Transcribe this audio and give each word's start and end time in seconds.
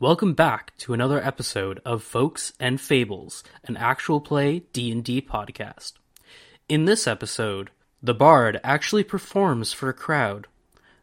Welcome 0.00 0.34
back 0.34 0.76
to 0.78 0.94
another 0.94 1.20
episode 1.20 1.80
of 1.84 2.04
Folks 2.04 2.52
and 2.60 2.80
Fables, 2.80 3.42
an 3.64 3.76
actual 3.76 4.20
play 4.20 4.60
D&D 4.72 5.22
podcast. 5.22 5.94
In 6.68 6.84
this 6.84 7.08
episode, 7.08 7.70
the 8.00 8.14
bard 8.14 8.60
actually 8.62 9.02
performs 9.02 9.72
for 9.72 9.88
a 9.88 9.92
crowd. 9.92 10.46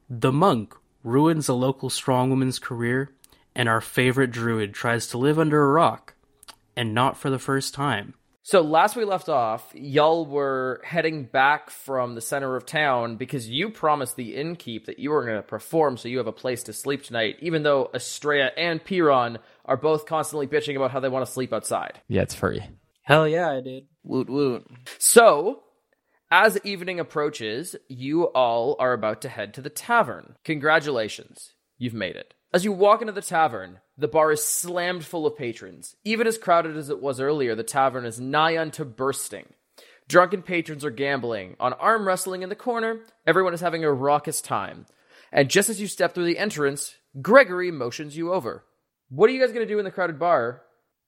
The 0.10 0.32
monk 0.32 0.76
ruins 1.04 1.50
a 1.50 1.54
local 1.54 1.90
strongwoman's 1.90 2.58
career, 2.58 3.12
and 3.54 3.68
our 3.68 3.82
favorite 3.82 4.32
druid 4.32 4.74
tries 4.74 5.08
to 5.08 5.18
live 5.18 5.38
under 5.38 5.62
a 5.62 5.74
rock, 5.74 6.14
and 6.78 6.94
not 6.94 7.18
for 7.18 7.30
the 7.30 7.38
first 7.38 7.74
time. 7.74 8.14
So 8.48 8.62
last 8.62 8.96
we 8.96 9.06
left 9.06 9.28
off, 9.28 9.72
y'all 9.74 10.24
were 10.24 10.80
heading 10.84 11.24
back 11.24 11.72
from 11.72 12.14
the 12.14 12.22
center 12.22 12.56
of 12.56 12.68
town 12.68 13.16
because 13.16 13.50
you 13.50 13.72
promised 13.72 14.18
the 14.18 14.36
innkeep 14.36 14.86
that 14.86 15.00
you 15.00 15.10
were 15.10 15.26
going 15.26 15.38
to 15.38 15.42
perform 15.42 15.98
so 15.98 16.10
you 16.10 16.20
have 16.20 16.28
a 16.28 16.32
place 16.32 16.62
to 16.66 16.74
sleep 16.74 17.02
tonight, 17.02 17.38
even 17.40 17.64
though 17.64 17.90
Estrella 17.96 18.52
and 18.56 18.86
Piron 18.86 19.40
are 19.66 19.78
both 19.78 20.06
constantly 20.06 20.46
bitching 20.46 20.76
about 20.76 20.92
how 20.92 21.00
they 21.00 21.10
want 21.10 21.26
to 21.26 21.32
sleep 21.32 21.54
outside. 21.54 22.00
Yeah, 22.08 22.22
it's 22.22 22.36
free. 22.36 22.62
Hell 23.02 23.28
yeah, 23.28 23.50
I 23.50 23.62
did. 23.62 23.88
Woot 24.04 24.30
woot. 24.30 24.68
So, 25.00 25.64
as 26.30 26.60
evening 26.64 27.00
approaches, 27.00 27.76
you 27.88 28.26
all 28.26 28.76
are 28.78 28.94
about 28.94 29.24
to 29.24 29.30
head 29.30 29.56
to 29.56 29.62
the 29.64 29.72
tavern. 29.72 30.36
Congratulations, 30.44 31.56
you've 31.80 31.96
made 31.96 32.16
it. 32.16 32.35
As 32.56 32.64
you 32.64 32.72
walk 32.72 33.02
into 33.02 33.12
the 33.12 33.22
tavern, 33.22 33.82
the 33.98 34.08
bar 34.08 34.32
is 34.32 34.42
slammed 34.42 35.04
full 35.04 35.28
of 35.28 35.36
patrons. 35.36 35.98
Even 36.06 36.26
as 36.26 36.38
crowded 36.38 36.78
as 36.78 36.90
it 36.90 37.02
was 37.02 37.20
earlier, 37.20 37.54
the 37.54 37.64
tavern 37.64 38.06
is 38.06 38.18
nigh 38.18 38.58
unto 38.58 38.86
bursting. 38.86 39.48
Drunken 40.08 40.42
patrons 40.42 40.86
are 40.86 40.90
gambling. 40.90 41.58
On 41.60 41.74
arm 41.74 42.08
wrestling 42.08 42.44
in 42.44 42.48
the 42.48 42.56
corner, 42.56 43.02
everyone 43.28 43.54
is 43.54 43.60
having 43.60 43.84
a 43.84 43.92
raucous 43.92 44.40
time. 44.40 44.86
And 45.34 45.50
just 45.50 45.68
as 45.68 45.82
you 45.82 45.88
step 45.88 46.16
through 46.16 46.28
the 46.28 46.38
entrance, 46.38 46.96
Gregory 47.22 47.72
motions 47.72 48.16
you 48.16 48.32
over. 48.32 48.64
What 49.10 49.30
are 49.30 49.34
you 49.34 49.42
guys 49.42 49.52
going 49.52 49.68
to 49.68 49.74
do 49.74 49.80
in 49.80 49.84
the 49.84 49.92
crowded 49.92 50.18
bar 50.18 50.62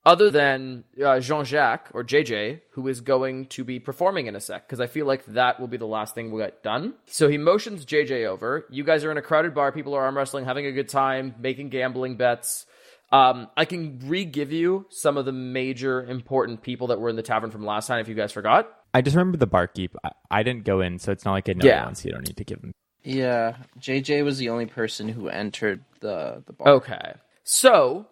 other 0.07 0.31
than 0.31 0.85
uh, 1.03 1.20
Jean 1.20 1.43
Jacques 1.43 1.89
or 1.94 2.03
JJ, 2.03 2.61
who 2.72 2.88
is 2.88 3.02
going 3.02 3.47
to 3.47 3.63
be 3.66 3.77
performing 3.80 4.27
in 4.27 4.36
a 4.36 4.39
sec, 4.39 4.66
because 4.66 4.80
I 4.80 4.88
feel 4.88 5.05
like 5.05 5.25
that 5.27 5.59
will 5.59 5.67
be 5.67 5.75
the 5.77 5.86
last 5.86 6.16
thing 6.16 6.31
we 6.31 6.41
get 6.41 6.63
done. 6.63 6.94
So 7.08 7.27
he 7.27 7.38
motions 7.38 7.86
JJ 7.86 8.25
over. 8.25 8.66
You 8.69 8.83
guys 8.85 9.03
are 9.03 9.11
in 9.11 9.17
a 9.17 9.22
crowded 9.22 9.53
bar. 9.53 9.72
People 9.72 9.94
are 9.95 10.03
arm 10.05 10.16
wrestling, 10.16 10.45
having 10.45 10.66
a 10.66 10.72
good 10.72 10.88
time, 10.89 11.35
making 11.39 11.69
gambling 11.69 12.16
bets. 12.16 12.66
Um, 13.11 13.47
I 13.58 13.66
can 13.66 14.00
re 14.05 14.25
give 14.25 14.52
you 14.52 14.85
some 14.89 15.17
of 15.17 15.25
the 15.25 15.31
major 15.31 16.03
important 16.05 16.61
people 16.61 16.88
that 16.88 17.00
were 17.00 17.09
in 17.09 17.16
the 17.17 17.22
tavern 17.23 17.52
from 17.52 17.66
last 17.66 17.88
time 17.88 18.00
if 18.00 18.08
you 18.08 18.16
guys 18.16 18.31
forgot. 18.31 18.69
I 18.94 19.02
just 19.02 19.16
remember 19.16 19.38
the 19.38 19.47
barkeep. 19.47 19.95
I, 20.03 20.11
I 20.31 20.44
didn't 20.44 20.63
go 20.63 20.81
in, 20.81 21.00
so 21.00 21.11
it's 21.11 21.25
not 21.25 21.33
like 21.33 21.50
I 21.50 21.53
know 21.53 21.66
Yeah. 21.66 21.75
anyone, 21.78 21.95
so 21.95 22.08
you 22.08 22.13
don't 22.13 22.28
need 22.28 22.38
to 22.38 22.44
give 22.44 22.61
them. 22.61 22.72
Yeah, 23.03 23.58
JJ 23.80 24.23
was 24.25 24.38
the 24.38 24.50
only 24.50 24.66
person 24.66 25.08
who 25.09 25.30
entered 25.30 25.83
the 26.00 26.44
the 26.45 26.53
bar. 26.53 26.67
Okay. 26.69 27.13
So, 27.44 28.08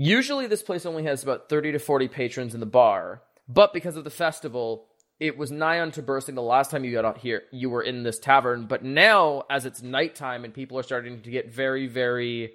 usually 0.00 0.46
this 0.46 0.62
place 0.62 0.86
only 0.86 1.04
has 1.04 1.22
about 1.22 1.48
30 1.48 1.72
to 1.72 1.78
40 1.78 2.08
patrons 2.08 2.54
in 2.54 2.60
the 2.60 2.66
bar, 2.66 3.22
but 3.46 3.74
because 3.74 3.96
of 3.96 4.04
the 4.04 4.10
festival, 4.10 4.86
it 5.18 5.36
was 5.36 5.50
nigh 5.50 5.82
unto 5.82 6.00
bursting 6.00 6.34
the 6.34 6.42
last 6.42 6.70
time 6.70 6.84
you 6.84 6.92
got 6.92 7.04
out 7.04 7.18
here. 7.18 7.42
You 7.52 7.68
were 7.68 7.82
in 7.82 8.02
this 8.02 8.18
tavern, 8.18 8.66
but 8.66 8.82
now, 8.82 9.44
as 9.50 9.66
it's 9.66 9.82
nighttime 9.82 10.44
and 10.44 10.54
people 10.54 10.78
are 10.78 10.82
starting 10.82 11.20
to 11.20 11.30
get 11.30 11.52
very, 11.52 11.86
very 11.86 12.54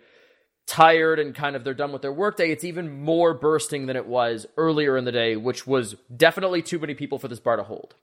tired 0.65 1.19
and 1.19 1.35
kind 1.35 1.55
of 1.55 1.63
they're 1.63 1.75
done 1.75 1.91
with 1.91 2.01
their 2.01 2.11
workday, 2.11 2.49
it's 2.49 2.63
even 2.63 3.03
more 3.03 3.35
bursting 3.35 3.85
than 3.85 3.95
it 3.95 4.07
was 4.07 4.47
earlier 4.57 4.97
in 4.97 5.05
the 5.05 5.11
day, 5.11 5.35
which 5.35 5.67
was 5.67 5.95
definitely 6.15 6.63
too 6.63 6.79
many 6.79 6.95
people 6.95 7.19
for 7.19 7.27
this 7.27 7.39
bar 7.39 7.57
to 7.57 7.63
hold. 7.63 7.93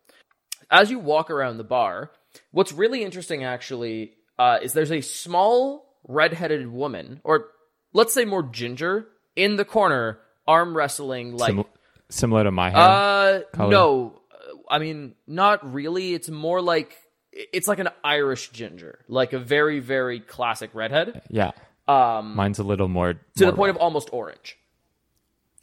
As 0.70 0.89
you 0.89 1.01
walk 1.01 1.31
around 1.31 1.57
the 1.57 1.65
bar, 1.65 2.13
what's 2.53 2.73
really 2.73 3.03
interesting 3.03 3.43
actually 3.43 4.13
uh, 4.39 4.59
is 4.63 4.73
there's 4.73 4.93
a 4.93 5.01
small 5.01 5.97
redheaded 6.07 6.69
woman, 6.70 7.20
or 7.25 7.48
let's 7.93 8.15
say 8.15 8.25
more 8.25 8.45
ginger, 8.45 9.09
in 9.37 9.57
the 9.57 9.65
corner, 9.65 10.19
arm 10.47 10.77
wrestling 10.77 11.37
like. 11.37 11.55
Sim- 11.55 11.65
similar 12.09 12.45
to 12.45 12.51
my 12.51 12.71
hair. 12.71 12.79
uh, 12.81 13.41
color? 13.53 13.71
no, 13.71 14.21
I 14.69 14.79
mean 14.79 15.15
not 15.27 15.73
really. 15.73 16.15
It's 16.15 16.29
more 16.29 16.61
like 16.61 16.97
it's 17.33 17.67
like 17.69 17.79
an 17.79 17.89
Irish 18.05 18.51
ginger, 18.51 18.98
like 19.09 19.33
a 19.33 19.39
very 19.39 19.81
very 19.81 20.21
classic 20.21 20.71
redhead. 20.75 21.23
yeah, 21.31 21.53
Um, 21.89 22.37
mine's 22.37 22.59
a 22.59 22.63
little 22.65 22.89
more 22.89 23.15
to 23.15 23.21
the 23.37 23.47
more 23.47 23.53
point 23.57 23.71
of 23.71 23.77
almost 23.77 24.11
orange. 24.13 24.59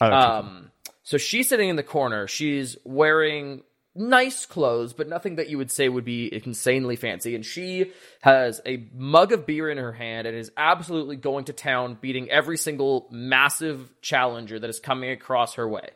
Oh. 0.00 0.10
Um, 0.10 0.70
so 1.02 1.18
she's 1.18 1.48
sitting 1.48 1.68
in 1.68 1.76
the 1.76 1.82
corner. 1.82 2.26
She's 2.26 2.76
wearing 2.84 3.62
nice 3.94 4.46
clothes, 4.46 4.92
but 4.92 5.08
nothing 5.08 5.36
that 5.36 5.48
you 5.48 5.58
would 5.58 5.70
say 5.70 5.88
would 5.88 6.04
be 6.04 6.32
insanely 6.32 6.96
fancy. 6.96 7.34
And 7.34 7.44
she 7.44 7.92
has 8.20 8.60
a 8.64 8.86
mug 8.94 9.32
of 9.32 9.46
beer 9.46 9.68
in 9.68 9.78
her 9.78 9.92
hand 9.92 10.26
and 10.26 10.36
is 10.36 10.52
absolutely 10.56 11.16
going 11.16 11.46
to 11.46 11.52
town, 11.52 11.98
beating 12.00 12.30
every 12.30 12.56
single 12.56 13.08
massive 13.10 13.88
challenger 14.00 14.58
that 14.58 14.70
is 14.70 14.80
coming 14.80 15.10
across 15.10 15.54
her 15.54 15.68
way. 15.68 15.90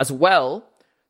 As 0.00 0.12
well, 0.12 0.64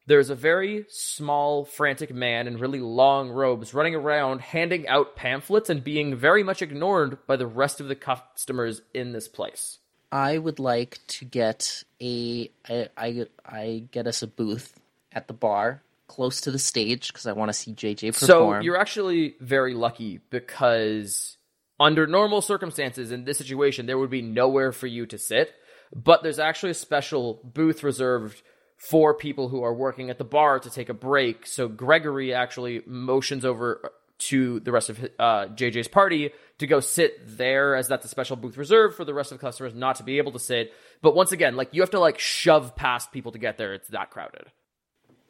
there's 0.07 0.31
a 0.31 0.35
very 0.35 0.87
small, 0.89 1.67
frantic 1.67 2.15
man 2.15 2.47
in 2.47 2.57
really 2.57 2.81
long 2.81 3.29
robes 3.29 3.75
running 3.75 3.95
around 3.95 4.41
handing 4.41 4.89
out 4.89 5.17
pamphlets 5.17 5.69
and 5.69 5.85
being 5.85 6.17
very 6.17 6.43
much 6.43 6.63
ignored 6.63 7.19
by 7.27 7.37
the 7.37 7.47
rest 7.47 7.81
of 7.81 7.89
the 7.89 7.95
customers 7.95 8.81
in 8.95 9.13
this 9.13 9.29
place. 9.29 9.79
I 10.11 10.39
would 10.39 10.59
like 10.59 11.01
to 11.09 11.27
get 11.27 11.85
a 12.01 12.51
I, 12.67 12.89
I 12.97 13.27
I 13.45 13.85
get 13.91 14.07
us 14.07 14.23
a 14.23 14.27
booth 14.27 14.81
at 15.13 15.29
the 15.29 15.35
bar 15.35 15.83
close 16.09 16.41
to 16.43 16.51
the 16.51 16.59
stage 16.59 17.09
because 17.09 17.27
I 17.27 17.33
want 17.33 17.51
to 17.51 17.53
see 17.53 17.73
JJ 17.73 18.19
perform. 18.19 18.59
So 18.59 18.61
you're 18.61 18.79
actually 18.79 19.37
very 19.41 19.75
lucky 19.75 20.21
because 20.31 21.37
under 21.79 22.07
normal 22.07 22.41
circumstances 22.41 23.13
in 23.13 23.25
this 23.25 23.39
situation, 23.39 23.87
there 23.87 23.99
would 23.99 24.11
be 24.11 24.23
nowhere 24.23 24.73
for 24.73 24.89
you 24.89 25.07
to 25.07 25.19
sit. 25.19 25.53
But 25.95 26.23
there's 26.23 26.39
actually 26.39 26.73
a 26.73 26.75
special 26.75 27.41
booth 27.45 27.83
reserved 27.83 28.43
for 28.77 29.15
people 29.15 29.49
who 29.49 29.63
are 29.63 29.75
working 29.75 30.11
at 30.11 30.19
the 30.19 30.25
bar 30.25 30.59
to 30.61 30.71
take 30.71 30.89
a 30.89 30.95
break. 30.95 31.47
So 31.47 31.69
Gregory 31.69 32.35
actually 32.35 32.83
motions 32.87 33.45
over 33.45 33.93
to 34.19 34.61
the 34.61 34.73
rest 34.73 34.91
of 34.91 34.99
uh, 35.19 35.47
JJ's 35.47 35.89
party 35.89 36.31
to 36.59 36.67
go 36.67 36.81
sit 36.81 37.21
there, 37.39 37.75
as 37.77 37.89
that's 37.89 38.05
a 38.05 38.09
special 38.09 38.37
booth 38.37 38.57
reserved 38.57 38.97
for 38.97 39.05
the 39.05 39.15
rest 39.15 39.33
of 39.33 39.39
the 39.39 39.47
customers 39.47 39.75
not 39.75 39.97
to 39.97 40.03
be 40.03 40.19
able 40.19 40.33
to 40.33 40.39
sit. 40.39 40.73
But 41.03 41.15
once 41.15 41.33
again, 41.33 41.57
like 41.57 41.69
you 41.73 41.83
have 41.83 41.91
to 41.91 42.01
like 42.01 42.19
shove 42.19 42.75
past 42.77 43.13
people 43.13 43.33
to 43.33 43.39
get 43.39 43.59
there. 43.59 43.75
It's 43.75 43.89
that 43.89 44.11
crowded. 44.11 44.47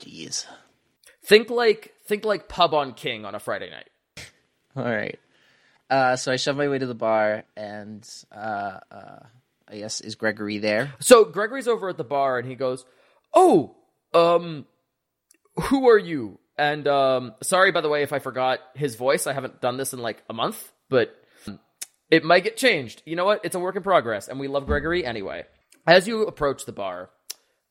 Jeez. 0.00 0.46
Think 1.28 1.50
like 1.50 1.92
think 2.06 2.24
like 2.24 2.48
pub 2.48 2.72
on 2.72 2.94
King 2.94 3.26
on 3.26 3.34
a 3.34 3.38
Friday 3.38 3.68
night. 3.68 3.90
All 4.76 4.82
right. 4.82 5.18
Uh, 5.90 6.16
so 6.16 6.32
I 6.32 6.36
shove 6.36 6.56
my 6.56 6.68
way 6.68 6.78
to 6.78 6.86
the 6.86 6.94
bar, 6.94 7.44
and 7.54 8.08
uh, 8.34 8.80
uh, 8.90 9.18
I 9.68 9.78
guess 9.78 10.00
is 10.00 10.14
Gregory 10.14 10.56
there? 10.56 10.94
So 11.00 11.26
Gregory's 11.26 11.68
over 11.68 11.90
at 11.90 11.98
the 11.98 12.04
bar 12.04 12.38
and 12.38 12.48
he 12.48 12.54
goes, 12.54 12.86
"Oh, 13.34 13.76
um, 14.14 14.64
who 15.64 15.90
are 15.90 15.98
you?" 15.98 16.38
And 16.56 16.88
um, 16.88 17.34
sorry 17.42 17.72
by 17.72 17.82
the 17.82 17.90
way 17.90 18.02
if 18.02 18.14
I 18.14 18.20
forgot 18.20 18.60
his 18.74 18.96
voice. 18.96 19.26
I 19.26 19.34
haven't 19.34 19.60
done 19.60 19.76
this 19.76 19.92
in 19.92 19.98
like 19.98 20.22
a 20.30 20.32
month, 20.32 20.72
but 20.88 21.14
it 22.10 22.24
might 22.24 22.44
get 22.44 22.56
changed. 22.56 23.02
You 23.04 23.16
know 23.16 23.26
what? 23.26 23.44
It's 23.44 23.54
a 23.54 23.60
work 23.60 23.76
in 23.76 23.82
progress, 23.82 24.28
and 24.28 24.40
we 24.40 24.48
love 24.48 24.64
Gregory 24.64 25.04
anyway. 25.04 25.44
As 25.86 26.08
you 26.08 26.22
approach 26.22 26.64
the 26.64 26.72
bar, 26.72 27.10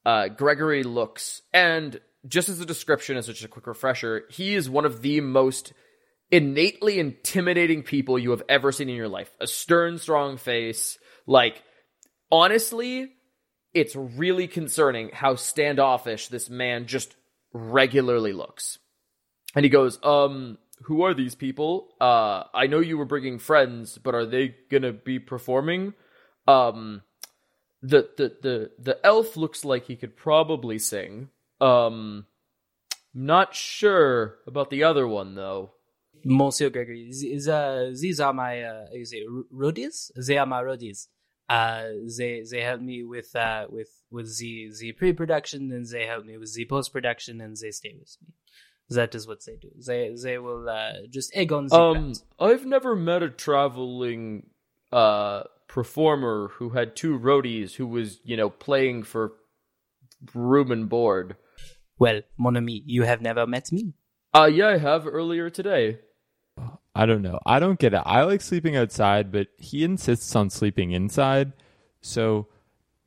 uh, 0.06 0.28
Gregory 0.28 0.84
looks, 0.84 1.42
and 1.52 2.00
just 2.28 2.50
as 2.50 2.60
a 2.60 2.66
description, 2.66 3.18
as 3.18 3.28
just 3.28 3.44
a 3.44 3.48
quick 3.48 3.68
refresher, 3.68 4.26
he 4.30 4.56
is 4.56 4.70
one 4.70 4.86
of 4.86 5.02
the 5.02 5.22
most 5.22 5.74
innately 6.32 7.00
intimidating 7.00 7.84
people 7.84 8.20
you 8.20 8.32
have 8.32 8.44
ever 8.50 8.72
seen 8.72 8.90
in 8.90 8.96
your 8.96 9.08
life. 9.08 9.30
A 9.40 9.48
stern, 9.48 9.98
strong 9.98 10.38
face, 10.38 10.98
like 11.26 11.64
honestly, 12.32 13.12
it's 13.74 13.96
really 13.96 14.48
concerning 14.48 15.10
how 15.14 15.36
standoffish 15.36 16.28
this 16.28 16.50
man 16.50 16.88
just 16.88 17.16
regularly 17.54 18.34
looks. 18.34 18.80
And 19.56 19.64
he 19.64 19.70
goes, 19.70 20.00
"Um, 20.04 20.58
who 20.84 21.04
are 21.04 21.14
these 21.14 21.36
people? 21.36 21.96
Uh, 22.00 22.44
I 22.54 22.68
know 22.68 22.80
you 22.80 22.98
were 22.98 23.06
bringing 23.06 23.40
friends, 23.40 23.98
but 23.98 24.16
are 24.16 24.26
they 24.26 24.56
gonna 24.70 24.94
be 24.94 25.20
performing? 25.20 25.94
Um, 26.48 27.04
the 27.82 28.10
the 28.18 28.38
the 28.42 28.72
the 28.80 29.06
elf 29.06 29.38
looks 29.38 29.64
like 29.64 29.86
he 29.86 29.96
could 29.96 30.16
probably 30.16 30.80
sing. 30.80 31.30
Um, 31.60 32.26
not 33.14 33.56
sure 33.56 34.36
about 34.46 34.70
the 34.70 34.84
other 34.84 35.08
one 35.08 35.36
though. 35.36 35.72
Monsieur 36.24 36.70
Gregory, 36.70 37.06
these, 37.06 37.48
uh, 37.48 37.94
these 38.00 38.20
are 38.20 38.34
my 38.34 38.62
uh, 38.64 38.86
you 38.92 39.06
say 39.06 39.24
roadies. 39.54 40.12
They 40.16 40.38
are 40.38 40.46
my 40.46 40.62
roadies. 40.62 41.08
Uh, 41.50 41.84
they 42.18 42.44
they 42.50 42.62
help 42.62 42.82
me 42.82 43.04
with 43.04 43.34
uh 43.36 43.68
with 43.70 43.90
with 44.12 44.38
the 44.38 44.70
the 44.80 44.92
pre-production 44.92 45.72
and 45.72 45.86
they 45.88 46.06
help 46.06 46.26
me 46.26 46.38
with 46.38 46.54
the 46.54 46.66
post-production 46.66 47.40
and 47.40 47.56
they 47.56 47.72
stay 47.72 47.96
with 47.98 48.18
me. 48.22 48.34
That 48.90 49.16
is 49.16 49.28
what 49.28 49.46
they 49.46 49.56
do. 49.56 49.70
They 49.86 50.14
they 50.22 50.38
will 50.38 50.68
uh, 50.68 51.08
just 51.10 51.32
egg 51.36 51.52
on 51.54 51.68
the 51.68 51.76
Um, 51.76 51.94
crowd. 51.94 52.18
I've 52.52 52.66
never 52.66 52.96
met 52.96 53.24
a 53.24 53.30
traveling 53.30 54.50
uh 54.92 55.44
performer 55.68 56.50
who 56.56 56.70
had 56.70 56.96
two 56.96 57.18
roadies 57.20 57.76
who 57.76 57.88
was 57.88 58.20
you 58.24 58.36
know 58.38 58.50
playing 58.50 59.04
for 59.04 59.34
room 60.34 60.72
and 60.72 60.90
board. 60.90 61.36
Well, 62.00 62.22
mon 62.38 62.58
ami, 62.58 62.84
you 62.86 63.04
have 63.04 63.22
never 63.22 63.48
met 63.48 63.72
me. 63.72 63.94
Uh 64.34 64.46
yeah, 64.46 64.70
I 64.70 64.78
have 64.78 65.08
earlier 65.08 65.50
today. 65.50 66.00
I 66.96 67.06
don't 67.06 67.22
know. 67.22 67.40
I 67.46 67.60
don't 67.60 67.80
get 67.80 67.94
it. 67.94 68.02
I 68.06 68.24
like 68.24 68.42
sleeping 68.42 68.76
outside, 68.76 69.32
but 69.32 69.48
he 69.58 69.84
insists 69.84 70.36
on 70.36 70.50
sleeping 70.50 70.92
inside. 70.92 71.54
So 72.02 72.48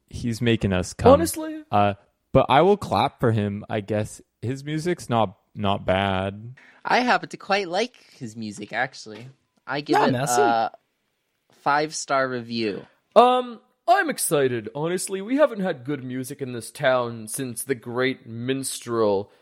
he's 0.08 0.40
making 0.40 0.72
us 0.72 0.92
come. 0.92 1.12
Honestly, 1.12 1.62
Uh, 1.70 1.94
but 2.32 2.46
I 2.48 2.62
will 2.62 2.76
clap 2.76 3.18
for 3.18 3.32
him. 3.32 3.64
I 3.68 3.80
guess 3.80 4.20
his 4.42 4.62
music's 4.64 5.08
not 5.10 5.36
not 5.54 5.84
bad. 5.84 6.54
I 6.84 7.00
happen 7.00 7.28
to 7.30 7.36
quite 7.36 7.68
like 7.68 7.96
his 8.18 8.36
music, 8.36 8.72
actually. 8.72 9.26
I 9.66 9.80
give 9.80 10.00
it 10.00 10.12
merci. 10.12 10.40
a 10.40 10.70
five 11.62 11.94
star 11.94 12.28
review. 12.28 12.86
Um, 13.16 13.60
I'm 13.90 14.08
excited. 14.08 14.68
Honestly, 14.74 15.20
we 15.20 15.36
haven't 15.36 15.60
had 15.60 15.84
good 15.84 16.04
music 16.04 16.40
in 16.40 16.52
this 16.52 16.70
town 16.70 17.26
since 17.28 17.64
the 17.64 17.74
great 17.74 18.26
minstrel, 18.26 19.32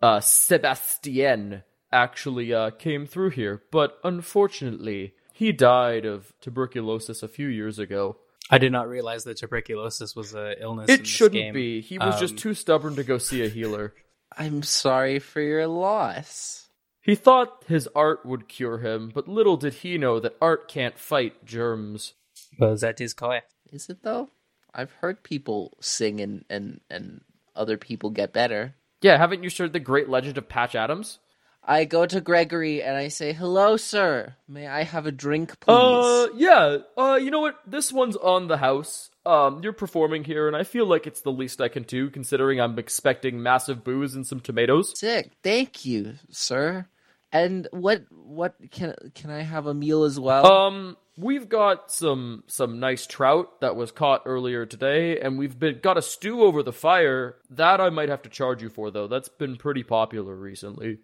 uh, 0.00 0.20
Sebastien 0.20 1.62
actually 1.92 2.54
uh 2.54 2.70
came 2.70 3.06
through 3.06 3.30
here. 3.30 3.62
But 3.70 3.98
unfortunately, 4.04 5.14
he 5.34 5.52
died 5.52 6.06
of 6.06 6.32
tuberculosis 6.40 7.22
a 7.22 7.28
few 7.28 7.48
years 7.48 7.78
ago. 7.78 8.16
I 8.48 8.58
did 8.58 8.72
not 8.72 8.88
realize 8.88 9.24
that 9.24 9.36
tuberculosis 9.36 10.16
was 10.16 10.34
an 10.34 10.54
illness. 10.60 10.88
in 10.88 10.94
It 10.94 10.98
this 11.00 11.08
shouldn't 11.08 11.34
game. 11.34 11.54
be. 11.54 11.80
He 11.80 11.98
was 11.98 12.18
just 12.18 12.32
Um, 12.34 12.38
too 12.38 12.54
stubborn 12.54 12.96
to 12.96 13.04
go 13.04 13.18
see 13.18 13.42
a 13.44 13.48
healer. 13.48 13.94
I'm 14.36 14.62
sorry 14.62 15.18
for 15.18 15.40
your 15.40 15.66
loss. 15.66 16.68
He 17.02 17.14
thought 17.14 17.64
his 17.66 17.88
art 17.94 18.24
would 18.26 18.48
cure 18.48 18.78
him, 18.78 19.10
but 19.14 19.28
little 19.28 19.56
did 19.56 19.74
he 19.74 19.98
know 19.98 20.20
that 20.20 20.36
art 20.40 20.68
can't 20.68 20.98
fight 20.98 21.44
germs. 21.44 22.14
Well, 22.58 22.76
that 22.76 23.00
is 23.00 23.14
correct. 23.14 23.52
Is 23.72 23.88
it 23.88 24.02
though? 24.02 24.30
I've 24.74 24.92
heard 24.92 25.22
people 25.22 25.72
sing 25.80 26.20
and, 26.20 26.44
and, 26.48 26.80
and 26.90 27.22
other 27.56 27.76
people 27.76 28.10
get 28.10 28.32
better. 28.32 28.74
Yeah, 29.02 29.16
haven't 29.16 29.42
you 29.42 29.50
heard 29.56 29.72
the 29.72 29.80
great 29.80 30.08
legend 30.08 30.38
of 30.38 30.48
Patch 30.48 30.74
Adams? 30.74 31.18
I 31.62 31.84
go 31.84 32.06
to 32.06 32.20
Gregory 32.20 32.82
and 32.82 32.96
I 32.96 33.08
say, 33.08 33.32
Hello, 33.32 33.76
sir. 33.76 34.34
May 34.48 34.66
I 34.66 34.82
have 34.82 35.06
a 35.06 35.12
drink, 35.12 35.60
please? 35.60 35.74
Uh, 35.74 36.28
yeah. 36.34 36.78
Uh, 36.96 37.18
you 37.20 37.30
know 37.30 37.40
what? 37.40 37.56
This 37.66 37.92
one's 37.92 38.16
on 38.16 38.48
the 38.48 38.56
house. 38.56 39.10
Um, 39.26 39.60
you're 39.62 39.74
performing 39.74 40.24
here, 40.24 40.46
and 40.46 40.56
I 40.56 40.64
feel 40.64 40.86
like 40.86 41.06
it's 41.06 41.20
the 41.20 41.30
least 41.30 41.60
I 41.60 41.68
can 41.68 41.82
do, 41.82 42.08
considering 42.08 42.60
I'm 42.60 42.78
expecting 42.78 43.42
massive 43.42 43.84
booze 43.84 44.14
and 44.14 44.26
some 44.26 44.40
tomatoes. 44.40 44.98
Sick. 44.98 45.30
Thank 45.42 45.84
you, 45.84 46.14
sir. 46.30 46.86
And 47.32 47.68
what 47.70 48.04
what 48.10 48.54
can 48.70 48.94
can 49.14 49.30
I 49.30 49.42
have 49.42 49.66
a 49.66 49.74
meal 49.74 50.02
as 50.04 50.18
well? 50.18 50.44
Um, 50.46 50.96
we've 51.16 51.48
got 51.48 51.92
some 51.92 52.42
some 52.48 52.80
nice 52.80 53.06
trout 53.06 53.60
that 53.60 53.76
was 53.76 53.92
caught 53.92 54.22
earlier 54.26 54.66
today, 54.66 55.20
and 55.20 55.38
we've 55.38 55.56
been 55.56 55.78
got 55.80 55.96
a 55.96 56.02
stew 56.02 56.42
over 56.42 56.62
the 56.64 56.72
fire. 56.72 57.36
That 57.50 57.80
I 57.80 57.90
might 57.90 58.08
have 58.08 58.22
to 58.22 58.28
charge 58.28 58.62
you 58.62 58.68
for, 58.68 58.90
though. 58.90 59.06
That's 59.06 59.28
been 59.28 59.56
pretty 59.56 59.84
popular 59.84 60.34
recently. 60.34 60.98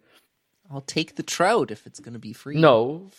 I'll 0.69 0.81
take 0.81 1.15
the 1.15 1.23
trout 1.23 1.71
if 1.71 1.87
it's 1.87 2.01
gonna 2.01 2.19
be 2.19 2.33
free. 2.33 2.59
No, 2.59 3.09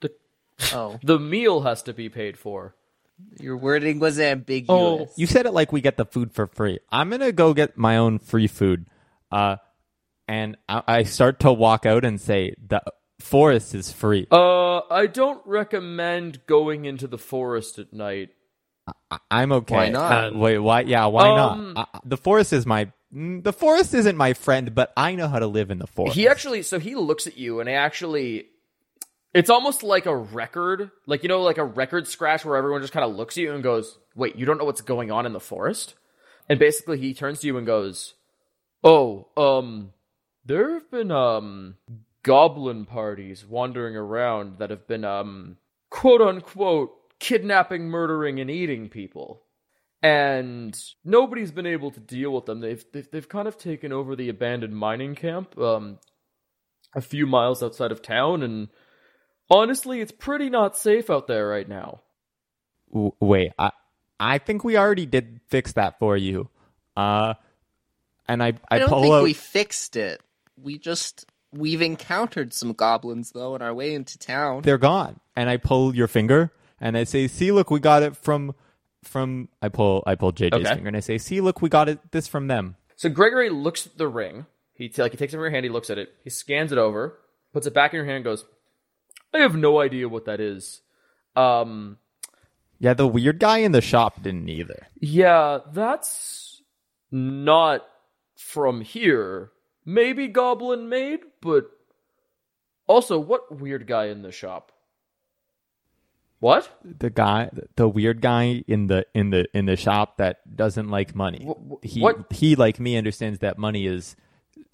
the 0.00 0.10
Oh, 0.72 0.98
the 1.02 1.18
meal 1.18 1.60
has 1.60 1.82
to 1.82 1.92
be 1.92 2.08
paid 2.08 2.38
for. 2.38 2.74
your 3.38 3.58
wording 3.58 3.98
was 4.00 4.18
ambiguous. 4.18 4.70
Oh, 4.70 5.10
You 5.16 5.26
said 5.26 5.44
it 5.44 5.52
like 5.52 5.70
we 5.70 5.82
get 5.82 5.98
the 5.98 6.06
food 6.06 6.32
for 6.32 6.46
free. 6.46 6.78
I'm 6.90 7.10
gonna 7.10 7.30
go 7.30 7.52
get 7.52 7.76
my 7.76 7.98
own 7.98 8.18
free 8.20 8.46
food. 8.46 8.86
Uh, 9.30 9.56
and 10.28 10.56
I, 10.68 10.82
I 10.86 11.02
start 11.04 11.40
to 11.40 11.52
walk 11.52 11.86
out 11.86 12.04
and 12.04 12.20
say 12.20 12.54
the 12.66 12.82
forest 13.20 13.74
is 13.74 13.92
free. 13.92 14.26
Uh, 14.30 14.78
I 14.90 15.06
don't 15.06 15.40
recommend 15.46 16.44
going 16.46 16.84
into 16.84 17.06
the 17.06 17.18
forest 17.18 17.78
at 17.78 17.92
night. 17.92 18.30
I- 19.10 19.18
I'm 19.30 19.52
okay. 19.52 19.74
Why 19.74 19.88
not? 19.90 20.34
Uh, 20.34 20.38
wait, 20.38 20.58
why? 20.58 20.80
Yeah, 20.82 21.06
why 21.06 21.28
Um, 21.28 21.74
not? 21.74 21.88
Uh, 21.94 21.98
the 22.04 22.16
forest 22.16 22.52
is 22.52 22.66
my. 22.66 22.90
mm, 23.14 23.42
The 23.42 23.52
forest 23.52 23.94
isn't 23.94 24.16
my 24.16 24.32
friend, 24.34 24.74
but 24.74 24.92
I 24.96 25.14
know 25.14 25.28
how 25.28 25.38
to 25.38 25.46
live 25.46 25.70
in 25.70 25.78
the 25.78 25.86
forest. 25.86 26.16
He 26.16 26.26
actually, 26.28 26.62
so 26.62 26.78
he 26.80 26.94
looks 26.96 27.26
at 27.26 27.36
you 27.38 27.60
and 27.60 27.68
he 27.68 27.74
actually, 27.74 28.46
it's 29.34 29.50
almost 29.50 29.82
like 29.84 30.06
a 30.06 30.16
record, 30.16 30.90
like, 31.06 31.22
you 31.22 31.28
know, 31.28 31.42
like 31.42 31.58
a 31.58 31.64
record 31.64 32.08
scratch 32.08 32.44
where 32.44 32.56
everyone 32.56 32.80
just 32.80 32.92
kind 32.92 33.04
of 33.08 33.14
looks 33.16 33.38
at 33.38 33.42
you 33.42 33.54
and 33.54 33.62
goes, 33.62 33.96
wait, 34.16 34.34
you 34.36 34.44
don't 34.46 34.58
know 34.58 34.64
what's 34.64 34.80
going 34.82 35.10
on 35.12 35.26
in 35.26 35.32
the 35.32 35.40
forest? 35.40 35.94
And 36.48 36.58
basically 36.58 36.98
he 36.98 37.14
turns 37.14 37.38
to 37.40 37.46
you 37.46 37.56
and 37.58 37.66
goes, 37.66 38.14
oh, 38.82 39.28
um, 39.36 39.92
there 40.44 40.74
have 40.74 40.90
been, 40.90 41.10
um, 41.10 41.76
goblin 42.22 42.84
parties 42.84 43.44
wandering 43.44 43.96
around 43.96 44.58
that 44.58 44.70
have 44.70 44.86
been, 44.86 45.04
um, 45.04 45.56
quote 45.90 46.20
unquote, 46.20 46.92
kidnapping, 47.18 47.88
murdering, 47.88 48.40
and 48.40 48.50
eating 48.50 48.88
people. 48.88 49.42
And 50.02 50.76
nobody's 51.04 51.52
been 51.52 51.66
able 51.66 51.92
to 51.92 52.00
deal 52.00 52.32
with 52.32 52.46
them. 52.46 52.60
They've, 52.60 52.84
they've, 52.92 53.08
they've 53.10 53.28
kind 53.28 53.46
of 53.46 53.56
taken 53.56 53.92
over 53.92 54.16
the 54.16 54.28
abandoned 54.28 54.76
mining 54.76 55.14
camp, 55.14 55.56
um, 55.58 55.98
a 56.94 57.00
few 57.00 57.26
miles 57.26 57.62
outside 57.62 57.92
of 57.92 58.02
town, 58.02 58.42
and 58.42 58.68
honestly, 59.50 60.00
it's 60.00 60.12
pretty 60.12 60.50
not 60.50 60.76
safe 60.76 61.08
out 61.08 61.26
there 61.26 61.48
right 61.48 61.68
now. 61.68 62.00
Wait, 62.90 63.52
I 63.58 63.70
I 64.20 64.38
think 64.38 64.62
we 64.62 64.76
already 64.76 65.06
did 65.06 65.40
fix 65.48 65.72
that 65.72 65.98
for 65.98 66.16
you. 66.16 66.50
Uh, 66.96 67.34
and 68.28 68.42
I 68.42 68.48
I, 68.70 68.76
I 68.76 68.78
don't 68.80 68.88
pull 68.90 69.02
think 69.02 69.14
out. 69.14 69.24
we 69.24 69.32
fixed 69.32 69.96
it. 69.96 70.20
We 70.56 70.78
just 70.78 71.26
we've 71.52 71.82
encountered 71.82 72.52
some 72.52 72.72
goblins 72.72 73.32
though 73.32 73.54
on 73.54 73.62
our 73.62 73.74
way 73.74 73.94
into 73.94 74.18
town. 74.18 74.62
They're 74.62 74.78
gone, 74.78 75.20
and 75.36 75.48
I 75.50 75.56
pull 75.56 75.94
your 75.94 76.08
finger 76.08 76.52
and 76.80 76.96
I 76.96 77.04
say, 77.04 77.28
"See, 77.28 77.52
look, 77.52 77.70
we 77.70 77.80
got 77.80 78.02
it 78.02 78.16
from 78.16 78.54
from." 79.04 79.48
I 79.60 79.68
pull 79.68 80.02
I 80.06 80.14
pull 80.14 80.32
JJ's 80.32 80.54
Okay. 80.66 80.74
finger 80.74 80.88
and 80.88 80.96
I 80.96 81.00
say, 81.00 81.18
"See, 81.18 81.40
look, 81.40 81.60
we 81.62 81.68
got 81.68 81.88
it 81.88 81.98
this 82.12 82.26
from 82.28 82.46
them." 82.48 82.76
So 82.96 83.08
Gregory 83.08 83.50
looks 83.50 83.86
at 83.86 83.98
the 83.98 84.08
ring. 84.08 84.46
He 84.74 84.88
t- 84.88 85.02
like 85.02 85.12
he 85.12 85.18
takes 85.18 85.32
it 85.32 85.36
from 85.36 85.42
your 85.44 85.50
hand. 85.50 85.64
He 85.64 85.70
looks 85.70 85.90
at 85.90 85.98
it. 85.98 86.14
He 86.24 86.30
scans 86.30 86.72
it 86.72 86.78
over, 86.78 87.18
puts 87.52 87.66
it 87.66 87.74
back 87.74 87.92
in 87.92 87.96
your 87.96 88.04
hand, 88.06 88.16
and 88.16 88.24
goes, 88.24 88.44
"I 89.34 89.38
have 89.38 89.56
no 89.56 89.80
idea 89.80 90.08
what 90.08 90.24
that 90.26 90.40
is." 90.40 90.80
Um, 91.36 91.98
Yeah, 92.78 92.94
the 92.94 93.06
weird 93.06 93.38
guy 93.38 93.58
in 93.58 93.72
the 93.72 93.80
shop 93.80 94.22
didn't 94.22 94.48
either. 94.48 94.86
yeah, 95.00 95.58
that's 95.72 96.62
not 97.10 97.86
from 98.36 98.80
here. 98.80 99.50
Maybe 99.84 100.28
goblin 100.28 100.88
made, 100.88 101.20
but 101.40 101.70
also, 102.86 103.18
what 103.18 103.60
weird 103.60 103.86
guy 103.86 104.06
in 104.06 104.22
the 104.22 104.32
shop? 104.32 104.72
What? 106.40 106.68
The 106.84 107.10
guy, 107.10 107.50
the 107.76 107.88
weird 107.88 108.20
guy 108.20 108.64
in 108.66 108.88
the 108.88 109.06
in 109.14 109.30
the 109.30 109.46
in 109.54 109.66
the 109.66 109.76
shop 109.76 110.16
that 110.18 110.38
doesn't 110.56 110.88
like 110.88 111.14
money. 111.14 111.46
Wh- 111.46 111.72
wh- 111.74 111.86
he 111.86 112.00
what? 112.00 112.32
he 112.32 112.56
like 112.56 112.80
me 112.80 112.96
understands 112.96 113.38
that 113.40 113.58
money 113.58 113.86
is 113.86 114.16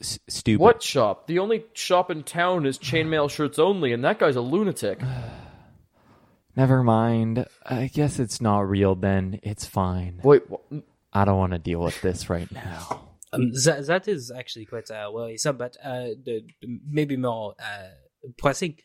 s- 0.01 0.19
stupid. 0.29 0.63
What 0.63 0.83
shop? 0.83 1.27
The 1.27 1.39
only 1.39 1.65
shop 1.75 2.11
in 2.11 2.23
town 2.23 2.65
is 2.65 2.79
chainmail 2.79 3.29
shirts 3.35 3.59
only, 3.59 3.93
and 3.93 4.03
that 4.05 4.19
guy's 4.19 4.37
a 4.37 4.41
lunatic. 4.41 5.01
Never 6.57 6.83
mind. 6.83 7.47
I 7.65 7.87
guess 7.89 8.19
it's 8.19 8.41
not 8.41 8.69
real 8.69 8.95
then. 8.95 9.39
It's 9.43 9.67
fine. 9.67 10.21
Wait, 10.25 10.43
wh- 10.51 10.79
I 11.13 11.25
don't 11.27 11.39
want 11.39 11.53
to 11.53 11.59
deal 11.59 11.81
with 11.81 12.01
this 12.01 12.29
right 12.31 12.51
now. 12.51 13.08
Um, 13.33 13.53
that, 13.65 13.87
that 13.87 14.09
is 14.09 14.31
actually 14.31 14.67
quite 14.67 14.91
uh, 14.91 15.11
worrisome, 15.13 15.57
but 15.57 15.77
uh, 15.85 16.09
the, 16.23 16.47
maybe 16.63 17.17
more 17.17 17.55
uh, 17.59 17.89
pressing. 18.37 18.77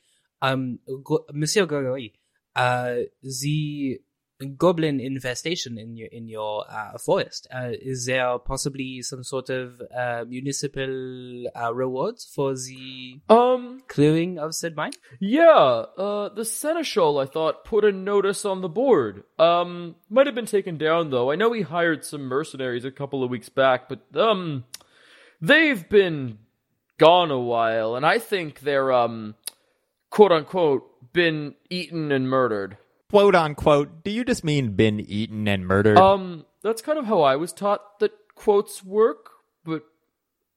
Um, 0.42 0.80
Monsieur 1.32 1.66
Gregory, 1.66 2.14
uh, 2.56 2.96
the 3.22 4.00
goblin 4.46 5.00
infestation 5.00 5.78
in 5.78 5.96
your 5.96 6.08
in 6.08 6.28
your 6.28 6.66
uh, 6.70 6.98
forest. 6.98 7.48
Uh, 7.54 7.72
is 7.72 8.06
there 8.06 8.38
possibly 8.40 9.02
some 9.02 9.24
sort 9.24 9.50
of 9.50 9.82
uh, 9.96 10.26
municipal 10.28 11.46
uh, 11.56 11.74
rewards 11.74 12.26
for 12.26 12.54
the 12.56 13.20
um, 13.30 13.82
clearing 13.88 14.38
of 14.38 14.56
said 14.56 14.76
mine? 14.76 14.92
yeah, 15.20 15.84
uh, 15.98 16.30
the 16.30 16.46
seneschal 16.46 17.20
I 17.20 17.26
thought 17.26 17.66
put 17.66 17.86
a 17.86 17.92
notice 17.92 18.46
on 18.46 18.62
the 18.62 18.70
board. 18.70 19.24
Um, 19.40 19.96
might 20.10 20.28
have 20.28 20.36
been 20.36 20.46
taken 20.46 20.78
down 20.78 21.10
though. 21.10 21.32
I 21.32 21.36
know 21.36 21.52
he 21.54 21.62
hired 21.62 22.06
some 22.06 22.24
mercenaries 22.24 22.86
a 22.86 22.92
couple 22.92 23.24
of 23.24 23.30
weeks 23.30 23.50
back, 23.50 23.90
but 23.90 24.02
um, 24.16 24.66
they've 25.42 25.88
been 25.90 26.40
gone 26.98 27.32
a 27.32 27.40
while, 27.40 27.96
and 27.96 28.06
I 28.06 28.20
think 28.20 28.60
they're 28.60 28.92
um, 28.92 29.36
quote 30.14 30.32
unquote, 30.32 31.12
been 31.12 31.56
eaten 31.72 32.12
and 32.12 32.30
murdered. 32.30 32.78
Quote 33.14 33.36
unquote. 33.36 34.04
Do 34.04 34.10
you 34.10 34.26
just 34.26 34.44
mean 34.44 34.72
been 34.72 35.00
eaten 35.00 35.48
and 35.48 35.68
murdered? 35.68 36.00
Um, 36.00 36.48
that's 36.64 36.82
kind 36.82 36.98
of 36.98 37.06
how 37.06 37.22
I 37.22 37.36
was 37.36 37.54
taught 37.54 38.00
that 38.00 38.12
quotes 38.34 38.84
work, 38.84 39.30
but 39.64 39.84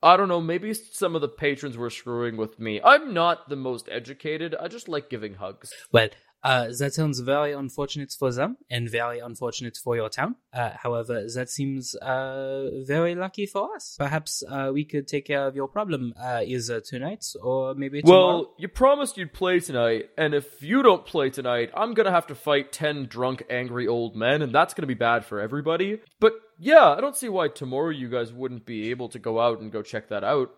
I 0.03 0.17
don't 0.17 0.29
know, 0.29 0.41
maybe 0.41 0.73
some 0.73 1.15
of 1.15 1.21
the 1.21 1.29
patrons 1.29 1.77
were 1.77 1.91
screwing 1.91 2.39
with 2.39 2.59
me. 2.59 2.81
I'm 2.83 3.13
not 3.13 3.51
the 3.51 3.57
most 3.57 3.91
educated, 3.93 4.55
I 4.59 4.69
just 4.69 4.89
like 4.89 5.11
giving 5.11 5.35
hugs. 5.35 5.71
Well, 5.93 6.09
uh, 6.43 6.69
that 6.79 6.95
sounds 6.95 7.21
very 7.21 7.53
unfortunate 7.53 8.15
for 8.17 8.33
them 8.33 8.57
and 8.71 8.89
very 8.89 9.19
unfortunate 9.19 9.77
for 9.77 9.97
your 9.97 10.09
town. 10.09 10.37
Uh, 10.53 10.71
however, 10.83 11.27
that 11.35 11.51
seems 11.51 11.95
uh, 11.97 12.69
very 12.87 13.15
lucky 13.15 13.47
for 13.47 13.75
us. 13.75 13.97
Perhaps 13.99 14.43
uh, 14.49 14.71
we 14.73 14.85
could 14.85 15.09
take 15.09 15.27
care 15.27 15.47
of 15.47 15.57
your 15.57 15.69
problem 15.69 16.15
uh, 16.21 16.43
either 16.45 16.81
tonight 16.81 17.25
or 17.43 17.75
maybe 17.75 18.03
tomorrow. 18.03 18.27
Well, 18.27 18.55
you 18.59 18.69
promised 18.69 19.17
you'd 19.17 19.33
play 19.33 19.61
tonight, 19.61 20.11
and 20.17 20.35
if 20.35 20.63
you 20.63 20.83
don't 20.83 21.05
play 21.05 21.31
tonight, 21.31 21.71
I'm 21.75 21.95
gonna 21.95 22.13
have 22.13 22.29
to 22.29 22.35
fight 22.35 22.73
10 22.73 23.07
drunk, 23.07 23.45
angry 23.51 23.89
old 23.89 24.15
men, 24.17 24.43
and 24.43 24.53
that's 24.53 24.75
gonna 24.75 24.87
be 24.87 24.95
bad 24.95 25.25
for 25.25 25.41
everybody. 25.41 26.01
But 26.21 26.33
yeah, 26.59 26.89
I 26.89 27.01
don't 27.01 27.17
see 27.17 27.29
why 27.29 27.49
tomorrow 27.49 27.91
you 27.91 28.09
guys 28.09 28.33
wouldn't 28.33 28.67
be 28.67 28.91
able 28.91 29.09
to 29.11 29.19
go 29.19 29.41
out 29.41 29.61
and 29.61 29.73
go 29.73 29.83
check 29.83 30.09
that 30.09 30.25
out. 30.25 30.51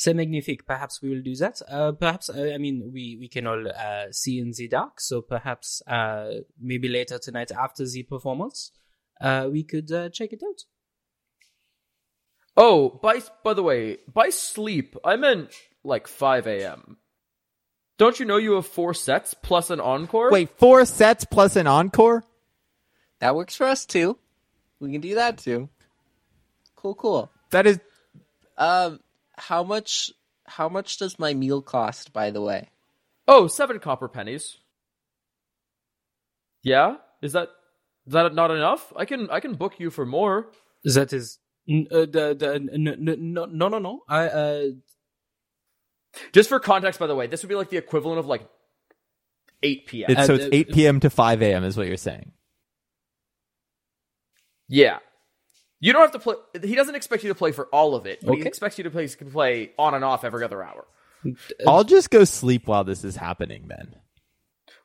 C'est 0.00 0.14
magnifique. 0.14 0.64
Perhaps 0.64 1.02
we 1.02 1.10
will 1.10 1.20
do 1.20 1.36
that. 1.36 1.60
Uh, 1.68 1.92
perhaps, 1.92 2.30
uh, 2.30 2.52
I 2.54 2.56
mean, 2.56 2.90
we, 2.90 3.18
we 3.20 3.28
can 3.28 3.46
all 3.46 3.68
uh, 3.68 4.06
see 4.10 4.38
in 4.38 4.50
the 4.56 4.66
dark, 4.66 4.98
so 4.98 5.20
perhaps 5.20 5.82
uh, 5.86 6.36
maybe 6.58 6.88
later 6.88 7.18
tonight 7.18 7.52
after 7.52 7.84
the 7.86 8.02
performance, 8.04 8.72
uh, 9.20 9.50
we 9.52 9.62
could 9.62 9.92
uh, 9.92 10.08
check 10.08 10.32
it 10.32 10.40
out. 10.42 10.64
Oh, 12.56 12.98
by 13.02 13.20
by 13.44 13.52
the 13.52 13.62
way, 13.62 13.98
by 14.10 14.30
sleep, 14.30 14.96
I 15.04 15.16
meant 15.16 15.52
like 15.84 16.08
5 16.08 16.46
a.m. 16.46 16.96
Don't 17.98 18.18
you 18.18 18.24
know 18.24 18.38
you 18.38 18.52
have 18.52 18.66
four 18.66 18.94
sets 18.94 19.34
plus 19.34 19.68
an 19.68 19.80
encore? 19.80 20.30
Wait, 20.30 20.48
four 20.56 20.82
sets 20.86 21.26
plus 21.26 21.56
an 21.56 21.66
encore? 21.66 22.24
That 23.18 23.36
works 23.36 23.54
for 23.54 23.66
us 23.66 23.84
too. 23.84 24.16
We 24.80 24.92
can 24.92 25.02
do 25.02 25.16
that 25.16 25.36
too. 25.36 25.68
Cool, 26.74 26.94
cool. 26.94 27.30
That 27.50 27.66
is 27.66 27.80
Um, 28.56 29.00
how 29.40 29.64
much? 29.64 30.12
How 30.46 30.68
much 30.68 30.98
does 30.98 31.18
my 31.18 31.34
meal 31.34 31.62
cost? 31.62 32.12
By 32.12 32.30
the 32.30 32.42
way, 32.42 32.68
Oh, 33.28 33.46
seven 33.48 33.78
copper 33.80 34.08
pennies. 34.08 34.58
Yeah, 36.62 36.96
is 37.22 37.32
that 37.32 37.48
is 38.06 38.12
that 38.14 38.34
not 38.34 38.50
enough? 38.50 38.92
I 38.96 39.04
can 39.04 39.30
I 39.30 39.40
can 39.40 39.54
book 39.54 39.80
you 39.80 39.90
for 39.90 40.06
more. 40.06 40.50
That 40.84 41.12
is. 41.12 41.38
Uh, 41.68 42.00
the, 42.00 42.36
the, 42.38 42.54
n- 42.54 42.88
n- 42.88 43.32
no, 43.34 43.44
no, 43.44 43.68
no, 43.68 43.78
no. 43.78 44.00
I, 44.08 44.26
uh, 44.28 44.64
Just 46.32 46.48
for 46.48 46.58
context, 46.60 46.98
by 47.00 47.06
the 47.06 47.14
way, 47.14 47.28
this 47.28 47.42
would 47.42 47.48
be 47.48 47.54
like 47.54 47.70
the 47.70 47.76
equivalent 47.76 48.18
of 48.18 48.26
like 48.26 48.42
8 49.62 49.86
p.m. 49.86 50.10
it's, 50.10 50.26
so 50.26 50.34
it's 50.34 50.46
uh, 50.46 50.48
8 50.52 50.72
p.m. 50.72 51.00
to 51.00 51.10
5 51.10 51.42
a.m. 51.42 51.64
is 51.64 51.76
what 51.76 51.86
you're 51.86 51.96
saying. 51.96 52.32
yeah, 54.68 54.98
you 55.80 55.92
don't 55.92 56.02
have 56.02 56.12
to 56.12 56.18
play. 56.18 56.34
He 56.62 56.74
doesn't 56.74 56.94
expect 56.94 57.22
you 57.22 57.30
to 57.30 57.34
play 57.34 57.52
for 57.52 57.66
all 57.66 57.94
of 57.94 58.06
it, 58.06 58.20
but 58.22 58.34
he 58.36 58.42
expects 58.48 58.78
you 58.78 58.84
to 58.84 58.90
play, 58.90 59.08
can 59.08 59.30
play 59.30 59.72
on 59.78 59.94
and 59.94 60.04
off 60.04 60.24
every 60.24 60.44
other 60.44 60.62
hour. 60.62 60.86
I'll 61.66 61.84
just 61.84 62.10
go 62.10 62.24
sleep 62.24 62.66
while 62.66 62.84
this 62.84 63.02
is 63.04 63.16
happening 63.16 63.66
then. 63.68 63.96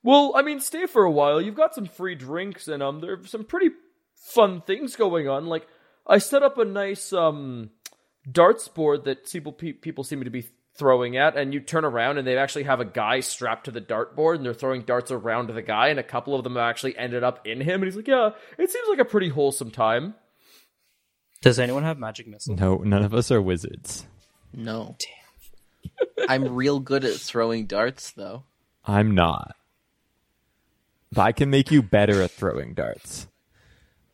Well, 0.03 0.33
I 0.35 0.41
mean, 0.41 0.59
stay 0.59 0.85
for 0.85 1.03
a 1.03 1.11
while. 1.11 1.41
You've 1.41 1.55
got 1.55 1.75
some 1.75 1.85
free 1.85 2.15
drinks, 2.15 2.67
and 2.67 2.83
um, 2.83 2.99
there's 2.99 3.29
some 3.29 3.43
pretty 3.43 3.71
fun 4.15 4.61
things 4.61 4.95
going 4.95 5.27
on. 5.27 5.47
Like, 5.47 5.67
I 6.07 6.19
set 6.19 6.43
up 6.43 6.57
a 6.57 6.65
nice 6.65 7.11
um 7.11 7.71
darts 8.31 8.67
board 8.67 9.05
that 9.05 9.29
people 9.29 9.51
pe- 9.51 9.73
people 9.73 10.03
seem 10.03 10.23
to 10.23 10.29
be 10.29 10.45
throwing 10.77 11.17
at, 11.17 11.37
and 11.37 11.53
you 11.53 11.59
turn 11.59 11.85
around, 11.85 12.17
and 12.17 12.27
they 12.27 12.37
actually 12.37 12.63
have 12.63 12.79
a 12.79 12.85
guy 12.85 13.21
strapped 13.21 13.65
to 13.65 13.71
the 13.71 13.81
dartboard, 13.81 14.35
and 14.35 14.45
they're 14.45 14.53
throwing 14.53 14.81
darts 14.83 15.09
around 15.11 15.49
the 15.49 15.61
guy, 15.61 15.87
and 15.87 15.99
a 15.99 16.03
couple 16.03 16.35
of 16.35 16.43
them 16.43 16.57
actually 16.57 16.97
ended 16.97 17.23
up 17.23 17.47
in 17.47 17.61
him, 17.61 17.81
and 17.81 17.85
he's 17.85 17.95
like, 17.95 18.07
"Yeah, 18.07 18.31
it 18.57 18.69
seems 18.69 18.87
like 18.89 18.99
a 18.99 19.05
pretty 19.05 19.29
wholesome 19.29 19.71
time." 19.71 20.15
Does 21.45 21.59
anyone 21.59 21.83
have 21.83 21.97
magic 21.99 22.27
missile? 22.27 22.55
No, 22.55 22.77
none 22.77 23.03
of 23.03 23.13
us 23.13 23.31
are 23.31 23.41
wizards. 23.41 24.05
no. 24.53 24.95
Damn. 24.99 25.09
I'm 26.27 26.55
real 26.55 26.79
good 26.79 27.05
at 27.05 27.13
throwing 27.15 27.67
darts, 27.67 28.11
though. 28.11 28.43
I'm 28.85 29.13
not. 29.13 29.55
But 31.11 31.21
I 31.21 31.31
can 31.31 31.49
make 31.51 31.69
you 31.71 31.83
better 31.83 32.21
at 32.23 32.31
throwing 32.31 32.73
darts. 32.73 33.27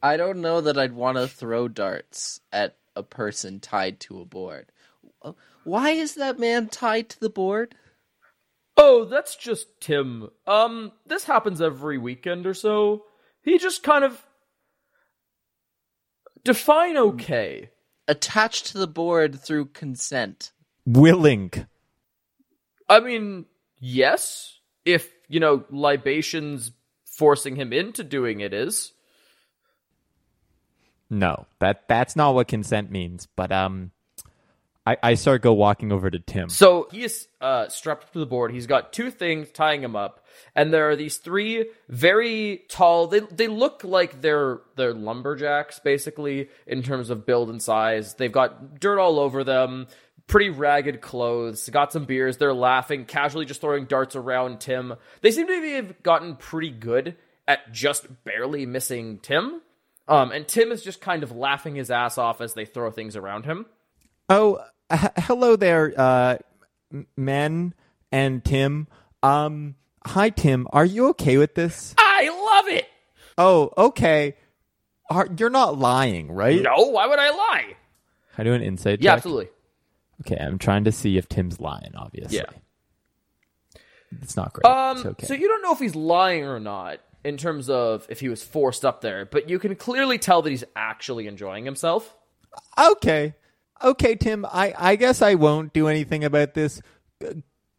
I 0.04 0.18
don't 0.18 0.42
know 0.42 0.60
that 0.62 0.78
I'd 0.78 0.92
want 0.94 1.18
to 1.18 1.28
throw 1.30 1.68
darts 1.70 2.42
at 2.52 2.76
a 2.96 3.04
person 3.04 3.60
tied 3.62 4.02
to 4.02 4.20
a 4.20 4.26
board. 4.26 4.72
Uh, 5.22 5.32
Why 5.64 5.92
is 5.92 6.16
that 6.16 6.38
man 6.40 6.68
tied 6.68 7.08
to 7.10 7.20
the 7.20 7.30
board? 7.30 7.74
Oh, 8.76 9.06
that's 9.06 9.36
just 9.38 9.80
Tim. 9.80 10.30
Um, 10.46 10.92
this 11.06 11.24
happens 11.24 11.62
every 11.62 11.98
weekend 11.98 12.46
or 12.46 12.54
so. 12.54 13.06
He 13.44 13.58
just 13.58 13.84
kind 13.84 14.04
of 14.04 14.22
define 16.44 16.98
okay. 16.98 17.70
Attached 18.08 18.68
to 18.68 18.78
the 18.78 18.88
board 18.88 19.40
through 19.40 19.66
consent. 19.66 20.52
Willing. 20.86 21.52
I 22.90 23.00
mean, 23.00 23.46
yes, 23.80 24.60
if 24.84 25.10
you 25.30 25.40
know 25.40 25.64
libations 25.70 26.72
forcing 27.06 27.56
him 27.56 27.72
into 27.72 28.04
doing 28.04 28.40
it 28.40 28.54
is. 28.54 28.94
No, 31.10 31.46
that 31.60 31.88
that's 31.88 32.16
not 32.16 32.36
what 32.36 32.48
consent 32.48 32.90
means. 32.92 33.28
But 33.36 33.52
um, 33.52 33.92
I 34.86 34.98
I 35.04 35.14
start 35.14 35.42
go 35.42 35.54
walking 35.54 35.92
over 35.92 36.10
to 36.10 36.20
Tim. 36.20 36.50
So 36.50 36.88
he 36.92 37.04
is 37.04 37.28
uh, 37.40 37.68
strapped 37.70 38.06
up 38.06 38.14
to 38.14 38.20
the 38.20 38.26
board. 38.26 38.52
He's 38.52 38.68
got 38.68 38.94
two 38.94 39.12
things 39.12 39.50
tying 39.52 39.84
him 39.84 39.96
up, 39.96 40.26
and 40.56 40.74
there 40.74 40.90
are 40.90 40.96
these 40.96 41.18
three 41.18 41.70
very 41.88 42.64
tall. 42.70 43.08
They 43.08 43.20
they 43.20 43.48
look 43.48 43.84
like 43.84 44.22
they're 44.22 44.62
they're 44.76 44.94
lumberjacks 44.94 45.80
basically 45.80 46.50
in 46.66 46.82
terms 46.84 47.10
of 47.10 47.26
build 47.26 47.50
and 47.50 47.62
size. 47.62 48.16
They've 48.16 48.32
got 48.32 48.80
dirt 48.80 49.00
all 49.00 49.20
over 49.20 49.44
them. 49.44 49.88
Pretty 50.28 50.50
ragged 50.50 51.02
clothes. 51.02 51.68
Got 51.70 51.92
some 51.92 52.06
beers. 52.06 52.38
They're 52.38 52.54
laughing, 52.54 53.06
casually 53.06 53.46
just 53.46 53.60
throwing 53.62 53.86
darts 53.86 54.16
around 54.16 54.62
Tim. 54.62 54.96
They 55.22 55.32
seem 55.32 55.48
to 55.48 55.76
have 55.76 56.02
gotten 56.04 56.38
pretty 56.38 56.70
good 56.70 57.18
at 57.48 57.72
just 57.74 58.08
barely 58.24 58.66
missing 58.66 59.20
Tim. 59.22 59.62
Um, 60.08 60.32
and 60.32 60.48
Tim 60.48 60.72
is 60.72 60.84
just 60.84 61.02
kind 61.02 61.24
of 61.24 61.32
laughing 61.32 61.76
his 61.76 61.92
ass 61.92 62.18
off 62.18 62.40
as 62.42 62.54
they 62.54 62.66
throw 62.66 62.92
things 62.92 63.16
around 63.16 63.46
him. 63.46 63.66
Oh, 64.30 64.60
h- 64.92 65.12
hello 65.26 65.56
there, 65.56 65.94
uh, 65.98 66.38
men 67.16 67.74
and 68.12 68.44
Tim. 68.44 68.88
Um, 69.24 69.76
hi 70.06 70.30
Tim. 70.30 70.68
Are 70.72 70.86
you 70.86 71.10
okay 71.10 71.38
with 71.38 71.56
this? 71.56 71.94
I 71.98 72.30
love 72.58 72.68
it. 72.76 72.88
Oh, 73.38 73.72
okay. 73.78 74.36
Are 75.10 75.28
you're 75.38 75.50
not 75.50 75.78
lying, 75.78 76.32
right? 76.32 76.62
No, 76.62 76.76
why 76.92 77.08
would 77.08 77.20
I 77.20 77.30
lie? 77.32 77.76
Can 78.36 78.42
I 78.42 78.44
do 78.44 78.54
an 78.54 78.62
insight 78.62 79.02
Yeah, 79.02 79.12
check? 79.12 79.18
absolutely. 79.18 79.50
Okay, 80.22 80.38
I'm 80.40 80.58
trying 80.60 80.84
to 80.86 80.92
see 80.92 81.18
if 81.18 81.28
Tim's 81.28 81.60
lying. 81.60 81.92
Obviously, 81.96 82.38
Yeah. 82.38 82.46
it's 84.22 84.36
not 84.36 84.54
great. 84.54 84.66
Um, 84.72 84.98
it's 84.98 85.06
okay. 85.06 85.28
so 85.28 85.34
you 85.34 85.48
don't 85.48 85.62
know 85.62 85.74
if 85.74 85.80
he's 85.80 85.96
lying 85.96 86.44
or 86.44 86.60
not 86.60 87.00
in 87.24 87.38
terms 87.38 87.70
of 87.70 88.06
if 88.10 88.20
he 88.20 88.30
was 88.30 88.44
forced 88.44 88.86
up 88.86 89.02
there, 89.02 89.26
but 89.26 89.50
you 89.50 89.60
can 89.60 89.76
clearly 89.76 90.18
tell 90.18 90.42
that 90.42 90.50
he's 90.50 90.64
actually 90.76 91.28
enjoying 91.28 91.66
himself. 91.66 92.16
Okay. 92.78 93.34
Okay, 93.84 94.16
Tim. 94.16 94.46
I, 94.46 94.74
I 94.78 94.96
guess 94.96 95.22
I 95.22 95.36
won't 95.36 95.74
do 95.74 95.88
anything 95.88 96.24
about 96.24 96.54
this. 96.54 96.82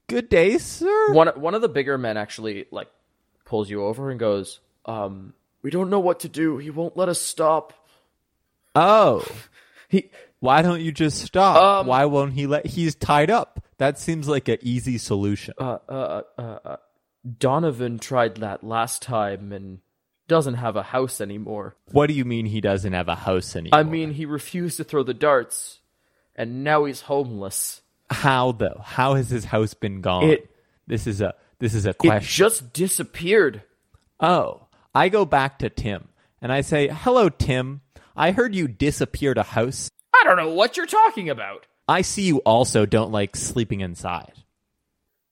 Good 0.08 0.28
day, 0.28 0.58
sir. 0.58 1.12
One 1.12 1.28
one 1.28 1.54
of 1.54 1.62
the 1.62 1.68
bigger 1.68 1.96
men 1.98 2.16
actually 2.16 2.66
like 2.70 2.88
pulls 3.44 3.70
you 3.70 3.84
over 3.84 4.10
and 4.10 4.20
goes, 4.20 4.60
"Um, 4.84 5.32
we 5.62 5.70
don't 5.70 5.90
know 5.90 6.00
what 6.00 6.20
to 6.20 6.28
do. 6.28 6.58
He 6.58 6.70
won't 6.70 6.96
let 6.96 7.08
us 7.08 7.20
stop." 7.20 7.72
Oh. 8.74 9.24
He 9.88 10.08
Why 10.40 10.62
don't 10.62 10.80
you 10.80 10.90
just 10.90 11.18
stop? 11.18 11.56
Um, 11.56 11.86
Why 11.86 12.06
won't 12.06 12.32
he 12.32 12.46
let 12.46 12.64
he's 12.64 12.94
tied 12.94 13.28
up? 13.28 13.62
That 13.76 13.98
seems 13.98 14.26
like 14.26 14.48
an 14.48 14.56
easy 14.62 14.96
solution. 14.96 15.52
uh, 15.58 15.76
uh, 15.86 16.22
uh, 16.38 16.58
uh, 16.64 16.76
Donovan 17.38 17.98
tried 17.98 18.36
that 18.36 18.64
last 18.64 19.02
time 19.02 19.52
and 19.52 19.80
doesn't 20.28 20.54
have 20.54 20.76
a 20.76 20.82
house 20.82 21.20
anymore. 21.20 21.76
what 21.90 22.06
do 22.06 22.14
you 22.14 22.24
mean 22.24 22.46
he 22.46 22.62
doesn't 22.62 22.94
have 22.94 23.08
a 23.08 23.14
house 23.16 23.54
anymore? 23.54 23.78
I 23.78 23.82
mean, 23.82 24.12
he 24.12 24.24
refused 24.24 24.78
to 24.78 24.84
throw 24.84 25.02
the 25.02 25.12
darts, 25.12 25.80
and 26.36 26.64
now 26.64 26.84
he's 26.84 27.02
homeless. 27.02 27.80
how 28.10 28.52
though? 28.52 28.80
How 28.84 29.14
has 29.14 29.30
his 29.30 29.44
house 29.46 29.74
been 29.74 30.00
gone? 30.00 30.24
It- 30.24 30.48
this 30.86 31.06
is 31.06 31.20
a 31.20 31.34
this 31.60 31.74
is 31.74 31.86
a 31.86 31.90
It 31.90 31.98
question. 31.98 32.28
just 32.28 32.72
disappeared. 32.72 33.62
Oh, 34.20 34.66
I 34.94 35.08
go 35.08 35.24
back 35.24 35.60
to 35.60 35.70
Tim 35.70 36.08
and 36.40 36.52
I 36.52 36.60
say, 36.60 36.88
"Hello, 36.88 37.28
Tim. 37.28 37.80
I 38.16 38.32
heard 38.32 38.54
you 38.54 38.66
disappeared 38.68 39.38
a 39.38 39.42
house. 39.44 39.88
I 40.14 40.24
don't 40.24 40.36
know 40.36 40.50
what 40.52 40.76
you're 40.76 40.86
talking 40.86 41.30
about. 41.30 41.66
I 41.88 42.02
see 42.02 42.22
you 42.22 42.38
also 42.38 42.84
don't 42.84 43.12
like 43.12 43.36
sleeping 43.36 43.80
inside." 43.80 44.32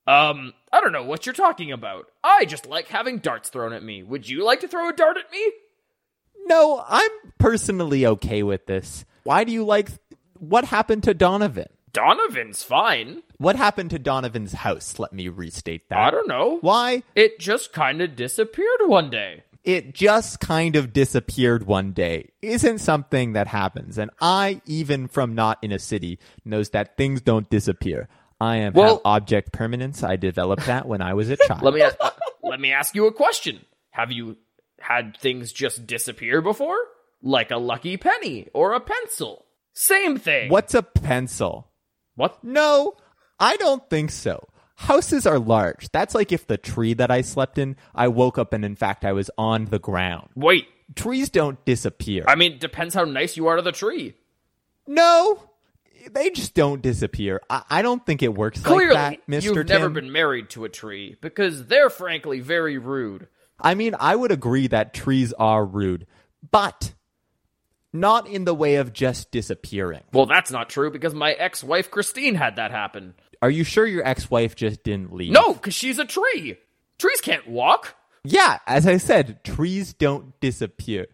Um, 0.07 0.55
I 0.73 0.81
don't 0.81 0.93
know 0.93 1.05
what 1.05 1.27
you're 1.27 1.35
talking 1.35 1.73
about. 1.73 2.07
I 2.25 2.45
just 2.45 2.67
like 2.67 2.89
having 2.89 3.19
darts 3.19 3.49
thrown 3.51 3.73
at 3.73 3.83
me. 3.83 4.03
Would 4.03 4.29
you 4.29 4.45
like 4.45 4.61
to 4.61 4.69
throw 4.69 4.89
a 4.89 4.93
dart 4.93 5.17
at 5.19 5.31
me? 5.31 5.53
No, 6.47 6.83
I'm 6.89 7.11
personally 7.39 8.07
okay 8.07 8.43
with 8.43 8.67
this. 8.67 9.05
Why 9.25 9.45
do 9.45 9.53
you 9.53 9.65
like 9.65 9.91
what 10.41 10.65
happened 10.67 11.03
to 11.05 11.15
Donovan? 11.15 11.69
Donovan's 11.93 12.63
fine. 12.63 13.23
What 13.39 13.57
happened 13.57 13.91
to 13.91 13.99
Donovan's 13.99 14.53
house? 14.53 14.99
Let 14.99 15.13
me 15.13 15.29
restate 15.29 15.89
that. 15.89 15.99
I 15.99 16.11
don't 16.11 16.29
know. 16.29 16.59
Why? 16.61 17.03
It 17.15 17.39
just 17.41 17.73
kind 17.73 18.01
of 18.01 18.15
disappeared 18.17 18.81
one 18.87 19.11
day. 19.11 19.43
It 19.65 19.93
just 19.95 20.41
kind 20.41 20.77
of 20.77 20.93
disappeared 20.93 21.67
one 21.67 21.93
day. 21.93 22.31
Isn't 22.43 22.79
something 22.79 23.33
that 23.35 23.47
happens. 23.49 23.99
And 23.99 24.11
I, 24.21 24.63
even 24.67 25.09
from 25.09 25.35
not 25.35 25.59
in 25.63 25.73
a 25.73 25.79
city, 25.79 26.19
knows 26.45 26.71
that 26.71 26.97
things 26.97 27.21
don't 27.21 27.51
disappear. 27.51 28.09
I 28.41 28.57
am 28.57 28.73
Well- 28.73 29.03
object 29.05 29.53
permanence. 29.53 30.03
I 30.03 30.17
developed 30.17 30.65
that 30.67 30.87
when 30.87 31.03
I 31.03 31.13
was 31.15 31.29
a 31.29 31.37
child. 31.47 31.63
Let 31.63 31.75
me 31.75 31.83
ask, 31.83 31.97
uh, 32.01 32.11
let 32.43 32.61
me 32.61 32.73
ask 32.73 32.95
you 32.95 33.07
a 33.07 33.13
question. 33.13 33.61
Have 33.91 34.13
you 34.13 34.37
had 34.79 35.17
things 35.19 35.53
just 35.53 35.87
disappear 35.87 36.41
before? 36.41 36.79
Like 37.23 37.51
a 37.51 37.59
lucky 37.59 37.97
penny 37.99 38.49
or 38.55 38.73
a 38.73 38.81
pencil? 38.81 39.45
Same 39.73 40.19
thing. 40.19 40.51
What's 40.51 40.75
a 40.75 40.83
pencil? 40.83 41.71
What? 42.17 42.43
No, 42.45 42.95
I 43.39 43.57
don't 43.57 43.89
think 43.89 44.11
so. 44.11 44.49
Houses 44.77 45.27
are 45.27 45.39
large. 45.39 45.91
That's 45.93 46.15
like 46.15 46.33
if 46.33 46.47
the 46.47 46.57
tree 46.57 46.95
that 46.95 47.11
I 47.11 47.21
slept 47.21 47.59
in, 47.59 47.77
I 47.95 48.09
woke 48.09 48.39
up 48.39 48.53
and 48.53 48.65
in 48.65 48.77
fact 48.77 49.05
I 49.05 49.13
was 49.13 49.31
on 49.37 49.67
the 49.67 49.79
ground. 49.79 50.29
Wait. 50.35 50.67
Trees 50.97 51.31
don't 51.31 51.63
disappear. 51.65 52.25
I 52.27 52.35
mean, 52.35 52.59
depends 52.59 52.95
how 52.95 53.05
nice 53.05 53.37
you 53.37 53.47
are 53.47 53.57
to 53.57 53.63
the 53.63 53.73
tree. 53.73 54.15
no, 54.87 55.43
they 56.11 56.31
just 56.31 56.55
don't 56.55 56.81
disappear. 56.83 57.43
I, 57.51 57.63
I 57.69 57.83
don't 57.83 58.05
think 58.07 58.23
it 58.23 58.35
works 58.35 58.61
Clearly, 58.63 58.95
like 58.95 59.19
that, 59.21 59.29
Mister 59.29 59.51
you've 59.55 59.67
Tim. 59.67 59.77
never 59.83 59.89
been 59.91 60.11
married 60.11 60.49
to 60.51 60.65
a 60.65 60.69
tree 60.71 61.17
because 61.21 61.67
they're 61.67 61.91
frankly 61.91 62.41
very 62.41 62.79
rude. 62.79 63.29
I 63.61 63.75
mean, 63.75 63.95
I 64.01 64.17
would 64.17 64.33
agree 64.33 64.67
that 64.69 64.95
trees 64.95 65.35
are 65.35 65.65
rude, 65.65 66.07
but 66.51 66.95
not 67.93 68.29
in 68.29 68.45
the 68.45 68.55
way 68.55 68.77
of 68.77 68.93
just 68.93 69.31
disappearing. 69.31 70.03
Well, 70.13 70.27
that's 70.27 70.51
not 70.51 70.69
true 70.69 70.91
because 70.91 71.15
my 71.15 71.33
ex-wife 71.33 71.91
Christine 71.91 72.35
had 72.35 72.57
that 72.57 72.71
happen. 72.71 73.15
Are 73.43 73.51
you 73.51 73.65
sure 73.65 73.87
your 73.87 74.07
ex-wife 74.07 74.55
just 74.55 74.83
didn't 74.83 75.13
leave? 75.13 75.33
No, 75.33 75.55
because 75.55 75.75
she's 75.75 75.99
a 75.99 76.05
tree. 76.05 76.59
Trees 76.99 77.21
can't 77.21 77.49
walk. 77.49 77.97
Yeah, 78.25 78.59
as 78.67 78.87
I 78.87 78.99
said, 78.99 79.43
trees 79.45 79.95
don't 79.95 80.39
disappear. 80.41 81.07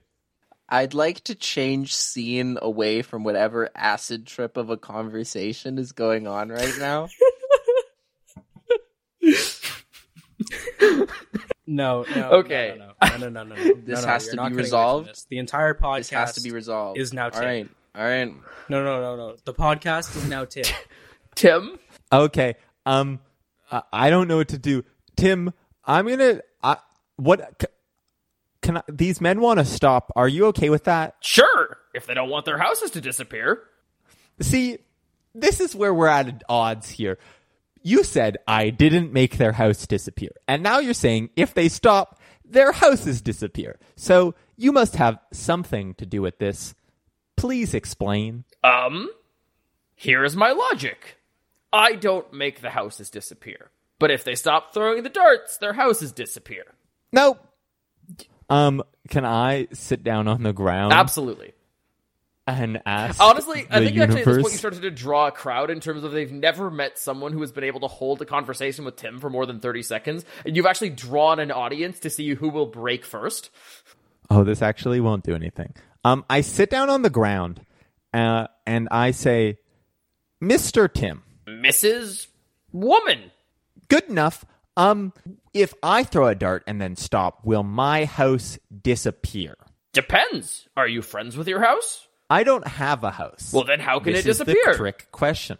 I'd 0.68 0.94
like 0.94 1.22
to 1.24 1.36
change 1.36 1.94
scene 1.94 2.58
away 2.60 3.02
from 3.02 3.22
whatever 3.22 3.70
acid 3.76 4.26
trip 4.26 4.56
of 4.56 4.68
a 4.68 4.76
conversation 4.76 5.78
is 5.78 5.92
going 5.92 6.26
on 6.26 6.48
right 6.48 6.74
now. 6.80 7.08
No, 11.66 12.04
no. 12.14 12.30
Okay. 12.30 12.76
No, 12.78 12.92
no, 13.02 13.16
no, 13.16 13.28
no, 13.28 13.42
no. 13.44 13.54
no, 13.56 13.74
This 13.74 14.02
no, 14.02 14.06
has 14.08 14.26
you're 14.26 14.34
to 14.36 14.36
be 14.36 14.36
getting 14.36 14.40
away 14.40 14.48
from 14.50 14.56
resolved? 14.58 15.08
this. 15.08 15.26
The 15.30 15.38
entire 15.38 15.74
podcast 15.74 15.96
This 15.98 16.10
has 16.10 16.34
to 16.34 16.40
be 16.42 16.50
resolved. 16.52 16.98
is 16.98 17.12
now 17.12 17.24
All 17.24 17.30
Tim. 17.32 17.42
right. 17.44 17.68
All 17.96 18.04
right. 18.04 18.32
No, 18.68 18.84
no, 18.84 19.00
no, 19.00 19.16
no. 19.16 19.36
The 19.44 19.54
podcast 19.54 20.16
is 20.16 20.28
now 20.28 20.44
Tim. 20.44 20.64
Tim, 21.34 21.78
Okay, 22.12 22.54
um, 22.86 23.18
I, 23.70 23.82
I 23.92 24.10
don't 24.10 24.28
know 24.28 24.36
what 24.36 24.48
to 24.48 24.58
do. 24.58 24.84
Tim, 25.16 25.52
I'm 25.84 26.06
gonna. 26.08 26.40
I, 26.62 26.76
what? 27.16 27.40
c- 27.60 27.66
Can 28.62 28.76
I, 28.78 28.82
these 28.88 29.20
men 29.20 29.40
want 29.40 29.58
to 29.58 29.64
stop? 29.64 30.12
Are 30.16 30.28
you 30.28 30.46
okay 30.46 30.70
with 30.70 30.84
that? 30.84 31.16
sure, 31.20 31.78
if 31.94 32.06
they 32.06 32.14
don't 32.14 32.28
want 32.30 32.44
their 32.46 32.58
houses 32.58 32.92
to 32.92 33.00
disappear. 33.00 33.62
See, 34.40 34.78
this 35.34 35.60
is 35.60 35.74
where 35.74 35.92
we're 35.92 36.06
at 36.06 36.42
odds 36.48 36.88
here. 36.90 37.18
You 37.86 38.02
said 38.02 38.38
I 38.48 38.70
didn't 38.70 39.12
make 39.12 39.36
their 39.36 39.52
house 39.52 39.86
disappear. 39.86 40.32
And 40.48 40.60
now 40.60 40.80
you're 40.80 40.92
saying 40.92 41.30
if 41.36 41.54
they 41.54 41.68
stop, 41.68 42.18
their 42.44 42.72
houses 42.72 43.20
disappear. 43.20 43.78
So 43.94 44.34
you 44.56 44.72
must 44.72 44.96
have 44.96 45.20
something 45.32 45.94
to 45.94 46.04
do 46.04 46.20
with 46.20 46.40
this. 46.40 46.74
Please 47.36 47.74
explain. 47.74 48.42
Um, 48.64 49.08
here 49.94 50.24
is 50.24 50.34
my 50.34 50.50
logic. 50.50 51.18
I 51.72 51.92
don't 51.92 52.32
make 52.32 52.60
the 52.60 52.70
houses 52.70 53.08
disappear. 53.08 53.70
But 54.00 54.10
if 54.10 54.24
they 54.24 54.34
stop 54.34 54.74
throwing 54.74 55.04
the 55.04 55.08
darts, 55.08 55.58
their 55.58 55.74
houses 55.74 56.10
disappear. 56.10 56.64
Nope. 57.12 57.38
Um, 58.50 58.82
can 59.10 59.24
I 59.24 59.68
sit 59.72 60.02
down 60.02 60.26
on 60.26 60.42
the 60.42 60.52
ground 60.52 60.92
Absolutely. 60.92 61.52
And 62.46 62.80
ask? 62.86 63.20
Honestly, 63.20 63.66
I 63.70 63.80
the 63.80 63.86
think 63.86 63.98
actually 63.98 64.20
at 64.20 64.26
this 64.26 64.36
point 64.42 64.52
you 64.52 64.58
started 64.58 64.82
to 64.82 64.90
draw 64.90 65.26
a 65.26 65.32
crowd 65.32 65.70
in 65.70 65.80
terms 65.80 66.04
of 66.04 66.12
they've 66.12 66.32
never 66.32 66.70
met 66.70 66.98
someone 66.98 67.32
who 67.32 67.40
has 67.40 67.52
been 67.52 67.64
able 67.64 67.80
to 67.80 67.88
hold 67.88 68.22
a 68.22 68.24
conversation 68.24 68.84
with 68.84 68.96
Tim 68.96 69.18
for 69.18 69.30
more 69.30 69.46
than 69.46 69.60
30 69.60 69.82
seconds. 69.82 70.24
And 70.44 70.56
you've 70.56 70.66
actually 70.66 70.90
drawn 70.90 71.40
an 71.40 71.50
audience 71.50 72.00
to 72.00 72.10
see 72.10 72.34
who 72.34 72.48
will 72.48 72.66
break 72.66 73.04
first. 73.04 73.50
Oh, 74.30 74.44
this 74.44 74.62
actually 74.62 75.00
won't 75.00 75.24
do 75.24 75.34
anything. 75.34 75.74
Um, 76.04 76.24
I 76.30 76.40
sit 76.40 76.70
down 76.70 76.90
on 76.90 77.02
the 77.02 77.10
ground, 77.10 77.60
uh, 78.14 78.46
and 78.66 78.88
I 78.90 79.10
say, 79.10 79.58
"Mr. 80.42 80.92
Tim, 80.92 81.22
Mrs. 81.48 82.28
Woman. 82.72 83.30
good 83.88 84.04
enough. 84.04 84.44
Um, 84.76 85.12
if 85.54 85.72
I 85.82 86.04
throw 86.04 86.28
a 86.28 86.34
dart 86.34 86.62
and 86.66 86.80
then 86.80 86.96
stop, 86.96 87.44
will 87.44 87.62
my 87.62 88.04
house 88.04 88.58
disappear? 88.82 89.56
Depends. 89.92 90.68
Are 90.76 90.86
you 90.86 91.00
friends 91.00 91.36
with 91.36 91.48
your 91.48 91.62
house? 91.62 92.05
I 92.28 92.42
don't 92.44 92.66
have 92.66 93.04
a 93.04 93.10
house. 93.10 93.52
Well, 93.52 93.64
then 93.64 93.80
how 93.80 94.00
can 94.00 94.14
it 94.14 94.24
disappear? 94.24 94.54
this 94.54 94.64
it 94.64 94.68
is 94.70 94.76
the 94.76 94.78
trick 94.78 95.08
question. 95.12 95.58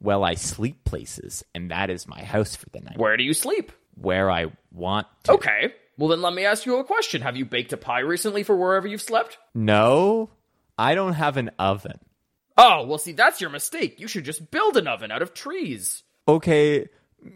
Well, 0.00 0.22
I 0.22 0.34
sleep 0.34 0.84
places, 0.84 1.44
and 1.54 1.70
that 1.72 1.90
is 1.90 2.06
my 2.06 2.22
house 2.22 2.54
for 2.54 2.70
the 2.70 2.80
night, 2.80 2.96
Where 2.98 3.16
do 3.16 3.24
you 3.24 3.34
sleep? 3.34 3.72
where 3.96 4.30
I 4.30 4.46
want 4.72 5.08
to. 5.24 5.32
Okay. 5.32 5.74
Well, 5.96 6.08
then 6.08 6.22
let 6.22 6.32
me 6.32 6.44
ask 6.44 6.64
you 6.64 6.76
a 6.78 6.84
question. 6.84 7.22
Have 7.22 7.36
you 7.36 7.44
baked 7.44 7.72
a 7.72 7.76
pie 7.76 7.98
recently 8.00 8.44
for 8.44 8.56
wherever 8.56 8.86
you've 8.86 9.02
slept? 9.02 9.38
No, 9.54 10.30
I 10.78 10.94
don't 10.94 11.14
have 11.14 11.36
an 11.36 11.50
oven. 11.58 11.98
Oh, 12.56 12.86
well, 12.86 12.98
see, 12.98 13.10
that's 13.12 13.40
your 13.40 13.50
mistake. 13.50 13.98
You 13.98 14.06
should 14.06 14.24
just 14.24 14.52
build 14.52 14.76
an 14.76 14.86
oven 14.86 15.10
out 15.10 15.22
of 15.22 15.34
trees. 15.34 16.04
okay, 16.28 16.86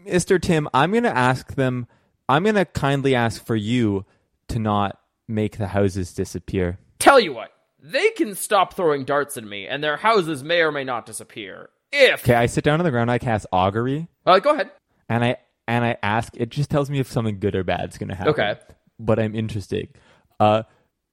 Mr. 0.07 0.41
Tim, 0.41 0.69
I'm 0.73 0.91
going 0.91 1.03
to 1.03 1.15
ask 1.17 1.55
them, 1.55 1.87
I'm 2.29 2.43
going 2.43 2.55
to 2.55 2.63
kindly 2.63 3.15
ask 3.15 3.45
for 3.45 3.55
you 3.57 4.05
to 4.47 4.59
not 4.59 4.97
make 5.27 5.57
the 5.57 5.67
houses 5.67 6.13
disappear. 6.13 6.77
Tell 6.99 7.19
you 7.19 7.33
what, 7.33 7.51
they 7.83 8.09
can 8.11 8.33
stop 8.33 8.73
throwing 8.73 9.03
darts 9.03 9.35
at 9.37 9.43
me, 9.43 9.67
and 9.67 9.83
their 9.83 9.97
houses 9.97 10.43
may 10.43 10.61
or 10.61 10.71
may 10.71 10.83
not 10.85 11.05
disappear. 11.05 11.69
If. 11.91 12.23
Okay, 12.23 12.33
I 12.33 12.47
sit 12.47 12.63
down 12.63 12.79
on 12.79 12.85
the 12.85 12.89
ground, 12.91 13.11
I 13.11 13.19
cast 13.19 13.45
augury, 13.51 14.07
Uh, 14.25 14.39
go 14.39 14.53
ahead. 14.53 14.71
and 15.09 15.23
I 15.23 15.35
and 15.67 15.85
I 15.85 15.97
ask, 16.01 16.33
it 16.35 16.49
just 16.49 16.69
tells 16.69 16.89
me 16.89 16.99
if 16.99 17.11
something 17.11 17.39
good 17.39 17.55
or 17.55 17.63
bad 17.63 17.89
is 17.89 17.97
going 17.97 18.09
to 18.09 18.15
happen. 18.15 18.31
Okay. 18.33 18.55
But 18.99 19.19
I'm 19.19 19.35
interested. 19.35 19.89
Uh, 20.39 20.63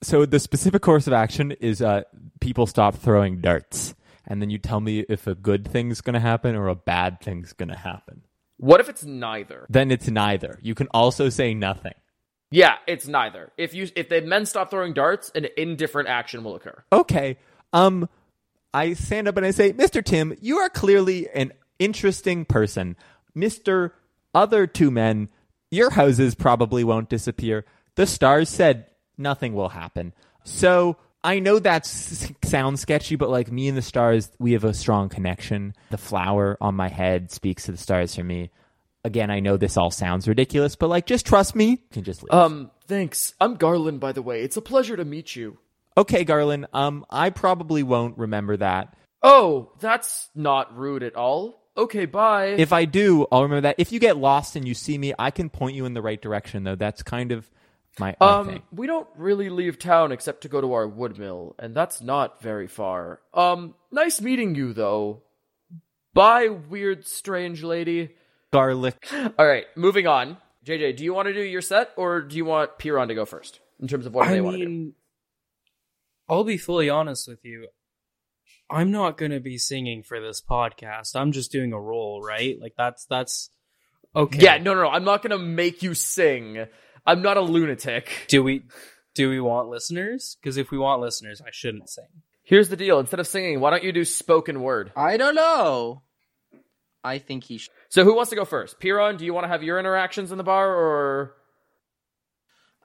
so 0.03 0.25
the 0.27 0.39
specific 0.41 0.81
course 0.83 1.07
of 1.07 1.13
action 1.13 1.53
is 1.53 1.83
uh, 1.83 2.03
people 2.41 2.67
stop 2.67 2.95
throwing 2.97 3.41
darts, 3.41 3.95
and 4.27 4.41
then 4.41 4.49
you 4.51 4.59
tell 4.59 4.81
me 4.81 5.01
if 5.09 5.27
a 5.27 5.35
good 5.35 5.69
thing's 5.69 6.01
going 6.01 6.15
to 6.15 6.21
happen 6.21 6.55
or 6.57 6.69
a 6.69 6.75
bad 6.75 7.21
thing's 7.21 7.53
going 7.53 7.69
to 7.69 7.77
happen. 7.77 8.23
What 8.57 8.81
if 8.81 8.89
it's 8.89 9.05
neither? 9.05 9.67
Then 9.69 9.91
it's 9.91 10.09
neither. 10.09 10.59
You 10.63 10.75
can 10.75 10.89
also 10.89 11.29
say 11.29 11.53
nothing. 11.55 11.95
Yeah, 12.51 12.77
it's 12.87 13.07
neither. 13.07 13.53
If 13.57 13.75
you 13.75 13.89
if 13.95 14.09
the 14.09 14.21
men 14.23 14.45
stop 14.47 14.71
throwing 14.71 14.93
darts, 14.93 15.31
an 15.35 15.47
indifferent 15.57 16.09
action 16.09 16.43
will 16.45 16.57
occur. 16.57 16.83
okay 16.93 17.39
um 17.73 18.09
i 18.75 18.93
stand 18.95 19.29
up 19.29 19.37
and 19.37 19.47
i 19.47 19.53
say 19.53 19.73
mr 19.73 20.05
tim 20.05 20.37
you 20.41 20.59
are 20.59 20.69
clearly 20.69 21.29
an 21.31 21.53
interesting 21.79 22.45
person. 22.45 22.97
Mr 23.37 23.93
other 24.35 24.67
two 24.67 24.91
men 24.91 25.29
your 25.71 25.91
houses 25.91 26.35
probably 26.35 26.83
won't 26.83 27.09
disappear. 27.09 27.65
The 27.95 28.07
stars 28.07 28.49
said 28.49 28.87
nothing 29.17 29.55
will 29.55 29.69
happen. 29.69 30.13
So 30.45 30.97
i 31.23 31.39
know 31.39 31.61
that 31.61 31.87
sounds 31.87 32.81
sketchy 32.81 33.15
but 33.15 33.31
like 33.31 33.53
me 33.53 33.69
and 33.69 33.77
the 33.79 33.83
stars 33.83 34.31
we 34.41 34.53
have 34.53 34.65
a 34.65 34.75
strong 34.75 35.09
connection. 35.09 35.75
The 35.91 35.99
flower 35.99 36.59
on 36.61 36.75
my 36.75 36.89
head 36.89 37.31
speaks 37.31 37.67
to 37.67 37.73
the 37.73 37.79
stars 37.79 38.17
for 38.17 38.25
me 38.25 38.51
again 39.05 39.31
i 39.31 39.41
know 39.41 39.57
this 39.57 39.77
all 39.77 39.91
sounds 39.91 40.29
ridiculous 40.29 40.77
but 40.77 40.89
like 40.89 41.07
just 41.07 41.27
trust 41.27 41.55
me 41.55 41.71
you 41.71 41.79
can 41.93 42.05
just 42.05 42.23
leave. 42.23 42.33
Um, 42.33 42.71
thanks. 42.87 43.35
I'm 43.41 43.55
Garland, 43.55 44.01
by 44.01 44.13
the 44.13 44.23
way. 44.23 44.43
It's 44.43 44.57
a 44.57 44.63
pleasure 44.63 44.97
to 44.97 45.05
meet 45.05 45.35
you. 45.37 45.59
okay 45.97 46.25
garland 46.25 46.67
um 46.73 47.05
i 47.11 47.31
probably 47.31 47.83
won't 47.83 48.17
remember 48.19 48.57
that 48.57 48.95
Oh, 49.23 49.73
that's 49.81 50.29
not 50.35 50.77
rude 50.77 51.03
at 51.03 51.15
all. 51.15 51.63
Okay, 51.77 52.07
bye. 52.07 52.47
If 52.47 52.73
I 52.73 52.85
do, 52.85 53.27
I'll 53.31 53.43
remember 53.43 53.63
that. 53.63 53.77
If 53.79 53.93
you 53.93 54.01
get 54.01 54.17
lost 54.17 54.57
and 54.57 54.67
you 54.67 54.75
see 54.75 54.97
me, 54.99 55.13
I 55.19 55.31
can 55.31 55.51
point 55.51 55.77
you 55.77 55.85
in 55.85 55.95
the 55.95 56.03
right 56.03 56.21
direction, 56.21 56.65
though. 56.65 56.75
That's 56.75 57.03
kind 57.03 57.33
of 57.33 57.51
my, 57.99 58.17
my 58.21 58.27
um, 58.27 58.47
thing. 58.47 58.63
we 58.73 58.87
don't 58.87 59.07
really 59.17 59.51
leave 59.51 59.79
town 59.79 60.11
except 60.13 60.43
to 60.43 60.49
go 60.49 60.61
to 60.61 60.73
our 60.73 60.89
wood 60.89 61.19
mill, 61.19 61.55
and 61.59 61.75
that's 61.75 62.01
not 62.01 62.41
very 62.43 62.67
far. 62.67 63.21
Um, 63.35 63.75
nice 63.91 64.21
meeting 64.21 64.55
you, 64.55 64.73
though. 64.73 65.23
Bye, 66.15 66.49
weird, 66.49 67.07
strange 67.07 67.63
lady. 67.63 68.15
Garlic. 68.53 69.09
All 69.39 69.47
right, 69.47 69.67
moving 69.77 70.07
on. 70.07 70.37
JJ, 70.65 70.97
do 70.97 71.05
you 71.05 71.15
want 71.15 71.29
to 71.29 71.35
do 71.35 71.43
your 71.43 71.63
set, 71.63 71.91
or 71.97 72.21
do 72.21 72.37
you 72.37 72.45
want 72.45 72.79
Piron 72.79 73.09
to 73.09 73.15
go 73.15 73.25
first 73.25 73.61
in 73.81 73.89
terms 73.89 74.07
of 74.07 74.15
what 74.15 74.29
I 74.29 74.33
they 74.33 74.41
want 74.41 74.59
to 74.59 74.67
do? 74.67 74.93
I'll 76.29 76.45
be 76.45 76.59
fully 76.59 76.91
honest 76.91 77.27
with 77.27 77.45
you. 77.45 77.69
I'm 78.71 78.93
not 78.93 79.17
going 79.19 79.33
to 79.33 79.41
be 79.41 79.59
singing 79.59 80.03
for 80.03 80.21
this 80.21 80.41
podcast. 80.41 81.17
I'm 81.17 81.33
just 81.33 81.51
doing 81.51 81.73
a 81.73 81.81
role, 81.81 82.23
right? 82.23 82.57
Like 82.61 82.75
that's 82.77 83.05
that's 83.07 83.51
okay. 84.15 84.39
Yeah, 84.39 84.59
no, 84.59 84.75
no, 84.75 84.83
no. 84.83 84.89
I'm 84.89 85.05
not 85.05 85.23
gonna 85.23 85.39
make 85.39 85.83
you 85.83 85.95
sing. 85.95 86.67
I'm 87.05 87.23
not 87.23 87.37
a 87.37 87.41
lunatic. 87.41 88.27
Do 88.29 88.43
we 88.43 88.63
do 89.15 89.29
we 89.31 89.41
want 89.41 89.69
listeners? 89.69 90.37
Because 90.41 90.57
if 90.57 90.71
we 90.71 90.79
want 90.79 91.01
listeners, 91.01 91.41
I 91.45 91.51
shouldn't 91.51 91.89
sing. 91.89 92.07
Here's 92.45 92.69
the 92.69 92.77
deal. 92.77 93.01
Instead 93.01 93.21
of 93.21 93.27
singing, 93.27 93.61
why 93.61 93.71
don't 93.71 93.85
you 93.85 93.93
do 93.93 94.05
spoken 94.05 94.61
word? 94.61 94.93
I 94.97 95.17
don't 95.17 95.35
know. 95.35 96.03
I 97.03 97.19
think 97.19 97.45
he 97.45 97.59
should. 97.59 97.73
So 97.89 98.05
who 98.05 98.15
wants 98.15 98.31
to 98.31 98.37
go 98.37 98.45
first? 98.45 98.79
Piron, 98.79 99.17
do 99.17 99.25
you 99.25 99.33
want 99.35 99.45
to 99.45 99.49
have 99.49 99.63
your 99.63 99.79
interactions 99.79 100.33
in 100.33 100.39
the 100.39 100.45
bar, 100.45 100.69
or 100.75 101.35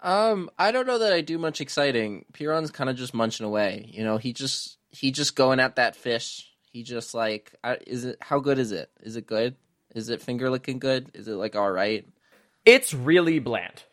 Um, 0.01 0.49
I 0.58 0.71
don't 0.71 0.88
know 0.88 0.99
that 0.99 1.13
I 1.13 1.21
do 1.21 1.38
much 1.38 1.62
exciting. 1.62 2.25
Piron's 2.34 2.71
kind 2.71 2.89
of 2.89 2.95
just 2.95 3.13
munching 3.13 3.45
away. 3.45 3.89
You 3.91 4.04
know, 4.04 4.17
he 4.17 4.34
just 4.34 4.78
he 4.89 5.12
just 5.12 5.36
going 5.36 5.60
at 5.60 5.75
that 5.78 5.95
fish. 5.95 6.51
He 6.71 6.84
just 6.84 7.13
like, 7.13 7.54
I, 7.63 7.78
is 7.88 8.06
it? 8.06 8.17
How 8.21 8.39
good 8.39 8.60
is 8.60 8.71
it? 8.71 8.89
Is 9.01 9.15
it 9.15 9.25
good? 9.25 9.56
Is 9.93 10.10
it 10.10 10.21
finger 10.21 10.49
looking 10.49 10.80
good? 10.80 11.12
Is 11.13 11.28
it 11.28 11.36
like 11.36 11.56
all 11.56 11.71
right? 11.71 12.06
it's 12.65 12.93
really 12.93 13.39
bland? 13.39 13.84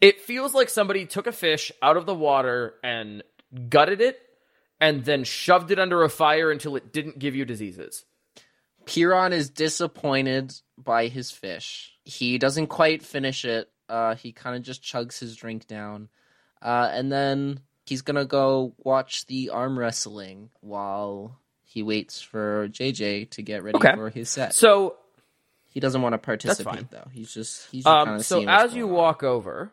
It 0.00 0.20
feels 0.20 0.52
like 0.52 0.68
somebody 0.68 1.06
took 1.06 1.26
a 1.28 1.32
fish 1.32 1.70
out 1.80 1.96
of 1.96 2.06
the 2.06 2.14
water 2.14 2.74
and 2.82 3.22
gutted 3.68 4.00
it, 4.00 4.20
and 4.80 5.04
then 5.04 5.22
shoved 5.22 5.70
it 5.70 5.78
under 5.78 6.02
a 6.02 6.08
fire 6.08 6.50
until 6.50 6.74
it 6.74 6.92
didn't 6.92 7.20
give 7.20 7.36
you 7.36 7.44
diseases. 7.44 8.04
Piron 8.86 9.32
is 9.32 9.50
disappointed 9.50 10.52
by 10.78 11.08
his 11.08 11.30
fish. 11.30 11.92
He 12.04 12.38
doesn't 12.38 12.66
quite 12.68 13.02
finish 13.02 13.44
it. 13.44 13.68
Uh, 13.88 14.14
he 14.14 14.32
kind 14.32 14.56
of 14.56 14.62
just 14.62 14.82
chugs 14.82 15.18
his 15.18 15.36
drink 15.36 15.66
down, 15.66 16.08
uh, 16.62 16.88
and 16.92 17.12
then 17.12 17.60
he's 17.84 18.02
gonna 18.02 18.24
go 18.24 18.74
watch 18.78 19.26
the 19.26 19.50
arm 19.50 19.78
wrestling 19.78 20.50
while 20.60 21.38
he 21.64 21.82
waits 21.82 22.20
for 22.20 22.68
JJ 22.68 23.30
to 23.30 23.42
get 23.42 23.62
ready 23.62 23.76
Okay. 23.76 23.94
for 23.94 24.08
his 24.10 24.28
set. 24.30 24.54
So 24.54 24.96
He 25.68 25.80
doesn't 25.80 26.02
want 26.02 26.12
to 26.12 26.18
fine. 26.18 26.22
participate 26.38 26.90
though. 26.90 27.08
He's 27.12 27.32
just 27.32 27.68
he's 27.70 27.84
just 27.84 27.94
kind 28.04 28.10
Um, 28.16 28.22
so 28.22 28.44
as 28.48 28.74
you 28.74 28.86
on. 28.88 28.92
walk 28.92 29.22
over, 29.22 29.72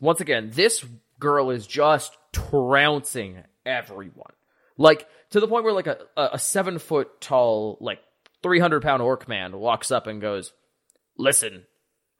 once 0.00 0.20
again, 0.20 0.50
this 0.52 0.84
girl 1.18 1.50
is 1.50 1.66
just 1.66 2.16
trouncing 2.32 3.42
everyone, 3.64 4.32
like 4.76 5.08
to 5.30 5.40
the 5.40 5.48
point 5.48 5.64
where 5.64 5.72
like 5.72 5.86
a, 5.86 5.98
a 6.16 6.38
seven 6.38 6.78
foot 6.78 7.20
tall, 7.20 7.76
like 7.80 8.00
three 8.42 8.58
hundred 8.58 8.82
pound 8.82 9.02
orc 9.02 9.28
man 9.28 9.56
walks 9.56 9.90
up 9.90 10.06
and 10.06 10.20
goes, 10.20 10.52
"Listen, 11.16 11.64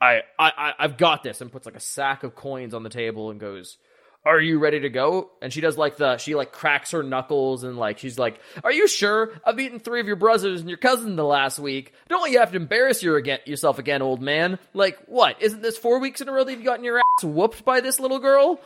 I, 0.01 0.21
I 0.39 0.53
I 0.57 0.73
I've 0.79 0.97
got 0.97 1.23
this," 1.23 1.41
and 1.41 1.53
puts 1.53 1.67
like 1.67 1.77
a 1.77 1.81
sack 1.81 2.23
of 2.23 2.35
coins 2.35 2.75
on 2.75 2.83
the 2.83 2.91
table 2.91 3.31
and 3.31 3.41
goes. 3.41 3.79
Are 4.25 4.41
you 4.41 4.61
ready 4.61 4.79
to 4.79 4.89
go? 4.89 5.33
And 5.43 5.53
she 5.53 5.61
does 5.61 5.77
like 5.77 5.97
the 5.97 6.17
she 6.17 6.37
like 6.37 6.53
cracks 6.53 6.93
her 6.93 7.03
knuckles 7.03 7.65
and 7.65 7.77
like 7.77 7.99
she's 7.99 8.21
like, 8.21 8.39
"Are 8.63 8.71
you 8.71 8.87
sure? 8.87 9.33
I've 9.45 9.59
eaten 9.59 9.81
three 9.81 9.99
of 9.99 10.07
your 10.07 10.15
brothers 10.15 10.61
and 10.61 10.69
your 10.69 10.79
cousin 10.79 11.17
the 11.17 11.25
last 11.25 11.59
week. 11.59 11.93
Don't 12.09 12.31
you 12.31 12.39
have 12.39 12.53
to 12.53 12.57
embarrass 12.57 13.03
your 13.03 13.17
again, 13.17 13.41
yourself 13.47 13.81
again, 13.81 14.01
old 14.01 14.23
man. 14.23 14.61
Like 14.75 15.01
what? 15.07 15.43
Isn't 15.43 15.61
this 15.61 15.77
four 15.77 15.99
weeks 15.99 16.21
in 16.21 16.29
a 16.29 16.33
row 16.33 16.45
that 16.45 16.53
you've 16.53 16.63
gotten 16.63 16.85
your 16.85 16.99
ass 16.99 17.25
whooped 17.25 17.65
by 17.65 17.81
this 17.81 17.99
little 17.99 18.21
girl?" 18.21 18.61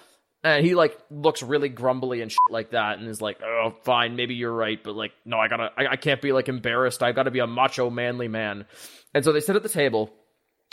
And 0.44 0.64
he 0.64 0.74
like 0.74 0.96
looks 1.10 1.42
really 1.42 1.68
grumbly 1.68 2.20
and 2.20 2.30
shit 2.30 2.38
like 2.50 2.70
that, 2.70 2.98
and 2.98 3.08
is 3.08 3.20
like, 3.20 3.40
"Oh, 3.42 3.74
fine, 3.82 4.14
maybe 4.16 4.34
you're 4.34 4.52
right, 4.52 4.78
but 4.82 4.94
like, 4.94 5.12
no, 5.24 5.38
I 5.38 5.48
gotta, 5.48 5.70
I, 5.76 5.86
I 5.92 5.96
can't 5.96 6.22
be 6.22 6.32
like 6.32 6.48
embarrassed. 6.48 7.02
I 7.02 7.12
gotta 7.12 7.32
be 7.32 7.40
a 7.40 7.46
macho, 7.46 7.90
manly 7.90 8.28
man." 8.28 8.66
And 9.12 9.24
so 9.24 9.32
they 9.32 9.40
sit 9.40 9.56
at 9.56 9.62
the 9.64 9.68
table, 9.68 10.12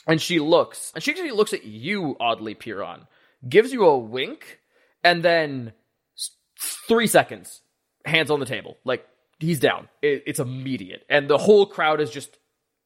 and 0.05 0.21
she 0.21 0.39
looks, 0.39 0.91
and 0.93 1.03
she 1.03 1.11
actually 1.11 1.31
looks 1.31 1.53
at 1.53 1.63
you 1.63 2.15
oddly, 2.19 2.53
Piron, 2.53 3.07
gives 3.47 3.73
you 3.73 3.85
a 3.85 3.97
wink, 3.97 4.59
and 5.03 5.23
then 5.23 5.73
three 6.87 7.07
seconds, 7.07 7.61
hands 8.05 8.29
on 8.29 8.39
the 8.39 8.45
table, 8.45 8.77
like 8.85 9.07
he's 9.39 9.59
down. 9.59 9.89
It, 10.01 10.23
it's 10.27 10.39
immediate, 10.39 11.03
and 11.09 11.27
the 11.27 11.39
whole 11.39 11.65
crowd 11.65 11.99
is 11.99 12.11
just 12.11 12.37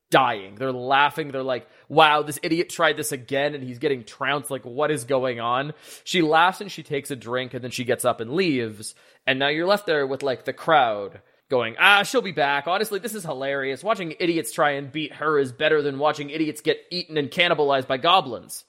dying. 0.10 0.56
They're 0.56 0.72
laughing. 0.72 1.32
They're 1.32 1.43
like, 1.43 1.67
"Wow, 1.89 2.24
this 2.24 2.39
idiot 2.43 2.70
tried 2.70 2.98
this 2.98 3.12
again, 3.12 3.56
and 3.56 3.63
he's 3.63 3.80
getting 3.80 4.04
trounced. 4.04 4.52
Like, 4.52 4.65
what 4.65 4.91
is 4.91 5.04
going 5.04 5.39
on?" 5.39 5.74
She 6.04 6.22
laughs 6.22 6.62
and 6.62 6.72
she 6.72 6.84
takes 6.84 7.12
a 7.12 7.15
drink, 7.15 7.54
and 7.54 7.63
then 7.63 7.72
she 7.72 7.84
gets 7.84 8.06
up 8.06 8.22
and 8.22 8.34
leaves. 8.34 8.96
And 9.26 9.39
now 9.39 9.50
you're 9.50 9.67
left 9.67 9.86
there 9.86 10.08
with 10.08 10.24
like 10.24 10.46
the 10.46 10.54
crowd 10.54 11.22
going, 11.50 11.76
"Ah, 11.80 12.04
she'll 12.04 12.22
be 12.22 12.32
back." 12.32 12.67
Honestly, 12.67 13.00
this 13.00 13.15
is 13.15 13.24
hilarious. 13.24 13.84
Watching 13.84 14.15
idiots 14.20 14.52
try 14.52 14.72
and 14.72 14.91
beat 14.91 15.13
her 15.13 15.39
is 15.39 15.52
better 15.52 15.82
than 15.82 16.00
watching 16.00 16.30
idiots 16.30 16.62
get 16.62 16.80
eaten 16.91 17.17
and 17.17 17.32
cannibalized 17.32 17.88
by 17.88 17.98
goblins. 17.98 18.65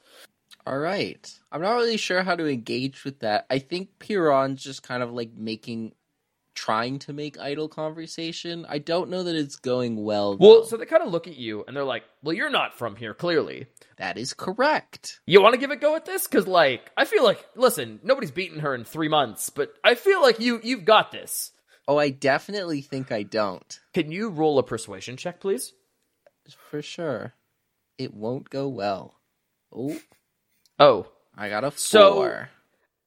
All 0.67 0.79
right. 0.79 1.33
I'm 1.51 1.63
not 1.63 1.77
really 1.77 1.97
sure 1.97 2.23
how 2.23 2.37
to 2.37 2.47
engage 2.47 3.03
with 3.03 3.21
that. 3.21 3.47
I 3.49 3.59
think 3.59 3.99
Piron's 3.99 4.63
just 4.63 4.83
kind 4.83 5.03
of 5.03 5.13
like 5.13 5.33
making 5.35 5.93
trying 6.59 6.99
to 6.99 7.13
make 7.13 7.39
idle 7.39 7.69
conversation. 7.69 8.67
I 8.69 8.79
don't 8.79 9.11
know 9.11 9.23
that 9.23 9.37
it's 9.37 9.57
going 9.57 10.03
well. 10.03 10.37
Well, 10.37 10.61
though. 10.63 10.65
so 10.67 10.77
they 10.77 10.87
kind 10.87 11.03
of 11.05 11.11
look 11.13 11.29
at 11.29 11.37
you 11.37 11.65
and 11.67 11.77
they're 11.77 11.85
like, 11.85 12.03
"Well, 12.23 12.35
you're 12.35 12.51
not 12.51 12.77
from 12.77 12.97
here, 12.97 13.15
clearly." 13.15 13.67
that 13.99 14.17
is 14.19 14.33
correct. 14.35 15.21
You 15.27 15.41
want 15.43 15.55
to 15.55 15.59
give 15.61 15.71
it 15.71 15.75
a 15.79 15.81
go 15.81 15.95
at 15.97 16.05
this? 16.05 16.27
Because, 16.27 16.47
like, 16.47 16.91
I 16.97 17.05
feel 17.05 17.25
like, 17.25 17.45
listen, 17.57 17.99
nobody's 18.03 18.31
beaten 18.31 18.61
her 18.61 18.75
in 18.75 18.85
three 18.85 19.09
months, 19.09 19.51
but 19.51 19.73
I 19.85 19.95
feel 19.95 20.21
like 20.23 20.41
you 20.41 20.61
you've 20.63 20.85
got 20.85 21.13
this. 21.13 21.53
Oh, 21.87 21.97
I 21.97 22.11
definitely 22.11 22.83
think 22.83 23.11
I 23.13 23.23
don't. 23.23 23.81
Can 23.95 24.11
you 24.13 24.29
roll 24.31 24.59
a 24.59 24.63
persuasion 24.63 25.17
check, 25.17 25.41
please? 25.41 25.73
For 26.71 26.83
sure. 26.83 27.35
It 27.99 28.13
won't 28.15 28.51
go 28.51 28.69
well. 28.69 29.15
Oh, 29.73 29.99
Oh, 30.79 31.07
I 31.37 31.49
got 31.49 31.65
a 31.65 31.71
So- 31.73 32.15
four. 32.15 32.51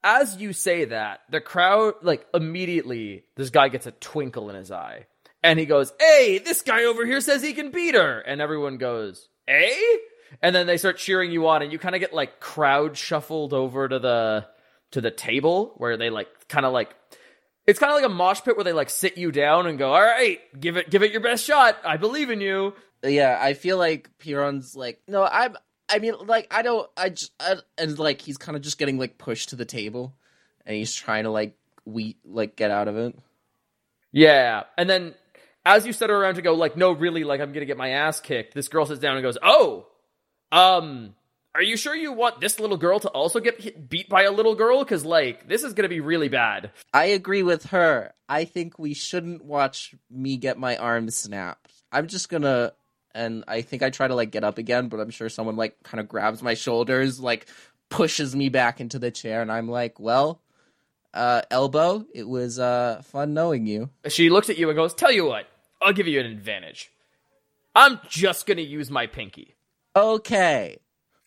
As 0.04 0.36
you 0.36 0.52
say 0.52 0.86
that, 0.86 1.20
the 1.30 1.40
crowd, 1.40 1.94
like, 2.02 2.26
immediately, 2.34 3.24
this 3.36 3.50
guy 3.50 3.68
gets 3.68 3.86
a 3.86 3.92
twinkle 3.92 4.50
in 4.50 4.56
his 4.56 4.70
eye, 4.70 5.06
and 5.42 5.58
he 5.58 5.66
goes, 5.66 5.92
"Hey, 5.98 6.38
this 6.38 6.62
guy 6.62 6.84
over 6.84 7.04
here 7.04 7.20
says 7.20 7.42
he 7.42 7.52
can 7.52 7.70
beat 7.70 7.94
her," 7.94 8.20
and 8.20 8.40
everyone 8.40 8.78
goes, 8.78 9.28
"Eh?" 9.48 9.98
And 10.40 10.54
then 10.54 10.66
they 10.66 10.78
start 10.78 10.96
cheering 10.96 11.30
you 11.30 11.46
on, 11.48 11.62
and 11.62 11.72
you 11.72 11.78
kind 11.78 11.94
of 11.94 12.00
get 12.00 12.14
like 12.14 12.40
crowd 12.40 12.96
shuffled 12.96 13.52
over 13.52 13.88
to 13.88 13.98
the 13.98 14.46
to 14.92 15.00
the 15.00 15.10
table 15.10 15.74
where 15.76 15.96
they 15.96 16.10
like 16.10 16.28
kind 16.48 16.66
of 16.66 16.72
like 16.72 16.94
it's 17.66 17.78
kind 17.78 17.90
of 17.90 17.96
like 17.96 18.10
a 18.10 18.14
mosh 18.14 18.40
pit 18.42 18.56
where 18.56 18.64
they 18.64 18.72
like 18.72 18.90
sit 18.90 19.16
you 19.18 19.30
down 19.30 19.66
and 19.66 19.78
go, 19.78 19.92
"All 19.92 20.02
right, 20.02 20.40
give 20.58 20.76
it, 20.76 20.90
give 20.90 21.02
it 21.02 21.12
your 21.12 21.20
best 21.20 21.44
shot. 21.44 21.76
I 21.84 21.96
believe 21.96 22.30
in 22.30 22.40
you." 22.40 22.74
yeah, 23.10 23.38
I 23.40 23.54
feel 23.54 23.78
like 23.78 24.10
Piron's 24.18 24.76
like, 24.76 25.00
no, 25.08 25.24
I'm. 25.24 25.56
I 25.92 25.98
mean, 25.98 26.14
like, 26.24 26.48
I 26.50 26.62
don't. 26.62 26.88
I 26.96 27.10
just 27.10 27.32
I, 27.38 27.56
and 27.76 27.98
like 27.98 28.22
he's 28.22 28.38
kind 28.38 28.56
of 28.56 28.62
just 28.62 28.78
getting 28.78 28.98
like 28.98 29.18
pushed 29.18 29.50
to 29.50 29.56
the 29.56 29.64
table, 29.64 30.14
and 30.66 30.74
he's 30.76 30.94
trying 30.94 31.24
to 31.24 31.30
like 31.30 31.56
we 31.84 32.16
like 32.24 32.56
get 32.56 32.70
out 32.70 32.88
of 32.88 32.96
it. 32.96 33.14
Yeah. 34.12 34.64
And 34.76 34.88
then 34.88 35.14
as 35.64 35.86
you 35.86 35.92
set 35.92 36.10
her 36.10 36.16
around 36.16 36.36
to 36.36 36.42
go, 36.42 36.54
like, 36.54 36.76
no, 36.76 36.92
really, 36.92 37.24
like, 37.24 37.40
I'm 37.40 37.52
gonna 37.52 37.66
get 37.66 37.76
my 37.76 37.90
ass 37.90 38.20
kicked, 38.20 38.54
this 38.54 38.68
girl 38.68 38.86
sits 38.86 39.00
down 39.00 39.16
and 39.16 39.22
goes, 39.22 39.38
Oh, 39.42 39.86
um, 40.50 41.14
are 41.54 41.62
you 41.62 41.76
sure 41.76 41.94
you 41.94 42.12
want 42.12 42.40
this 42.40 42.60
little 42.60 42.76
girl 42.76 43.00
to 43.00 43.08
also 43.08 43.40
get 43.40 43.60
hit, 43.60 43.88
beat 43.88 44.08
by 44.08 44.22
a 44.22 44.32
little 44.32 44.54
girl? 44.54 44.84
Cause, 44.84 45.04
like, 45.04 45.48
this 45.48 45.64
is 45.64 45.72
gonna 45.72 45.88
be 45.88 46.00
really 46.00 46.28
bad. 46.28 46.70
I 46.92 47.06
agree 47.06 47.42
with 47.42 47.66
her. 47.66 48.12
I 48.28 48.44
think 48.44 48.78
we 48.78 48.94
shouldn't 48.94 49.44
watch 49.44 49.94
me 50.10 50.36
get 50.36 50.58
my 50.58 50.76
arm 50.76 51.10
snapped. 51.10 51.72
I'm 51.90 52.06
just 52.06 52.28
gonna, 52.28 52.72
and 53.14 53.44
I 53.48 53.62
think 53.62 53.82
I 53.82 53.90
try 53.90 54.08
to 54.08 54.14
like 54.14 54.30
get 54.30 54.44
up 54.44 54.58
again, 54.58 54.88
but 54.88 55.00
I'm 55.00 55.10
sure 55.10 55.28
someone 55.28 55.56
like 55.56 55.82
kind 55.82 56.00
of 56.00 56.08
grabs 56.08 56.42
my 56.42 56.54
shoulders, 56.54 57.20
like 57.20 57.46
pushes 57.88 58.34
me 58.34 58.48
back 58.48 58.80
into 58.80 58.98
the 58.98 59.10
chair, 59.10 59.42
and 59.42 59.50
I'm 59.50 59.68
like, 59.68 60.00
well, 60.00 60.40
uh, 61.14 61.42
elbow, 61.50 62.06
it 62.14 62.28
was 62.28 62.58
uh 62.58 63.02
fun 63.04 63.34
knowing 63.34 63.66
you. 63.66 63.90
She 64.08 64.30
looks 64.30 64.50
at 64.50 64.58
you 64.58 64.68
and 64.68 64.76
goes, 64.76 64.94
Tell 64.94 65.12
you 65.12 65.26
what, 65.26 65.46
I'll 65.80 65.92
give 65.92 66.06
you 66.06 66.20
an 66.20 66.26
advantage. 66.26 66.90
I'm 67.74 68.00
just 68.08 68.46
gonna 68.46 68.62
use 68.62 68.90
my 68.90 69.06
pinky. 69.06 69.54
Okay. 69.94 70.78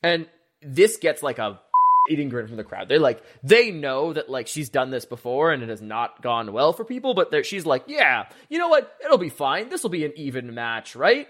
And 0.03 0.27
this 0.61 0.97
gets 0.97 1.23
like 1.23 1.39
a 1.39 1.59
eating 2.09 2.29
grin 2.29 2.47
from 2.47 2.57
the 2.57 2.63
crowd. 2.63 2.87
They're 2.87 2.99
like, 2.99 3.23
they 3.43 3.71
know 3.71 4.13
that 4.13 4.29
like 4.29 4.47
she's 4.47 4.69
done 4.69 4.89
this 4.89 5.05
before 5.05 5.51
and 5.51 5.63
it 5.63 5.69
has 5.69 5.81
not 5.81 6.21
gone 6.21 6.53
well 6.53 6.73
for 6.73 6.85
people, 6.85 7.13
but 7.13 7.45
she's 7.45 7.65
like, 7.65 7.83
yeah, 7.87 8.27
you 8.49 8.59
know 8.59 8.69
what? 8.69 8.95
It'll 9.03 9.17
be 9.17 9.29
fine. 9.29 9.69
This 9.69 9.83
will 9.83 9.89
be 9.89 10.05
an 10.05 10.13
even 10.15 10.53
match, 10.53 10.95
right? 10.95 11.27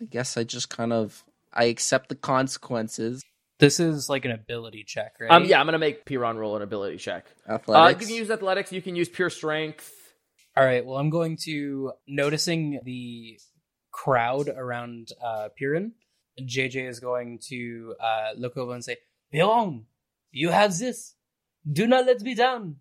I 0.00 0.04
guess 0.04 0.36
I 0.36 0.44
just 0.44 0.68
kind 0.68 0.92
of 0.92 1.24
I 1.52 1.64
accept 1.64 2.08
the 2.08 2.14
consequences. 2.14 3.22
This 3.58 3.80
is 3.80 4.10
like 4.10 4.24
an 4.26 4.32
ability 4.32 4.84
check, 4.86 5.14
right? 5.18 5.30
Um, 5.30 5.44
yeah, 5.46 5.58
I'm 5.58 5.66
gonna 5.66 5.78
make 5.78 6.04
Piron 6.04 6.36
roll 6.36 6.56
an 6.56 6.62
ability 6.62 6.98
check. 6.98 7.26
Uh, 7.48 7.52
Athletics. 7.54 8.00
you 8.02 8.06
can 8.06 8.16
use 8.16 8.30
athletics. 8.30 8.72
You 8.72 8.82
can 8.82 8.94
use 8.96 9.08
pure 9.08 9.30
strength. 9.30 9.90
All 10.56 10.64
right. 10.64 10.84
Well, 10.84 10.96
I'm 10.98 11.10
going 11.10 11.36
to 11.44 11.92
noticing 12.06 12.80
the 12.84 13.38
crowd 13.92 14.48
around 14.48 15.08
uh, 15.22 15.48
Piron. 15.58 15.92
JJ 16.40 16.86
is 16.88 17.00
going 17.00 17.38
to 17.48 17.94
uh, 17.98 18.30
look 18.36 18.56
over 18.58 18.74
and 18.74 18.84
say, 18.84 18.96
"Piron, 19.32 19.86
you 20.32 20.50
have 20.50 20.76
this. 20.78 21.14
Do 21.70 21.86
not 21.86 22.04
let 22.06 22.20
me 22.20 22.34
down," 22.34 22.76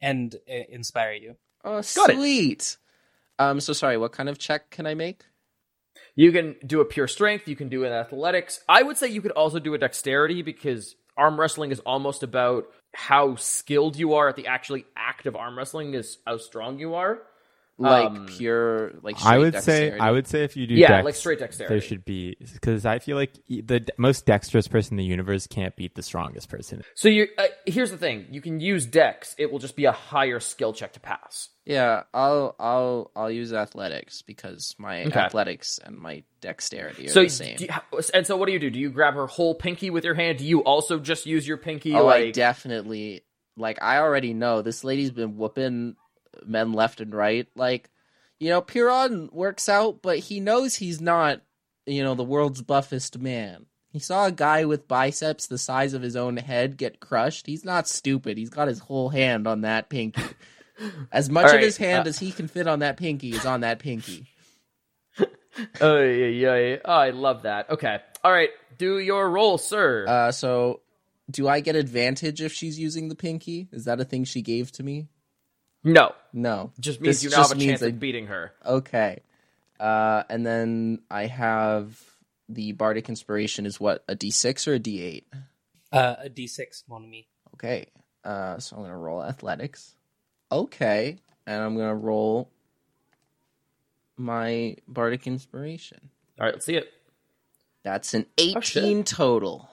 and 0.00 0.34
uh, 0.48 0.54
inspire 0.70 1.12
you. 1.12 1.36
oh, 1.64 1.82
Got 1.94 2.10
it. 2.10 2.16
sweet. 2.16 2.76
Um, 3.38 3.60
so 3.60 3.74
sorry. 3.74 3.98
What 3.98 4.12
kind 4.12 4.30
of 4.30 4.38
check 4.38 4.70
can 4.70 4.86
I 4.86 4.94
make? 4.94 5.24
You 6.16 6.32
can 6.32 6.56
do 6.66 6.80
a 6.80 6.84
pure 6.84 7.06
strength. 7.06 7.46
You 7.46 7.56
can 7.56 7.68
do 7.68 7.84
an 7.84 7.92
athletics. 7.92 8.60
I 8.68 8.82
would 8.82 8.96
say 8.96 9.08
you 9.08 9.22
could 9.22 9.32
also 9.32 9.58
do 9.58 9.74
a 9.74 9.78
dexterity 9.78 10.42
because 10.42 10.96
arm 11.16 11.38
wrestling 11.38 11.70
is 11.70 11.80
almost 11.80 12.22
about 12.22 12.64
how 12.94 13.36
skilled 13.36 13.96
you 13.96 14.14
are 14.14 14.28
at 14.28 14.36
the 14.36 14.46
actually 14.46 14.86
act 14.96 15.26
of 15.26 15.36
arm 15.36 15.56
wrestling 15.56 15.94
is 15.94 16.18
how 16.26 16.38
strong 16.38 16.78
you 16.78 16.94
are. 16.94 17.20
Like 17.78 18.06
Um, 18.06 18.26
pure, 18.26 18.92
like 19.02 19.16
I 19.18 19.36
straight 19.36 19.38
would 19.38 19.52
dexterity? 19.52 19.98
say 19.98 20.00
I 20.00 20.10
would 20.10 20.26
say 20.26 20.44
if 20.44 20.56
you 20.56 20.66
do 20.66 20.76
Yeah, 20.76 20.88
dex, 20.88 21.04
like 21.04 21.14
straight 21.14 21.38
dexterity. 21.40 21.74
there 21.74 21.86
should 21.86 22.04
be 22.06 22.34
because 22.54 22.86
I 22.86 22.98
feel 23.00 23.16
like 23.18 23.32
the 23.48 23.86
most 23.98 24.24
dexterous 24.24 24.66
person 24.66 24.94
in 24.94 24.96
the 24.96 25.04
universe 25.04 25.46
can't 25.46 25.76
beat 25.76 25.94
the 25.94 26.02
strongest 26.02 26.48
person. 26.48 26.82
So 26.94 27.08
you 27.08 27.28
uh, 27.36 27.48
here's 27.66 27.90
the 27.90 27.98
thing: 27.98 28.28
you 28.30 28.40
can 28.40 28.60
use 28.60 28.86
dex. 28.86 29.34
It 29.36 29.52
will 29.52 29.58
just 29.58 29.76
be 29.76 29.84
a 29.84 29.92
higher 29.92 30.40
skill 30.40 30.72
check 30.72 30.94
to 30.94 31.00
pass. 31.00 31.50
Yeah, 31.66 32.04
I'll 32.14 32.56
I'll 32.58 33.10
I'll 33.14 33.30
use 33.30 33.52
athletics 33.52 34.22
because 34.22 34.74
my 34.78 35.04
Okay. 35.04 35.20
athletics 35.20 35.78
and 35.84 35.98
my 35.98 36.22
dexterity 36.40 37.08
are 37.08 37.12
So 37.12 37.24
the 37.24 37.28
same. 37.28 37.58
you- 37.60 37.68
and 38.14 38.26
so 38.26 38.38
what 38.38 38.46
do 38.46 38.52
you 38.52 38.58
do? 38.58 38.70
Do 38.70 38.78
you 38.78 38.88
grab 38.88 39.12
her 39.14 39.26
whole 39.26 39.54
pinky 39.54 39.90
with 39.90 40.04
your 40.04 40.14
hand? 40.14 40.38
Do 40.38 40.46
you 40.46 40.64
also 40.64 40.98
just 40.98 41.26
use 41.26 41.46
your 41.46 41.58
pinky? 41.58 41.92
oh, 41.92 42.08
I 42.08 42.30
definitely 42.30 43.24
like. 43.58 43.82
I 43.82 43.98
already 43.98 44.32
know 44.32 44.62
this 44.62 44.82
lady's 44.82 45.10
been 45.10 45.36
whooping 45.36 45.96
men 46.44 46.72
left 46.72 47.00
and 47.00 47.14
right. 47.14 47.48
Like, 47.54 47.90
you 48.38 48.50
know, 48.50 48.60
Piron 48.60 49.28
works 49.32 49.68
out, 49.68 50.02
but 50.02 50.18
he 50.18 50.40
knows 50.40 50.76
he's 50.76 51.00
not, 51.00 51.40
you 51.86 52.02
know, 52.02 52.14
the 52.14 52.24
world's 52.24 52.62
buffest 52.62 53.18
man. 53.18 53.66
He 53.90 53.98
saw 53.98 54.26
a 54.26 54.32
guy 54.32 54.66
with 54.66 54.88
biceps 54.88 55.46
the 55.46 55.56
size 55.56 55.94
of 55.94 56.02
his 56.02 56.16
own 56.16 56.36
head 56.36 56.76
get 56.76 57.00
crushed. 57.00 57.46
He's 57.46 57.64
not 57.64 57.88
stupid. 57.88 58.36
He's 58.36 58.50
got 58.50 58.68
his 58.68 58.80
whole 58.80 59.08
hand 59.08 59.46
on 59.46 59.62
that 59.62 59.88
pinky. 59.88 60.22
As 61.10 61.30
much 61.30 61.46
All 61.46 61.54
of 61.54 61.60
his 61.60 61.78
hand 61.78 62.06
uh, 62.06 62.10
as 62.10 62.18
he 62.18 62.32
can 62.32 62.48
fit 62.48 62.66
on 62.66 62.80
that 62.80 62.98
pinky 62.98 63.30
is 63.30 63.46
on 63.46 63.60
that 63.60 63.78
pinky. 63.78 64.26
Oh 65.80 66.02
yeah, 66.02 66.26
yeah, 66.26 66.56
yeah. 66.56 66.76
Oh, 66.84 66.92
I 66.92 67.10
love 67.10 67.44
that. 67.44 67.70
Okay, 67.70 67.98
all 68.22 68.30
right. 68.30 68.50
Do 68.76 68.98
your 68.98 69.30
roll, 69.30 69.56
sir. 69.56 70.04
Uh, 70.06 70.30
so 70.30 70.80
do 71.30 71.48
I 71.48 71.60
get 71.60 71.76
advantage 71.76 72.42
if 72.42 72.52
she's 72.52 72.78
using 72.78 73.08
the 73.08 73.14
pinky? 73.14 73.68
Is 73.72 73.86
that 73.86 73.98
a 73.98 74.04
thing 74.04 74.24
she 74.24 74.42
gave 74.42 74.70
to 74.72 74.82
me? 74.82 75.08
No, 75.86 76.14
No. 76.32 76.72
just 76.80 77.00
means 77.00 77.16
This 77.16 77.24
you 77.24 77.30
now 77.30 77.36
have 77.36 77.44
just 77.44 77.54
a 77.54 77.56
means 77.58 77.70
chance 77.70 77.82
I- 77.82 77.86
at 77.88 78.00
beating 78.00 78.26
her. 78.26 78.52
Okay. 78.64 79.20
Uh, 79.78 80.24
and 80.28 80.44
then 80.44 81.00
I 81.10 81.26
have 81.26 82.00
the 82.48 82.72
bardic 82.72 83.08
inspiration 83.08 83.66
is 83.66 83.78
what 83.78 84.02
a 84.08 84.16
d6 84.16 84.66
or 84.66 84.74
a 84.74 84.78
d8. 84.80 85.24
Uh, 85.92 86.16
a 86.24 86.28
d6, 86.28 86.84
mon 86.88 87.04
ami. 87.04 87.28
Okay. 87.54 87.86
Uh, 88.24 88.58
so 88.58 88.76
I'm 88.76 88.82
gonna 88.82 88.98
roll 88.98 89.22
athletics. 89.22 89.94
Okay, 90.50 91.18
and 91.46 91.62
I'm 91.62 91.76
gonna 91.76 91.94
roll 91.94 92.50
my 94.16 94.76
bardic 94.88 95.26
inspiration. 95.26 96.10
All 96.38 96.46
right, 96.46 96.54
let's 96.54 96.66
see 96.66 96.76
it. 96.76 96.92
That's 97.82 98.14
an 98.14 98.26
Oh, 98.38 98.60
shit. 98.60 98.82
18 98.84 99.04
total. 99.04 99.70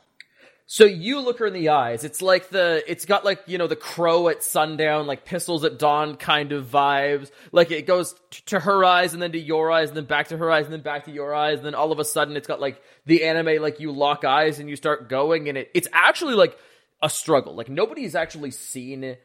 So 0.73 0.86
you 0.86 1.19
look 1.19 1.38
her 1.38 1.45
in 1.45 1.53
the 1.53 1.69
eyes. 1.69 2.03
It's 2.03 2.19
like 2.19 2.49
the, 2.49 2.83
it's 2.88 3.05
got 3.05 3.23
like, 3.23 3.43
you 3.45 3.59
know, 3.59 3.67
the 3.67 3.75
crow 3.75 4.27
at 4.29 4.43
sundown, 4.43 5.05
like 5.05 5.23
pistols 5.23 5.63
at 5.63 5.77
dawn 5.77 6.15
kind 6.15 6.51
of 6.51 6.65
vibes. 6.65 7.29
Like 7.51 7.69
it 7.69 7.86
goes 7.86 8.15
t- 8.31 8.41
to 8.47 8.59
her 8.59 8.83
eyes 8.83 9.13
and 9.13 9.21
then 9.21 9.33
to 9.33 9.39
your 9.39 9.69
eyes 9.69 9.89
and 9.89 9.97
then 9.97 10.05
back 10.05 10.29
to 10.29 10.38
her 10.38 10.49
eyes 10.49 10.65
and 10.65 10.73
then 10.73 10.81
back 10.81 11.05
to 11.05 11.12
your 11.12 11.36
eyes. 11.36 11.57
And 11.57 11.67
then 11.67 11.75
all 11.75 11.91
of 11.91 11.99
a 11.99 12.03
sudden 12.03 12.36
it's 12.36 12.47
got 12.47 12.59
like 12.59 12.81
the 13.05 13.23
anime, 13.23 13.62
like 13.62 13.79
you 13.79 13.91
lock 13.91 14.25
eyes 14.25 14.57
and 14.57 14.67
you 14.67 14.75
start 14.75 15.09
going 15.09 15.47
and 15.47 15.59
it, 15.59 15.69
it's 15.75 15.88
actually 15.93 16.33
like 16.33 16.57
a 17.03 17.09
struggle. 17.09 17.53
Like 17.53 17.69
nobody's 17.69 18.15
actually 18.15 18.49
seen 18.49 19.17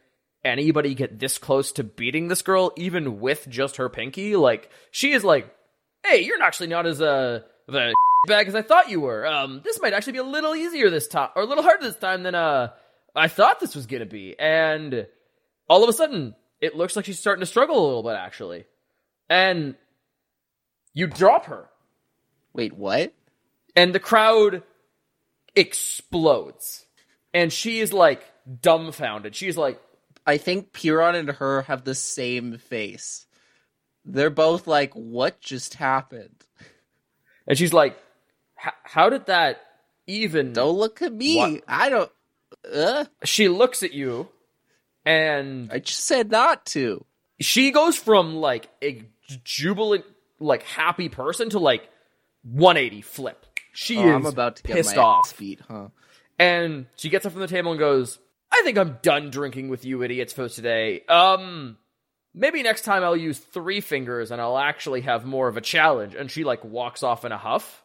anybody 0.45 0.95
get 0.95 1.19
this 1.19 1.39
close 1.39 1.73
to 1.73 1.83
beating 1.83 2.29
this 2.29 2.43
girl, 2.43 2.73
even 2.77 3.21
with 3.21 3.49
just 3.49 3.77
her 3.77 3.89
pinky. 3.89 4.37
Like 4.37 4.71
she 4.91 5.13
is 5.13 5.25
like, 5.25 5.51
hey, 6.05 6.21
you're 6.21 6.43
actually 6.43 6.67
not 6.67 6.87
as 6.87 7.01
uh, 7.01 7.41
a 7.69 7.93
bag 8.27 8.49
as 8.49 8.55
I 8.55 8.63
thought 8.63 8.91
you 8.91 9.01
were. 9.01 9.27
Um, 9.27 9.61
this 9.65 9.81
might 9.81 9.93
actually 9.93 10.15
be 10.15 10.19
a 10.19 10.25
little 10.25 10.55
easier 10.55 10.91
this 10.91 11.09
time, 11.09 11.31
or 11.37 11.43
a 11.43 11.47
little 11.47 11.63
harder 11.65 11.85
this 11.85 11.97
time 11.97 12.23
than 12.23 12.35
uh 12.35 12.73
I 13.15 13.29
thought 13.29 13.61
this 13.61 13.75
was 13.75 13.87
gonna 13.87 14.07
be. 14.07 14.39
And 14.39 15.07
all 15.69 15.83
of 15.83 15.89
a 15.89 15.93
sudden, 15.93 16.35
it 16.61 16.77
looks 16.77 16.97
like 16.97 17.05
she's 17.05 17.19
starting 17.19 17.41
to 17.41 17.47
struggle 17.47 17.79
a 17.79 17.87
little 17.87 18.03
bit, 18.03 18.17
actually. 18.17 18.65
And 19.31 19.75
you 20.95 21.07
drop 21.07 21.47
her, 21.47 21.69
Wait, 22.53 22.75
what? 22.75 23.13
and 23.77 23.95
the 23.95 24.01
crowd 24.01 24.63
explodes, 25.55 26.87
and 27.35 27.53
she 27.53 27.81
is 27.81 27.93
like 27.93 28.25
dumbfounded. 28.63 29.35
She's 29.37 29.57
like, 29.57 29.81
I 30.27 30.39
think 30.39 30.73
Piron 30.73 31.15
and 31.15 31.31
her 31.31 31.63
have 31.63 31.85
the 31.85 31.95
same 31.95 32.59
face. 32.59 33.27
They're 34.05 34.31
both 34.31 34.67
like, 34.67 34.93
what 34.95 35.41
just 35.41 35.75
happened? 35.75 36.45
and 37.47 37.57
she's 37.59 37.73
like, 37.73 37.97
"H- 38.65 38.73
how 38.85 39.09
did 39.11 39.27
that 39.27 39.61
even? 40.07 40.53
Don't 40.53 40.77
look 40.77 41.03
at 41.03 41.13
me. 41.13 41.37
What? 41.37 41.65
I 41.69 41.89
don't. 41.91 42.11
Uh, 42.73 43.05
She 43.25 43.49
looks 43.49 43.83
at 43.83 43.93
you, 43.93 44.29
and 45.05 45.71
I 45.73 45.79
just 45.79 46.05
said 46.05 46.31
not 46.31 46.67
to. 46.67 47.05
she 47.41 47.71
goes 47.71 47.97
from 47.97 48.37
like 48.37 48.69
a 48.83 49.05
jubilant, 49.45 50.05
like 50.41 50.63
happy 50.65 51.09
person 51.09 51.51
to 51.51 51.59
like 51.59 51.89
180 52.43 53.03
flip. 53.03 53.47
She 53.73 53.99
Oh, 53.99 54.09
is 54.09 54.15
I'm 54.15 54.27
about 54.27 54.57
to 54.57 54.63
get 54.65 54.77
pissed 54.77 54.97
my 54.97 55.03
off, 55.03 55.37
beat, 55.39 55.61
huh? 55.69 55.89
and 56.39 56.87
she 56.97 57.09
gets 57.11 57.27
up 57.27 57.33
from 57.33 57.41
the 57.43 57.47
table 57.47 57.71
and 57.71 57.79
goes, 57.79 58.19
"I 58.53 58.63
think 58.65 58.77
I'm 58.79 58.99
done 59.03 59.31
drinking 59.31 59.69
with 59.69 59.85
you 59.85 60.03
idiots 60.03 60.33
for 60.33 60.49
today. 60.49 61.03
Um, 61.09 61.77
maybe 62.35 62.63
next 62.63 62.83
time 62.83 63.05
I'll 63.05 63.17
use 63.17 63.39
three 63.39 63.81
fingers 63.81 64.31
and 64.33 64.41
I'll 64.41 64.59
actually 64.59 65.03
have 65.03 65.25
more 65.25 65.47
of 65.49 65.57
a 65.57 65.61
challenge." 65.61 66.15
And 66.17 66.29
she 66.31 66.43
like 66.45 66.65
walks 66.65 67.03
off 67.05 67.25
in 67.25 67.31
a 67.31 67.39
huff. 67.39 67.85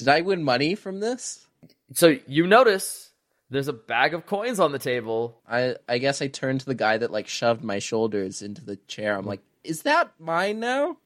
Did 0.00 0.08
I 0.08 0.20
win 0.22 0.42
money 0.42 0.74
from 0.74 0.98
this? 1.00 1.46
So 1.94 2.16
you 2.26 2.46
notice 2.46 3.10
there's 3.50 3.68
a 3.68 3.72
bag 3.72 4.12
of 4.14 4.26
coins 4.26 4.58
on 4.60 4.72
the 4.72 4.78
table. 4.78 5.40
I 5.48 5.76
I 5.88 5.98
guess 5.98 6.20
I 6.20 6.26
turned 6.26 6.60
to 6.60 6.66
the 6.66 6.74
guy 6.74 6.98
that 6.98 7.10
like 7.12 7.28
shoved 7.28 7.62
my 7.64 7.78
shoulders 7.78 8.42
into 8.42 8.64
the 8.64 8.76
chair. 8.88 9.16
I'm 9.16 9.26
like, 9.26 9.40
is 9.64 9.82
that 9.82 10.10
mine 10.18 10.60
now? 10.60 10.96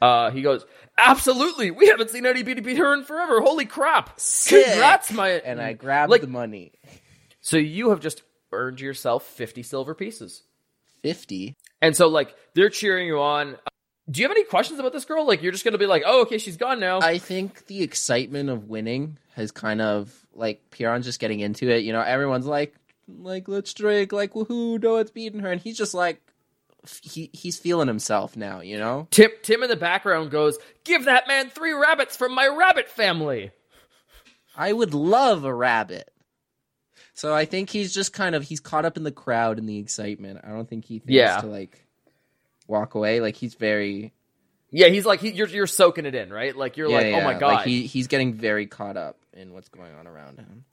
Uh, 0.00 0.30
he 0.32 0.42
goes, 0.42 0.64
"Absolutely, 0.98 1.70
we 1.70 1.86
haven't 1.86 2.10
seen 2.10 2.26
anybody 2.26 2.60
beat 2.60 2.76
her 2.78 2.92
in 2.94 3.04
forever. 3.04 3.40
Holy 3.40 3.66
crap! 3.66 4.18
Sick. 4.18 4.66
Congrats, 4.66 5.12
my!" 5.12 5.30
And 5.30 5.60
I 5.60 5.74
grabbed 5.74 6.10
Like- 6.10 6.22
the 6.22 6.26
money. 6.26 6.72
So 7.40 7.56
you 7.56 7.90
have 7.90 8.00
just 8.00 8.22
earned 8.52 8.80
yourself 8.80 9.24
50 9.24 9.62
silver 9.62 9.94
pieces. 9.94 10.42
Fifty. 11.02 11.56
And 11.80 11.96
so, 11.96 12.08
like, 12.08 12.34
they're 12.54 12.68
cheering 12.68 13.06
you 13.08 13.20
on. 13.20 13.56
Do 14.10 14.20
you 14.20 14.26
have 14.26 14.36
any 14.36 14.44
questions 14.44 14.80
about 14.80 14.92
this 14.92 15.04
girl? 15.04 15.26
Like, 15.26 15.42
you're 15.42 15.52
just 15.52 15.64
going 15.64 15.72
to 15.72 15.78
be 15.78 15.86
like, 15.86 16.02
oh, 16.04 16.22
okay, 16.22 16.38
she's 16.38 16.56
gone 16.56 16.80
now. 16.80 17.00
I 17.00 17.18
think 17.18 17.66
the 17.66 17.82
excitement 17.82 18.50
of 18.50 18.68
winning 18.68 19.16
has 19.34 19.52
kind 19.52 19.80
of 19.80 20.12
like 20.34 20.60
Piron's 20.70 21.06
just 21.06 21.20
getting 21.20 21.40
into 21.40 21.68
it. 21.70 21.84
You 21.84 21.92
know, 21.92 22.00
everyone's 22.00 22.46
like, 22.46 22.74
like 23.08 23.46
let's 23.48 23.72
drink, 23.74 24.12
like 24.12 24.32
woohoo, 24.32 24.82
no 24.82 24.94
one's 24.94 25.10
beating 25.10 25.40
her, 25.40 25.52
and 25.52 25.60
he's 25.60 25.76
just 25.78 25.94
like, 25.94 26.20
he 27.02 27.30
he's 27.32 27.58
feeling 27.58 27.86
himself 27.86 28.36
now. 28.36 28.60
You 28.60 28.76
know, 28.78 29.06
Tim, 29.12 29.30
Tim 29.42 29.62
in 29.62 29.68
the 29.68 29.76
background 29.76 30.30
goes, 30.32 30.58
give 30.84 31.04
that 31.04 31.28
man 31.28 31.48
three 31.48 31.72
rabbits 31.72 32.16
from 32.16 32.34
my 32.34 32.48
rabbit 32.48 32.88
family. 32.88 33.52
I 34.56 34.72
would 34.72 34.94
love 34.94 35.44
a 35.44 35.54
rabbit. 35.54 36.10
So 37.14 37.34
I 37.34 37.44
think 37.44 37.70
he's 37.70 37.92
just 37.94 38.12
kind 38.12 38.34
of 38.34 38.42
he's 38.42 38.60
caught 38.60 38.84
up 38.84 38.96
in 38.96 39.04
the 39.04 39.12
crowd 39.12 39.58
and 39.58 39.68
the 39.68 39.78
excitement. 39.78 40.40
I 40.42 40.48
don't 40.48 40.68
think 40.68 40.84
he 40.84 40.98
thinks 40.98 41.12
Yeah. 41.14 41.40
to 41.40 41.46
like 41.46 41.81
walk 42.66 42.94
away. 42.94 43.20
Like 43.20 43.36
he's 43.36 43.54
very 43.54 44.12
Yeah, 44.70 44.88
he's 44.88 45.04
like, 45.06 45.20
he, 45.20 45.30
you're, 45.30 45.48
you're 45.48 45.66
soaking 45.66 46.06
it 46.06 46.14
in, 46.14 46.32
right? 46.32 46.56
Like, 46.56 46.76
you're 46.76 46.88
yeah, 46.88 46.96
like, 46.96 47.06
oh 47.14 47.20
my 47.24 47.34
God. 47.38 47.54
Like 47.54 47.66
he 47.66 47.86
he's 47.86 48.06
getting 48.08 48.34
very 48.34 48.66
caught 48.66 48.96
up 48.96 49.18
in 49.32 49.52
what's 49.52 49.68
going 49.68 49.94
on 49.94 50.06
around 50.06 50.38
him. 50.38 50.64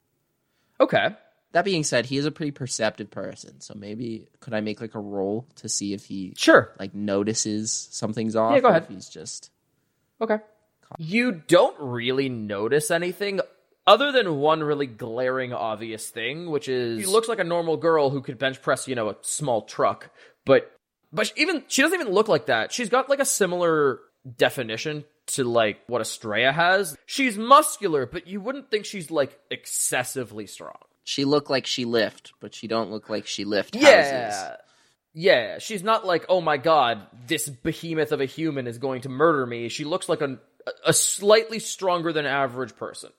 okay. 0.79 1.15
That 1.51 1.65
being 1.65 1.83
said, 1.83 2.05
he 2.05 2.17
is 2.17 2.25
a 2.25 2.31
pretty 2.31 2.51
perceptive 2.51 3.09
person. 3.09 3.59
So 3.59 3.73
maybe 3.75 4.27
could 4.39 4.53
I 4.53 4.61
make 4.61 4.81
like 4.81 4.93
a 4.93 4.99
roll 4.99 5.47
to 5.55 5.67
see 5.67 5.93
if 5.93 6.05
he 6.05 6.33
Sure. 6.37 6.71
like 6.79 6.93
notices 6.93 7.87
something's 7.91 8.35
off? 8.35 8.53
Yeah, 8.53 8.59
go 8.59 8.67
or 8.67 8.71
ahead. 8.71 8.83
If 8.83 8.89
he's 8.89 9.09
just 9.09 9.49
Okay. 10.21 10.37
You 10.99 11.31
don't 11.31 11.75
really 11.79 12.29
notice 12.29 12.91
anything 12.91 13.39
other 13.87 14.11
than 14.11 14.37
one 14.37 14.61
really 14.61 14.85
glaring 14.87 15.51
obvious 15.53 16.07
thing, 16.09 16.49
which 16.51 16.67
is 16.67 16.99
he 16.99 17.05
looks 17.07 17.27
like 17.27 17.39
a 17.39 17.43
normal 17.43 17.77
girl 17.77 18.09
who 18.11 18.21
could 18.21 18.37
bench 18.37 18.61
press, 18.61 18.87
you 18.87 18.93
know, 18.95 19.09
a 19.09 19.15
small 19.21 19.63
truck, 19.63 20.11
but 20.45 20.71
but 21.13 21.27
she- 21.27 21.33
even 21.37 21.63
she 21.67 21.81
doesn't 21.81 21.99
even 21.99 22.13
look 22.13 22.27
like 22.27 22.47
that. 22.47 22.71
She's 22.71 22.89
got 22.89 23.09
like 23.09 23.19
a 23.19 23.25
similar 23.25 23.99
definition 24.37 25.05
to 25.27 25.43
like 25.43 25.79
what 25.87 26.01
Estrella 26.01 26.51
has. 26.51 26.97
She's 27.05 27.37
muscular, 27.37 28.05
but 28.05 28.27
you 28.27 28.41
wouldn't 28.41 28.69
think 28.71 28.85
she's 28.85 29.11
like 29.11 29.37
excessively 29.51 30.47
strong. 30.47 30.77
she 31.03 31.25
look 31.25 31.49
like 31.49 31.65
she 31.65 31.85
lift, 31.85 32.33
but 32.39 32.53
she 32.53 32.67
don't 32.67 32.91
look 32.91 33.09
like 33.09 33.25
she 33.25 33.43
lift 33.45 33.75
Yeah. 33.75 34.29
houses. 34.29 34.57
Yeah, 35.13 35.57
she's 35.57 35.81
not 35.83 36.05
like, 36.05 36.25
oh 36.29 36.39
my 36.39 36.57
god, 36.57 37.01
this 37.27 37.49
behemoth 37.49 38.11
of 38.11 38.21
a 38.21 38.25
human 38.25 38.67
is 38.67 38.77
going 38.77 39.01
to 39.01 39.09
murder 39.09 39.45
me. 39.45 39.67
She 39.69 39.83
looks 39.85 40.07
like 40.07 40.21
a, 40.21 40.37
a 40.85 40.93
slightly 40.93 41.57
stronger 41.57 42.13
than 42.13 42.27
average 42.27 42.75
person. 42.75 43.09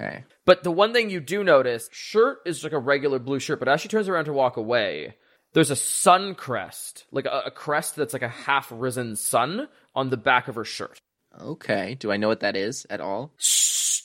Okay. 0.00 0.24
But 0.46 0.62
the 0.62 0.70
one 0.70 0.92
thing 0.92 1.10
you 1.10 1.18
do 1.20 1.42
notice, 1.42 1.88
shirt 1.92 2.38
is 2.46 2.62
like 2.62 2.72
a 2.72 2.78
regular 2.78 3.18
blue 3.18 3.40
shirt, 3.40 3.58
but 3.58 3.68
as 3.68 3.80
she 3.80 3.88
turns 3.88 4.08
around 4.08 4.26
to 4.26 4.32
walk 4.32 4.56
away, 4.56 5.16
there's 5.52 5.70
a 5.70 5.76
sun 5.76 6.34
crest, 6.34 7.06
like 7.10 7.26
a, 7.26 7.42
a 7.46 7.50
crest 7.50 7.96
that's 7.96 8.12
like 8.12 8.22
a 8.22 8.28
half 8.28 8.68
risen 8.74 9.16
sun 9.16 9.68
on 9.94 10.10
the 10.10 10.16
back 10.16 10.48
of 10.48 10.54
her 10.54 10.64
shirt. 10.64 11.00
Okay. 11.40 11.96
Do 11.98 12.10
I 12.10 12.16
know 12.16 12.28
what 12.28 12.40
that 12.40 12.56
is 12.56 12.86
at 12.90 13.00
all? 13.00 13.32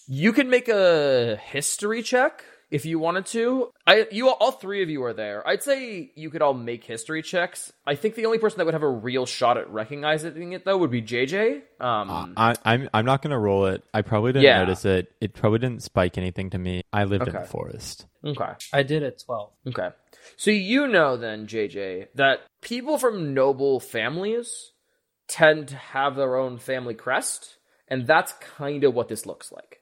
You 0.08 0.34
can 0.34 0.50
make 0.50 0.70
a 0.70 1.38
history 1.38 2.04
check 2.04 2.44
if 2.72 2.86
you 2.86 2.98
wanted 3.00 3.26
to. 3.28 3.72
I 3.88 4.08
you 4.12 4.30
all 4.30 4.52
three 4.52 4.82
of 4.84 4.90
you 4.90 5.04
are 5.04 5.14
there. 5.14 5.48
I'd 5.48 5.64
say 5.64 6.12
you 6.16 6.30
could 6.30 6.42
all 6.42 6.54
make 6.54 6.84
history 6.84 7.22
checks. 7.22 7.72
I 7.86 7.96
think 7.96 8.16
the 8.16 8.26
only 8.26 8.38
person 8.40 8.58
that 8.58 8.66
would 8.66 8.74
have 8.74 8.84
a 8.84 8.90
real 8.90 9.26
shot 9.26 9.58
at 9.58 9.70
recognizing 9.70 10.54
it 10.54 10.66
though 10.66 10.78
would 10.78 10.92
be 10.92 11.02
JJ. 11.02 11.62
Um 11.80 12.34
I, 12.38 12.56
I'm 12.66 12.90
I'm 12.94 13.06
not 13.06 13.22
gonna 13.22 13.40
roll 13.40 13.68
it. 13.68 13.84
I 13.94 14.02
probably 14.02 14.34
didn't 14.34 14.46
Yeah. 14.46 14.60
notice 14.60 14.86
it. 14.86 15.12
It 15.22 15.34
probably 15.34 15.60
didn't 15.60 15.84
spike 15.84 16.18
anything 16.18 16.50
to 16.52 16.58
me. 16.58 16.82
I 16.92 17.04
lived 17.06 17.28
in 17.28 17.34
the 17.34 17.42
forest. 17.42 18.06
okay. 18.26 18.54
I 18.74 18.84
did 18.84 19.04
at 19.04 19.20
12. 19.24 19.52
Okay. 19.70 19.90
So 20.38 20.50
you 20.52 20.88
know 20.88 21.18
then, 21.18 21.46
JJ, 21.48 22.08
that 22.16 22.40
people 22.62 22.98
from 22.98 23.34
noble 23.36 23.80
families 23.80 24.72
tend 25.28 25.68
to 25.70 25.76
have 25.76 26.16
their 26.16 26.36
own 26.36 26.58
family 26.58 26.94
crest, 26.96 27.58
and 27.88 28.08
that's 28.08 28.34
kind 28.58 28.84
of 28.84 28.94
what 28.96 29.08
this 29.08 29.26
looks 29.26 29.52
like. 29.52 29.82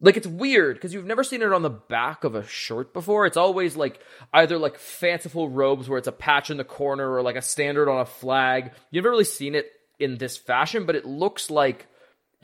Like 0.00 0.16
it's 0.18 0.26
weird 0.26 0.76
because 0.76 0.92
you've 0.92 1.06
never 1.06 1.24
seen 1.24 1.40
it 1.40 1.52
on 1.52 1.62
the 1.62 1.70
back 1.70 2.24
of 2.24 2.34
a 2.34 2.46
shirt 2.46 2.92
before. 2.92 3.24
It's 3.24 3.38
always 3.38 3.76
like 3.76 3.98
either 4.32 4.58
like 4.58 4.78
fanciful 4.78 5.48
robes 5.48 5.88
where 5.88 5.98
it's 5.98 6.06
a 6.08 6.12
patch 6.12 6.50
in 6.50 6.58
the 6.58 6.64
corner 6.64 7.10
or 7.10 7.22
like 7.22 7.36
a 7.36 7.42
standard 7.42 7.88
on 7.88 8.00
a 8.00 8.04
flag. 8.04 8.72
You've 8.90 9.04
never 9.04 9.10
really 9.12 9.24
seen 9.24 9.54
it 9.54 9.66
in 9.98 10.18
this 10.18 10.36
fashion, 10.36 10.84
but 10.84 10.96
it 10.96 11.06
looks 11.06 11.50
like 11.50 11.86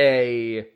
a 0.00 0.66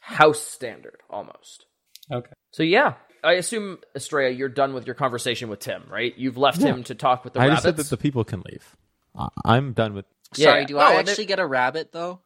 house 0.00 0.40
standard 0.40 0.96
almost. 1.10 1.66
Okay. 2.10 2.32
So 2.52 2.62
yeah, 2.62 2.94
I 3.22 3.34
assume 3.34 3.78
Estrella, 3.94 4.30
you're 4.30 4.48
done 4.48 4.72
with 4.72 4.86
your 4.86 4.94
conversation 4.94 5.50
with 5.50 5.58
Tim, 5.60 5.82
right? 5.90 6.14
You've 6.16 6.38
left 6.38 6.62
him 6.62 6.82
to 6.84 6.94
talk 6.94 7.24
with 7.24 7.34
the 7.34 7.40
I 7.40 7.44
rabbits. 7.48 7.56
just 7.56 7.64
said 7.64 7.76
that 7.76 7.90
the 7.90 7.98
people 8.00 8.24
can 8.24 8.42
leave. 8.50 8.74
I, 9.14 9.28
I'm 9.44 9.74
done 9.74 9.92
with. 9.92 10.06
Sorry, 10.32 10.60
Yeah. 10.60 10.66
do 10.66 10.76
Oh, 10.78 10.80
I 10.80 10.94
and 10.94 11.08
actually 11.08 11.26
get 11.26 11.38
a 11.40 11.46
rabbit 11.46 11.92
though? 11.92 12.20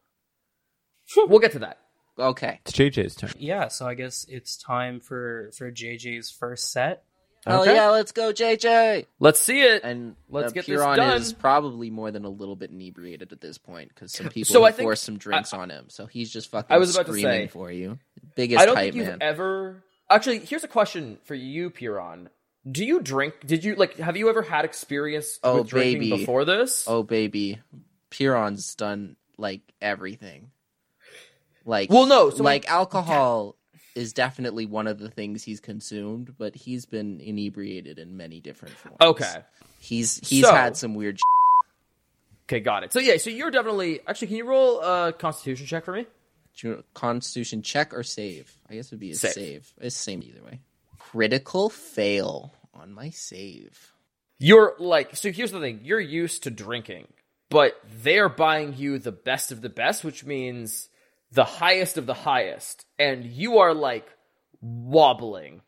We'll 1.17 1.39
get 1.39 1.51
to 1.51 1.59
that. 1.59 1.79
Okay. 2.17 2.59
It's 2.65 2.71
JJ's 2.73 3.15
turn. 3.15 3.31
Yeah, 3.37 3.67
so 3.67 3.85
I 3.87 3.93
guess 3.93 4.25
it's 4.29 4.57
time 4.57 4.99
for 4.99 5.51
for 5.57 5.71
JJ's 5.71 6.31
first 6.31 6.71
set. 6.71 7.03
Hell 7.45 7.61
Okay. 7.61 7.75
yeah, 7.75 7.89
let's 7.89 8.11
go, 8.11 8.33
JJ. 8.33 9.05
Let's 9.19 9.39
see 9.39 9.61
it. 9.61 9.83
And 9.83 10.15
Let's 10.29 10.51
get 10.51 10.65
this 10.65 10.79
Piron 10.81 10.97
done. 10.97 11.17
is 11.21 11.31
probably 11.31 11.91
more 11.91 12.09
than 12.09 12.25
a 12.25 12.29
little 12.29 12.55
bit 12.55 12.71
inebriated 12.71 13.31
at 13.33 13.39
this 13.39 13.59
point 13.59 13.89
because 13.89 14.11
some 14.13 14.29
people 14.29 14.51
So 14.51 14.63
I 14.63 14.69
have 14.71 14.77
forced 14.77 15.03
some 15.03 15.17
drinks 15.19 15.53
on 15.53 15.69
him, 15.69 15.85
so 15.89 16.07
he's 16.07 16.31
just 16.31 16.49
fucking 16.49 16.73
I 16.73 16.79
was 16.79 16.95
about 16.95 17.05
to 17.05 17.11
screaming 17.11 17.43
say- 17.43 17.47
for 17.47 17.71
you. 17.71 17.99
Biggest 18.35 18.61
I 18.61 18.65
don't 18.65 18.75
hype 18.75 18.85
think 18.85 18.95
you've 18.95 19.07
man. 19.07 19.17
ever. 19.21 19.83
Actually, 20.09 20.39
here's 20.39 20.63
a 20.63 20.67
question 20.67 21.19
for 21.25 21.35
you, 21.35 21.69
Piron. 21.69 22.29
Do 22.69 22.83
you 22.83 22.99
drink? 22.99 23.35
Did 23.45 23.63
you 23.63 23.75
like? 23.75 23.97
Have 23.97 24.17
you 24.17 24.27
ever 24.29 24.41
had 24.41 24.65
experience 24.65 25.39
Oh, 25.43 25.59
with 25.59 25.67
drinking 25.69 26.09
before 26.09 26.45
this? 26.45 26.85
Oh 26.87 27.03
baby, 27.03 27.59
Piron's 28.09 28.73
done 28.75 29.15
like 29.37 29.61
everything. 29.81 30.49
Like 31.65 31.89
Well, 31.89 32.05
no, 32.05 32.29
so 32.29 32.43
like 32.43 32.69
alcohol 32.69 33.55
is 33.95 34.13
definitely 34.13 34.65
one 34.65 34.87
of 34.87 34.99
the 34.99 35.09
things 35.09 35.43
he's 35.43 35.59
consumed, 35.59 36.35
but 36.37 36.53
he's 36.55 36.85
been 36.85 37.19
inebriated 37.21 37.97
in 37.97 38.15
many 38.17 38.39
different 38.39 38.75
forms. 38.75 38.97
Okay. 39.01 39.35
he's 39.79 40.19
he's 40.27 40.45
So- 40.45 40.53
had 40.53 40.77
some 40.77 40.93
weird. 40.95 41.19
Okay, 42.47 42.59
got 42.59 42.83
it. 42.83 42.93
So 42.93 42.99
yeah, 42.99 43.17
so 43.17 43.31
you're 43.31 43.49
definitely 43.49 44.01
actually. 44.07 44.27
Can 44.27 44.37
you 44.37 44.45
roll 44.45 44.79
a 44.81 45.11
Constitution 45.13 45.65
check 45.65 45.83
for 45.85 45.93
me? 45.93 46.05
Constitution 46.93 47.61
check 47.63 47.93
or 47.93 48.03
save? 48.03 48.55
I 48.69 48.75
guess 48.75 48.85
it 48.87 48.91
would 48.91 48.99
be 48.99 49.11
a 49.11 49.15
Save. 49.15 49.31
save. 49.33 49.73
It's 49.81 49.95
same 49.95 50.21
either 50.23 50.43
way. 50.43 50.59
Critical 50.99 51.69
fail 51.69 52.53
on 52.73 52.93
my 52.93 53.09
save. 53.09 53.93
You're 54.37 54.75
like, 54.79 55.15
so 55.15 55.31
here's 55.31 55.51
the 55.51 55.59
thing: 55.59 55.79
you're 55.83 55.99
used 55.99 56.43
to 56.43 56.51
drinking, 56.51 57.07
but 57.49 57.79
they're 58.03 58.29
buying 58.29 58.75
you 58.77 58.99
the 58.99 59.11
best 59.11 59.51
of 59.51 59.61
the 59.61 59.69
best, 59.69 60.03
which 60.03 60.23
means 60.23 60.87
the 61.35 61.43
highest 61.45 61.97
of 61.97 62.05
the 62.07 62.13
highest, 62.15 62.85
and 62.97 63.25
you 63.25 63.59
are 63.59 63.73
like 63.73 64.07
wobbling. 64.61 65.61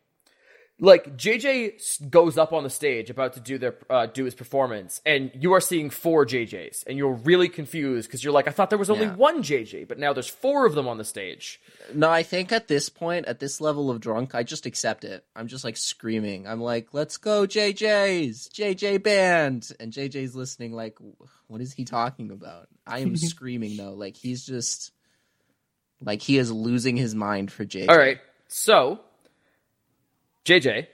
Like 0.80 1.16
JJ 1.16 2.08
goes 2.08 2.38
up 2.38 2.52
on 2.52 2.62
the 2.62 2.70
stage 2.70 3.10
about 3.10 3.32
to 3.32 3.40
do 3.40 3.58
their 3.58 3.74
uh, 3.90 4.06
do 4.06 4.24
his 4.24 4.36
performance, 4.36 5.00
and 5.04 5.32
you 5.34 5.52
are 5.54 5.60
seeing 5.60 5.90
four 5.90 6.24
JJs, 6.24 6.84
and 6.86 6.96
you're 6.96 7.14
really 7.14 7.48
confused 7.48 8.08
because 8.08 8.22
you're 8.22 8.32
like, 8.32 8.46
I 8.46 8.52
thought 8.52 8.70
there 8.70 8.78
was 8.78 8.88
only 8.88 9.06
Yeah. 9.06 9.16
one 9.16 9.42
JJ, 9.42 9.88
but 9.88 9.98
now 9.98 10.12
there's 10.12 10.28
four 10.28 10.66
of 10.66 10.76
them 10.76 10.86
on 10.86 10.96
the 10.96 11.04
stage. 11.04 11.60
No, 11.92 12.08
I 12.08 12.22
think 12.22 12.52
at 12.52 12.68
this 12.68 12.88
point, 12.90 13.26
at 13.26 13.40
this 13.40 13.60
level 13.60 13.90
of 13.90 13.98
drunk, 13.98 14.36
I 14.36 14.44
just 14.44 14.66
accept 14.66 15.02
it. 15.02 15.24
I'm 15.34 15.48
just 15.48 15.64
like 15.64 15.76
screaming. 15.76 16.46
I'm 16.46 16.60
like, 16.60 16.94
"Let's 16.94 17.16
go, 17.16 17.44
JJ's 17.44 18.48
JJ 18.48 19.02
band!" 19.02 19.72
And 19.80 19.92
JJ's 19.92 20.36
listening, 20.36 20.72
like, 20.74 20.96
"What 21.48 21.60
is 21.60 21.72
he 21.72 21.84
talking 21.86 22.30
about?" 22.30 22.68
I 22.86 23.00
am 23.00 23.16
screaming 23.32 23.76
though, 23.76 23.94
like 23.94 24.16
he's 24.16 24.46
just 24.46 24.92
like 26.02 26.22
he 26.22 26.38
is 26.38 26.50
losing 26.50 26.96
his 26.96 27.14
mind 27.14 27.50
for 27.50 27.64
JJ. 27.64 27.88
All 27.88 27.98
right, 27.98 28.18
so 28.46 29.00
JJ, 30.44 30.86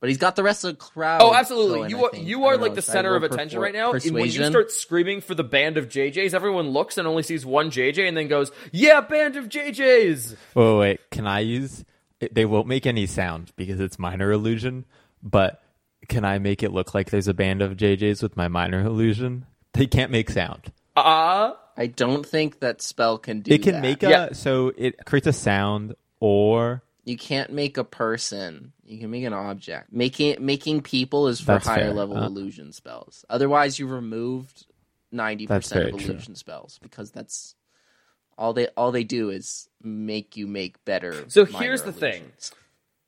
but 0.00 0.08
he's 0.08 0.18
got 0.18 0.34
the 0.34 0.42
rest 0.42 0.64
of 0.64 0.72
the 0.72 0.76
crowd. 0.76 1.20
Oh, 1.22 1.34
absolutely. 1.34 1.78
going, 1.78 1.90
you 1.90 2.04
are 2.04 2.16
you 2.16 2.44
are 2.46 2.56
like 2.56 2.72
know, 2.72 2.76
the 2.76 2.82
center 2.82 3.14
of 3.14 3.22
attention 3.22 3.58
perfor- 3.58 3.62
right 3.62 3.74
now. 3.74 3.92
And 3.92 4.12
when 4.12 4.24
you 4.24 4.44
start 4.46 4.72
screaming 4.72 5.20
for 5.20 5.34
the 5.34 5.44
band 5.44 5.76
of 5.76 5.88
JJs, 5.88 6.32
everyone 6.32 6.70
looks 6.70 6.96
and 6.96 7.06
only 7.06 7.22
sees 7.22 7.44
one 7.44 7.70
JJ 7.70 8.08
and 8.08 8.16
then 8.16 8.26
goes, 8.26 8.50
"Yeah, 8.72 9.02
band 9.02 9.36
of 9.36 9.48
JJs." 9.48 10.36
Wait, 10.54 10.78
wait, 10.78 11.00
can 11.10 11.26
I 11.26 11.40
use? 11.40 11.84
They 12.32 12.44
won't 12.44 12.66
make 12.66 12.86
any 12.86 13.06
sound 13.06 13.52
because 13.56 13.80
it's 13.80 13.98
minor 13.98 14.30
illusion. 14.32 14.86
But 15.22 15.62
can 16.08 16.24
I 16.24 16.38
make 16.38 16.62
it 16.62 16.72
look 16.72 16.94
like 16.94 17.10
there's 17.10 17.28
a 17.28 17.34
band 17.34 17.60
of 17.60 17.76
JJs 17.76 18.22
with 18.22 18.36
my 18.36 18.48
minor 18.48 18.80
illusion? 18.80 19.46
They 19.74 19.86
can't 19.86 20.10
make 20.10 20.30
sound. 20.30 20.72
Uh 20.96 21.52
I 21.80 21.86
don't 21.86 22.26
think 22.26 22.60
that 22.60 22.82
spell 22.82 23.16
can 23.18 23.40
do. 23.40 23.54
It 23.54 23.62
can 23.62 23.72
that. 23.72 23.82
make 23.82 24.02
a 24.02 24.10
Yeah. 24.10 24.32
so 24.32 24.72
it 24.76 25.04
creates 25.06 25.26
a 25.26 25.32
sound 25.32 25.94
or 26.20 26.82
You 27.06 27.16
can't 27.16 27.50
make 27.52 27.78
a 27.78 27.84
person. 27.84 28.72
You 28.84 28.98
can 29.00 29.10
make 29.10 29.24
an 29.24 29.32
object. 29.32 29.90
Making 29.92 30.44
making 30.44 30.82
people 30.82 31.26
is 31.28 31.40
for 31.40 31.46
That's 31.52 31.66
higher 31.66 31.86
fair, 31.86 31.94
level 31.94 32.16
huh? 32.18 32.26
illusion 32.26 32.72
spells. 32.72 33.24
Otherwise, 33.30 33.78
you 33.78 33.86
removed 33.86 34.66
ninety 35.10 35.46
percent 35.46 35.80
very 35.80 35.92
of 35.92 35.98
true. 36.00 36.10
illusion 36.12 36.34
spells 36.36 36.78
because 36.82 37.10
that's 37.10 37.54
all 38.36 38.52
they 38.52 38.68
all 38.76 38.92
they 38.92 39.04
do 39.04 39.30
is 39.30 39.68
make 39.82 40.36
you 40.36 40.46
make 40.46 40.84
better. 40.84 41.24
So 41.28 41.46
minor 41.46 41.58
here's 41.64 41.82
the 41.82 41.92
thing. 41.92 42.30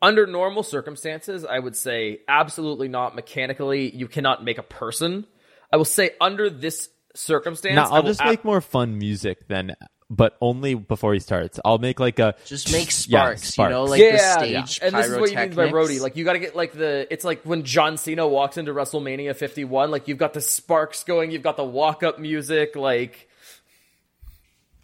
under 0.01 0.27
normal 0.27 0.63
circumstances, 0.63 1.45
I 1.45 1.59
would 1.59 1.77
say 1.77 2.21
absolutely 2.27 2.89
not. 2.89 3.15
Mechanically, 3.15 3.95
you 3.95 4.09
cannot 4.09 4.43
make 4.43 4.57
a 4.59 4.63
person. 4.63 5.27
I 5.71 5.77
will 5.77 5.85
say 5.85 6.13
under 6.21 6.49
this 6.51 6.89
circumstance, 7.15 7.75
now 7.75 7.87
I 7.87 7.97
I'll 7.97 8.03
will 8.03 8.11
just 8.11 8.21
ab- 8.21 8.29
make 8.29 8.45
more 8.45 8.61
fun 8.61 8.99
music 8.99 9.49
then, 9.49 9.75
but 10.11 10.37
only 10.41 10.75
before 10.75 11.15
he 11.15 11.21
starts. 11.21 11.59
I'll 11.65 11.79
make 11.79 11.99
like 12.01 12.19
a 12.19 12.35
Just 12.45 12.71
make 12.73 12.91
sparks, 12.91 13.09
Yeah, 13.09 13.51
sparks. 13.51 13.59
You 13.59 13.69
know, 13.69 13.85
like 13.85 14.01
yeah, 14.01 14.11
the 14.39 14.67
stage 14.67 14.81
and 14.83 14.95
this 14.95 15.07
is 15.07 15.19
what 15.19 15.31
you 15.31 15.37
mean 15.37 15.51
by 15.51 15.55
pyrotechnics. 15.69 15.91
roadie. 15.91 16.01
Like 16.01 16.17
you 16.17 16.25
got 16.25 16.33
to 16.35 16.39
get 16.39 16.55
like 16.57 16.73
the. 16.73 17.07
It's 17.11 17.25
like 17.25 17.43
when 17.45 17.65
John 17.65 17.97
Cena 17.97 18.27
walks 18.29 18.57
into 18.59 18.73
WrestleMania 18.73 19.35
51. 19.37 19.91
Like 19.91 20.09
you've 20.09 20.19
got 20.19 20.33
the 20.35 20.41
sparks 20.41 21.05
going, 21.05 21.31
you've 21.31 21.43
got 21.43 21.57
the 21.57 21.65
walk 21.65 22.03
up 22.03 22.19
music. 22.19 22.77
Like 22.77 23.29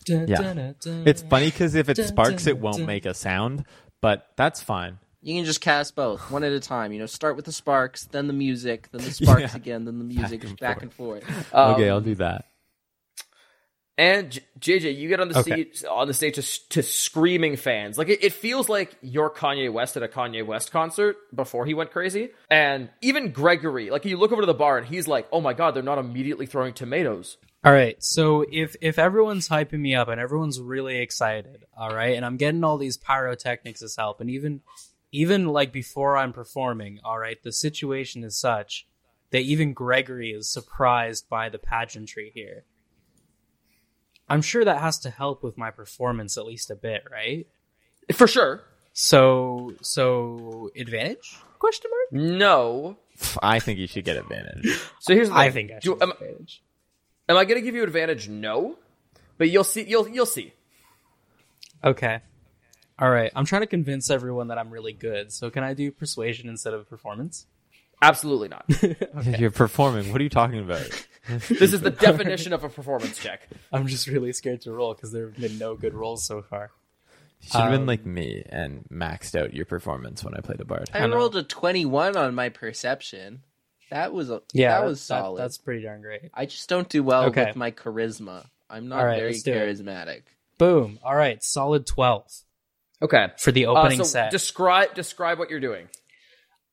Yeah. 0.06 0.72
It's 0.86 1.22
funny 1.22 1.46
because 1.46 1.74
if 1.74 1.88
it 1.88 1.96
sparks, 1.98 2.46
it 2.46 2.58
won't 2.58 2.86
make 2.86 3.04
a 3.06 3.12
sound, 3.14 3.64
but 4.00 4.26
that's 4.36 4.62
fine. 4.62 4.98
You 5.20 5.34
can 5.34 5.44
just 5.44 5.60
cast 5.60 5.96
both 5.96 6.30
one 6.30 6.44
at 6.44 6.52
a 6.52 6.60
time. 6.60 6.92
You 6.92 7.00
know, 7.00 7.06
start 7.06 7.34
with 7.36 7.44
the 7.44 7.52
sparks, 7.52 8.04
then 8.06 8.26
the 8.28 8.32
music, 8.32 8.88
then 8.92 9.02
the 9.02 9.10
sparks 9.10 9.52
Yeah. 9.52 9.56
again, 9.56 9.84
then 9.84 9.98
the 9.98 10.04
music, 10.04 10.44
and 10.44 10.58
back 10.58 10.76
forth. 10.76 10.82
and 10.82 10.92
forth. 10.92 11.52
okay, 11.54 11.88
um, 11.88 11.94
I'll 11.94 12.00
do 12.00 12.14
that. 12.16 12.44
And 13.96 14.30
J- 14.60 14.78
JJ, 14.78 14.96
you 14.96 15.08
get 15.08 15.18
on 15.18 15.28
the 15.28 15.36
Okay. 15.40 15.64
stage 15.64 15.82
on 15.90 16.06
the 16.06 16.14
stage 16.14 16.36
to, 16.36 16.68
to 16.68 16.82
screaming 16.84 17.56
fans. 17.56 17.98
Like 17.98 18.08
it, 18.08 18.22
it 18.22 18.32
feels 18.32 18.68
like 18.68 18.96
you're 19.02 19.28
Kanye 19.28 19.72
West 19.72 19.96
at 19.96 20.04
a 20.04 20.08
Kanye 20.08 20.46
West 20.46 20.70
concert 20.70 21.16
before 21.34 21.66
he 21.66 21.74
went 21.74 21.90
crazy. 21.90 22.30
And 22.48 22.90
even 23.00 23.32
Gregory, 23.32 23.90
like 23.90 24.04
you 24.04 24.16
look 24.16 24.30
over 24.30 24.42
to 24.42 24.46
the 24.46 24.54
bar 24.54 24.78
and 24.78 24.86
he's 24.86 25.08
like, 25.08 25.26
"Oh 25.32 25.40
my 25.40 25.52
god, 25.52 25.74
they're 25.74 25.82
not 25.82 25.98
immediately 25.98 26.46
throwing 26.46 26.74
tomatoes." 26.74 27.38
All 27.64 27.72
right, 27.72 27.96
so 28.00 28.44
if 28.52 28.76
if 28.80 29.00
everyone's 29.00 29.48
hyping 29.48 29.80
me 29.80 29.96
up 29.96 30.06
and 30.06 30.20
everyone's 30.20 30.60
really 30.60 30.98
excited, 31.00 31.64
all 31.76 31.92
right, 31.92 32.14
and 32.14 32.24
I'm 32.24 32.36
getting 32.36 32.62
all 32.62 32.78
these 32.78 32.96
pyrotechnics 32.96 33.82
as 33.82 33.96
help, 33.96 34.20
and 34.20 34.30
even 34.30 34.60
even 35.12 35.46
like 35.48 35.72
before 35.72 36.16
I'm 36.16 36.32
performing, 36.32 37.00
all 37.04 37.18
right, 37.18 37.42
the 37.42 37.52
situation 37.52 38.24
is 38.24 38.36
such 38.38 38.86
that 39.30 39.40
even 39.42 39.72
Gregory 39.74 40.30
is 40.30 40.48
surprised 40.48 41.28
by 41.28 41.48
the 41.48 41.58
pageantry 41.58 42.30
here. 42.34 42.64
I'm 44.28 44.42
sure 44.42 44.64
that 44.64 44.80
has 44.80 44.98
to 45.00 45.10
help 45.10 45.42
with 45.42 45.56
my 45.56 45.70
performance 45.70 46.36
at 46.36 46.44
least 46.46 46.70
a 46.70 46.74
bit, 46.74 47.04
right? 47.10 47.46
For 48.12 48.26
sure. 48.26 48.62
So 48.92 49.72
so 49.80 50.70
advantage? 50.76 51.36
Question 51.58 51.90
mark? 51.90 52.22
No. 52.24 52.96
I 53.42 53.58
think 53.58 53.78
you 53.78 53.86
should 53.86 54.04
get 54.04 54.16
advantage. 54.16 54.66
So 55.00 55.14
here's 55.14 55.28
the 55.28 55.34
thing. 55.34 55.42
I 55.42 55.50
think 55.50 55.70
I 55.72 55.78
Do- 55.78 55.92
should 55.94 56.02
am, 56.02 56.10
advantage. 56.10 56.62
am 57.28 57.36
I 57.36 57.44
going 57.44 57.58
to 57.60 57.64
give 57.64 57.74
you 57.74 57.82
advantage? 57.84 58.28
No. 58.28 58.76
But 59.38 59.48
you'll 59.50 59.64
see. 59.64 59.82
You'll 59.84 60.08
you'll 60.08 60.26
see. 60.26 60.52
Okay. 61.84 62.20
All 62.98 63.10
right. 63.10 63.30
I'm 63.36 63.44
trying 63.44 63.62
to 63.62 63.66
convince 63.66 64.10
everyone 64.10 64.48
that 64.48 64.58
I'm 64.58 64.70
really 64.70 64.92
good. 64.92 65.32
So 65.32 65.50
can 65.50 65.62
I 65.62 65.74
do 65.74 65.90
persuasion 65.92 66.48
instead 66.48 66.74
of 66.74 66.88
performance? 66.88 67.46
Absolutely 68.02 68.48
not. 68.48 68.64
You're 69.40 69.50
performing. 69.50 70.10
What 70.12 70.20
are 70.20 70.24
you 70.24 70.30
talking 70.30 70.60
about? 70.60 70.88
this 71.48 71.72
is 71.72 71.80
the 71.80 71.90
definition 71.90 72.52
of 72.52 72.64
a 72.64 72.68
performance 72.68 73.18
check. 73.18 73.48
I'm 73.72 73.86
just 73.86 74.06
really 74.06 74.32
scared 74.32 74.62
to 74.62 74.72
roll 74.72 74.94
because 74.94 75.12
there 75.12 75.26
have 75.26 75.36
been 75.36 75.58
no 75.58 75.74
good 75.76 75.94
rolls 75.94 76.24
so 76.24 76.42
far. 76.42 76.70
You 77.40 77.48
should 77.50 77.60
have 77.60 77.70
been 77.70 77.80
Um, 77.82 77.86
like 77.86 78.04
me 78.04 78.42
and 78.48 78.84
maxed 78.92 79.40
out 79.40 79.54
your 79.54 79.64
performance 79.66 80.24
when 80.24 80.34
I 80.34 80.40
played 80.40 80.60
a 80.60 80.64
bard. 80.64 80.90
I 80.92 81.06
know. 81.06 81.16
rolled 81.16 81.36
a 81.36 81.42
twenty-one 81.44 82.16
on 82.16 82.34
my 82.34 82.48
perception. 82.48 83.42
That 83.90 84.12
was 84.12 84.28
a 84.30 84.42
Yeah, 84.52 84.80
that 84.80 84.86
was 84.86 84.98
that- 85.00 85.20
solid. 85.20 85.40
that's 85.40 85.56
pretty 85.58 85.82
darn 85.84 86.00
great. 86.02 86.30
I 86.34 86.46
just 86.46 86.68
don't 86.68 86.88
do 86.88 87.02
well 87.04 87.26
Okay. 87.26 87.46
with 87.46 87.56
my 87.56 87.70
charisma. 87.70 88.46
I'm 88.68 88.88
not 88.88 88.98
All 89.00 89.06
right, 89.06 89.18
very 89.18 89.30
let's 89.30 89.42
do 89.44 89.52
it. 89.52 89.56
charismatic. 89.56 90.22
Boom. 90.58 90.98
All 91.02 91.14
right. 91.14 91.42
Solid 91.42 91.86
12 91.86 92.24
Okay. 93.02 93.28
for 93.38 93.52
the 93.52 93.66
Uh, 93.66 93.72
opening 93.72 93.98
so 93.98 94.04
set. 94.04 94.30
describe 94.30 94.94
describe 94.94 95.38
what 95.38 95.50
you're 95.50 95.60
doing. 95.60 95.88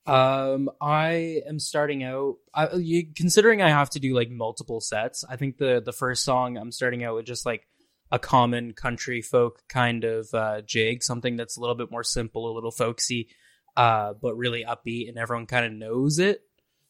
Um, 0.07 0.69
I 0.79 1.41
am 1.47 1.57
starting 1.59 2.03
out. 2.03 2.35
I, 2.53 2.73
you, 2.75 3.07
considering 3.15 3.61
I 3.61 3.69
have 3.69 3.89
to 3.91 3.99
do 3.99 4.13
like 4.13 4.29
multiple 4.29 4.79
sets, 4.79 5.23
I 5.27 5.35
think 5.35 5.57
the 5.57 5.81
the 5.83 5.93
first 5.93 6.23
song 6.23 6.57
I'm 6.57 6.71
starting 6.71 7.03
out 7.03 7.15
with 7.15 7.25
just 7.25 7.45
like 7.45 7.67
a 8.11 8.19
common 8.19 8.73
country 8.73 9.21
folk 9.21 9.63
kind 9.67 10.03
of 10.03 10.31
uh, 10.33 10.61
jig, 10.61 11.01
something 11.01 11.37
that's 11.37 11.57
a 11.57 11.59
little 11.59 11.75
bit 11.75 11.89
more 11.89 12.03
simple, 12.03 12.51
a 12.51 12.53
little 12.53 12.71
folksy, 12.71 13.29
uh, 13.75 14.13
but 14.13 14.35
really 14.35 14.63
upbeat, 14.63 15.09
and 15.09 15.17
everyone 15.17 15.47
kind 15.47 15.65
of 15.65 15.73
knows 15.73 16.19
it, 16.19 16.41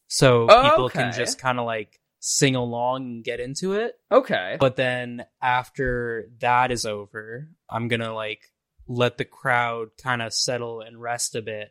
so 0.07 0.47
people 0.47 0.89
can 0.89 1.13
just 1.13 1.39
kind 1.39 1.57
of 1.57 1.65
like 1.65 2.01
sing 2.19 2.55
along 2.55 3.03
and 3.03 3.23
get 3.23 3.39
into 3.39 3.73
it. 3.73 3.93
Okay. 4.11 4.57
But 4.59 4.75
then 4.75 5.25
after 5.41 6.27
that 6.39 6.71
is 6.71 6.85
over, 6.85 7.47
I'm 7.69 7.87
gonna 7.87 8.13
like 8.13 8.41
let 8.87 9.17
the 9.17 9.25
crowd 9.25 9.89
kind 10.01 10.21
of 10.21 10.33
settle 10.33 10.81
and 10.81 11.01
rest 11.01 11.35
a 11.35 11.41
bit, 11.41 11.69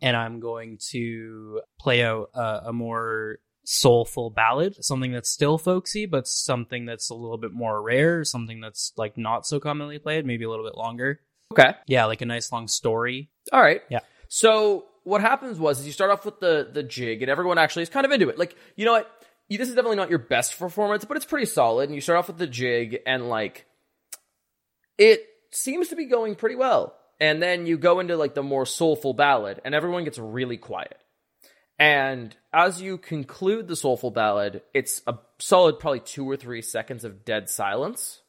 and 0.00 0.16
I'm 0.16 0.40
going 0.40 0.78
to 0.90 1.60
play 1.78 2.04
out 2.04 2.30
a, 2.34 2.66
a 2.66 2.72
more 2.72 3.38
soulful 3.64 4.30
ballad, 4.30 4.76
something 4.84 5.12
that's 5.12 5.30
still 5.30 5.58
folksy, 5.58 6.06
but 6.06 6.28
something 6.28 6.84
that's 6.84 7.10
a 7.10 7.14
little 7.14 7.38
bit 7.38 7.52
more 7.52 7.82
rare, 7.82 8.24
something 8.24 8.60
that's 8.60 8.92
like 8.96 9.16
not 9.16 9.46
so 9.46 9.58
commonly 9.58 9.98
played, 9.98 10.26
maybe 10.26 10.44
a 10.44 10.50
little 10.50 10.64
bit 10.64 10.76
longer. 10.76 11.20
Okay. 11.52 11.74
Yeah, 11.86 12.06
like 12.06 12.20
a 12.20 12.26
nice 12.26 12.52
long 12.52 12.68
story. 12.68 13.30
All 13.52 13.60
right. 13.60 13.82
Yeah. 13.88 14.00
So 14.28 14.86
what 15.04 15.20
happens 15.20 15.58
was 15.58 15.80
is 15.80 15.86
you 15.86 15.92
start 15.92 16.10
off 16.10 16.24
with 16.24 16.40
the 16.40 16.68
the 16.72 16.82
jig, 16.82 17.22
and 17.22 17.30
everyone 17.30 17.58
actually 17.58 17.82
is 17.82 17.88
kind 17.88 18.06
of 18.06 18.12
into 18.12 18.28
it. 18.28 18.38
Like, 18.38 18.56
you 18.76 18.84
know 18.84 18.92
what? 18.92 19.10
This 19.48 19.68
is 19.68 19.74
definitely 19.74 19.96
not 19.96 20.10
your 20.10 20.18
best 20.18 20.58
performance, 20.58 21.04
but 21.04 21.16
it's 21.16 21.26
pretty 21.26 21.46
solid. 21.46 21.88
And 21.88 21.94
you 21.94 22.00
start 22.00 22.18
off 22.18 22.28
with 22.28 22.38
the 22.38 22.46
jig, 22.46 22.98
and 23.06 23.28
like, 23.28 23.66
it 24.98 25.26
seems 25.54 25.88
to 25.88 25.96
be 25.96 26.06
going 26.06 26.34
pretty 26.34 26.56
well. 26.56 26.94
And 27.20 27.42
then 27.42 27.66
you 27.66 27.78
go 27.78 28.00
into 28.00 28.16
like 28.16 28.34
the 28.34 28.42
more 28.42 28.66
soulful 28.66 29.14
ballad, 29.14 29.60
and 29.64 29.74
everyone 29.74 30.04
gets 30.04 30.18
really 30.18 30.56
quiet. 30.56 30.98
And 31.78 32.34
as 32.52 32.80
you 32.80 32.98
conclude 32.98 33.66
the 33.66 33.76
soulful 33.76 34.10
ballad, 34.10 34.62
it's 34.72 35.02
a 35.06 35.18
solid 35.38 35.78
probably 35.78 36.00
two 36.00 36.28
or 36.28 36.36
three 36.36 36.62
seconds 36.62 37.04
of 37.04 37.24
dead 37.24 37.50
silence. 37.50 38.20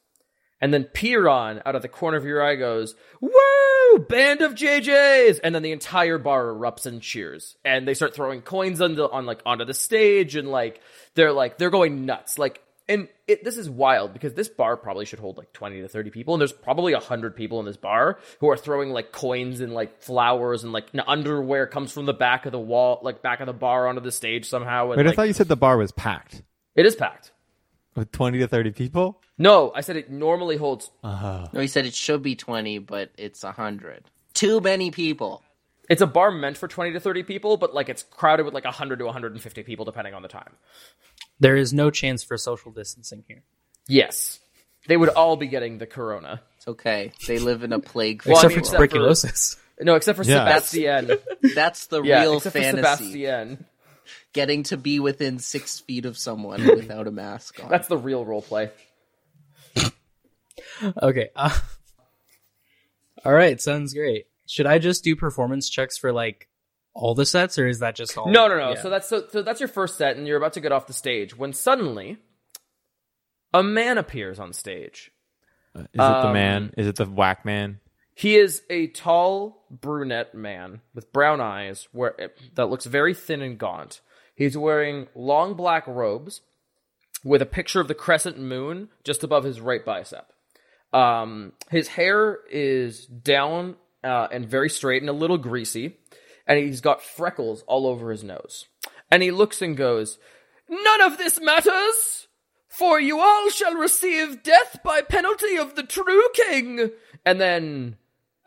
And 0.61 0.73
then 0.73 0.85
Piron, 0.85 1.61
out 1.65 1.75
of 1.75 1.81
the 1.81 1.87
corner 1.87 2.17
of 2.17 2.25
your 2.25 2.43
eye, 2.43 2.55
goes, 2.55 2.95
Woo! 3.21 3.99
Band 4.09 4.41
of 4.41 4.55
JJs! 4.55 5.39
And 5.43 5.53
then 5.53 5.61
the 5.61 5.73
entire 5.73 6.17
bar 6.17 6.45
erupts 6.45 6.87
in 6.87 7.01
cheers. 7.01 7.55
And 7.63 7.87
they 7.87 7.93
start 7.93 8.15
throwing 8.15 8.41
coins 8.41 8.81
on, 8.81 8.95
the, 8.95 9.09
on 9.09 9.25
like 9.25 9.41
onto 9.45 9.65
the 9.65 9.73
stage, 9.73 10.35
and 10.35 10.49
like 10.49 10.81
they're 11.13 11.33
like 11.33 11.57
they're 11.57 11.69
going 11.69 12.05
nuts. 12.05 12.39
Like, 12.39 12.61
and 12.87 13.07
it, 13.27 13.43
this 13.43 13.57
is 13.57 13.69
wild 13.69 14.13
because 14.13 14.33
this 14.33 14.47
bar 14.47 14.77
probably 14.77 15.05
should 15.05 15.19
hold 15.19 15.37
like 15.37 15.51
twenty 15.53 15.81
to 15.81 15.87
thirty 15.87 16.09
people, 16.11 16.33
and 16.33 16.41
there's 16.41 16.53
probably 16.53 16.93
hundred 16.93 17.35
people 17.35 17.59
in 17.59 17.65
this 17.65 17.77
bar 17.77 18.19
who 18.39 18.49
are 18.49 18.57
throwing 18.57 18.89
like 18.91 19.11
coins 19.11 19.59
and 19.59 19.73
like 19.73 20.01
flowers 20.01 20.63
and 20.63 20.71
like 20.71 20.87
n- 20.93 21.03
underwear 21.07 21.65
comes 21.67 21.91
from 21.91 22.05
the 22.05 22.13
back 22.13 22.45
of 22.45 22.51
the 22.51 22.59
wall, 22.59 22.99
like 23.01 23.21
back 23.21 23.39
of 23.39 23.47
the 23.47 23.53
bar 23.53 23.87
onto 23.87 24.01
the 24.01 24.11
stage 24.11 24.47
somehow. 24.47 24.91
And 24.91 24.97
Wait, 24.97 25.05
I 25.05 25.09
like, 25.09 25.15
thought 25.15 25.27
you 25.27 25.33
said 25.33 25.47
the 25.47 25.55
bar 25.55 25.77
was 25.77 25.91
packed 25.91 26.43
it 26.75 26.85
is 26.85 26.95
packed. 26.95 27.31
with 27.95 28.11
twenty 28.11 28.39
to 28.39 28.47
thirty 28.47 28.71
people. 28.71 29.21
No, 29.37 29.71
I 29.75 29.81
said 29.81 29.97
it 29.97 30.09
normally 30.09 30.55
holds 30.57 30.89
uh-huh. 31.03 31.47
No, 31.51 31.59
he 31.59 31.67
said 31.67 31.85
it 31.85 31.93
should 31.93 32.21
be 32.23 32.35
20, 32.35 32.79
but 32.79 33.11
it's 33.17 33.43
100. 33.43 34.05
Too 34.33 34.61
many 34.61 34.91
people. 34.91 35.43
it's 35.89 36.01
a 36.01 36.07
bar 36.07 36.31
meant 36.31 36.55
for 36.57 36.67
20 36.69 36.93
to 36.93 36.99
30 37.01 37.23
people, 37.23 37.57
but 37.57 37.73
like 37.73 37.89
it's 37.89 38.03
crowded 38.03 38.43
with 38.45 38.53
like 38.53 38.63
100 38.63 38.99
to 38.99 39.05
150 39.05 39.63
people 39.63 39.83
depending 39.83 40.13
on 40.13 40.21
the 40.21 40.29
time. 40.29 40.53
There 41.39 41.55
is 41.55 41.73
no 41.73 41.89
chance 41.91 42.23
for 42.23 42.37
social 42.37 42.71
distancing 42.71 43.23
here. 43.27 43.43
Yes. 43.87 44.39
They 44.87 44.97
would 44.97 45.09
all 45.09 45.35
be 45.35 45.47
getting 45.47 45.77
the 45.79 45.85
corona. 45.85 46.41
It's 46.57 46.67
okay. 46.67 47.11
They 47.27 47.39
live 47.39 47.63
in 47.63 47.73
a 47.73 47.79
plague 47.79 48.23
Well, 48.25 48.37
I 48.37 48.39
Except 48.39 48.49
mean, 48.51 48.55
for 48.55 48.59
except 48.59 48.75
for- 48.77 48.87
tuberculosis. 48.87 49.57
No, 49.81 49.95
except 49.95 50.17
for 50.17 50.23
Yeah. 50.23 50.59
Sebastian. 50.59 51.17
That's 51.53 51.87
the 51.87 52.01
yeah, 52.01 52.21
real 52.21 52.37
except 52.37 52.55
for 52.55 52.61
fantasy. 52.61 52.83
Sebastian. 53.23 53.65
Getting 54.33 54.63
to 54.63 54.77
be 54.77 54.99
within 54.99 55.39
six 55.39 55.79
feet 55.81 56.05
of 56.05 56.17
someone 56.17 56.65
without 56.75 57.07
a 57.07 57.11
mask 57.11 57.61
on. 57.63 57.69
That's 57.69 57.87
the 57.87 57.97
real 57.97 58.23
role 58.25 58.41
play. 58.41 58.71
Okay. 61.01 61.29
Uh, 61.35 61.57
all 63.25 63.33
right, 63.33 63.59
sounds 63.61 63.93
great. 63.93 64.27
Should 64.45 64.65
I 64.65 64.77
just 64.79 65.03
do 65.03 65.15
performance 65.15 65.69
checks 65.69 65.97
for 65.97 66.11
like 66.11 66.47
all 66.95 67.13
the 67.13 67.25
sets, 67.25 67.59
or 67.59 67.67
is 67.67 67.79
that 67.79 67.95
just 67.95 68.17
all? 68.17 68.31
No, 68.31 68.47
no, 68.47 68.57
no. 68.57 68.69
Yeah. 68.71 68.81
So 68.81 68.89
that's 68.89 69.07
so, 69.07 69.25
so 69.29 69.43
that's 69.43 69.59
your 69.59 69.69
first 69.69 69.97
set, 69.97 70.17
and 70.17 70.25
you're 70.25 70.37
about 70.37 70.53
to 70.53 70.61
get 70.61 70.71
off 70.71 70.87
the 70.87 70.93
stage 70.93 71.37
when 71.37 71.53
suddenly 71.53 72.17
a 73.53 73.61
man 73.61 73.97
appears 73.97 74.39
on 74.39 74.53
stage. 74.53 75.11
Is 75.75 75.83
it 75.83 75.97
the 75.97 76.03
Um, 76.03 76.33
man? 76.33 76.73
Is 76.77 76.87
it 76.87 76.95
the 76.95 77.05
whack 77.05 77.45
man? 77.45 77.79
He 78.13 78.37
is 78.37 78.63
a 78.69 78.87
tall 78.87 79.65
brunette 79.69 80.33
man 80.33 80.79
with 80.93 81.11
brown 81.11 81.41
eyes, 81.41 81.89
where 81.91 82.15
that 82.53 82.67
looks 82.67 82.85
very 82.85 83.13
thin 83.13 83.41
and 83.41 83.57
gaunt. 83.59 83.99
He's 84.33 84.57
wearing 84.57 85.07
long 85.15 85.53
black 85.55 85.85
robes 85.85 86.39
with 87.25 87.41
a 87.41 87.45
picture 87.45 87.81
of 87.81 87.89
the 87.89 87.93
crescent 87.93 88.39
moon 88.39 88.87
just 89.03 89.23
above 89.23 89.43
his 89.43 89.59
right 89.59 89.83
bicep. 89.83 90.31
Um, 90.93 91.51
his 91.71 91.89
hair 91.89 92.39
is 92.49 93.05
down 93.05 93.75
uh, 94.01 94.27
and 94.31 94.47
very 94.47 94.69
straight 94.69 95.01
and 95.01 95.09
a 95.09 95.13
little 95.13 95.37
greasy, 95.37 95.97
and 96.47 96.59
he's 96.59 96.81
got 96.81 97.01
freckles 97.01 97.63
all 97.67 97.87
over 97.87 98.11
his 98.11 98.23
nose. 98.23 98.65
And 99.11 99.23
he 99.23 99.31
looks 99.31 99.61
and 99.61 99.77
goes, 99.77 100.17
"None 100.69 101.01
of 101.01 101.17
this 101.17 101.39
matters." 101.39 102.27
For 102.67 102.99
you 102.99 103.21
all 103.21 103.49
shall 103.51 103.75
receive 103.75 104.43
death 104.43 104.79
by 104.83 105.01
penalty 105.01 105.55
of 105.57 105.75
the 105.75 105.83
true 105.83 106.27
king. 106.33 106.91
And 107.25 107.39
then, 107.39 107.95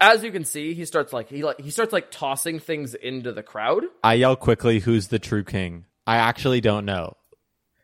as 0.01 0.22
you 0.22 0.30
can 0.30 0.44
see, 0.44 0.74
he 0.74 0.84
starts 0.84 1.14
like 1.14 1.30
he 1.30 1.42
like 1.42 1.61
he 1.61 1.70
starts 1.70 1.94
like 1.94 2.11
tossing 2.11 2.59
things 2.59 2.94
into 2.94 3.32
the 3.32 3.42
crowd. 3.42 3.84
I 4.05 4.14
yell 4.14 4.36
quickly, 4.36 4.80
"Who's 4.80 5.09
the 5.09 5.18
true 5.18 5.44
king?" 5.44 5.86
I 6.07 6.16
actually 6.16 6.61
don't 6.61 6.84
know. 6.84 7.16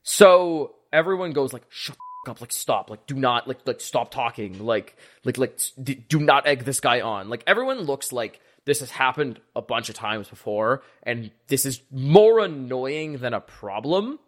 So 0.02 0.74
everyone 0.92 1.32
goes 1.32 1.52
like, 1.54 1.64
"Shut 1.70 1.96
up! 2.28 2.40
Like 2.42 2.52
stop! 2.52 2.90
Like 2.90 3.06
do 3.06 3.14
not 3.14 3.48
like 3.48 3.66
like 3.66 3.80
stop 3.80 4.10
talking! 4.10 4.64
Like 4.64 4.96
like 5.24 5.38
like 5.38 5.58
d- 5.82 6.04
do 6.08 6.20
not 6.20 6.46
egg 6.46 6.64
this 6.64 6.80
guy 6.80 7.00
on!" 7.00 7.30
Like 7.30 7.42
everyone 7.46 7.80
looks 7.80 8.12
like 8.12 8.40
this 8.66 8.80
has 8.80 8.90
happened 8.90 9.40
a 9.54 9.62
bunch 9.62 9.88
of 9.88 9.94
times 9.94 10.28
before, 10.28 10.82
and 11.02 11.30
this 11.48 11.66
is 11.66 11.82
more 11.90 12.40
annoying 12.40 13.18
than 13.18 13.34
a 13.34 13.40
problem. 13.40 14.18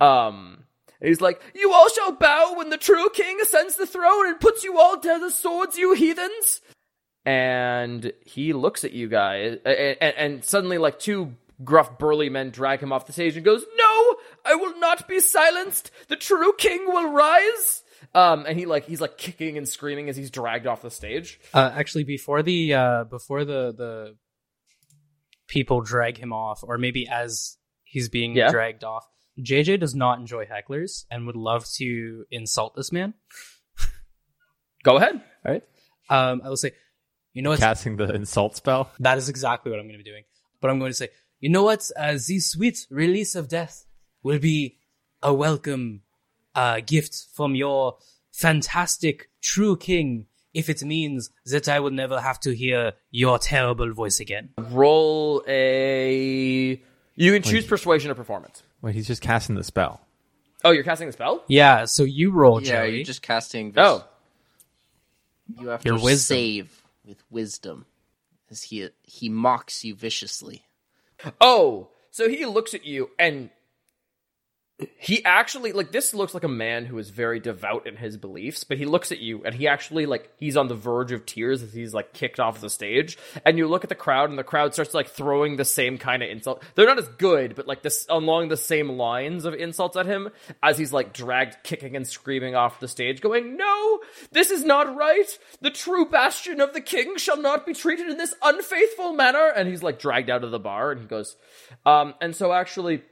Um, 0.00 0.64
he's 1.00 1.20
like, 1.20 1.40
"You 1.54 1.72
all 1.72 1.88
shall 1.88 2.12
bow 2.12 2.54
when 2.56 2.70
the 2.70 2.76
true 2.76 3.08
king 3.10 3.38
ascends 3.40 3.76
the 3.76 3.86
throne 3.86 4.26
and 4.26 4.40
puts 4.40 4.64
you 4.64 4.78
all 4.78 4.98
to 4.98 5.18
the 5.20 5.30
swords, 5.30 5.78
you 5.78 5.94
heathens." 5.94 6.60
And 7.24 8.12
he 8.24 8.52
looks 8.52 8.84
at 8.84 8.92
you 8.92 9.08
guys, 9.08 9.58
and, 9.64 9.96
and, 10.00 10.14
and 10.16 10.44
suddenly, 10.44 10.78
like 10.78 10.98
two 10.98 11.34
gruff, 11.64 11.98
burly 11.98 12.30
men 12.30 12.50
drag 12.50 12.80
him 12.80 12.92
off 12.92 13.06
the 13.06 13.12
stage 13.12 13.36
and 13.36 13.44
goes, 13.44 13.64
"No, 13.76 14.16
I 14.44 14.54
will 14.54 14.78
not 14.78 15.06
be 15.08 15.20
silenced. 15.20 15.90
The 16.08 16.16
true 16.16 16.52
king 16.58 16.84
will 16.86 17.12
rise." 17.12 17.82
Um, 18.14 18.44
and 18.46 18.58
he 18.58 18.66
like 18.66 18.84
he's 18.86 19.00
like 19.00 19.18
kicking 19.18 19.56
and 19.58 19.68
screaming 19.68 20.08
as 20.08 20.16
he's 20.16 20.30
dragged 20.30 20.66
off 20.66 20.82
the 20.82 20.90
stage. 20.90 21.40
Uh, 21.52 21.70
actually, 21.74 22.04
before 22.04 22.42
the 22.42 22.74
uh, 22.74 23.04
before 23.04 23.44
the 23.44 23.72
the 23.76 24.16
people 25.48 25.80
drag 25.80 26.18
him 26.18 26.32
off, 26.32 26.62
or 26.62 26.78
maybe 26.78 27.08
as 27.08 27.56
he's 27.84 28.08
being 28.08 28.36
Yeah. 28.36 28.50
dragged 28.50 28.84
off, 28.84 29.06
JJ 29.40 29.80
does 29.80 29.94
not 29.94 30.18
enjoy 30.18 30.44
hecklers 30.46 31.04
and 31.10 31.26
would 31.26 31.36
love 31.36 31.66
to 31.76 32.24
insult 32.30 32.74
this 32.76 32.92
man. 32.92 33.14
Go 34.84 34.96
ahead. 34.96 35.14
All 35.44 35.52
right. 35.52 35.62
Um, 36.10 36.40
I 36.44 36.48
will 36.48 36.56
say, 36.56 36.72
you 37.32 37.42
know 37.42 37.50
what? 37.50 37.58
Casting 37.58 37.96
the 37.96 38.12
insult 38.14 38.56
spell. 38.56 38.90
That 39.00 39.18
is 39.18 39.28
exactly 39.28 39.70
what 39.70 39.80
I'm 39.80 39.86
going 39.86 39.98
to 39.98 40.04
be 40.04 40.08
doing. 40.10 40.24
But 40.60 40.70
I'm 40.70 40.78
going 40.78 40.90
to 40.90 40.94
say, 40.96 41.08
you 41.40 41.50
know 41.50 41.62
what? 41.64 41.88
Uh, 41.96 42.12
the 42.12 42.38
sweet 42.40 42.86
release 42.90 43.34
of 43.34 43.48
death 43.48 43.84
will 44.22 44.38
be 44.38 44.78
a 45.22 45.32
welcome 45.34 46.02
uh, 46.58 46.80
gift 46.94 47.14
from 47.34 47.54
your 47.54 47.96
fantastic 48.32 49.30
true 49.42 49.76
king 49.76 50.26
if 50.54 50.68
it 50.68 50.82
means 50.82 51.30
that 51.46 51.68
I 51.68 51.78
will 51.80 51.90
never 51.92 52.20
have 52.20 52.40
to 52.40 52.50
hear 52.54 52.92
your 53.10 53.38
terrible 53.38 53.92
voice 53.92 54.18
again. 54.20 54.50
Roll 54.70 55.42
a. 55.46 56.82
You 57.14 57.32
can 57.32 57.42
choose 57.42 57.66
persuasion 57.66 58.10
or 58.10 58.14
performance. 58.14 58.62
Wait, 58.82 58.94
he's 58.94 59.06
just 59.06 59.22
casting 59.22 59.56
the 59.56 59.64
spell. 59.64 60.00
Oh, 60.64 60.70
you're 60.72 60.84
casting 60.84 61.06
the 61.08 61.12
spell. 61.12 61.44
Yeah, 61.48 61.84
so 61.84 62.02
you 62.04 62.32
roll, 62.32 62.60
yeah, 62.62 62.84
Joey. 62.86 62.96
you're 62.96 63.04
just 63.04 63.22
casting. 63.22 63.72
This, 63.72 63.84
Oh, 63.86 64.04
you 65.60 65.68
have 65.68 65.84
Your 65.84 65.98
to 65.98 66.02
wisdom. 66.04 66.34
save 66.36 66.82
with 67.04 67.22
wisdom, 67.30 67.86
as 68.50 68.62
he 68.64 68.88
he 69.02 69.28
mocks 69.28 69.84
you 69.84 69.94
viciously. 69.94 70.64
Oh, 71.40 71.90
so 72.10 72.28
he 72.28 72.44
looks 72.46 72.74
at 72.74 72.84
you 72.84 73.10
and 73.18 73.50
he 74.96 75.24
actually 75.24 75.72
like 75.72 75.90
this 75.90 76.14
looks 76.14 76.34
like 76.34 76.44
a 76.44 76.48
man 76.48 76.84
who 76.84 76.98
is 76.98 77.10
very 77.10 77.40
devout 77.40 77.88
in 77.88 77.96
his 77.96 78.16
beliefs, 78.16 78.62
but 78.62 78.78
he 78.78 78.84
looks 78.84 79.10
at 79.10 79.18
you 79.18 79.42
and 79.44 79.52
he 79.52 79.66
actually 79.66 80.06
like 80.06 80.30
he's 80.36 80.56
on 80.56 80.68
the 80.68 80.74
verge 80.76 81.10
of 81.10 81.26
tears 81.26 81.64
as 81.64 81.72
he's 81.72 81.92
like 81.92 82.12
kicked 82.12 82.38
off 82.38 82.60
the 82.60 82.70
stage. 82.70 83.18
And 83.44 83.58
you 83.58 83.66
look 83.66 83.82
at 83.82 83.88
the 83.88 83.96
crowd 83.96 84.30
and 84.30 84.38
the 84.38 84.44
crowd 84.44 84.74
starts 84.74 84.94
like 84.94 85.08
throwing 85.08 85.56
the 85.56 85.64
same 85.64 85.98
kind 85.98 86.22
of 86.22 86.30
insult. 86.30 86.62
They're 86.74 86.86
not 86.86 86.98
as 86.98 87.08
good, 87.08 87.56
but 87.56 87.66
like 87.66 87.82
this 87.82 88.06
along 88.08 88.48
the 88.48 88.56
same 88.56 88.90
lines 88.90 89.44
of 89.44 89.54
insults 89.54 89.96
at 89.96 90.06
him 90.06 90.30
as 90.62 90.78
he's 90.78 90.92
like 90.92 91.12
dragged 91.12 91.56
kicking 91.64 91.96
and 91.96 92.06
screaming 92.06 92.54
off 92.54 92.78
the 92.78 92.88
stage, 92.88 93.20
going, 93.20 93.56
No, 93.56 94.00
this 94.30 94.52
is 94.52 94.64
not 94.64 94.94
right. 94.94 95.38
The 95.60 95.70
true 95.70 96.06
bastion 96.06 96.60
of 96.60 96.72
the 96.72 96.80
king 96.80 97.16
shall 97.16 97.40
not 97.40 97.66
be 97.66 97.74
treated 97.74 98.08
in 98.08 98.16
this 98.16 98.34
unfaithful 98.42 99.12
manner. 99.12 99.48
And 99.48 99.68
he's 99.68 99.82
like 99.82 99.98
dragged 99.98 100.30
out 100.30 100.44
of 100.44 100.52
the 100.52 100.60
bar 100.60 100.92
and 100.92 101.00
he 101.00 101.06
goes, 101.06 101.36
um, 101.84 102.14
and 102.20 102.36
so 102.36 102.52
actually 102.52 103.02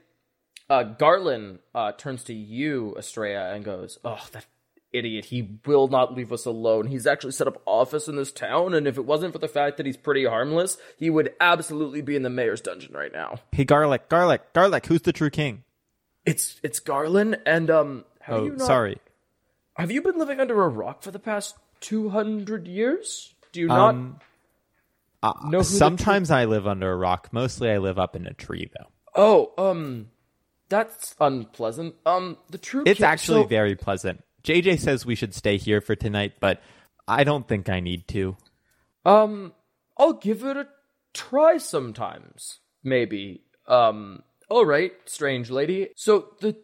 uh, 0.69 0.83
Garland 0.83 1.59
uh, 1.73 1.91
turns 1.93 2.23
to 2.25 2.33
you, 2.33 2.95
Estrella, 2.97 3.53
and 3.53 3.63
goes, 3.63 3.97
"Oh, 4.03 4.25
that 4.31 4.45
idiot! 4.91 5.25
He 5.25 5.59
will 5.65 5.87
not 5.87 6.15
leave 6.15 6.31
us 6.31 6.45
alone. 6.45 6.87
He's 6.87 7.07
actually 7.07 7.33
set 7.33 7.47
up 7.47 7.61
office 7.65 8.07
in 8.07 8.15
this 8.15 8.31
town, 8.31 8.73
and 8.73 8.87
if 8.87 8.97
it 8.97 9.05
wasn't 9.05 9.33
for 9.33 9.39
the 9.39 9.47
fact 9.47 9.77
that 9.77 9.85
he's 9.85 9.97
pretty 9.97 10.25
harmless, 10.25 10.77
he 10.97 11.09
would 11.09 11.33
absolutely 11.39 12.01
be 12.01 12.15
in 12.15 12.23
the 12.23 12.29
mayor's 12.29 12.61
dungeon 12.61 12.93
right 12.93 13.13
now." 13.13 13.35
Hey, 13.51 13.65
garlic, 13.65 14.09
garlic, 14.09 14.53
garlic. 14.53 14.85
Who's 14.87 15.01
the 15.01 15.13
true 15.13 15.29
king? 15.29 15.63
It's 16.25 16.59
it's 16.63 16.79
Garland, 16.79 17.39
and 17.45 17.69
um, 17.69 18.05
have 18.21 18.39
Oh, 18.39 18.43
you 18.45 18.51
not, 18.51 18.67
sorry. 18.67 18.97
Have 19.75 19.91
you 19.91 20.01
been 20.01 20.17
living 20.17 20.39
under 20.39 20.61
a 20.61 20.67
rock 20.67 21.03
for 21.03 21.11
the 21.11 21.19
past 21.19 21.55
two 21.79 22.09
hundred 22.09 22.67
years? 22.67 23.33
Do 23.53 23.61
you 23.61 23.67
not 23.67 23.95
Um, 23.95 24.19
who 25.23 25.57
the 25.59 25.63
Sometimes 25.63 26.29
I 26.31 26.45
live 26.45 26.67
under 26.67 26.91
a 26.91 26.95
rock. 26.97 27.29
Mostly, 27.31 27.71
I 27.71 27.77
live 27.77 27.97
up 27.97 28.15
in 28.15 28.27
a 28.27 28.33
tree, 28.33 28.69
though. 28.77 28.87
Oh, 29.15 29.53
um, 29.57 30.09
that's 30.69 31.15
unpleasant. 31.19 31.95
Um, 32.05 32.37
the 32.49 32.57
true 32.57 32.83
It's 32.85 32.97
king- 32.99 33.05
actually 33.07 33.43
so- 33.43 33.47
very 33.47 33.75
pleasant. 33.75 34.23
JJ 34.43 34.79
says 34.79 35.05
we 35.05 35.15
should 35.15 35.33
stay 35.33 35.57
here 35.57 35.81
for 35.81 35.95
tonight, 35.95 36.33
but 36.39 36.61
I 37.07 37.23
don't 37.25 37.47
think 37.47 37.67
I 37.69 37.79
need 37.81 38.07
to. 38.09 38.37
Um, 39.05 39.53
I'll 39.97 40.13
give 40.13 40.43
it 40.43 40.55
a 40.57 40.67
try 41.13 41.57
sometimes, 41.57 42.59
maybe. 42.83 43.41
Um, 43.67 44.23
all 44.49 44.65
right, 44.65 44.93
strange 45.05 45.49
lady. 45.49 45.89
So 45.95 46.29
the 46.39 46.55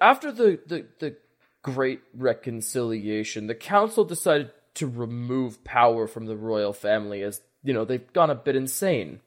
after 0.00 0.32
the 0.32 0.60
the 0.66 0.86
the 0.98 1.16
great 1.62 2.00
reconciliation, 2.14 3.46
the 3.46 3.54
council 3.54 4.04
decided 4.04 4.50
to 4.74 4.86
remove 4.86 5.62
power 5.64 6.06
from 6.06 6.26
the 6.26 6.36
royal 6.36 6.72
family 6.72 7.22
as 7.22 7.40
you 7.62 7.74
know 7.74 7.84
they've 7.84 8.12
gone 8.12 8.30
a 8.30 8.34
bit 8.34 8.56
insane. 8.56 9.20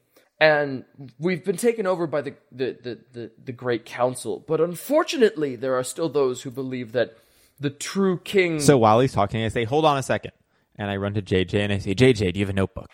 And 0.44 0.84
we've 1.18 1.42
been 1.42 1.56
taken 1.56 1.86
over 1.86 2.06
by 2.06 2.20
the, 2.20 2.34
the, 2.52 2.76
the, 2.82 2.98
the, 3.12 3.30
the 3.46 3.52
Great 3.52 3.86
Council. 3.86 4.44
But 4.46 4.60
unfortunately, 4.60 5.56
there 5.56 5.74
are 5.74 5.82
still 5.82 6.10
those 6.10 6.42
who 6.42 6.50
believe 6.50 6.92
that 6.92 7.16
the 7.58 7.70
true 7.70 8.18
king. 8.18 8.60
So 8.60 8.76
while 8.76 9.00
he's 9.00 9.14
talking, 9.14 9.42
I 9.42 9.48
say, 9.48 9.64
"Hold 9.64 9.86
on 9.86 9.96
a 9.96 10.02
second. 10.02 10.32
and 10.76 10.90
I 10.90 10.96
run 10.96 11.14
to 11.14 11.22
JJ 11.22 11.54
and 11.54 11.72
I 11.72 11.78
say, 11.78 11.94
"JJ, 11.94 12.34
do 12.34 12.40
you 12.40 12.44
have 12.44 12.50
a 12.50 12.52
notebook? 12.52 12.90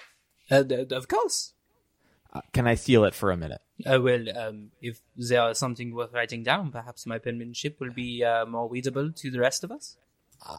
Uh, 0.48 0.62
d- 0.62 0.86
of 0.92 1.08
course. 1.08 1.54
Uh, 2.32 2.42
can 2.52 2.68
I 2.68 2.76
steal 2.76 3.04
it 3.04 3.14
for 3.16 3.32
a 3.32 3.36
minute?" 3.36 3.62
Uh, 3.84 3.98
well, 4.00 4.24
um, 4.38 4.70
if 4.80 5.00
there 5.16 5.50
is 5.50 5.58
something 5.58 5.92
worth 5.92 6.12
writing 6.12 6.44
down, 6.44 6.70
perhaps 6.70 7.04
my 7.04 7.18
penmanship 7.18 7.80
will 7.80 7.92
be 7.92 8.22
uh, 8.22 8.46
more 8.46 8.68
readable 8.68 9.10
to 9.10 9.28
the 9.28 9.40
rest 9.40 9.64
of 9.64 9.72
us. 9.72 9.96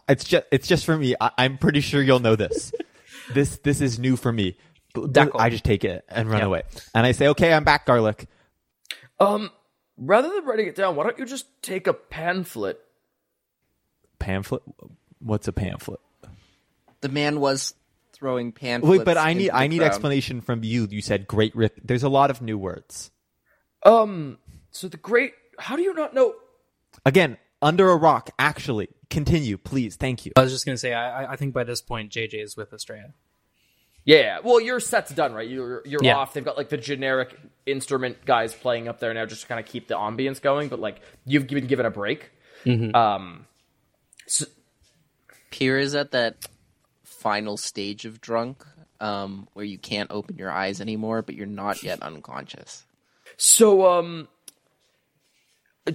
It's 0.09 0.25
just 0.25 0.45
it's 0.51 0.67
just 0.67 0.83
for 0.83 0.97
me. 0.97 1.15
I, 1.21 1.31
I'm 1.37 1.57
pretty 1.57 1.79
sure 1.79 2.01
you'll 2.01 2.19
know 2.19 2.35
this. 2.35 2.73
this 3.33 3.59
this 3.59 3.79
is 3.79 3.97
new 3.97 4.17
for 4.17 4.33
me. 4.33 4.57
B- 4.93 5.01
b- 5.01 5.07
D'accord. 5.11 5.39
I 5.41 5.49
just 5.49 5.63
take 5.63 5.83
it 5.83 6.03
and 6.09 6.29
run 6.29 6.39
Yeah. 6.41 6.45
away. 6.47 6.63
And 6.93 7.05
I 7.05 7.11
say, 7.13 7.27
"Okay, 7.29 7.53
I'm 7.53 7.63
back, 7.63 7.85
garlic." 7.85 8.27
Um, 9.19 9.51
rather 9.97 10.29
than 10.29 10.45
writing 10.45 10.67
it 10.67 10.75
down, 10.75 10.95
why 10.95 11.03
don't 11.03 11.17
you 11.19 11.25
just 11.25 11.45
take 11.61 11.87
a 11.87 11.93
pamphlet? 11.93 12.79
Pamphlet? 14.19 14.63
What's 15.19 15.47
a 15.47 15.53
pamphlet? 15.53 15.99
The 17.01 17.09
man 17.09 17.39
was 17.39 17.73
throwing 18.13 18.51
pamphlets. 18.51 18.99
Wait, 18.99 19.05
but 19.05 19.17
I 19.17 19.33
need 19.33 19.49
I 19.51 19.67
need 19.67 19.79
crowd. 19.79 19.87
explanation 19.87 20.41
from 20.41 20.63
you. 20.63 20.87
You 20.89 21.01
said 21.01 21.27
great 21.27 21.55
rip. 21.55 21.79
There's 21.83 22.03
a 22.03 22.09
lot 22.09 22.29
of 22.29 22.41
new 22.41 22.57
words. 22.57 23.11
Um, 23.83 24.37
so 24.71 24.87
the 24.87 24.97
great. 24.97 25.33
How 25.57 25.75
do 25.75 25.81
you 25.81 25.93
not 25.93 26.13
know? 26.13 26.35
Again, 27.05 27.37
under 27.61 27.89
a 27.89 27.95
rock. 27.95 28.29
Actually, 28.37 28.89
continue, 29.09 29.57
please. 29.57 29.95
Thank 29.95 30.25
you. 30.25 30.31
I 30.35 30.41
was 30.41 30.51
just 30.51 30.65
gonna 30.65 30.77
say, 30.77 30.93
I, 30.93 31.23
I- 31.23 31.31
I 31.33 31.35
think 31.35 31.53
by 31.53 31.63
this 31.63 31.81
point, 31.81 32.11
JJ 32.11 32.43
is 32.43 32.55
with 32.57 32.73
Estrella. 32.73 33.13
Yeah, 34.03 34.39
well, 34.43 34.59
your 34.59 34.79
set's 34.79 35.11
done, 35.11 35.33
right? 35.33 35.47
You're 35.47 35.81
you're 35.85 36.03
Yeah. 36.03 36.17
off. 36.17 36.33
They've 36.33 36.43
got 36.43 36.57
like 36.57 36.69
the 36.69 36.77
generic 36.77 37.37
instrument 37.65 38.25
guys 38.25 38.53
playing 38.53 38.87
up 38.87 38.99
there 38.99 39.13
now, 39.13 39.25
just 39.25 39.41
to 39.41 39.47
kind 39.47 39.59
of 39.59 39.65
keep 39.65 39.87
the 39.87 39.95
ambience 39.95 40.41
going. 40.41 40.69
But 40.69 40.79
like 40.79 41.01
you've 41.25 41.47
been 41.47 41.67
given 41.67 41.85
a 41.85 41.91
break. 41.91 42.31
Um, 42.95 43.45
so, 44.27 44.45
Pier 45.51 45.77
is 45.77 45.93
at 45.95 46.11
that 46.11 46.47
final 47.03 47.57
stage 47.57 48.05
of 48.05 48.21
drunk, 48.21 48.65
um, 48.99 49.47
where 49.53 49.65
you 49.65 49.77
can't 49.77 50.09
open 50.11 50.37
your 50.37 50.51
eyes 50.51 50.79
anymore, 50.81 51.21
but 51.21 51.35
you're 51.35 51.45
not 51.47 51.83
yet 51.83 52.01
unconscious. 52.01 52.85
so 53.37 53.87
um, 53.91 54.27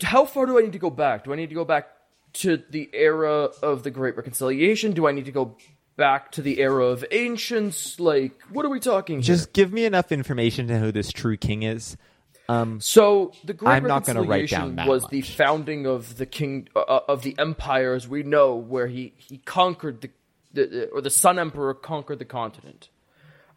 how 0.02 0.24
far 0.24 0.46
do 0.46 0.58
I 0.58 0.62
need 0.62 0.72
to 0.72 0.78
go 0.78 0.90
back? 0.90 1.24
Do 1.24 1.32
I 1.32 1.36
need 1.36 1.48
to 1.48 1.54
go 1.54 1.64
back 1.64 1.88
to 2.34 2.62
the 2.70 2.90
era 2.92 3.48
of 3.62 3.82
the 3.82 3.90
Great 3.90 4.16
Reconciliation? 4.16 4.92
Do 4.92 5.06
I 5.06 5.12
need 5.12 5.24
to 5.26 5.32
go 5.32 5.56
back 5.96 6.32
to 6.32 6.42
the 6.42 6.60
era 6.60 6.84
of 6.86 7.04
ancients? 7.10 7.98
Like, 7.98 8.40
what 8.50 8.64
are 8.64 8.68
we 8.68 8.80
talking? 8.80 9.16
here? 9.16 9.22
Just 9.22 9.52
give 9.52 9.72
me 9.72 9.84
enough 9.84 10.12
information 10.12 10.68
to 10.68 10.74
know 10.74 10.80
who 10.80 10.92
this 10.92 11.12
true 11.12 11.36
king 11.36 11.62
is. 11.62 11.96
Um, 12.48 12.80
So 12.80 13.32
the 13.44 13.54
Great 13.54 13.72
I'm 13.72 13.84
not 13.84 14.04
gonna 14.04 14.22
write 14.22 14.50
Reconciliation 14.52 14.86
was 14.86 15.06
the 15.08 15.22
founding 15.22 15.86
of 15.86 16.16
the 16.16 16.26
king 16.26 16.68
uh, 16.76 17.00
of 17.08 17.22
the 17.22 17.34
empire 17.38 17.94
as 17.94 18.06
we 18.06 18.22
know, 18.22 18.54
where 18.54 18.86
he 18.86 19.14
he 19.16 19.38
conquered 19.38 20.00
the, 20.02 20.10
the, 20.52 20.88
or 20.90 21.00
the 21.00 21.10
Sun 21.10 21.38
Emperor 21.38 21.74
conquered 21.74 22.18
the 22.20 22.24
continent. 22.24 22.88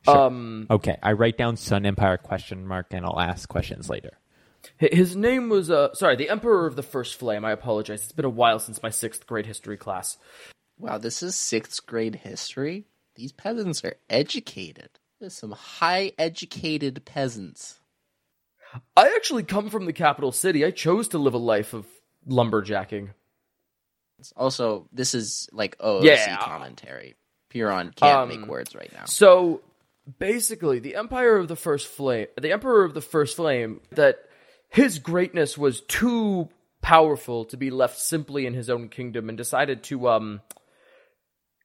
Um, 0.07 0.65
okay, 0.71 0.97
I 1.03 1.11
write 1.11 1.37
down 1.37 1.57
Sun 1.57 1.85
Empire 1.85 2.17
question 2.17 2.65
mark, 2.65 2.87
and 2.91 3.05
I'll 3.05 3.19
ask 3.19 3.47
questions 3.47 3.89
later. 3.89 4.17
his 4.77 5.15
name 5.15 5.49
was 5.49 5.69
uh 5.69 5.93
sorry, 5.93 6.15
the 6.15 6.29
Emperor 6.29 6.65
of 6.65 6.75
the 6.75 6.83
First 6.83 7.17
Flame. 7.17 7.45
I 7.45 7.51
apologize. 7.51 8.03
It's 8.03 8.11
been 8.11 8.25
a 8.25 8.29
while 8.29 8.59
since 8.59 8.81
my 8.81 8.89
sixth 8.89 9.27
grade 9.27 9.45
history 9.45 9.77
class. 9.77 10.17
Wow, 10.79 10.97
this 10.97 11.21
is 11.21 11.35
sixth 11.35 11.85
grade 11.85 12.15
history. 12.15 12.85
These 13.15 13.33
peasants 13.33 13.83
are 13.83 13.95
educated. 14.09 14.89
There's 15.19 15.33
some 15.35 15.51
high 15.51 16.13
educated 16.17 17.03
peasants. 17.03 17.79
I 18.95 19.13
actually 19.15 19.43
come 19.43 19.69
from 19.69 19.85
the 19.85 19.93
capital 19.93 20.31
city. 20.31 20.63
I 20.63 20.71
chose 20.71 21.09
to 21.09 21.17
live 21.17 21.33
a 21.33 21.37
life 21.39 21.73
of 21.73 21.85
lumberjacking. 22.27 23.09
Also, 24.37 24.87
this 24.93 25.13
is 25.13 25.49
like 25.51 25.77
OOC 25.79 26.03
Yeah. 26.05 26.37
commentary. 26.37 27.15
Piron 27.49 27.91
can't 27.95 28.19
Um, 28.19 28.29
make 28.29 28.45
words 28.47 28.75
right 28.75 28.91
now. 28.93 29.05
So 29.05 29.61
basically, 30.19 30.79
the 30.79 30.95
Empire 30.95 31.35
of 31.37 31.47
the 31.47 31.55
First 31.55 31.87
Flame, 31.87 32.27
the 32.39 32.51
Emperor 32.51 32.83
of 32.85 32.93
the 32.93 33.01
First 33.01 33.35
Flame, 33.35 33.81
that 33.91 34.19
his 34.69 34.99
greatness 34.99 35.57
was 35.57 35.81
too 35.81 36.49
powerful 36.81 37.43
to 37.45 37.57
be 37.57 37.69
left 37.71 37.97
simply 37.97 38.45
in 38.45 38.53
his 38.53 38.69
own 38.69 38.87
kingdom 38.87 39.27
and 39.29 39.37
decided 39.37 39.83
to, 39.83 40.07
um, 40.09 40.41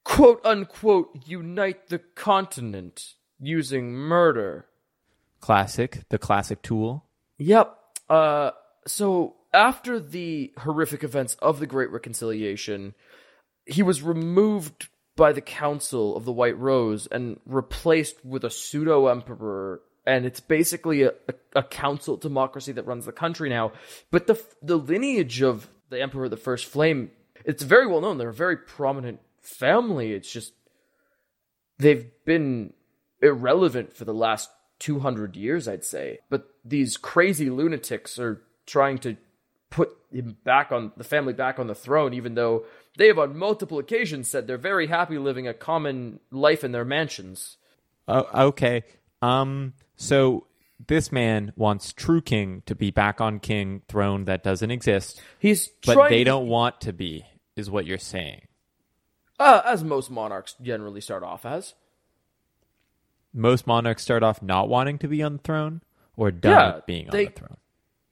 quote 0.04 0.44
unquote, 0.44 1.24
unite 1.26 1.88
the 1.88 1.98
continent 1.98 3.14
using 3.40 3.92
murder. 3.92 4.66
Classic, 5.40 6.02
the 6.08 6.18
classic 6.18 6.62
tool. 6.62 7.04
Yep. 7.38 7.76
Uh, 8.08 8.50
so 8.86 9.34
after 9.52 9.98
the 9.98 10.52
horrific 10.58 11.04
events 11.04 11.36
of 11.40 11.58
the 11.58 11.66
Great 11.66 11.90
Reconciliation, 11.90 12.94
he 13.66 13.82
was 13.82 14.02
removed 14.02 14.88
by 15.16 15.32
the 15.32 15.40
Council 15.40 16.16
of 16.16 16.24
the 16.24 16.32
White 16.32 16.58
Rose 16.58 17.06
and 17.06 17.38
replaced 17.46 18.24
with 18.24 18.44
a 18.44 18.50
pseudo 18.50 19.06
emperor. 19.06 19.80
And 20.06 20.26
it's 20.26 20.40
basically 20.40 21.02
a, 21.02 21.12
a, 21.28 21.60
a 21.60 21.62
council 21.62 22.16
democracy 22.16 22.72
that 22.72 22.86
runs 22.86 23.06
the 23.06 23.12
country 23.12 23.48
now. 23.48 23.72
But 24.10 24.26
the 24.26 24.42
the 24.60 24.76
lineage 24.76 25.40
of 25.40 25.68
the 25.88 26.00
Emperor 26.02 26.24
of 26.24 26.30
the 26.30 26.36
First 26.36 26.66
Flame, 26.66 27.10
it's 27.44 27.62
very 27.62 27.86
well 27.86 28.00
known. 28.00 28.18
They're 28.18 28.28
a 28.28 28.34
very 28.34 28.56
prominent 28.56 29.20
family. 29.44 30.12
It's 30.12 30.30
just 30.30 30.52
they've 31.78 32.10
been 32.24 32.72
irrelevant 33.22 33.96
for 33.96 34.04
the 34.04 34.14
last 34.14 34.50
200 34.80 35.36
years, 35.36 35.68
I'd 35.68 35.84
say. 35.84 36.18
But 36.28 36.48
these 36.64 36.96
crazy 36.96 37.50
lunatics 37.50 38.18
are 38.18 38.42
trying 38.66 38.98
to 38.98 39.16
put 39.70 39.90
him 40.12 40.36
back 40.44 40.70
on 40.72 40.92
the 40.96 41.04
family 41.04 41.32
back 41.32 41.58
on 41.58 41.66
the 41.66 41.74
throne, 41.74 42.14
even 42.14 42.34
though 42.34 42.64
they 42.96 43.08
have 43.08 43.18
on 43.18 43.36
multiple 43.36 43.78
occasions 43.78 44.30
said 44.30 44.46
they're 44.46 44.56
very 44.58 44.86
happy 44.86 45.18
living 45.18 45.48
a 45.48 45.54
common 45.54 46.20
life 46.30 46.62
in 46.62 46.72
their 46.72 46.84
mansions. 46.84 47.56
Oh, 48.06 48.48
okay. 48.48 48.84
Um, 49.22 49.72
so 49.96 50.46
this 50.86 51.10
man 51.10 51.52
wants 51.56 51.92
True 51.92 52.20
King 52.20 52.62
to 52.66 52.74
be 52.74 52.90
back 52.90 53.20
on 53.20 53.40
King 53.40 53.82
throne 53.88 54.26
that 54.26 54.42
doesn't 54.44 54.70
exist, 54.70 55.20
He's 55.38 55.68
but 55.84 56.08
they 56.08 56.18
to- 56.18 56.24
don't 56.24 56.46
want 56.46 56.82
to 56.82 56.92
be, 56.92 57.24
is 57.56 57.70
what 57.70 57.86
you're 57.86 57.98
saying. 57.98 58.42
Uh, 59.38 59.62
as 59.64 59.82
most 59.84 60.10
monarchs 60.10 60.54
generally 60.62 61.00
start 61.00 61.22
off 61.22 61.44
as. 61.46 61.74
Most 63.32 63.66
monarchs 63.66 64.02
start 64.02 64.22
off 64.22 64.42
not 64.42 64.68
wanting 64.68 64.98
to 64.98 65.08
be 65.08 65.22
on 65.22 65.34
the 65.34 65.38
throne 65.42 65.82
or 66.16 66.30
done 66.30 66.52
Yeah, 66.52 66.80
being 66.86 67.08
they- 67.10 67.26
on 67.26 67.32
the 67.34 67.38
throne. 67.40 67.56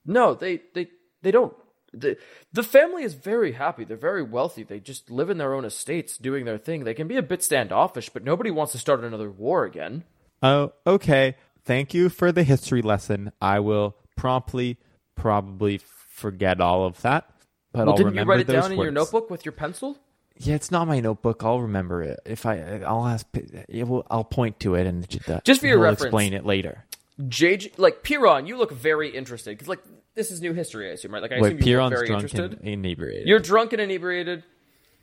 No, 0.04 0.34
they 0.34 0.62
they 0.74 0.88
they 1.22 1.30
don't. 1.30 1.54
The, 1.94 2.16
the 2.52 2.62
family 2.62 3.02
is 3.04 3.12
very 3.14 3.52
happy. 3.52 3.84
They're 3.84 3.96
very 3.98 4.22
wealthy. 4.22 4.62
They 4.64 4.80
just 4.80 5.10
live 5.10 5.28
in 5.30 5.36
their 5.38 5.52
own 5.54 5.64
estates, 5.66 6.16
doing 6.16 6.44
their 6.46 6.56
thing. 6.58 6.84
They 6.84 6.94
can 6.94 7.06
be 7.06 7.18
a 7.18 7.22
bit 7.22 7.42
standoffish, 7.42 8.08
but 8.08 8.24
nobody 8.24 8.50
wants 8.50 8.72
to 8.72 8.78
start 8.78 9.04
another 9.04 9.30
war 9.30 9.64
again. 9.64 10.04
Oh, 10.42 10.72
okay. 10.86 11.36
Thank 11.64 11.92
you 11.94 12.08
for 12.08 12.32
the 12.32 12.42
history 12.44 12.80
lesson. 12.82 13.30
I 13.42 13.60
will 13.60 13.94
promptly, 14.16 14.78
probably 15.16 15.78
forget 16.08 16.60
all 16.62 16.84
of 16.86 17.00
that, 17.02 17.30
but 17.72 17.80
Well, 17.80 17.90
I'll 17.90 17.96
didn't 17.96 18.14
you 18.14 18.22
write 18.24 18.40
it 18.40 18.46
down 18.48 18.72
in 18.72 18.78
your 18.80 18.90
notebook 18.90 19.30
with 19.30 19.44
your 19.44 19.52
pencil? 19.52 19.98
Yeah, 20.44 20.54
it's 20.54 20.70
not 20.70 20.88
my 20.88 21.00
notebook. 21.00 21.42
I'll 21.44 21.60
remember 21.60 22.02
it 22.02 22.20
if 22.26 22.46
I. 22.46 22.80
I'll 22.86 23.06
ask. 23.06 23.26
it 23.34 23.86
will- 23.86 24.06
I'll 24.10 24.24
point 24.24 24.60
to 24.60 24.74
it 24.74 24.86
and 24.86 25.04
the, 25.04 25.40
Just 25.44 25.60
for 25.60 25.66
your 25.66 25.76
he'll 25.78 25.84
reference. 25.84 26.02
explain 26.04 26.32
it 26.32 26.44
later. 26.44 26.84
JJ, 27.20 27.78
like 27.78 28.02
Piron, 28.02 28.46
you 28.46 28.56
look 28.56 28.72
very 28.72 29.10
interested 29.10 29.50
because 29.50 29.68
like 29.68 29.80
this 30.14 30.30
is 30.30 30.40
new 30.40 30.52
history, 30.52 30.88
I 30.90 30.92
assume, 30.94 31.12
right? 31.12 31.22
Like 31.22 31.32
I 31.32 31.40
Wait, 31.40 31.54
assume 31.56 31.68
you 31.68 31.80
look 31.80 31.90
very 31.90 32.06
drunk 32.06 32.22
interested. 32.24 32.58
and 32.60 32.68
inebriated. 32.68 33.28
You're 33.28 33.38
drunk 33.38 33.72
and 33.72 33.80
inebriated, 33.82 34.42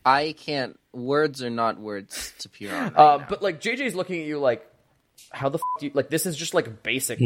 I 0.05 0.33
can't. 0.37 0.77
Words 0.91 1.43
are 1.43 1.49
not 1.51 1.79
words 1.79 2.33
to 2.39 2.49
Piron. 2.49 2.93
Right 2.93 2.97
uh, 2.97 3.17
now. 3.17 3.25
but 3.29 3.41
like 3.43 3.61
JJ's 3.61 3.93
looking 3.95 4.19
at 4.21 4.25
you 4.27 4.39
like, 4.39 4.65
how 5.31 5.49
the 5.49 5.57
f- 5.59 5.79
do 5.79 5.85
you 5.85 5.91
like? 5.93 6.09
This 6.09 6.25
is 6.25 6.35
just 6.35 6.53
like 6.53 6.81
basic. 6.83 7.21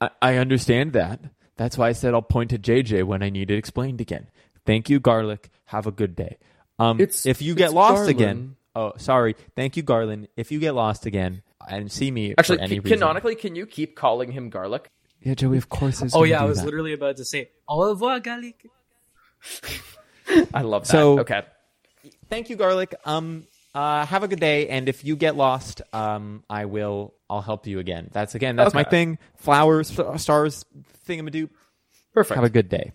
I, 0.00 0.10
I 0.20 0.36
understand 0.36 0.94
that. 0.94 1.20
That's 1.56 1.76
why 1.76 1.88
I 1.88 1.92
said 1.92 2.14
I'll 2.14 2.22
point 2.22 2.50
to 2.50 2.58
JJ 2.58 3.04
when 3.04 3.22
I 3.22 3.28
need 3.28 3.50
it 3.50 3.56
explained 3.58 4.00
again. 4.00 4.28
Thank 4.64 4.88
you, 4.88 5.00
Garlic. 5.00 5.50
Have 5.66 5.86
a 5.86 5.92
good 5.92 6.16
day. 6.16 6.38
Um, 6.82 7.00
It's- 7.00 7.26
if 7.26 7.40
you 7.42 7.54
get 7.54 7.72
lost 7.72 7.94
Garland. 7.96 8.10
again, 8.10 8.56
oh, 8.74 8.92
sorry. 8.96 9.36
Thank 9.56 9.76
you, 9.76 9.82
Garland. 9.82 10.28
If 10.36 10.50
you 10.52 10.58
get 10.58 10.74
lost 10.74 11.06
again 11.06 11.42
and 11.68 11.90
see 11.92 12.10
me 12.10 12.34
Actually, 12.36 12.58
for 12.58 12.62
any 12.64 12.76
ca- 12.76 12.82
reason, 12.82 12.98
canonically, 12.98 13.34
can 13.36 13.54
you 13.54 13.66
keep 13.66 13.94
calling 13.96 14.32
him 14.32 14.50
Garlic? 14.50 14.90
yeah, 15.22 15.34
Joey, 15.34 15.58
of 15.58 15.68
course. 15.68 16.02
is 16.02 16.14
Oh 16.14 16.20
gonna 16.20 16.30
yeah, 16.30 16.42
I 16.42 16.44
was 16.46 16.58
that. 16.58 16.64
literally 16.66 16.92
about 16.92 17.16
to 17.18 17.24
say 17.24 17.50
au 17.68 17.88
revoir, 17.88 18.20
Gallic. 18.20 18.66
I 20.54 20.62
love 20.62 20.82
that. 20.84 20.88
So- 20.92 21.18
okay, 21.20 21.42
Thank 22.28 22.48
you, 22.50 22.56
Garlic. 22.56 22.94
Um, 23.04 23.46
uh, 23.74 24.04
have 24.06 24.22
a 24.22 24.28
good 24.28 24.40
day. 24.40 24.68
And 24.68 24.88
if 24.88 25.04
you 25.04 25.16
get 25.16 25.36
lost, 25.36 25.82
um, 25.92 26.42
I 26.50 26.64
will 26.64 27.14
I'll 27.30 27.42
help 27.42 27.66
you 27.66 27.78
again. 27.78 28.08
That's 28.12 28.34
again, 28.34 28.56
that's 28.56 28.74
my 28.74 28.80
Okay. 28.82 28.90
thing. 28.90 29.18
Flowers, 29.36 29.88
st- 29.88 30.18
stars, 30.20 30.64
thingamadoop. 31.06 31.50
Perfect. 32.14 32.34
Have 32.36 32.44
a 32.44 32.50
good 32.50 32.68
day. 32.68 32.92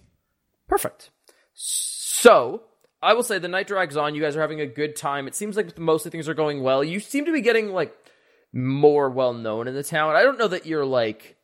Perfect. 0.67 1.09
So, 1.53 2.63
I 3.02 3.14
will 3.14 3.24
say 3.24 3.38
the 3.39 3.48
night 3.48 3.68
drags 3.68 3.95
on. 3.98 4.16
You 4.16 4.22
guys 4.22 4.36
are 4.36 4.41
having 4.41 4.62
a 4.62 4.66
good 4.66 4.95
time. 4.95 5.28
It 5.28 5.36
seems 5.36 5.56
like 5.56 5.78
mostly 5.78 6.12
things 6.12 6.28
are 6.28 6.34
going 6.34 6.64
well. 6.64 6.84
You 6.84 7.00
seem 7.00 7.26
to 7.26 7.32
be 7.34 7.41
getting 7.41 7.72
like 7.72 7.95
more 8.54 9.10
well 9.10 9.34
known 9.34 9.68
in 9.68 9.76
the 9.76 9.84
town. 9.84 10.16
I 10.16 10.24
don't 10.24 10.39
know 10.39 10.48
that 10.48 10.66
you're 10.66 10.86
like 10.86 11.38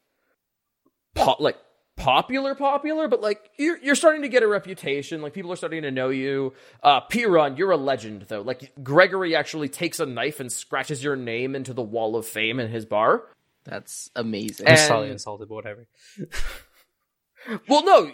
po- 1.16 1.36
like 1.40 1.58
popular 1.96 2.56
popular, 2.56 3.08
but 3.08 3.22
like 3.22 3.52
you're 3.60 3.78
you're 3.78 3.94
starting 3.94 4.24
to 4.24 4.30
get 4.30 4.42
a 4.42 4.48
reputation. 4.48 5.22
Like 5.22 5.34
people 5.34 5.52
are 5.54 5.56
starting 5.56 5.84
to 5.84 5.92
know 5.92 6.10
you. 6.10 6.54
Uh 6.82 7.02
Piron, 7.02 7.56
you're 7.58 7.72
a 7.72 7.78
legend 7.78 8.26
though. 8.30 8.42
Like 8.42 8.74
Gregory 8.82 9.36
actually 9.36 9.70
takes 9.70 10.00
a 10.00 10.06
knife 10.08 10.40
and 10.40 10.52
scratches 10.52 11.04
your 11.04 11.16
name 11.16 11.56
into 11.56 11.74
the 11.74 11.84
wall 11.84 12.16
of 12.16 12.26
fame 12.26 12.60
in 12.60 12.72
his 12.72 12.86
bar. 12.86 13.26
That's 13.64 14.10
amazing. 14.16 14.66
And- 14.68 14.80
I'm 14.80 14.88
slightly 14.88 15.10
insulted, 15.12 15.50
but 15.50 15.56
whatever. 15.56 15.88
Well, 17.68 17.84
no, 17.84 18.10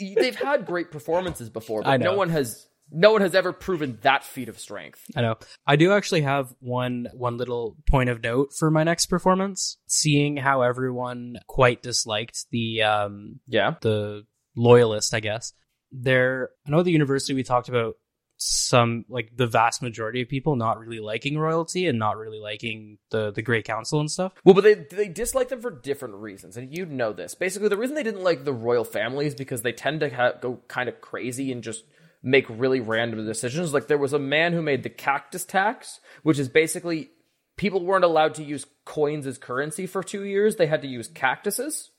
they've 0.00 0.34
had 0.36 0.66
great 0.66 0.90
performances 0.90 1.48
before, 1.50 1.82
but 1.82 2.00
no 2.00 2.14
one 2.14 2.30
has 2.30 2.66
no 2.92 3.12
one 3.12 3.20
has 3.20 3.34
ever 3.34 3.52
proven 3.52 3.98
that 4.02 4.24
feat 4.24 4.48
of 4.48 4.58
strength. 4.58 5.04
I 5.16 5.22
know. 5.22 5.36
I 5.66 5.76
do 5.76 5.92
actually 5.92 6.22
have 6.22 6.52
one 6.60 7.06
one 7.12 7.36
little 7.36 7.76
point 7.88 8.10
of 8.10 8.22
note 8.22 8.52
for 8.52 8.70
my 8.70 8.82
next 8.82 9.06
performance. 9.06 9.78
Seeing 9.86 10.36
how 10.36 10.62
everyone 10.62 11.36
quite 11.46 11.82
disliked 11.82 12.46
the 12.50 12.82
um 12.82 13.40
Yeah. 13.46 13.74
the 13.80 14.24
loyalist, 14.56 15.14
I 15.14 15.20
guess. 15.20 15.52
There 15.92 16.50
I 16.66 16.70
know 16.70 16.82
the 16.82 16.90
university 16.92 17.34
we 17.34 17.42
talked 17.42 17.68
about 17.68 17.94
some 18.42 19.04
like 19.10 19.36
the 19.36 19.46
vast 19.46 19.82
majority 19.82 20.22
of 20.22 20.28
people 20.28 20.56
not 20.56 20.78
really 20.78 20.98
liking 20.98 21.38
royalty 21.38 21.86
and 21.86 21.98
not 21.98 22.16
really 22.16 22.40
liking 22.40 22.96
the 23.10 23.30
the 23.30 23.42
Great 23.42 23.66
Council 23.66 24.00
and 24.00 24.10
stuff. 24.10 24.32
Well, 24.44 24.54
but 24.54 24.64
they 24.64 24.74
they 24.74 25.08
dislike 25.08 25.48
them 25.48 25.60
for 25.60 25.70
different 25.70 26.14
reasons, 26.14 26.56
and 26.56 26.74
you 26.74 26.86
know 26.86 27.12
this. 27.12 27.34
Basically, 27.34 27.68
the 27.68 27.76
reason 27.76 27.94
they 27.94 28.02
didn't 28.02 28.24
like 28.24 28.44
the 28.44 28.52
royal 28.52 28.84
family 28.84 29.26
is 29.26 29.34
because 29.34 29.60
they 29.60 29.72
tend 29.72 30.00
to 30.00 30.08
ha- 30.08 30.32
go 30.40 30.58
kind 30.68 30.88
of 30.88 31.02
crazy 31.02 31.52
and 31.52 31.62
just 31.62 31.84
make 32.22 32.46
really 32.48 32.80
random 32.80 33.24
decisions. 33.26 33.74
Like 33.74 33.88
there 33.88 33.98
was 33.98 34.14
a 34.14 34.18
man 34.18 34.54
who 34.54 34.62
made 34.62 34.82
the 34.82 34.90
cactus 34.90 35.44
tax, 35.44 36.00
which 36.22 36.38
is 36.38 36.48
basically 36.48 37.10
people 37.58 37.84
weren't 37.84 38.04
allowed 38.04 38.34
to 38.36 38.44
use 38.44 38.64
coins 38.86 39.26
as 39.26 39.36
currency 39.36 39.86
for 39.86 40.02
two 40.02 40.24
years; 40.24 40.56
they 40.56 40.66
had 40.66 40.80
to 40.80 40.88
use 40.88 41.08
cactuses. 41.08 41.90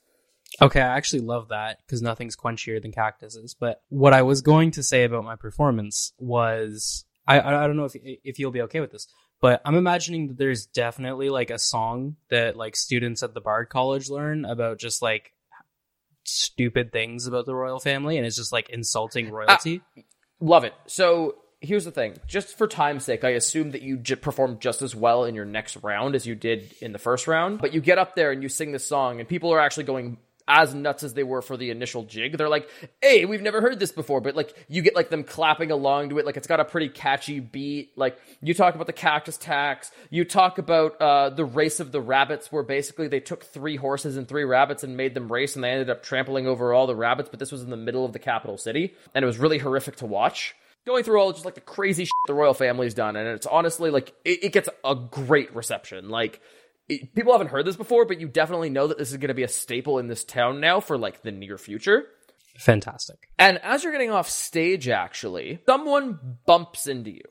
Okay, 0.59 0.81
I 0.81 0.97
actually 0.97 1.21
love 1.21 1.49
that 1.49 1.79
because 1.85 2.01
nothing's 2.01 2.35
quenchier 2.35 2.81
than 2.81 2.91
cactuses. 2.91 3.55
But 3.57 3.81
what 3.89 4.13
I 4.13 4.23
was 4.23 4.41
going 4.41 4.71
to 4.71 4.83
say 4.83 5.03
about 5.03 5.23
my 5.23 5.35
performance 5.35 6.13
was 6.17 7.05
I 7.27 7.39
I 7.39 7.67
don't 7.67 7.77
know 7.77 7.85
if 7.85 7.95
if 7.95 8.39
you'll 8.39 8.51
be 8.51 8.63
okay 8.63 8.79
with 8.79 8.91
this, 8.91 9.07
but 9.39 9.61
I'm 9.63 9.75
imagining 9.75 10.27
that 10.27 10.37
there's 10.37 10.65
definitely 10.65 11.29
like 11.29 11.49
a 11.49 11.59
song 11.59 12.17
that 12.29 12.57
like 12.57 12.75
students 12.75 13.23
at 13.23 13.33
the 13.33 13.41
Bard 13.41 13.69
College 13.69 14.09
learn 14.09 14.45
about 14.45 14.79
just 14.79 15.01
like 15.01 15.33
stupid 16.23 16.91
things 16.91 17.27
about 17.27 17.45
the 17.45 17.55
royal 17.55 17.79
family, 17.79 18.17
and 18.17 18.25
it's 18.25 18.35
just 18.35 18.51
like 18.51 18.69
insulting 18.69 19.29
uh, 19.29 19.31
royalty. 19.31 19.81
Love 20.39 20.63
it. 20.63 20.73
So 20.87 21.35
here's 21.61 21.85
the 21.85 21.91
thing. 21.91 22.17
Just 22.27 22.57
for 22.57 22.67
time's 22.67 23.05
sake, 23.05 23.23
I 23.23 23.29
assume 23.29 23.71
that 23.71 23.83
you 23.83 23.97
j- 23.97 24.15
performed 24.15 24.59
just 24.59 24.81
as 24.81 24.95
well 24.95 25.25
in 25.25 25.35
your 25.35 25.45
next 25.45 25.77
round 25.77 26.15
as 26.15 26.25
you 26.25 26.35
did 26.35 26.73
in 26.81 26.91
the 26.91 26.99
first 26.99 27.27
round. 27.27 27.59
But 27.59 27.73
you 27.73 27.81
get 27.81 27.99
up 27.99 28.15
there 28.15 28.31
and 28.31 28.43
you 28.43 28.49
sing 28.49 28.71
this 28.71 28.85
song, 28.85 29.19
and 29.19 29.29
people 29.29 29.53
are 29.53 29.59
actually 29.59 29.85
going 29.85 30.17
as 30.51 30.75
nuts 30.75 31.01
as 31.01 31.13
they 31.13 31.23
were 31.23 31.41
for 31.41 31.55
the 31.55 31.69
initial 31.69 32.03
jig. 32.03 32.37
They're 32.37 32.49
like, 32.49 32.69
"Hey, 33.01 33.23
we've 33.25 33.41
never 33.41 33.61
heard 33.61 33.79
this 33.79 33.93
before." 33.93 34.19
But 34.19 34.35
like, 34.35 34.53
you 34.67 34.81
get 34.81 34.95
like 34.95 35.09
them 35.09 35.23
clapping 35.23 35.71
along 35.71 36.09
to 36.09 36.19
it. 36.19 36.25
Like, 36.25 36.35
it's 36.35 36.47
got 36.47 36.59
a 36.59 36.65
pretty 36.65 36.89
catchy 36.89 37.39
beat. 37.39 37.97
Like, 37.97 38.19
you 38.41 38.53
talk 38.53 38.75
about 38.75 38.87
the 38.87 38.93
cactus 38.93 39.37
tax. 39.37 39.91
You 40.09 40.25
talk 40.25 40.57
about 40.57 41.01
uh, 41.01 41.29
the 41.29 41.45
race 41.45 41.79
of 41.79 41.93
the 41.93 42.01
rabbits, 42.01 42.51
where 42.51 42.63
basically 42.63 43.07
they 43.07 43.21
took 43.21 43.43
three 43.43 43.77
horses 43.77 44.17
and 44.17 44.27
three 44.27 44.43
rabbits 44.43 44.83
and 44.83 44.97
made 44.97 45.13
them 45.13 45.31
race, 45.31 45.55
and 45.55 45.63
they 45.63 45.69
ended 45.69 45.89
up 45.89 46.03
trampling 46.03 46.47
over 46.47 46.73
all 46.73 46.85
the 46.85 46.95
rabbits. 46.95 47.29
But 47.29 47.39
this 47.39 47.51
was 47.51 47.63
in 47.63 47.69
the 47.69 47.77
middle 47.77 48.03
of 48.03 48.11
the 48.11 48.19
capital 48.19 48.57
city, 48.57 48.93
and 49.15 49.23
it 49.23 49.25
was 49.25 49.37
really 49.37 49.57
horrific 49.57 49.95
to 49.97 50.05
watch 50.05 50.53
going 50.85 51.03
through 51.03 51.19
all 51.19 51.31
just 51.31 51.45
like 51.45 51.55
the 51.55 51.61
crazy 51.61 52.05
shit 52.05 52.11
the 52.27 52.33
royal 52.33 52.53
family's 52.53 52.93
done, 52.93 53.15
and 53.15 53.27
it's 53.27 53.45
honestly 53.47 53.89
like 53.91 54.13
it, 54.25 54.45
it 54.45 54.51
gets 54.51 54.69
a 54.83 54.95
great 54.95 55.55
reception. 55.55 56.09
Like 56.09 56.41
people 56.99 57.31
haven't 57.31 57.47
heard 57.47 57.65
this 57.65 57.75
before, 57.75 58.05
but 58.05 58.19
you 58.19 58.27
definitely 58.27 58.69
know 58.69 58.87
that 58.87 58.97
this 58.97 59.11
is 59.11 59.17
going 59.17 59.29
to 59.29 59.33
be 59.33 59.43
a 59.43 59.47
staple 59.47 59.99
in 59.99 60.07
this 60.07 60.23
town 60.23 60.59
now 60.59 60.79
for 60.79 60.97
like 60.97 61.21
the 61.21 61.31
near 61.31 61.57
future. 61.57 62.05
Fantastic. 62.57 63.29
And 63.39 63.57
as 63.59 63.83
you're 63.83 63.91
getting 63.91 64.11
off 64.11 64.29
stage, 64.29 64.89
actually, 64.89 65.61
someone 65.65 66.37
bumps 66.45 66.87
into 66.87 67.11
you 67.11 67.23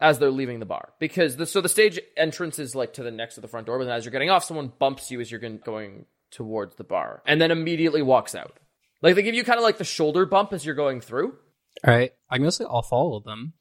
as 0.00 0.18
they're 0.18 0.30
leaving 0.30 0.58
the 0.58 0.66
bar 0.66 0.92
because 0.98 1.36
the, 1.36 1.46
so 1.46 1.60
the 1.60 1.68
stage 1.68 2.00
entrance 2.16 2.58
is 2.58 2.74
like 2.74 2.94
to 2.94 3.02
the 3.02 3.10
next 3.10 3.36
to 3.36 3.40
the 3.40 3.48
front 3.48 3.66
door, 3.66 3.78
but 3.78 3.84
then 3.84 3.94
as 3.94 4.04
you're 4.04 4.12
getting 4.12 4.30
off, 4.30 4.44
someone 4.44 4.72
bumps 4.78 5.10
you 5.10 5.20
as 5.20 5.30
you're 5.30 5.40
going 5.40 6.06
towards 6.32 6.76
the 6.76 6.84
bar, 6.84 7.22
and 7.26 7.40
then 7.40 7.50
immediately 7.50 8.02
walks 8.02 8.34
out. 8.34 8.58
Like 9.02 9.14
they 9.14 9.22
give 9.22 9.34
you 9.34 9.44
kind 9.44 9.58
of 9.58 9.62
like 9.62 9.78
the 9.78 9.84
shoulder 9.84 10.26
bump 10.26 10.52
as 10.52 10.66
you're 10.66 10.74
going 10.74 11.00
through. 11.00 11.36
All 11.84 11.94
right, 11.94 12.12
I'm 12.30 12.40
gonna 12.40 12.52
say 12.52 12.64
I'll 12.68 12.82
follow 12.82 13.20
them 13.20 13.52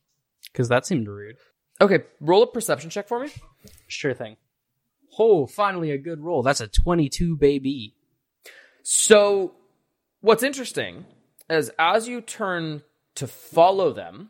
because 0.52 0.70
that 0.70 0.86
seemed 0.86 1.08
rude. 1.08 1.38
Okay, 1.80 1.99
roll 2.20 2.43
a 2.43 2.47
perception 2.47 2.89
check 2.89 3.08
for 3.08 3.20
me. 3.20 3.30
Sure 3.88 4.14
thing. 4.14 4.38
Oh, 5.18 5.45
finally 5.45 5.91
a 5.91 5.97
good 5.97 6.22
roll. 6.22 6.43
That's 6.43 6.62
a 6.62 6.68
22, 6.68 7.38
baby. 7.38 7.95
So, 8.84 9.53
what's 10.22 10.43
interesting 10.43 11.05
is 11.49 11.72
as 11.78 12.07
you 12.07 12.22
turn 12.22 12.84
to 13.16 13.28
follow 13.28 13.91
them, 13.93 14.30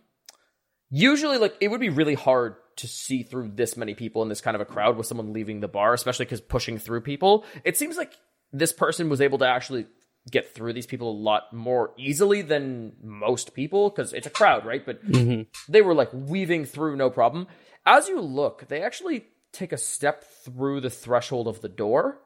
usually, 0.89 1.37
like, 1.37 1.55
it 1.61 1.69
would 1.69 1.79
be 1.79 1.89
really 1.89 2.15
hard 2.15 2.55
to 2.77 2.87
see 2.87 3.23
through 3.23 3.51
this 3.53 3.77
many 3.77 3.93
people 3.93 4.21
in 4.23 4.29
this 4.29 4.41
kind 4.41 4.55
of 4.55 4.61
a 4.61 4.65
crowd 4.65 4.97
with 4.97 5.05
someone 5.05 5.33
leaving 5.33 5.59
the 5.59 5.67
bar, 5.67 5.93
especially 5.93 6.25
because 6.25 6.41
pushing 6.41 6.77
through 6.77 7.01
people. 7.01 7.45
It 7.63 7.77
seems 7.77 7.97
like 7.97 8.13
this 8.51 8.73
person 8.73 9.09
was 9.09 9.21
able 9.21 9.37
to 9.39 9.47
actually 9.47 9.85
get 10.29 10.53
through 10.53 10.73
these 10.73 10.85
people 10.85 11.11
a 11.11 11.13
lot 11.13 11.51
more 11.51 11.93
easily 11.97 12.41
than 12.41 12.93
most 13.01 13.53
people 13.53 13.89
because 13.89 14.13
it's 14.13 14.27
a 14.27 14.31
crowd, 14.31 14.65
right? 14.65 14.85
But 14.85 15.05
mm-hmm. 15.05 15.43
they 15.71 15.81
were 15.81 15.93
like 15.93 16.09
weaving 16.13 16.65
through 16.65 16.95
no 16.95 17.09
problem. 17.09 17.47
As 17.85 18.07
you 18.07 18.21
look, 18.21 18.67
they 18.67 18.81
actually 18.83 19.25
take 19.51 19.71
a 19.71 19.77
step 19.77 20.23
through 20.23 20.81
the 20.81 20.89
threshold 20.89 21.47
of 21.47 21.61
the 21.61 21.69
door 21.69 22.19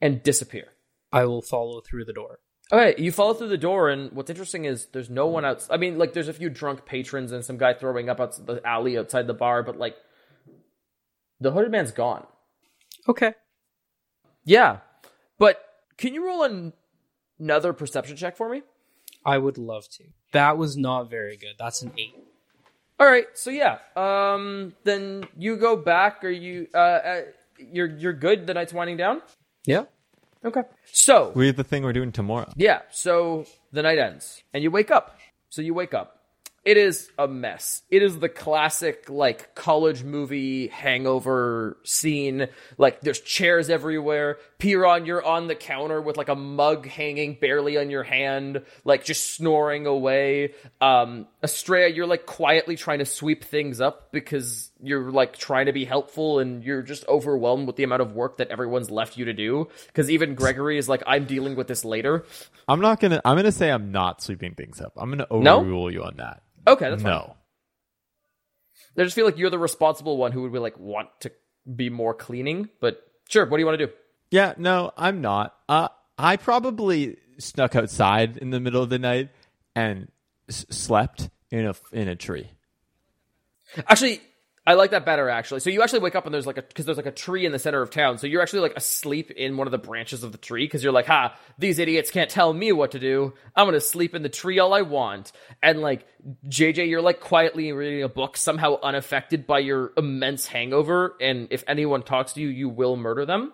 and 0.00 0.22
disappear. 0.22 0.68
I 1.12 1.24
will 1.24 1.42
follow 1.42 1.80
through 1.80 2.04
the 2.04 2.12
door. 2.12 2.38
Okay, 2.72 3.00
you 3.00 3.12
follow 3.12 3.32
through 3.32 3.48
the 3.48 3.56
door, 3.56 3.90
and 3.90 4.10
what's 4.12 4.28
interesting 4.28 4.64
is 4.64 4.86
there's 4.86 5.08
no 5.08 5.28
one 5.28 5.44
else. 5.44 5.68
I 5.70 5.76
mean, 5.76 5.98
like, 5.98 6.12
there's 6.12 6.28
a 6.28 6.32
few 6.32 6.50
drunk 6.50 6.84
patrons 6.84 7.30
and 7.30 7.44
some 7.44 7.58
guy 7.58 7.74
throwing 7.74 8.08
up 8.08 8.20
outside 8.20 8.46
the 8.46 8.66
alley 8.66 8.98
outside 8.98 9.28
the 9.28 9.34
bar, 9.34 9.62
but 9.62 9.78
like, 9.78 9.96
the 11.38 11.52
hooded 11.52 11.70
man's 11.70 11.92
gone. 11.92 12.26
Okay. 13.08 13.34
Yeah, 14.44 14.78
but 15.38 15.60
can 15.96 16.12
you 16.12 16.26
roll 16.26 16.42
an- 16.42 16.72
another 17.38 17.72
perception 17.72 18.16
check 18.16 18.36
for 18.36 18.48
me? 18.48 18.62
I 19.24 19.38
would 19.38 19.58
love 19.58 19.88
to. 19.90 20.04
That 20.32 20.58
was 20.58 20.76
not 20.76 21.08
very 21.08 21.36
good. 21.36 21.54
That's 21.58 21.82
an 21.82 21.92
eight. 21.98 22.14
All 22.98 23.06
right, 23.06 23.26
so 23.34 23.50
yeah, 23.50 23.78
um, 23.94 24.72
then 24.84 25.24
you 25.36 25.56
go 25.56 25.76
back, 25.76 26.24
or 26.24 26.30
you, 26.30 26.66
uh, 26.74 26.78
uh 26.78 27.20
you're 27.58 27.88
you're 27.88 28.14
good. 28.14 28.46
The 28.46 28.54
night's 28.54 28.72
winding 28.72 28.96
down. 28.96 29.20
Yeah. 29.66 29.84
Okay, 30.44 30.62
so 30.92 31.32
We 31.34 31.46
have 31.48 31.56
the 31.56 31.64
thing 31.64 31.82
we're 31.82 31.92
doing 31.92 32.12
tomorrow. 32.12 32.50
Yeah, 32.56 32.82
so 32.90 33.46
the 33.72 33.82
night 33.82 33.98
ends 33.98 34.42
and 34.54 34.62
you 34.62 34.70
wake 34.70 34.90
up. 34.90 35.18
So 35.50 35.60
you 35.60 35.74
wake 35.74 35.92
up. 35.92 36.15
It 36.66 36.76
is 36.76 37.08
a 37.16 37.28
mess. 37.28 37.82
It 37.90 38.02
is 38.02 38.18
the 38.18 38.28
classic 38.28 39.08
like 39.08 39.54
college 39.54 40.02
movie 40.02 40.66
hangover 40.66 41.76
scene. 41.84 42.48
Like 42.76 43.00
there's 43.02 43.20
chairs 43.20 43.70
everywhere. 43.70 44.38
Piron, 44.58 45.06
you're 45.06 45.24
on 45.24 45.46
the 45.46 45.54
counter 45.54 46.02
with 46.02 46.16
like 46.16 46.28
a 46.28 46.34
mug 46.34 46.88
hanging 46.88 47.38
barely 47.40 47.78
on 47.78 47.88
your 47.88 48.02
hand, 48.02 48.62
like 48.84 49.04
just 49.04 49.34
snoring 49.34 49.86
away. 49.86 50.54
Um 50.80 51.28
Estrella, 51.40 51.88
you're 51.88 52.06
like 52.06 52.26
quietly 52.26 52.74
trying 52.74 52.98
to 52.98 53.06
sweep 53.06 53.44
things 53.44 53.80
up 53.80 54.10
because 54.10 54.70
you're 54.82 55.12
like 55.12 55.36
trying 55.36 55.66
to 55.66 55.72
be 55.72 55.84
helpful 55.84 56.40
and 56.40 56.64
you're 56.64 56.82
just 56.82 57.06
overwhelmed 57.06 57.68
with 57.68 57.76
the 57.76 57.84
amount 57.84 58.02
of 58.02 58.12
work 58.12 58.38
that 58.38 58.48
everyone's 58.48 58.90
left 58.90 59.16
you 59.16 59.26
to 59.26 59.32
do. 59.32 59.68
Because 59.86 60.10
even 60.10 60.34
Gregory 60.34 60.78
is 60.78 60.88
like, 60.88 61.04
I'm 61.06 61.26
dealing 61.26 61.54
with 61.54 61.68
this 61.68 61.84
later. 61.84 62.24
I'm 62.66 62.80
not 62.80 62.98
gonna. 62.98 63.20
I'm 63.24 63.36
gonna 63.36 63.52
say 63.52 63.70
I'm 63.70 63.92
not 63.92 64.20
sweeping 64.20 64.54
things 64.56 64.80
up. 64.80 64.92
I'm 64.96 65.10
gonna 65.10 65.28
No? 65.30 65.60
overrule 65.60 65.92
you 65.92 66.02
on 66.02 66.16
that. 66.16 66.42
Okay, 66.66 66.90
that's 66.90 67.02
fine. 67.02 67.12
no. 67.12 67.36
I 68.98 69.02
just 69.04 69.14
feel 69.14 69.26
like 69.26 69.36
you're 69.38 69.50
the 69.50 69.58
responsible 69.58 70.16
one 70.16 70.32
who 70.32 70.42
would 70.42 70.52
be 70.52 70.58
like 70.58 70.78
want 70.78 71.08
to 71.20 71.30
be 71.74 71.90
more 71.90 72.14
cleaning. 72.14 72.68
But 72.80 73.02
sure, 73.28 73.44
what 73.46 73.56
do 73.58 73.60
you 73.60 73.66
want 73.66 73.78
to 73.78 73.86
do? 73.86 73.92
Yeah, 74.30 74.54
no, 74.56 74.92
I'm 74.96 75.20
not. 75.20 75.54
Uh, 75.68 75.88
I 76.18 76.36
probably 76.36 77.18
snuck 77.38 77.76
outside 77.76 78.36
in 78.38 78.50
the 78.50 78.60
middle 78.60 78.82
of 78.82 78.88
the 78.88 78.98
night 78.98 79.28
and 79.74 80.10
s- 80.48 80.64
slept 80.70 81.28
in 81.50 81.66
a 81.66 81.74
in 81.92 82.08
a 82.08 82.16
tree. 82.16 82.50
Actually, 83.86 84.20
I 84.68 84.74
like 84.74 84.90
that 84.90 85.04
better 85.04 85.28
actually. 85.28 85.60
So 85.60 85.70
you 85.70 85.80
actually 85.82 86.00
wake 86.00 86.16
up 86.16 86.24
and 86.26 86.34
there's 86.34 86.46
like 86.46 86.58
a 86.58 86.62
because 86.62 86.86
there's 86.86 86.96
like 86.96 87.06
a 87.06 87.12
tree 87.12 87.46
in 87.46 87.52
the 87.52 87.58
center 87.58 87.82
of 87.82 87.90
town. 87.90 88.18
So 88.18 88.26
you're 88.26 88.42
actually 88.42 88.60
like 88.60 88.76
asleep 88.76 89.30
in 89.30 89.56
one 89.56 89.68
of 89.68 89.70
the 89.70 89.78
branches 89.78 90.24
of 90.24 90.32
the 90.32 90.38
tree 90.38 90.64
because 90.64 90.82
you're 90.82 90.92
like, 90.92 91.06
ha, 91.06 91.36
these 91.56 91.78
idiots 91.78 92.10
can't 92.10 92.28
tell 92.28 92.52
me 92.52 92.72
what 92.72 92.90
to 92.90 92.98
do. 92.98 93.32
I'm 93.54 93.68
gonna 93.68 93.80
sleep 93.80 94.14
in 94.16 94.22
the 94.22 94.28
tree 94.28 94.58
all 94.58 94.74
I 94.74 94.82
want. 94.82 95.30
And 95.62 95.80
like 95.80 96.04
JJ, 96.48 96.88
you're 96.88 97.00
like 97.00 97.20
quietly 97.20 97.70
reading 97.72 98.02
a 98.02 98.08
book, 98.08 98.36
somehow 98.36 98.80
unaffected 98.82 99.46
by 99.46 99.60
your 99.60 99.92
immense 99.96 100.48
hangover. 100.48 101.14
And 101.20 101.46
if 101.52 101.62
anyone 101.68 102.02
talks 102.02 102.32
to 102.32 102.40
you, 102.40 102.48
you 102.48 102.68
will 102.68 102.96
murder 102.96 103.24
them. 103.24 103.52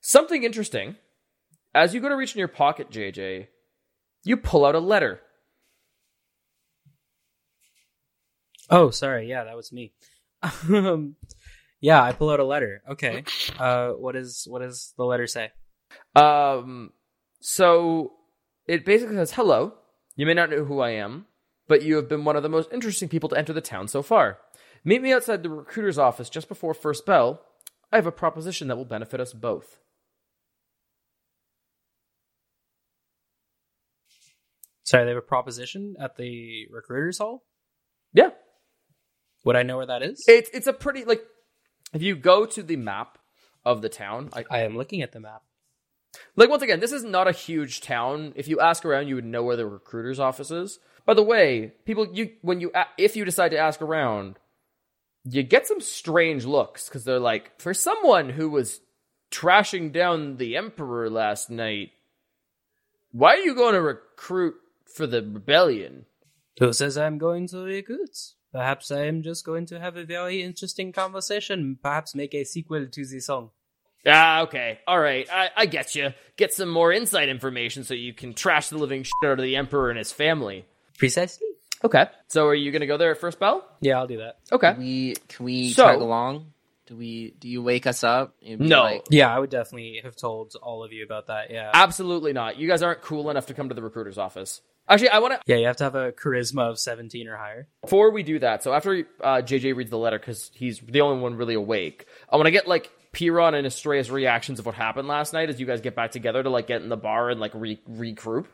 Something 0.00 0.44
interesting. 0.44 0.94
As 1.74 1.92
you 1.92 2.00
go 2.00 2.08
to 2.08 2.16
reach 2.16 2.36
in 2.36 2.38
your 2.38 2.48
pocket, 2.48 2.90
JJ, 2.90 3.48
you 4.24 4.36
pull 4.36 4.64
out 4.64 4.76
a 4.76 4.80
letter. 4.80 5.20
Oh, 8.70 8.90
sorry. 8.90 9.28
Yeah, 9.28 9.44
that 9.44 9.56
was 9.56 9.72
me. 9.72 9.92
Um, 10.42 11.16
yeah, 11.80 12.02
I 12.02 12.12
pull 12.12 12.30
out 12.30 12.40
a 12.40 12.44
letter. 12.44 12.82
Okay. 12.90 13.24
Uh, 13.58 13.90
what 13.90 14.16
is 14.16 14.46
what 14.48 14.60
does 14.62 14.92
the 14.96 15.04
letter 15.04 15.26
say? 15.26 15.50
Um, 16.14 16.92
so 17.40 18.12
it 18.66 18.84
basically 18.84 19.16
says, 19.16 19.32
"Hello. 19.32 19.74
You 20.16 20.26
may 20.26 20.34
not 20.34 20.50
know 20.50 20.64
who 20.64 20.80
I 20.80 20.90
am, 20.90 21.26
but 21.68 21.82
you 21.82 21.96
have 21.96 22.08
been 22.08 22.24
one 22.24 22.36
of 22.36 22.42
the 22.42 22.48
most 22.48 22.70
interesting 22.72 23.08
people 23.08 23.28
to 23.30 23.38
enter 23.38 23.52
the 23.52 23.60
town 23.60 23.88
so 23.88 24.02
far. 24.02 24.38
Meet 24.84 25.02
me 25.02 25.12
outside 25.12 25.42
the 25.42 25.50
recruiter's 25.50 25.98
office 25.98 26.28
just 26.28 26.48
before 26.48 26.74
first 26.74 27.06
bell. 27.06 27.42
I 27.92 27.96
have 27.96 28.06
a 28.06 28.12
proposition 28.12 28.68
that 28.68 28.76
will 28.76 28.84
benefit 28.84 29.20
us 29.20 29.32
both." 29.32 29.78
Sorry, 34.84 35.04
they 35.04 35.10
have 35.10 35.18
a 35.18 35.22
proposition 35.22 35.94
at 36.00 36.16
the 36.16 36.66
recruiters 36.68 37.18
hall. 37.18 37.44
Yeah, 38.12 38.30
Would 39.44 39.56
I 39.56 39.62
know 39.62 39.78
where 39.78 39.86
that 39.86 40.02
is? 40.02 40.24
it's 40.28 40.50
it's 40.52 40.66
a 40.66 40.72
pretty 40.72 41.04
like 41.04 41.22
if 41.92 42.02
you 42.02 42.16
go 42.16 42.46
to 42.46 42.62
the 42.62 42.76
map 42.76 43.18
of 43.64 43.82
the 43.82 43.88
town, 43.88 44.30
I, 44.32 44.44
I 44.50 44.60
am 44.60 44.76
looking 44.76 45.02
at 45.02 45.12
the 45.12 45.20
map. 45.20 45.42
Like 46.36 46.50
once 46.50 46.62
again, 46.62 46.80
this 46.80 46.92
is 46.92 47.04
not 47.04 47.28
a 47.28 47.32
huge 47.32 47.80
town. 47.80 48.32
If 48.36 48.48
you 48.48 48.60
ask 48.60 48.84
around, 48.84 49.08
you 49.08 49.14
would 49.14 49.24
know 49.24 49.42
where 49.42 49.56
the 49.56 49.66
recruiter's 49.66 50.20
office 50.20 50.50
is. 50.50 50.78
By 51.06 51.14
the 51.14 51.22
way, 51.22 51.72
people, 51.84 52.08
you 52.12 52.32
when 52.42 52.60
you 52.60 52.72
if 52.98 53.16
you 53.16 53.24
decide 53.24 53.50
to 53.50 53.58
ask 53.58 53.80
around, 53.80 54.38
you 55.24 55.42
get 55.42 55.66
some 55.66 55.80
strange 55.80 56.44
looks 56.44 56.88
because 56.88 57.04
they're 57.04 57.18
like, 57.18 57.60
for 57.60 57.74
someone 57.74 58.30
who 58.30 58.50
was 58.50 58.80
trashing 59.30 59.92
down 59.92 60.36
the 60.36 60.56
emperor 60.56 61.08
last 61.08 61.50
night, 61.50 61.90
why 63.12 63.34
are 63.34 63.38
you 63.38 63.54
going 63.54 63.74
to 63.74 63.82
recruit 63.82 64.54
for 64.84 65.06
the 65.06 65.22
rebellion? 65.22 66.06
Who 66.58 66.72
says 66.72 66.98
I'm 66.98 67.18
going 67.18 67.48
to 67.48 67.58
recruit? 67.58 68.34
Perhaps 68.52 68.90
I 68.90 69.06
am 69.06 69.22
just 69.22 69.44
going 69.44 69.66
to 69.66 69.78
have 69.78 69.96
a 69.96 70.04
very 70.04 70.42
interesting 70.42 70.92
conversation. 70.92 71.78
Perhaps 71.82 72.14
make 72.14 72.34
a 72.34 72.44
sequel 72.44 72.86
to 72.86 73.06
the 73.06 73.20
song. 73.20 73.50
Ah, 74.06 74.40
okay, 74.42 74.78
all 74.86 74.98
right, 74.98 75.28
I, 75.30 75.50
I 75.56 75.66
get 75.66 75.94
you. 75.94 76.14
Get 76.36 76.54
some 76.54 76.70
more 76.70 76.90
inside 76.90 77.28
information 77.28 77.84
so 77.84 77.92
you 77.92 78.14
can 78.14 78.32
trash 78.32 78.68
the 78.70 78.78
living 78.78 79.02
shit 79.02 79.12
out 79.30 79.38
of 79.38 79.42
the 79.44 79.56
emperor 79.56 79.90
and 79.90 79.98
his 79.98 80.10
family. 80.10 80.64
Precisely. 80.98 81.46
Okay, 81.84 82.06
so 82.28 82.46
are 82.46 82.54
you 82.54 82.72
gonna 82.72 82.86
go 82.86 82.96
there 82.96 83.10
at 83.10 83.18
first 83.18 83.38
bell? 83.38 83.62
Yeah, 83.80 83.98
I'll 83.98 84.06
do 84.06 84.18
that. 84.18 84.38
Okay. 84.50 84.72
Can 84.72 84.80
we 84.80 85.14
can 85.28 85.44
we 85.44 85.70
So- 85.72 85.84
tag 85.86 86.00
along? 86.00 86.52
Do 86.86 86.96
we? 86.96 87.34
Do 87.38 87.48
you 87.48 87.62
wake 87.62 87.86
us 87.86 88.02
up? 88.02 88.34
and 88.44 88.58
be 88.58 88.66
No. 88.66 88.82
like- 88.82 89.04
Yeah, 89.10 89.32
I 89.34 89.38
would 89.38 89.50
definitely 89.50 90.00
have 90.02 90.16
told 90.16 90.54
all 90.60 90.82
of 90.82 90.92
you 90.92 91.04
about 91.04 91.28
that. 91.28 91.50
Yeah. 91.50 91.70
Absolutely 91.72 92.32
not. 92.32 92.56
You 92.58 92.66
guys 92.66 92.82
aren't 92.82 93.00
cool 93.02 93.30
enough 93.30 93.46
to 93.46 93.54
come 93.54 93.68
to 93.68 93.74
the 93.74 93.82
recruiter's 93.82 94.18
office. 94.18 94.60
Actually, 94.90 95.10
I 95.10 95.18
want 95.20 95.34
to. 95.34 95.40
yeah, 95.46 95.56
you 95.56 95.66
have 95.66 95.76
to 95.76 95.84
have 95.84 95.94
a 95.94 96.10
charisma 96.12 96.68
of 96.68 96.78
17 96.78 97.28
or 97.28 97.36
higher. 97.36 97.68
Before 97.82 98.10
we 98.10 98.22
do 98.24 98.40
that, 98.40 98.62
so 98.64 98.72
after 98.74 99.06
uh, 99.22 99.36
JJ 99.36 99.76
reads 99.76 99.90
the 99.90 99.96
letter, 99.98 100.18
because 100.18 100.50
he's 100.52 100.80
the 100.80 101.00
only 101.00 101.22
one 101.22 101.36
really 101.36 101.54
awake, 101.54 102.06
I 102.28 102.36
want 102.36 102.46
to 102.46 102.50
get 102.50 102.66
like 102.66 102.90
Piron 103.12 103.54
and 103.54 103.66
Estrella's 103.66 104.10
reactions 104.10 104.58
of 104.58 104.66
what 104.66 104.74
happened 104.74 105.06
last 105.06 105.32
night 105.32 105.48
as 105.48 105.60
you 105.60 105.66
guys 105.66 105.80
get 105.80 105.94
back 105.94 106.10
together 106.10 106.42
to 106.42 106.50
like 106.50 106.66
get 106.66 106.82
in 106.82 106.88
the 106.88 106.96
bar 106.96 107.30
and 107.30 107.40
like 107.40 107.52
re- 107.54 107.80
regroup. 107.88 108.46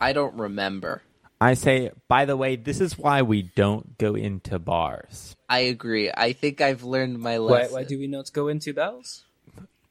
I 0.00 0.12
don't 0.12 0.34
remember. 0.34 1.02
I 1.40 1.54
say, 1.54 1.92
by 2.08 2.24
the 2.24 2.36
way, 2.36 2.56
this 2.56 2.80
is 2.80 2.98
why 2.98 3.22
we 3.22 3.42
don't 3.42 3.96
go 3.98 4.16
into 4.16 4.58
bars. 4.58 5.36
I 5.48 5.60
agree. 5.60 6.10
I 6.12 6.32
think 6.32 6.60
I've 6.60 6.82
learned 6.82 7.20
my 7.20 7.38
lesson. 7.38 7.74
why 7.74 7.84
do 7.84 7.96
we 7.98 8.08
not 8.08 8.32
go 8.32 8.48
into 8.48 8.72
bells? 8.74 9.24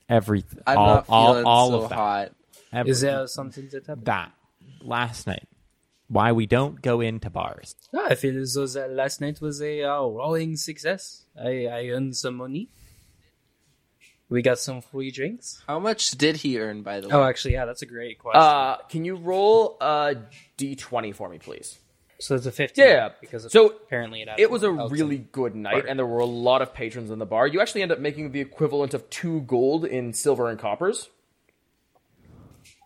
Everything. 0.10 0.60
I'm 0.68 0.78
all, 0.78 0.88
not 0.88 1.06
all, 1.10 1.28
feeling 1.34 1.46
all 1.46 1.70
so 1.70 1.82
of 1.84 1.90
that. 1.90 1.96
hot. 1.96 2.32
Every- 2.74 2.92
Is 2.92 3.02
there 3.02 3.28
something 3.28 3.70
that 3.72 3.88
happened? 3.88 4.06
that 4.06 4.32
last 4.82 5.28
night? 5.28 5.48
Why 6.10 6.32
we 6.32 6.46
don't 6.46 6.82
go 6.82 7.02
into 7.02 7.30
bars? 7.30 7.76
Ah, 7.94 8.08
I 8.10 8.16
feel 8.16 8.38
as 8.40 8.54
though 8.54 8.66
that 8.68 8.92
last 8.92 9.20
night 9.20 9.42
was 9.42 9.62
a 9.62 9.84
uh, 9.84 10.02
roaring 10.06 10.56
success. 10.56 11.26
I, 11.38 11.66
I 11.66 11.88
earned 11.90 12.16
some 12.16 12.36
money. 12.36 12.70
We 14.30 14.42
got 14.42 14.60
some 14.60 14.82
free 14.82 15.12
drinks. 15.12 15.64
How 15.68 15.80
much 15.80 16.12
did 16.12 16.38
he 16.38 16.60
earn, 16.60 16.82
by 16.82 17.00
the 17.00 17.08
way? 17.08 17.14
Oh, 17.14 17.24
actually, 17.24 17.54
yeah, 17.54 17.66
that's 17.66 17.82
a 17.82 17.86
great 17.86 18.20
question. 18.20 18.42
Uh, 18.42 18.78
can 18.90 19.06
you 19.06 19.16
roll 19.16 19.78
a 19.80 20.16
d20 20.58 21.16
for 21.16 21.30
me, 21.30 21.40
please? 21.40 21.80
so 22.20 22.34
it's 22.36 22.46
a 22.48 22.52
15. 22.52 22.84
Yeah. 22.84 23.10
Because 23.22 23.50
So 23.52 23.68
apparently 23.68 24.24
it, 24.24 24.30
it 24.38 24.50
was 24.52 24.64
a 24.64 24.72
outside. 24.72 24.92
really 24.92 25.20
good 25.32 25.56
night, 25.56 25.86
and 25.88 26.00
there 26.00 26.06
were 26.06 26.20
a 26.20 26.26
lot 26.26 26.62
of 26.62 26.74
patrons 26.74 27.12
in 27.12 27.20
the 27.20 27.26
bar. 27.28 27.48
You 27.48 27.62
actually 27.62 27.84
end 27.84 27.92
up 27.92 28.00
making 28.00 28.32
the 28.32 28.42
equivalent 28.42 28.94
of 28.94 29.10
two 29.10 29.42
gold 29.42 29.86
in 29.86 30.14
silver 30.14 30.50
and 30.50 30.58
coppers. 30.60 31.10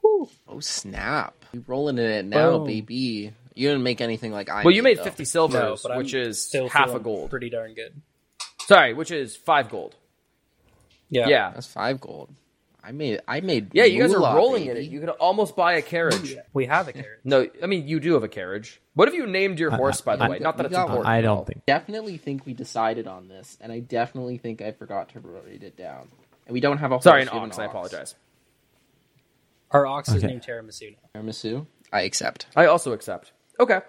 oh 0.04 0.60
snap! 0.60 1.41
You 1.54 1.64
rolling 1.68 1.98
in 1.98 2.06
it 2.06 2.26
now, 2.26 2.58
Boom. 2.60 2.68
baby. 2.68 3.34
You 3.54 3.70
didn't 3.70 3.84
make 3.84 4.00
anything 4.02 4.32
like 4.32 4.50
I. 4.50 4.64
Well, 4.64 4.74
you 4.74 4.84
made 4.84 4.98
though. 5.00 5.04
50 5.04 5.24
No, 5.24 5.26
silvers, 5.26 5.82
but 5.84 5.92
I'm 5.92 5.98
which 5.98 6.14
is 6.14 6.42
still 6.46 6.70
half 6.70 6.94
a 6.94 7.00
gold. 7.00 7.30
Pretty 7.30 7.50
darn 7.50 7.74
good. 7.74 8.02
Sorry, 8.62 8.94
which 8.94 9.12
is 9.12 9.36
five 9.36 9.70
gold. 9.70 9.96
Yeah. 11.10 11.28
Yeah. 11.28 11.52
That's 11.54 11.68
five 11.68 12.00
gold. 12.00 12.34
I 12.84 12.94
made. 12.94 13.22
I 13.28 13.42
made. 13.42 13.72
Yeah, 13.74 13.84
you 13.84 14.02
guys 14.02 14.12
are 14.14 14.18
moolah, 14.20 14.36
rolling 14.36 14.66
in 14.66 14.78
it. 14.78 14.84
You 14.86 15.00
could 15.02 15.10
almost 15.10 15.56
buy 15.56 15.74
a 15.74 15.82
carriage. 15.84 16.36
We 16.54 16.66
have 16.66 16.88
a 16.88 16.94
carriage. 16.94 17.20
No, 17.24 17.48
I 17.62 17.68
mean 17.68 17.88
you 17.88 18.00
do 18.00 18.14
have 18.14 18.24
a 18.24 18.28
carriage. 18.28 18.82
What 18.96 19.08
have 19.08 19.14
you 19.14 19.28
named 19.28 19.60
your 19.60 19.70
horse, 19.72 20.02
by 20.02 20.16
the 20.16 20.24
I- 20.24 20.30
way? 20.30 20.40
Not 20.40 20.58
that 20.58 20.64
we 20.64 20.68
it's 20.68 20.76
got 20.76 20.84
important. 20.88 21.08
I 21.08 21.22
don't 21.22 21.46
think. 21.46 21.66
Definitely 21.68 22.18
think 22.18 22.46
we 22.46 22.54
decided 22.54 23.06
on 23.08 23.28
this, 23.28 23.58
and 23.62 23.72
I 23.72 23.80
definitely 23.82 24.38
think 24.38 24.62
I 24.62 24.72
forgot 24.72 25.10
to 25.10 25.20
write 25.20 25.62
it 25.62 25.78
down. 25.78 26.08
And 26.48 26.54
we 26.54 26.60
don't 26.60 26.80
have 26.80 26.92
a 26.92 27.02
Sorry, 27.02 27.22
an 27.22 27.28
horse, 27.28 27.36
we 27.36 27.40
have 27.42 27.50
ox. 27.50 27.60
I 27.60 27.66
apologize. 27.66 28.16
Our 29.72 29.86
ox 29.86 30.10
is 30.10 30.16
Okay. 30.18 30.28
named 30.28 30.42
tiramisu. 30.44 30.96
now. 31.16 31.22
Tiramisu. 31.22 31.68
I 31.92 32.02
accept. 32.02 32.48
I 32.56 32.66
also 32.68 32.94
accept. 32.94 33.32
Okay. 33.60 33.80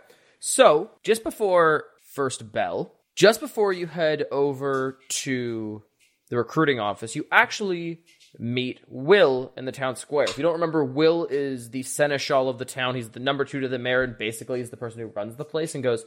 So, 0.40 0.90
just 1.04 1.22
before 1.22 1.84
first 2.14 2.52
bell, 2.52 2.94
just 3.14 3.40
before 3.40 3.72
you 3.72 3.86
head 3.86 4.24
over 4.32 4.98
to 5.08 5.82
the 6.30 6.36
recruiting 6.36 6.80
office, 6.80 7.14
you 7.14 7.26
actually 7.30 8.00
meet 8.38 8.80
Will 8.88 9.52
in 9.56 9.66
the 9.66 9.72
town 9.72 9.96
square. 9.96 10.24
If 10.24 10.36
you 10.38 10.42
don't 10.42 10.54
remember, 10.54 10.84
Will 10.84 11.26
is 11.26 11.70
the 11.70 11.82
seneschal 11.82 12.48
of 12.48 12.58
the 12.58 12.64
town. 12.64 12.94
He's 12.94 13.10
the 13.10 13.20
number 13.20 13.44
two 13.44 13.60
to 13.60 13.68
the 13.68 13.78
mayor, 13.78 14.02
and 14.02 14.16
basically 14.16 14.58
he's 14.60 14.70
the 14.70 14.76
person 14.76 15.00
who 15.00 15.06
runs 15.08 15.36
the 15.36 15.44
place 15.44 15.74
and 15.74 15.84
goes, 15.84 16.04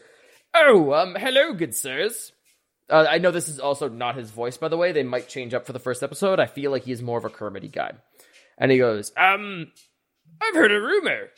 Oh, 0.53 0.93
um, 0.93 1.15
hello, 1.15 1.53
good 1.53 1.75
sirs. 1.75 2.31
Uh, 2.89 3.05
I 3.09 3.17
know 3.19 3.31
this 3.31 3.49
is 3.49 3.59
also 3.59 3.89
not 3.89 4.15
his 4.15 4.31
voice, 4.31 4.57
by 4.57 4.67
the 4.67 4.77
way. 4.77 4.91
They 4.91 5.03
might 5.03 5.27
change 5.27 5.53
up 5.53 5.65
for 5.65 5.73
the 5.73 5.79
first 5.79 6.01
episode. 6.03 6.39
I 6.39 6.45
feel 6.45 6.71
like 6.71 6.83
he 6.83 6.91
is 6.91 7.01
more 7.01 7.17
of 7.17 7.25
a 7.25 7.29
Kermity 7.29 7.67
guy. 7.67 7.93
And 8.57 8.71
he 8.71 8.77
goes, 8.77 9.11
Um, 9.17 9.71
I've 10.41 10.55
heard 10.55 10.71
a 10.71 10.81
rumor. 10.81 11.29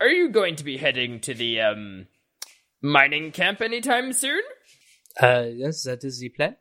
Are 0.00 0.08
you 0.08 0.28
going 0.30 0.56
to 0.56 0.64
be 0.64 0.76
heading 0.76 1.20
to 1.20 1.34
the, 1.34 1.60
um, 1.60 2.06
mining 2.82 3.32
camp 3.32 3.60
anytime 3.60 4.12
soon? 4.12 4.42
Uh, 5.20 5.46
yes, 5.52 5.82
that 5.84 6.04
is 6.04 6.20
the 6.20 6.28
plan. 6.30 6.56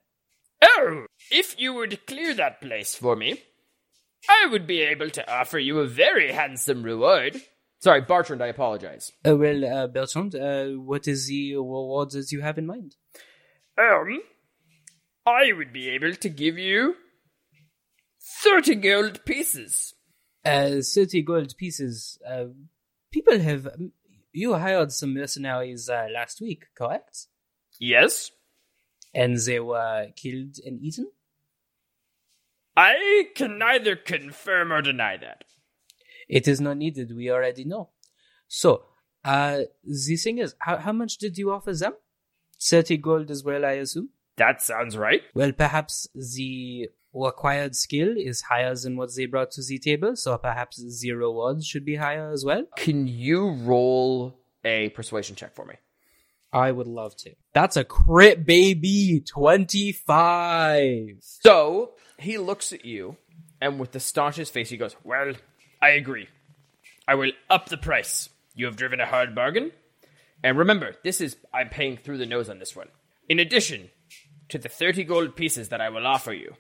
Oh, 0.62 1.06
if 1.32 1.60
you 1.60 1.74
would 1.74 2.06
clear 2.06 2.34
that 2.34 2.62
place 2.62 2.96
for 2.96 3.16
me, 3.16 3.42
I 4.28 4.48
would 4.48 4.68
be 4.68 4.82
able 4.82 5.10
to 5.12 5.32
offer 5.32 5.60
you 5.60 5.80
a 5.80 5.88
very 5.88 6.32
handsome 6.32 6.84
reward. 6.84 7.42
Sorry, 7.80 8.02
Bartrand, 8.02 8.42
I 8.42 8.48
apologize. 8.48 9.12
Uh, 9.26 9.38
well, 9.38 9.64
uh, 9.64 9.88
Bertrand, 9.88 10.36
uh, 10.36 10.66
what 10.82 11.08
is 11.08 11.28
the 11.28 11.56
reward 11.56 12.12
that 12.12 12.32
you 12.32 12.42
have 12.42 12.58
in 12.58 12.66
mind? 12.66 12.96
Um, 13.78 14.22
I 15.26 15.54
would 15.54 15.72
be 15.72 15.90
able 15.90 16.14
to 16.16 16.30
give 16.30 16.58
you 16.58 16.96
30 18.44 18.76
gold 18.76 19.26
pieces. 19.26 19.94
Uh, 20.46 20.82
30 20.82 21.22
gold 21.24 21.58
pieces. 21.58 22.18
Uh, 22.28 22.46
people 23.12 23.40
have. 23.40 23.68
You 24.32 24.54
hired 24.54 24.92
some 24.92 25.14
mercenaries 25.14 25.90
uh, 25.90 26.08
last 26.14 26.40
week, 26.40 26.66
correct? 26.76 27.28
Yes? 27.80 28.32
And 29.14 29.38
they 29.38 29.60
were 29.60 30.08
killed 30.16 30.58
and 30.64 30.80
eaten? 30.82 31.08
I 32.78 33.28
can 33.36 33.58
neither 33.58 33.96
confirm 33.96 34.72
or 34.72 34.82
deny 34.82 35.18
that. 35.18 35.44
It 36.28 36.48
is 36.48 36.62
not 36.62 36.78
needed. 36.78 37.16
We 37.16 37.32
already 37.32 37.66
know. 37.66 37.90
So, 38.48 38.84
uh, 39.26 39.62
the 39.84 40.16
thing 40.16 40.38
is, 40.38 40.56
how, 40.60 40.78
how 40.78 40.94
much 40.94 41.18
did 41.18 41.38
you 41.38 41.52
offer 41.52 41.74
them? 41.74 41.94
30 42.62 42.98
gold 42.98 43.32
as 43.32 43.44
well, 43.44 43.66
I 43.66 43.74
assume? 43.74 44.10
That 44.38 44.62
sounds 44.62 44.96
right. 44.96 45.22
Well, 45.34 45.52
perhaps 45.52 46.08
the 46.14 46.90
required 47.14 47.76
skill 47.76 48.16
is 48.18 48.42
higher 48.42 48.76
than 48.76 48.98
what 48.98 49.16
they 49.16 49.26
brought 49.26 49.52
to 49.52 49.64
the 49.64 49.80
table, 49.80 50.16
so 50.16 50.38
perhaps 50.38 50.82
zero 50.82 51.28
rewards 51.30 51.66
should 51.66 51.86
be 51.86 51.96
higher 51.96 52.32
as 52.32 52.46
well. 52.46 52.66
Can 52.78 53.08
you 53.08 53.52
roll 53.52 54.40
a 54.64 54.90
persuasion 54.90 55.36
check 55.36 55.56
for 55.56 55.66
me? 55.66 55.76
I 56.52 56.72
would 56.72 56.88
love 56.88 57.16
to. 57.18 57.36
That's 57.54 57.78
a 57.78 57.84
crit, 57.84 58.46
baby. 58.46 59.24
25. 59.26 61.18
So 61.22 61.92
he 62.18 62.38
looks 62.38 62.74
at 62.74 62.86
you, 62.86 63.18
and 63.62 63.80
with 63.80 63.92
the 63.92 64.00
staunchest 64.00 64.52
face, 64.54 64.70
he 64.70 64.78
goes, 64.78 64.96
Well, 65.04 65.34
I 65.82 65.90
agree. 65.90 66.28
I 67.08 67.16
will 67.16 67.32
up 67.50 67.70
the 67.70 67.78
price. 67.78 68.30
You 68.56 68.66
have 68.66 68.76
driven 68.76 69.00
a 69.00 69.06
hard 69.06 69.36
bargain. 69.36 69.72
And 70.44 70.58
remember, 70.58 70.96
this 71.04 71.22
is, 71.22 71.38
I'm 71.54 71.70
paying 71.70 71.98
through 71.98 72.18
the 72.18 72.26
nose 72.26 72.50
on 72.50 72.60
this 72.60 72.76
one. 72.76 72.88
In 73.28 73.40
addition 73.40 73.90
to 74.50 74.58
the 74.58 74.70
30 74.70 75.04
gold 75.04 75.36
pieces 75.36 75.70
that 75.70 75.82
I 75.82 75.90
will 75.90 76.08
offer 76.08 76.34
you, 76.34 76.56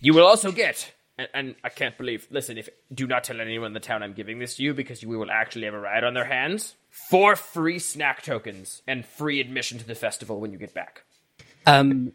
you 0.00 0.14
will 0.14 0.26
also 0.26 0.52
get, 0.52 0.92
and, 1.18 1.28
and 1.34 1.54
I 1.64 1.68
can't 1.68 1.96
believe, 1.96 2.26
listen, 2.30 2.58
if 2.58 2.68
do 2.92 3.06
not 3.06 3.24
tell 3.24 3.40
anyone 3.40 3.68
in 3.68 3.72
the 3.72 3.80
town 3.80 4.02
I'm 4.02 4.12
giving 4.12 4.38
this 4.38 4.56
to 4.56 4.62
you 4.62 4.74
because 4.74 5.04
we 5.04 5.16
will 5.16 5.30
actually 5.30 5.64
have 5.64 5.74
a 5.74 5.80
ride 5.80 6.04
on 6.04 6.14
their 6.14 6.24
hands. 6.24 6.74
Four 6.90 7.36
free 7.36 7.78
snack 7.78 8.22
tokens 8.22 8.82
and 8.86 9.04
free 9.04 9.40
admission 9.40 9.78
to 9.78 9.86
the 9.86 9.94
festival 9.94 10.40
when 10.40 10.52
you 10.52 10.58
get 10.58 10.74
back. 10.74 11.04
Um, 11.66 12.12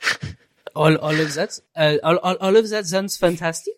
all, 0.74 0.96
all 0.96 1.20
of 1.20 1.34
that, 1.34 1.58
uh, 1.76 1.96
all, 2.02 2.16
all, 2.18 2.36
all 2.40 2.56
of 2.56 2.68
that 2.70 2.86
sounds 2.86 3.16
fantastic. 3.16 3.74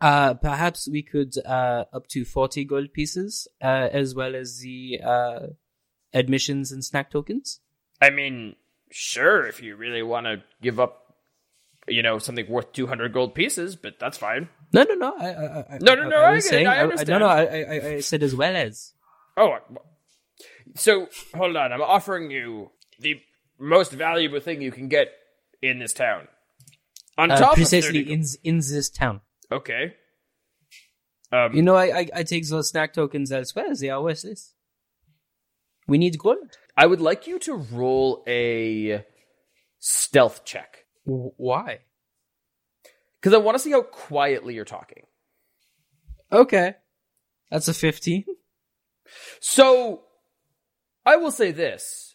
Uh, 0.00 0.34
perhaps 0.34 0.88
we 0.88 1.02
could, 1.02 1.34
uh, 1.44 1.84
up 1.92 2.06
to 2.06 2.24
40 2.24 2.64
gold 2.64 2.92
pieces, 2.92 3.48
uh, 3.60 3.88
as 3.90 4.14
well 4.14 4.36
as 4.36 4.60
the, 4.60 5.00
uh, 5.04 5.46
admissions 6.14 6.72
and 6.72 6.84
snack 6.84 7.10
tokens. 7.10 7.60
I 8.00 8.10
mean, 8.10 8.54
sure, 8.90 9.46
if 9.46 9.62
you 9.62 9.76
really 9.76 10.02
want 10.02 10.26
to 10.26 10.42
give 10.62 10.78
up, 10.78 11.07
you 11.88 12.02
know, 12.02 12.18
something 12.18 12.48
worth 12.48 12.72
200 12.72 13.12
gold 13.12 13.34
pieces, 13.34 13.76
but 13.76 13.98
that's 13.98 14.18
fine. 14.18 14.48
No, 14.72 14.82
no, 14.84 14.94
no. 14.94 15.14
I, 15.18 15.26
I, 15.26 15.74
I, 15.74 15.78
No, 15.80 15.94
no, 15.94 16.08
no, 16.08 16.20
I 16.22 16.30
get 16.34 16.38
it, 16.38 16.42
saying, 16.44 16.66
I 16.66 16.76
no, 16.76 16.82
understand. 16.84 17.20
no, 17.20 17.26
I, 17.26 17.42
I, 17.44 17.86
I 17.94 18.00
said 18.00 18.22
as 18.22 18.34
well 18.34 18.54
as. 18.56 18.92
Oh, 19.36 19.58
so 20.74 21.08
hold 21.34 21.56
on. 21.56 21.72
I'm 21.72 21.82
offering 21.82 22.30
you 22.30 22.70
the 23.00 23.20
most 23.58 23.92
valuable 23.92 24.40
thing 24.40 24.60
you 24.62 24.72
can 24.72 24.88
get 24.88 25.08
in 25.62 25.78
this 25.78 25.92
town. 25.92 26.28
On 27.16 27.30
Uh, 27.30 27.36
top 27.38 27.54
precisely 27.54 28.00
of 28.00 28.06
30 28.06 28.12
in, 28.12 28.24
in 28.44 28.56
this 28.58 28.90
town. 28.90 29.20
Okay. 29.50 29.94
Um, 31.32 31.54
You 31.54 31.62
know, 31.62 31.74
I, 31.74 31.98
I, 32.00 32.08
I 32.16 32.22
take 32.22 32.46
those 32.48 32.68
snack 32.68 32.92
tokens 32.94 33.32
elsewhere. 33.32 33.74
They 33.74 33.90
are 33.90 34.02
worthless. 34.02 34.54
We 35.86 35.98
need 35.98 36.18
gold. 36.18 36.56
I 36.76 36.86
would 36.86 37.00
like 37.00 37.26
you 37.26 37.38
to 37.40 37.54
roll 37.54 38.22
a 38.28 39.04
stealth 39.78 40.44
check 40.44 40.84
Why? 41.08 41.80
because 43.20 43.34
I 43.34 43.38
want 43.38 43.56
to 43.56 43.62
see 43.62 43.70
how 43.70 43.82
quietly 43.82 44.54
you're 44.54 44.64
talking. 44.64 45.04
Okay. 46.30 46.74
That's 47.50 47.68
a 47.68 47.74
15. 47.74 48.24
So, 49.40 50.02
I 51.06 51.16
will 51.16 51.30
say 51.30 51.50
this: 51.50 52.14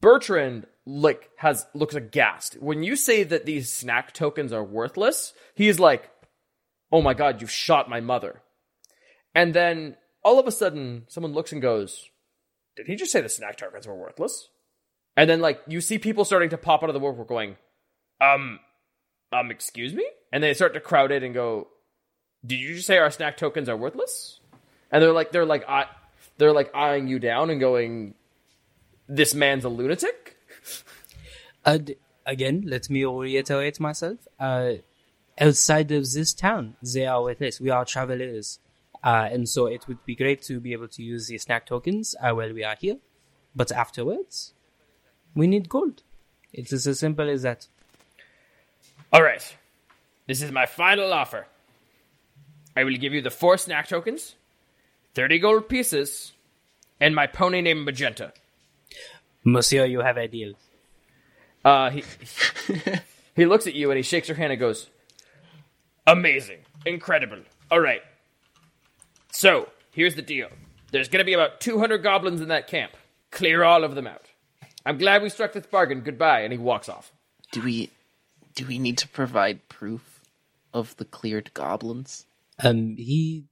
Bertrand 0.00 0.66
like 0.86 1.30
has 1.38 1.66
looks 1.74 1.94
aghast 1.94 2.60
when 2.60 2.82
you 2.82 2.94
say 2.94 3.24
that 3.24 3.46
these 3.46 3.72
snack 3.72 4.12
tokens 4.12 4.52
are 4.52 4.62
worthless. 4.62 5.32
He's 5.54 5.80
like, 5.80 6.10
"Oh 6.92 7.02
my 7.02 7.14
god, 7.14 7.40
you've 7.40 7.50
shot 7.50 7.90
my 7.90 8.00
mother!" 8.00 8.42
And 9.34 9.54
then 9.54 9.96
all 10.22 10.38
of 10.38 10.46
a 10.46 10.52
sudden, 10.52 11.06
someone 11.08 11.32
looks 11.32 11.50
and 11.50 11.60
goes, 11.60 12.08
"Did 12.76 12.86
he 12.86 12.94
just 12.94 13.10
say 13.10 13.20
the 13.20 13.28
snack 13.28 13.56
tokens 13.56 13.88
were 13.88 13.96
worthless?" 13.96 14.48
And 15.16 15.28
then 15.28 15.40
like 15.40 15.60
you 15.66 15.80
see 15.80 15.98
people 15.98 16.24
starting 16.24 16.50
to 16.50 16.58
pop 16.58 16.84
out 16.84 16.90
of 16.90 16.94
the 16.94 17.00
woodwork, 17.00 17.28
going, 17.28 17.56
"Um, 18.20 18.60
um, 19.32 19.50
excuse 19.50 19.94
me," 19.94 20.08
and 20.32 20.42
they 20.42 20.54
start 20.54 20.74
to 20.74 20.80
crowd 20.80 21.12
in 21.12 21.22
and 21.22 21.34
go, 21.34 21.68
"Did 22.44 22.56
you 22.56 22.74
just 22.74 22.86
say 22.86 22.98
our 22.98 23.10
snack 23.10 23.36
tokens 23.36 23.68
are 23.68 23.76
worthless?" 23.76 24.40
And 24.90 25.02
they're 25.02 25.12
like, 25.12 25.32
they're 25.32 25.44
like, 25.44 25.68
I, 25.68 25.86
they're 26.38 26.52
like 26.52 26.74
eyeing 26.74 27.08
you 27.08 27.18
down 27.18 27.50
and 27.50 27.58
going, 27.58 28.14
"This 29.08 29.34
man's 29.34 29.64
a 29.64 29.68
lunatic." 29.68 30.36
Uh, 31.64 31.78
again, 32.26 32.62
let 32.66 32.90
me 32.90 33.04
reiterate 33.04 33.80
myself. 33.80 34.18
Uh, 34.38 34.74
outside 35.38 35.90
of 35.92 36.12
this 36.12 36.34
town, 36.34 36.76
they 36.82 37.06
are 37.06 37.30
us. 37.30 37.60
We 37.60 37.70
are 37.70 37.84
travelers. 37.84 38.58
Uh, 39.02 39.28
and 39.30 39.48
so 39.48 39.66
it 39.66 39.86
would 39.86 40.04
be 40.04 40.14
great 40.14 40.42
to 40.42 40.60
be 40.60 40.72
able 40.72 40.88
to 40.88 41.02
use 41.02 41.26
the 41.28 41.38
snack 41.38 41.66
tokens 41.66 42.14
uh, 42.20 42.32
while 42.32 42.52
we 42.52 42.64
are 42.64 42.76
here. 42.78 42.98
But 43.54 43.70
afterwards, 43.70 44.54
we 45.34 45.46
need 45.46 45.68
gold. 45.68 46.02
It 46.52 46.72
is 46.72 46.86
as 46.86 47.00
simple 47.00 47.28
as 47.28 47.42
that. 47.42 47.68
All 49.14 49.22
right, 49.22 49.56
this 50.26 50.42
is 50.42 50.50
my 50.50 50.66
final 50.66 51.12
offer. 51.12 51.46
I 52.76 52.82
will 52.82 52.96
give 52.96 53.14
you 53.14 53.22
the 53.22 53.30
four 53.30 53.56
snack 53.56 53.86
tokens, 53.86 54.34
thirty 55.14 55.38
gold 55.38 55.68
pieces, 55.68 56.32
and 56.98 57.14
my 57.14 57.28
pony 57.28 57.60
named 57.60 57.84
Magenta. 57.84 58.32
Monsieur, 59.44 59.84
you 59.84 60.00
have 60.00 60.16
a 60.16 60.26
deal. 60.26 60.54
Uh, 61.64 61.90
he 61.90 62.02
he 63.36 63.46
looks 63.46 63.68
at 63.68 63.74
you 63.74 63.92
and 63.92 63.96
he 63.96 64.02
shakes 64.02 64.26
your 64.26 64.36
hand 64.36 64.50
and 64.50 64.58
goes, 64.58 64.88
"Amazing, 66.08 66.58
incredible. 66.84 67.38
All 67.70 67.78
right. 67.78 68.02
So 69.30 69.68
here's 69.92 70.16
the 70.16 70.22
deal. 70.22 70.48
There's 70.90 71.08
gonna 71.08 71.22
be 71.22 71.34
about 71.34 71.60
200 71.60 71.98
goblins 71.98 72.40
in 72.40 72.48
that 72.48 72.66
camp. 72.66 72.96
Clear 73.30 73.62
all 73.62 73.84
of 73.84 73.94
them 73.94 74.08
out. 74.08 74.26
I'm 74.84 74.98
glad 74.98 75.22
we 75.22 75.28
struck 75.28 75.52
this 75.52 75.66
bargain. 75.66 76.00
Goodbye." 76.00 76.40
And 76.40 76.52
he 76.52 76.58
walks 76.58 76.88
off. 76.88 77.12
Do 77.52 77.62
we 77.62 77.90
do 78.54 78.66
we 78.66 78.78
need 78.78 78.98
to 78.98 79.08
provide 79.08 79.68
proof 79.68 80.20
of 80.72 80.96
the 80.96 81.04
cleared 81.04 81.52
goblins? 81.54 82.26
Um, 82.62 82.96
he 82.96 83.44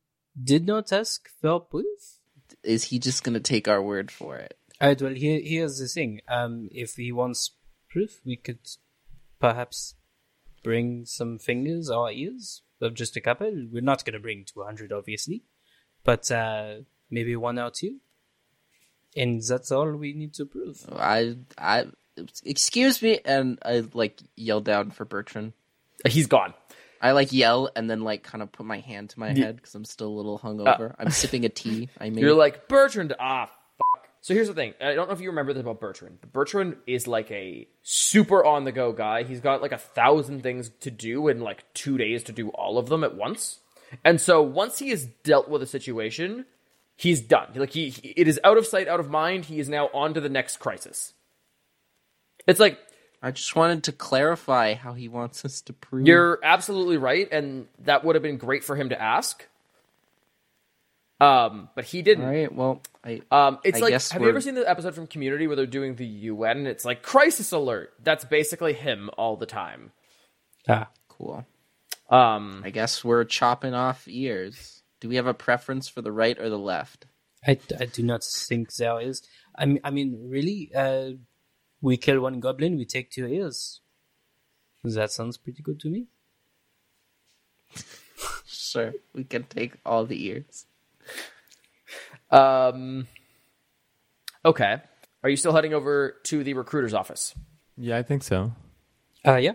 did 0.43 0.67
not 0.67 0.93
ask 0.93 1.29
for 1.41 1.61
proof. 1.61 2.19
Is 2.63 2.85
he 2.85 2.99
just 2.99 3.25
gonna 3.25 3.41
take 3.41 3.69
our 3.69 3.83
word 3.83 4.11
for 4.11 4.37
it? 4.37 4.57
Alright, 4.81 5.01
well, 5.01 5.15
here, 5.15 5.41
here's 5.43 5.79
the 5.79 5.87
thing. 5.87 6.21
Um, 6.29 6.69
if 6.73 6.95
he 6.97 7.13
wants 7.13 7.53
proof, 7.89 8.21
we 8.25 8.37
could 8.37 8.59
perhaps 9.39 9.95
bring 10.63 11.05
some 11.05 11.39
fingers 11.39 11.91
or 11.91 12.11
ears 12.11 12.63
of 12.81 12.95
just 12.95 13.17
a 13.17 13.21
couple. 13.21 13.69
We're 13.71 13.81
not 13.83 14.05
going 14.05 14.15
to 14.15 14.21
bring 14.21 14.45
200, 14.45 14.93
obviously, 14.93 15.45
but 16.05 16.31
uh, 16.31 16.77
maybe 17.11 17.37
one 17.37 17.59
or 17.59 17.71
two. 17.71 17.99
And 19.17 19.43
that's 19.43 19.71
all 19.71 19.93
we 19.93 20.15
need 20.15 20.35
to 20.35 20.47
prove. 20.47 20.87
I 20.97 21.37
I 21.59 21.87
excuse 22.45 23.03
me, 23.03 23.21
and 23.25 23.59
I 23.65 23.85
like 23.93 24.21
yell 24.37 24.61
down 24.61 24.91
for 24.91 25.05
Bertrand. 25.05 25.53
He's 26.07 26.27
gone. 26.27 26.55
I 27.01 27.13
like 27.13 27.33
yell 27.33 27.69
and 27.75 27.91
then 27.91 28.03
like 28.03 28.23
kind 28.23 28.43
of 28.43 28.53
put 28.53 28.65
my 28.65 28.79
hand 28.79 29.11
to 29.11 29.19
my 29.19 29.33
head 29.33 29.57
because 29.57 29.75
I'm 29.75 29.85
still 29.85 30.09
a 30.09 30.17
little 30.17 30.39
hungover. 30.39 30.95
I'm 30.99 31.11
sipping 31.11 31.45
a 31.45 31.49
tea. 31.49 31.89
I 31.99 32.11
mean, 32.11 32.19
You're 32.19 32.35
like 32.35 32.69
Bertrand. 32.69 33.13
Ah, 33.19 33.47
fuck. 33.47 34.09
So 34.21 34.35
here's 34.35 34.47
the 34.47 34.55
thing. 34.55 34.75
I 34.81 34.95
don't 34.95 35.09
know 35.09 35.15
if 35.15 35.21
you 35.21 35.31
remember 35.31 35.53
this 35.53 35.63
about 35.63 35.81
Bertrand, 35.81 36.19
but 36.21 36.33
Bertrand 36.33 36.77
is 36.87 37.09
like 37.09 37.29
a 37.33 37.67
super 37.83 38.45
on 38.45 38.63
the 38.65 38.71
go 38.71 38.93
guy. 38.93 39.25
He's 39.25 39.41
got 39.41 39.63
like 39.63 39.73
a 39.73 39.79
thousand 39.79 40.45
things 40.45 40.71
to 40.83 40.93
do 40.93 41.27
in 41.27 41.41
like 41.41 41.65
two 41.75 41.99
days 41.99 42.23
to 42.25 42.33
do 42.33 42.51
all 42.51 42.79
of 42.79 42.89
them 42.89 43.03
at 43.03 43.17
once. 43.17 43.59
And 44.05 44.21
so 44.21 44.41
once 44.41 44.79
he 44.79 44.91
has 44.91 45.05
dealt 45.05 45.49
with 45.49 45.61
a 45.61 45.67
situation, 45.67 46.47
he's 46.95 47.21
done. 47.21 47.49
Like 47.57 47.71
he, 47.71 47.91
he 47.91 48.11
it 48.11 48.29
is 48.29 48.39
out 48.45 48.59
of 48.59 48.67
sight, 48.67 48.87
out 48.87 49.01
of 49.01 49.11
mind. 49.11 49.47
He 49.47 49.59
is 49.59 49.69
now 49.69 49.89
on 49.93 50.15
to 50.15 50.21
the 50.21 50.29
next 50.29 50.59
crisis. 50.59 51.15
It's 52.47 52.61
like 52.61 52.79
I 53.23 53.31
just 53.31 53.55
wanted 53.55 53.85
to 53.85 53.93
clarify 53.93 54.75
how 54.75 54.95
he 54.95 55.09
wants 55.09 55.45
us 55.45 55.61
to 55.63 55.73
prove. 55.73 56.07
You're 56.07 56.39
absolutely 56.43 56.97
right, 56.97 57.29
and 57.31 57.67
that 57.81 58.05
would 58.05 58.17
have 58.17 58.23
been 58.23 58.37
great 58.39 58.65
for 58.65 58.75
him 58.77 58.89
to 58.91 59.01
ask. 59.01 59.47
Um, 61.21 61.69
but 61.77 61.85
he 61.85 62.03
didn't. 62.03 62.25
all 62.25 62.31
right. 62.33 62.53
Well, 62.53 62.83
I 63.05 63.23
Um, 63.31 63.59
it's 63.63 63.79
I 63.79 63.83
like, 63.83 63.91
guess 63.91 64.11
have 64.11 64.21
you 64.21 64.25
we're- 64.27 64.33
ever 64.33 64.41
seen 64.41 64.55
the 64.57 64.69
episode 64.69 64.95
from 64.97 65.07
Community 65.07 65.47
where 65.47 65.55
they're 65.55 65.67
doing 65.67 65.95
the 65.95 66.07
UN? 66.07 66.59
And 66.59 66.67
it's 66.67 66.85
like 66.85 67.03
crisis 67.03 67.53
alert. 67.53 67.93
That's 68.03 68.25
basically 68.25 68.73
him 68.73 69.09
all 69.17 69.37
the 69.37 69.47
time. 69.47 69.93
Ah, 70.69 70.89
cool. 71.09 71.47
Um, 72.11 72.63
I 72.65 72.71
guess 72.71 73.05
we're 73.05 73.23
chopping 73.25 73.73
off 73.73 74.09
ears. 74.09 74.83
Do 75.01 75.09
we 75.09 75.15
have 75.17 75.27
a 75.29 75.35
preference 75.35 75.89
for 75.89 76.03
the 76.03 76.13
right 76.13 76.37
or 76.39 76.49
the 76.51 76.59
left? 76.59 77.07
I, 77.47 77.59
I 77.79 77.87
do 77.87 78.03
not 78.03 78.25
think 78.25 78.75
there 78.75 79.01
is. 79.01 79.23
I 79.57 79.67
mean, 79.67 79.81
I 79.85 79.91
mean, 79.91 80.29
really, 80.29 80.71
uh, 80.75 81.13
we 81.83 81.97
kill 81.97 82.21
one 82.21 82.41
goblin, 82.41 82.79
we 82.79 82.87
take 82.87 83.11
two 83.11 83.27
ears. 83.27 83.81
That 84.85 85.11
sounds 85.11 85.37
pretty 85.37 85.63
good 85.63 85.79
to 85.81 85.89
me. 85.91 86.07
Sure, 88.47 88.95
we 89.13 89.25
can 89.25 89.43
take 89.43 89.75
all 89.85 90.07
the 90.07 90.25
ears. 90.27 90.65
um, 92.31 93.07
okay. 94.45 94.81
Are 95.23 95.29
you 95.29 95.37
still 95.37 95.53
heading 95.53 95.75
over 95.75 96.17
to 96.25 96.43
the 96.43 96.55
recruiter's 96.55 96.95
office? 96.95 97.35
Yeah, 97.77 97.99
I 97.99 98.03
think 98.03 98.23
so. 98.23 98.53
Uh, 99.27 99.37
yeah. 99.37 99.53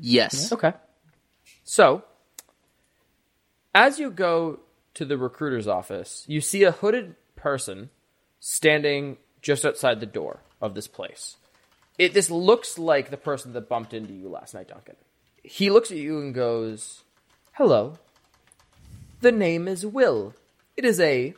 Yes. 0.00 0.52
Okay. 0.52 0.72
So, 1.62 2.02
as 3.74 4.00
you 4.00 4.10
go 4.10 4.60
to 4.94 5.04
the 5.04 5.16
recruiter's 5.16 5.68
office, 5.68 6.24
you 6.26 6.40
see 6.40 6.64
a 6.64 6.72
hooded 6.72 7.14
person 7.36 7.90
standing 8.40 9.18
just 9.42 9.64
outside 9.64 10.00
the 10.00 10.06
door 10.06 10.40
of 10.64 10.74
this 10.74 10.88
place. 10.88 11.36
It 11.98 12.14
this 12.14 12.30
looks 12.30 12.78
like 12.78 13.10
the 13.10 13.16
person 13.16 13.52
that 13.52 13.68
bumped 13.68 13.94
into 13.94 14.12
you 14.12 14.28
last 14.28 14.54
night, 14.54 14.68
Duncan. 14.68 14.96
He 15.42 15.70
looks 15.70 15.90
at 15.90 15.96
you 15.98 16.18
and 16.20 16.34
goes, 16.34 17.02
"Hello. 17.52 17.94
The 19.20 19.30
name 19.32 19.68
is 19.68 19.84
Will. 19.86 20.34
It 20.76 20.84
is 20.84 20.98
a 21.00 21.34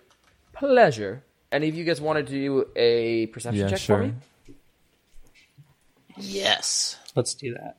pleasure." 0.55 1.23
any 1.53 1.69
of 1.69 1.75
you 1.77 1.85
guys 1.85 2.01
want 2.01 2.19
to 2.19 2.23
do 2.25 2.67
a 2.77 3.27
perception 3.27 3.61
Yeah, 3.63 3.69
check 3.69 3.79
sure. 3.79 3.99
for 3.99 4.03
me? 4.07 4.15
Yes. 6.17 6.99
Let's 7.15 7.35
do 7.35 7.55
that. 7.55 7.77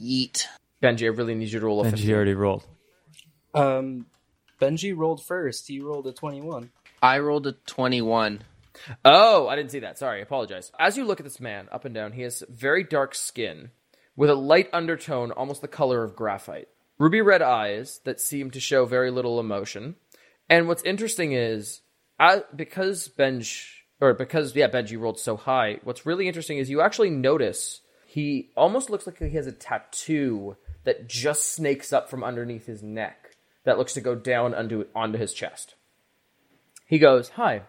Yeet. 0.00 0.46
Benji, 0.82 1.04
I 1.04 1.08
really 1.08 1.34
need 1.34 1.50
you 1.50 1.60
to 1.60 1.66
roll 1.66 1.80
a 1.80 1.84
And 1.84 1.90
15. 1.92 2.06
she 2.06 2.12
already 2.14 2.34
rolled. 2.34 2.64
Um, 3.54 4.06
Benji 4.60 4.96
rolled 4.96 5.22
first. 5.24 5.68
He 5.68 5.78
rolled 5.80 6.06
a 6.06 6.12
twenty-one. 6.12 6.70
I 7.02 7.18
rolled 7.18 7.46
a 7.46 7.52
21. 7.52 8.42
Oh, 9.04 9.48
I 9.48 9.56
didn't 9.56 9.70
see 9.70 9.80
that. 9.80 9.98
Sorry, 9.98 10.20
I 10.20 10.22
apologize. 10.22 10.72
As 10.78 10.96
you 10.96 11.04
look 11.04 11.20
at 11.20 11.24
this 11.24 11.40
man 11.40 11.68
up 11.70 11.84
and 11.84 11.94
down, 11.94 12.12
he 12.12 12.22
has 12.22 12.42
very 12.48 12.84
dark 12.84 13.14
skin 13.14 13.70
with 14.16 14.30
a 14.30 14.34
light 14.34 14.68
undertone, 14.72 15.30
almost 15.30 15.62
the 15.62 15.68
color 15.68 16.04
of 16.04 16.16
graphite. 16.16 16.68
Ruby 16.98 17.20
red 17.20 17.42
eyes 17.42 18.00
that 18.04 18.20
seem 18.20 18.50
to 18.50 18.60
show 18.60 18.84
very 18.84 19.10
little 19.10 19.40
emotion. 19.40 19.96
And 20.48 20.68
what's 20.68 20.82
interesting 20.82 21.32
is, 21.32 21.80
because 22.54 23.08
Benj, 23.08 23.84
or 24.00 24.14
because, 24.14 24.54
yeah, 24.54 24.68
Benji 24.68 25.00
rolled 25.00 25.18
so 25.18 25.36
high, 25.36 25.80
what's 25.84 26.06
really 26.06 26.28
interesting 26.28 26.58
is 26.58 26.70
you 26.70 26.80
actually 26.80 27.10
notice 27.10 27.80
he 28.06 28.50
almost 28.56 28.90
looks 28.90 29.06
like 29.06 29.18
he 29.18 29.30
has 29.30 29.46
a 29.46 29.52
tattoo 29.52 30.56
that 30.84 31.08
just 31.08 31.54
snakes 31.54 31.92
up 31.92 32.10
from 32.10 32.22
underneath 32.22 32.66
his 32.66 32.82
neck 32.82 33.36
that 33.64 33.78
looks 33.78 33.94
to 33.94 34.00
go 34.00 34.14
down 34.14 34.54
onto, 34.54 34.84
onto 34.94 35.18
his 35.18 35.32
chest. 35.32 35.74
He 36.86 36.98
goes, 36.98 37.30
Hi, 37.30 37.62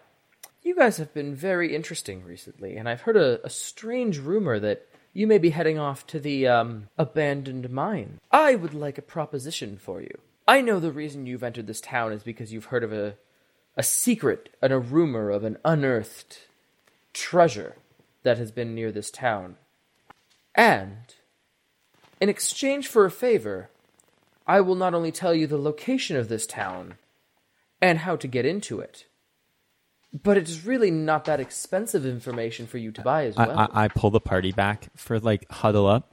you 0.64 0.74
guys 0.74 0.96
have 0.96 1.14
been 1.14 1.34
very 1.34 1.74
interesting 1.74 2.24
recently, 2.24 2.76
and 2.76 2.88
I've 2.88 3.02
heard 3.02 3.16
a, 3.16 3.44
a 3.44 3.50
strange 3.50 4.18
rumor 4.18 4.58
that 4.58 4.86
you 5.12 5.26
may 5.26 5.38
be 5.38 5.50
heading 5.50 5.78
off 5.78 6.06
to 6.08 6.18
the 6.18 6.48
um, 6.48 6.88
abandoned 6.98 7.70
mine. 7.70 8.20
I 8.32 8.56
would 8.56 8.74
like 8.74 8.98
a 8.98 9.02
proposition 9.02 9.76
for 9.76 10.00
you. 10.00 10.18
I 10.48 10.60
know 10.60 10.80
the 10.80 10.90
reason 10.90 11.26
you've 11.26 11.44
entered 11.44 11.66
this 11.66 11.80
town 11.80 12.12
is 12.12 12.22
because 12.22 12.52
you've 12.52 12.66
heard 12.66 12.82
of 12.82 12.92
a 12.92 13.14
a 13.76 13.82
secret 13.82 14.54
and 14.62 14.72
a 14.72 14.78
rumor 14.78 15.30
of 15.30 15.44
an 15.44 15.58
unearthed 15.64 16.40
treasure 17.12 17.76
that 18.22 18.38
has 18.38 18.50
been 18.50 18.74
near 18.74 18.92
this 18.92 19.10
town. 19.10 19.56
And 20.54 21.14
in 22.20 22.28
exchange 22.28 22.86
for 22.86 23.04
a 23.04 23.10
favor, 23.10 23.70
I 24.46 24.60
will 24.60 24.76
not 24.76 24.94
only 24.94 25.10
tell 25.10 25.34
you 25.34 25.46
the 25.46 25.58
location 25.58 26.16
of 26.16 26.28
this 26.28 26.46
town 26.46 26.94
and 27.80 28.00
how 28.00 28.16
to 28.16 28.28
get 28.28 28.46
into 28.46 28.80
it, 28.80 29.06
but 30.22 30.36
it's 30.36 30.64
really 30.64 30.90
not 30.90 31.24
that 31.24 31.40
expensive 31.40 32.06
information 32.06 32.66
for 32.66 32.78
you 32.78 32.92
to 32.92 33.02
buy 33.02 33.26
as 33.26 33.36
I, 33.36 33.46
well. 33.46 33.70
I, 33.72 33.84
I 33.84 33.88
pull 33.88 34.10
the 34.10 34.20
party 34.20 34.52
back 34.52 34.88
for 34.96 35.18
like 35.18 35.50
huddle 35.50 35.86
up, 35.86 36.12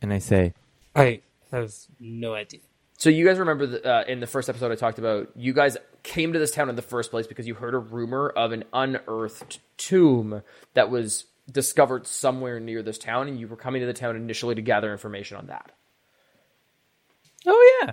and 0.00 0.12
I 0.12 0.18
say, 0.18 0.54
I 0.94 1.22
have 1.50 1.72
no 1.98 2.34
idea. 2.34 2.60
So 2.96 3.08
you 3.10 3.26
guys 3.26 3.38
remember 3.38 3.66
that 3.66 3.86
uh, 3.86 4.04
in 4.06 4.20
the 4.20 4.26
first 4.26 4.48
episode 4.48 4.70
I 4.70 4.74
talked 4.74 4.98
about 4.98 5.30
you 5.34 5.54
guys 5.54 5.76
came 6.02 6.34
to 6.34 6.38
this 6.38 6.50
town 6.50 6.68
in 6.68 6.76
the 6.76 6.82
first 6.82 7.10
place 7.10 7.26
because 7.26 7.46
you 7.46 7.54
heard 7.54 7.74
a 7.74 7.78
rumor 7.78 8.28
of 8.28 8.52
an 8.52 8.64
unearthed 8.72 9.58
tomb 9.78 10.42
that 10.74 10.90
was 10.90 11.24
discovered 11.50 12.06
somewhere 12.06 12.60
near 12.60 12.82
this 12.82 12.98
town, 12.98 13.26
and 13.26 13.40
you 13.40 13.48
were 13.48 13.56
coming 13.56 13.80
to 13.80 13.86
the 13.86 13.92
town 13.92 14.16
initially 14.16 14.54
to 14.54 14.62
gather 14.62 14.92
information 14.92 15.36
on 15.38 15.46
that. 15.48 15.72
Oh 17.46 17.80
yeah. 17.82 17.92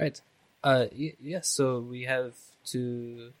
Right. 0.00 0.20
Uh, 0.62 0.86
y- 0.96 1.14
yes. 1.20 1.48
So 1.48 1.80
we 1.80 2.04
have 2.04 2.34
to. 2.66 3.32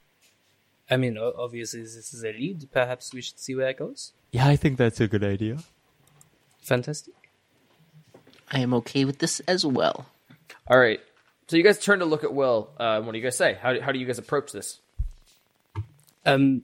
I 0.90 0.96
mean, 0.96 1.18
obviously, 1.18 1.82
this 1.82 2.14
is 2.14 2.24
a 2.24 2.32
lead. 2.32 2.68
Perhaps 2.72 3.12
we 3.12 3.20
should 3.20 3.38
see 3.38 3.54
where 3.54 3.68
it 3.68 3.78
goes. 3.78 4.12
"Yeah, 4.32 4.48
I 4.48 4.56
think 4.56 4.78
that's 4.78 5.00
a 5.00 5.08
good 5.08 5.24
idea." 5.24 5.58
Fantastic. 6.60 7.14
I 8.50 8.60
am 8.60 8.72
okay 8.74 9.04
with 9.04 9.18
this 9.18 9.40
as 9.40 9.64
well. 9.64 10.06
All 10.66 10.78
right. 10.78 11.00
So 11.48 11.56
you 11.56 11.62
guys 11.62 11.78
turn 11.78 11.98
to 12.00 12.04
look 12.04 12.24
at 12.24 12.34
Will. 12.34 12.70
Uh, 12.78 13.00
what 13.00 13.12
do 13.12 13.18
you 13.18 13.24
guys 13.24 13.36
say? 13.36 13.58
How 13.60 13.72
do, 13.72 13.80
how 13.80 13.92
do 13.92 13.98
you 13.98 14.06
guys 14.06 14.18
approach 14.18 14.52
this? 14.52 14.80
Um, 16.26 16.62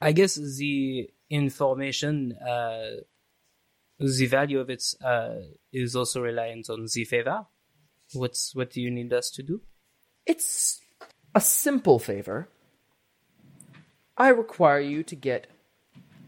I 0.00 0.12
guess 0.12 0.34
the 0.34 1.10
information, 1.30 2.32
uh, 2.34 3.02
the 3.98 4.26
value 4.26 4.60
of 4.60 4.70
it 4.70 4.84
uh, 5.04 5.36
is 5.72 5.96
also 5.96 6.20
reliant 6.20 6.70
on 6.70 6.86
the 6.92 7.04
favor. 7.04 7.46
What's 8.12 8.54
what 8.54 8.70
do 8.70 8.80
you 8.80 8.90
need 8.90 9.12
us 9.12 9.30
to 9.30 9.42
do? 9.42 9.60
It's 10.26 10.81
a 11.34 11.40
simple 11.40 11.98
favor. 11.98 12.48
I 14.16 14.28
require 14.28 14.80
you 14.80 15.02
to 15.04 15.16
get 15.16 15.46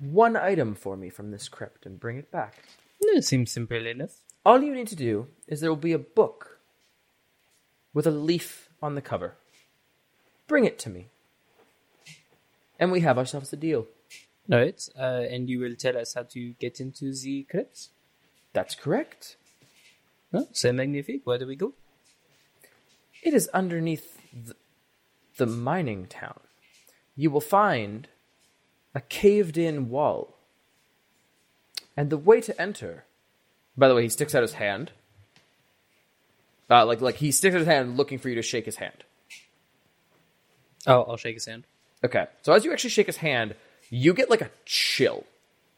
one 0.01 0.37
item 0.37 0.75
for 0.75 0.97
me 0.97 1.11
from 1.11 1.31
this 1.31 1.49
crypt 1.49 1.87
and 1.87 2.01
bring 2.01 2.19
it 2.19 2.31
back. 2.31 2.65
It 3.01 3.25
seems 3.25 3.53
simple 3.53 3.87
enough. 3.87 4.17
All 4.45 4.63
you 4.63 4.75
need 4.75 4.89
to 4.89 4.97
do 4.97 5.29
is 5.47 5.61
there 5.61 5.71
will 5.71 5.77
be 5.77 5.93
a 5.93 5.99
book 5.99 6.59
with 7.93 8.07
a 8.07 8.11
leaf 8.11 8.69
on 8.83 8.95
the 8.95 9.03
cover. 9.03 9.37
Bring 10.47 10.65
it 10.65 10.79
to 10.81 10.91
me. 10.91 11.09
And 12.79 12.91
we 12.91 13.01
have 13.01 13.19
ourselves 13.19 13.53
a 13.53 13.57
deal. 13.57 13.87
Right, 14.47 14.87
uh, 14.99 15.23
and 15.31 15.49
you 15.49 15.59
will 15.59 15.75
tell 15.75 15.97
us 15.97 16.13
how 16.13 16.25
to 16.25 16.53
get 16.61 16.79
into 16.79 17.15
the 17.15 17.45
crypts. 17.45 17.89
That's 18.53 18.75
correct. 18.75 19.37
Oh, 20.35 20.49
c'est 20.53 20.73
magnifique. 20.73 21.23
Where 21.25 21.39
do 21.39 21.47
we 21.47 21.57
go? 21.57 21.73
It 23.23 23.33
is 23.33 23.49
underneath 23.55 24.19
the, 24.35 24.55
the 25.37 25.47
mining 25.47 26.07
town. 26.07 26.41
You 27.17 27.31
will 27.31 27.41
find 27.41 28.09
a 28.95 29.01
caved 29.01 29.59
in 29.59 29.89
wall. 29.89 30.37
And 31.97 32.11
the 32.11 32.19
way 32.19 32.41
to 32.41 32.61
enter. 32.61 33.05
By 33.77 33.89
the 33.89 33.95
way, 33.95 34.03
he 34.03 34.09
sticks 34.09 34.35
out 34.35 34.43
his 34.43 34.55
hand. 34.55 34.93
Uh, 36.71 36.87
like, 36.87 37.01
like 37.01 37.17
he 37.17 37.31
sticks 37.31 37.55
out 37.55 37.61
his 37.61 37.69
hand 37.69 37.97
looking 37.97 38.19
for 38.19 38.29
you 38.29 38.35
to 38.37 38.43
shake 38.43 38.67
his 38.67 38.77
hand. 38.77 39.05
Oh, 40.87 41.03
I'll 41.03 41.17
shake 41.17 41.35
his 41.35 41.47
hand. 41.47 41.65
Okay. 42.05 42.27
So 42.43 42.53
as 42.53 42.65
you 42.65 42.73
actually 42.73 42.91
shake 42.91 43.07
his 43.07 43.17
hand, 43.17 43.55
you 43.91 44.13
get 44.13 44.31
like 44.31 44.41
a 44.41 44.51
chill. 44.65 45.25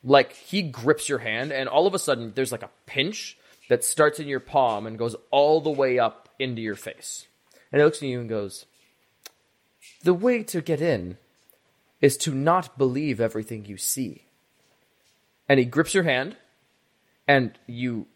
Like 0.02 0.32
he 0.32 0.62
grips 0.62 1.08
your 1.08 1.18
hand, 1.18 1.52
and 1.52 1.68
all 1.68 1.86
of 1.86 1.94
a 1.94 1.98
sudden 1.98 2.32
there's 2.34 2.52
like 2.52 2.62
a 2.62 2.70
pinch 2.86 3.36
that 3.68 3.84
starts 3.84 4.20
in 4.20 4.28
your 4.28 4.40
palm 4.40 4.86
and 4.86 4.98
goes 4.98 5.16
all 5.30 5.60
the 5.60 5.70
way 5.70 5.98
up 5.98 6.28
into 6.38 6.62
your 6.62 6.76
face. 6.76 7.26
And 7.72 7.80
he 7.80 7.84
looks 7.84 7.98
at 7.98 8.08
you 8.08 8.20
and 8.20 8.28
goes, 8.28 8.66
The 10.06 10.14
way 10.14 10.44
to 10.44 10.60
get 10.60 10.80
in 10.80 11.18
is 12.00 12.16
to 12.18 12.32
not 12.32 12.78
believe 12.78 13.20
everything 13.20 13.64
you 13.64 13.76
see. 13.76 14.26
And 15.48 15.58
he 15.58 15.64
grips 15.64 15.94
your 15.94 16.04
hand, 16.04 16.36
and 17.26 17.58
you 17.66 18.06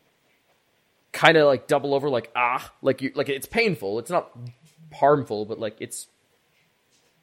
kind 1.10 1.36
of 1.36 1.46
like 1.46 1.66
double 1.66 1.92
over, 1.92 2.08
like 2.08 2.30
ah, 2.36 2.72
like 2.80 3.02
you 3.02 3.10
like 3.16 3.28
it's 3.28 3.46
painful. 3.46 3.98
It's 3.98 4.10
not 4.10 4.30
harmful, 4.94 5.44
but 5.46 5.58
like 5.58 5.78
it's 5.80 6.06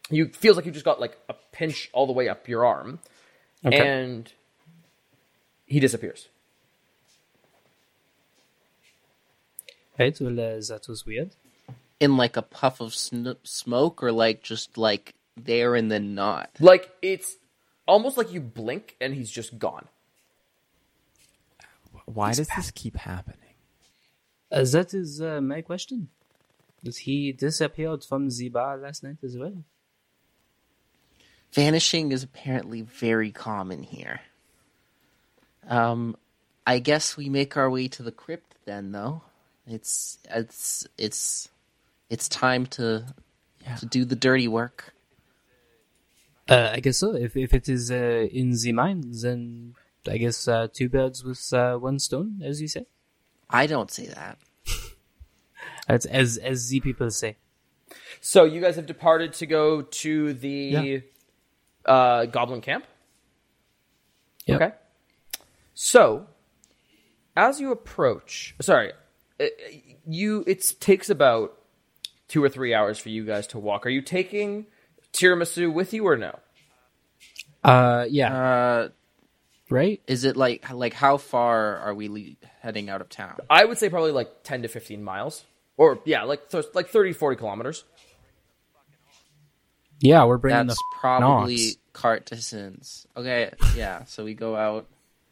you 0.09 0.27
feels 0.33 0.57
like 0.57 0.65
you 0.65 0.73
just 0.73 0.83
got 0.83 0.99
like 0.99 1.17
a 1.29 1.35
pinch 1.53 1.89
all 1.93 2.05
the 2.05 2.11
way 2.11 2.27
up 2.27 2.49
your 2.49 2.65
arm, 2.65 2.99
Okay. 3.65 3.77
and 3.77 4.33
he 5.65 5.79
disappears. 5.79 6.27
Right, 9.97 10.19
well, 10.19 10.33
uh, 10.37 10.59
that 10.59 10.85
was 10.89 11.05
weird. 11.05 11.31
In 11.99 12.17
like 12.17 12.37
a 12.37 12.41
puff 12.41 12.79
of 12.79 12.93
sn- 12.93 13.37
smoke, 13.43 14.03
or 14.03 14.11
like 14.11 14.43
just 14.43 14.77
like 14.77 15.15
there 15.35 15.75
and 15.75 15.91
then 15.91 16.15
not. 16.15 16.51
Like 16.59 16.91
it's 17.01 17.37
almost 17.87 18.17
like 18.17 18.31
you 18.31 18.41
blink 18.41 18.95
and 19.01 19.13
he's 19.13 19.31
just 19.31 19.57
gone. 19.57 19.87
Why 22.05 22.33
does 22.33 22.47
this 22.55 22.71
keep 22.71 22.95
happening? 22.97 23.55
Uh, 24.51 24.63
that 24.63 24.93
is 24.93 25.21
uh, 25.21 25.41
my 25.41 25.61
question. 25.61 26.09
Is 26.83 26.97
he 26.97 27.31
disappeared 27.31 28.03
from 28.03 28.29
the 28.29 28.49
bar 28.49 28.77
last 28.77 29.03
night 29.03 29.17
as 29.23 29.37
well? 29.37 29.63
Vanishing 31.51 32.11
is 32.11 32.23
apparently 32.23 32.81
very 32.81 33.31
common 33.31 33.83
here. 33.83 34.21
Um, 35.67 36.15
I 36.65 36.79
guess 36.79 37.17
we 37.17 37.29
make 37.29 37.57
our 37.57 37.69
way 37.69 37.87
to 37.89 38.03
the 38.03 38.11
crypt 38.11 38.55
then, 38.65 38.91
though. 38.91 39.23
It's 39.65 40.17
it's 40.29 40.87
it's 40.97 41.49
it's 42.09 42.29
time 42.29 42.65
to 42.67 43.05
to 43.79 43.85
do 43.85 44.05
the 44.05 44.15
dirty 44.15 44.47
work. 44.47 44.93
Uh, 46.49 46.71
I 46.73 46.79
guess 46.79 46.97
so. 46.97 47.13
If 47.15 47.35
if 47.35 47.53
it 47.53 47.67
is 47.67 47.91
uh, 47.91 48.27
in 48.31 48.51
the 48.51 48.71
mine, 48.71 49.03
then 49.21 49.75
I 50.09 50.17
guess 50.17 50.47
uh, 50.47 50.67
two 50.71 50.89
birds 50.89 51.23
with 51.23 51.51
uh, 51.53 51.75
one 51.77 51.99
stone, 51.99 52.41
as 52.43 52.61
you 52.61 52.67
say. 52.67 52.85
I 53.49 53.67
don't 53.67 53.91
say 53.91 54.07
that. 54.07 54.37
That's 55.87 56.05
as 56.05 56.37
as 56.37 56.69
the 56.69 56.79
people 56.79 57.11
say. 57.11 57.37
So 58.21 58.45
you 58.45 58.61
guys 58.61 58.75
have 58.77 58.85
departed 58.85 59.33
to 59.33 59.45
go 59.45 59.81
to 59.81 60.33
the 60.33 61.03
uh, 61.85 62.25
goblin 62.25 62.61
camp. 62.61 62.85
Yep. 64.45 64.61
Okay. 64.61 64.75
So, 65.73 66.27
as 67.35 67.59
you 67.59 67.71
approach, 67.71 68.55
sorry, 68.61 68.93
uh, 69.39 69.45
you 70.07 70.43
it 70.47 70.73
takes 70.79 71.09
about 71.09 71.56
two 72.27 72.43
or 72.43 72.49
three 72.49 72.73
hours 72.73 72.97
for 72.99 73.09
you 73.09 73.25
guys 73.25 73.47
to 73.47 73.59
walk. 73.59 73.85
Are 73.85 73.89
you 73.89 74.01
taking 74.01 74.65
tiramisu 75.13 75.71
with 75.73 75.93
you 75.93 76.05
or 76.07 76.17
no? 76.17 76.37
Uh, 77.63 78.05
yeah, 78.09 78.33
Uh, 78.37 78.89
right. 79.69 80.01
is 80.07 80.23
it 80.23 80.37
like 80.37 80.69
like 80.71 80.93
how 80.93 81.17
far 81.17 81.77
are 81.77 81.93
we 81.93 82.07
le- 82.07 82.47
heading 82.61 82.89
out 82.89 83.01
of 83.01 83.09
town? 83.09 83.37
I 83.49 83.65
would 83.65 83.77
say 83.77 83.89
probably 83.89 84.11
like 84.11 84.43
ten 84.43 84.61
to 84.61 84.67
fifteen 84.67 85.03
miles, 85.03 85.43
or 85.75 85.99
yeah, 86.05 86.23
like 86.23 86.49
th- 86.49 86.65
like 86.73 86.87
30, 86.89 87.13
40 87.13 87.35
kilometers. 87.37 87.83
Yeah, 89.99 90.25
we're 90.25 90.37
bringing 90.37 90.67
That's 90.67 90.77
the 90.79 90.97
probably 90.99 91.55
Nox. 91.55 91.77
Cartisans. 91.93 93.07
Okay, 93.17 93.51
yeah. 93.75 94.03
So 94.05 94.23
we 94.23 94.33
go 94.35 94.55
out. 94.55 94.85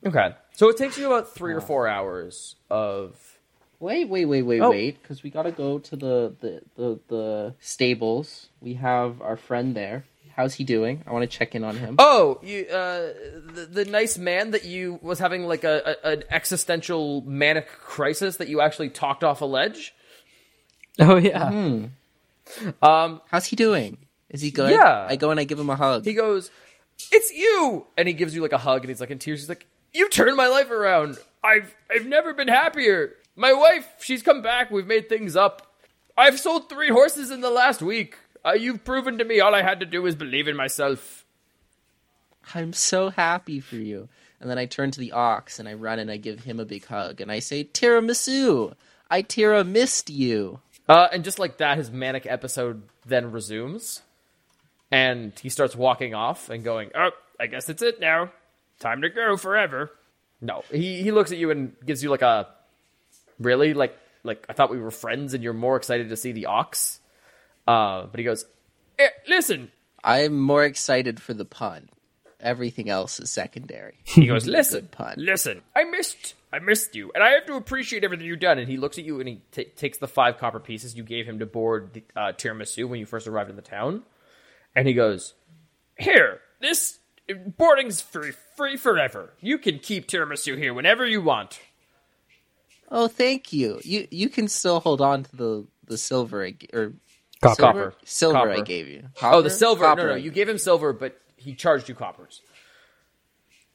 Okay. 0.05 0.33
So 0.53 0.69
it 0.69 0.77
takes 0.77 0.97
you 0.97 1.05
about 1.07 1.33
three 1.35 1.53
or 1.53 1.61
four 1.61 1.87
hours 1.87 2.55
of. 2.69 3.34
Wait, 3.79 4.07
wait, 4.09 4.25
wait, 4.25 4.41
wait, 4.43 4.61
Oh. 4.61 4.69
wait, 4.71 5.01
because 5.01 5.21
we 5.23 5.29
gotta 5.29 5.51
go 5.51 5.79
to 5.79 5.95
the, 5.95 6.33
the 6.39 6.61
the 6.75 6.99
the 7.07 7.53
stables. 7.59 8.47
We 8.61 8.75
have 8.75 9.21
our 9.21 9.37
friend 9.37 9.75
there. 9.75 10.05
How's 10.35 10.53
he 10.55 10.63
doing? 10.65 11.01
I 11.07 11.13
want 11.13 11.29
to 11.29 11.37
check 11.37 11.55
in 11.55 11.63
on 11.63 11.77
him. 11.77 11.95
Oh, 11.97 12.39
you, 12.43 12.65
uh, 12.65 13.13
the, 13.53 13.69
the 13.71 13.85
nice 13.85 14.17
man 14.17 14.51
that 14.51 14.65
you 14.65 14.99
was 15.01 15.17
having 15.19 15.45
like 15.47 15.63
a, 15.63 15.95
a 16.03 16.07
an 16.11 16.23
existential 16.29 17.21
manic 17.21 17.67
crisis 17.69 18.35
that 18.37 18.49
you 18.49 18.59
actually 18.59 18.89
talked 18.89 19.23
off 19.23 19.39
a 19.41 19.45
ledge. 19.45 19.93
Oh 20.99 21.15
yeah. 21.17 21.49
hmm 21.51 21.85
Um, 22.81 23.21
How's 23.31 23.45
he 23.45 23.55
doing? 23.55 23.97
Is 24.29 24.41
he 24.41 24.51
good? 24.51 24.71
Yeah. 24.71 25.05
I 25.09 25.15
go 25.15 25.31
and 25.31 25.39
I 25.39 25.43
give 25.45 25.59
him 25.59 25.69
a 25.69 25.75
hug. 25.75 26.03
he 26.05 26.13
goes, 26.13 26.51
"It's 27.11 27.31
you," 27.33 27.85
and 27.97 28.07
he 28.07 28.13
gives 28.13 28.35
you 28.35 28.41
like 28.41 28.51
a 28.53 28.57
hug, 28.57 28.81
and 28.81 28.89
he's 28.89 28.99
like 28.99 29.11
in 29.11 29.19
tears. 29.19 29.39
He's 29.41 29.49
like, 29.49 29.65
"You 29.93 30.09
turned 30.09 30.35
my 30.35 30.47
life 30.47 30.69
around. 30.71 31.17
I've 31.43 31.73
I've 31.89 32.05
never 32.07 32.33
been 32.33 32.47
happier. 32.47 33.13
My 33.35 33.53
wife, 33.53 33.87
she's 33.99 34.23
come 34.23 34.41
back. 34.41 34.71
We've 34.71 34.87
made 34.87 35.09
things 35.09 35.35
up. 35.35 35.73
I've 36.17 36.39
sold 36.39 36.69
three 36.69 36.89
horses 36.89 37.31
in 37.31 37.41
the 37.41 37.49
last 37.49 37.81
week. 37.81 38.15
Uh, 38.45 38.53
you've 38.53 38.85
proven 38.85 39.17
to 39.17 39.25
me 39.25 39.39
all 39.39 39.53
I 39.53 39.61
had 39.61 39.79
to 39.81 39.85
do 39.85 40.01
was 40.01 40.15
believe 40.15 40.47
in 40.47 40.55
myself." 40.55 41.25
I'm 42.53 42.73
so 42.73 43.09
happy 43.09 43.59
for 43.59 43.75
you. 43.75 44.07
And 44.39 44.49
then 44.49 44.57
I 44.57 44.65
turn 44.65 44.91
to 44.91 44.99
the 44.99 45.13
ox 45.13 45.59
and 45.59 45.67
I 45.67 45.73
run 45.73 45.97
and 45.97 46.11
I 46.11 46.17
give 46.17 46.43
him 46.43 46.59
a 46.59 46.65
big 46.65 46.85
hug 46.85 47.19
and 47.19 47.31
I 47.31 47.39
say, 47.39 47.63
Tiramisu, 47.63 48.75
I 49.09 49.23
Tira 49.23 49.63
missed 49.63 50.09
you. 50.09 50.59
Uh, 50.87 51.07
and 51.11 51.23
just 51.23 51.39
like 51.39 51.57
that, 51.57 51.77
his 51.77 51.89
manic 51.89 52.25
episode 52.27 52.83
then 53.05 53.31
resumes, 53.31 54.01
and 54.91 55.33
he 55.39 55.49
starts 55.49 55.75
walking 55.75 56.13
off 56.13 56.49
and 56.49 56.63
going, 56.63 56.91
"Oh, 56.93 57.09
I 57.39 57.47
guess 57.47 57.69
it's 57.69 57.81
it 57.81 57.99
now. 57.99 58.31
Time 58.79 59.01
to 59.01 59.09
go 59.09 59.35
forever." 59.35 59.91
No, 60.41 60.63
he 60.71 61.01
he 61.01 61.11
looks 61.11 61.31
at 61.31 61.39
you 61.39 61.49
and 61.49 61.75
gives 61.85 62.03
you 62.03 62.09
like 62.11 62.21
a, 62.21 62.47
really 63.39 63.73
like 63.73 63.97
like 64.23 64.45
I 64.49 64.53
thought 64.53 64.71
we 64.71 64.79
were 64.79 64.91
friends, 64.91 65.33
and 65.33 65.43
you're 65.43 65.53
more 65.53 65.75
excited 65.77 66.09
to 66.09 66.17
see 66.17 66.31
the 66.31 66.47
ox. 66.47 66.99
Uh, 67.67 68.05
but 68.07 68.19
he 68.19 68.23
goes, 68.23 68.45
eh, 68.99 69.09
"Listen." 69.27 69.71
I'm 70.03 70.39
more 70.39 70.63
excited 70.63 71.19
for 71.19 71.33
the 71.33 71.45
pun. 71.45 71.89
Everything 72.39 72.89
else 72.89 73.19
is 73.19 73.31
secondary. 73.31 73.95
He 74.03 74.27
goes, 74.27 74.45
"Listen, 74.57 74.87
pun. 74.91 75.15
listen. 75.17 75.61
I 75.75 75.83
missed, 75.85 76.35
I 76.53 76.59
missed 76.59 76.95
you, 76.95 77.11
and 77.15 77.23
I 77.23 77.31
have 77.31 77.47
to 77.47 77.55
appreciate 77.55 78.03
everything 78.03 78.27
you've 78.27 78.39
done." 78.39 78.59
And 78.59 78.67
he 78.69 78.77
looks 78.77 78.97
at 78.99 79.05
you 79.05 79.19
and 79.19 79.27
he 79.27 79.41
ta 79.51 79.63
takes 79.75 79.97
the 79.97 80.07
five 80.07 80.37
copper 80.37 80.59
pieces 80.59 80.95
you 80.95 81.03
gave 81.03 81.25
him 81.25 81.39
to 81.39 81.45
board 81.45 81.93
the, 81.93 82.03
uh, 82.15 82.33
tiramisu 82.33 82.87
when 82.87 82.99
you 82.99 83.05
first 83.05 83.27
arrived 83.27 83.49
in 83.49 83.55
the 83.55 83.61
town, 83.63 84.03
and 84.75 84.87
he 84.87 84.93
goes, 84.93 85.33
"Here, 85.97 86.41
this 86.59 86.99
boarding's 87.57 88.01
free, 88.01 88.33
free 88.55 88.77
forever. 88.77 89.33
You 89.41 89.57
can 89.57 89.79
keep 89.79 90.07
tiramisu 90.07 90.57
here 90.57 90.73
whenever 90.73 91.05
you 91.05 91.21
want." 91.21 91.59
Oh, 92.97 93.09
thank 93.09 93.51
you. 93.51 93.81
You 93.83 94.07
you 94.09 94.29
can 94.29 94.47
still 94.47 94.79
hold 94.79 95.01
on 95.01 95.23
to 95.23 95.35
the 95.35 95.67
the 95.85 95.97
silver 95.97 96.45
I, 96.45 96.51
g- 96.51 96.69
or 96.73 96.93
Copper. 97.41 97.93
silver 98.05 98.37
Copper. 98.39 98.51
I 98.51 98.61
gave 98.61 98.87
you. 98.87 99.03
Oh, 99.21 99.41
the 99.41 99.49
silver. 99.49 99.83
Copper 99.83 100.01
no, 100.03 100.09
no, 100.11 100.15
you 100.15 100.29
gave 100.31 100.47
gave 100.47 100.49
him 100.49 100.57
silver, 100.57 100.93
but 100.93 101.19
he 101.35 101.53
charged 101.55 101.89
you 101.89 101.93
coppers. 101.95 102.41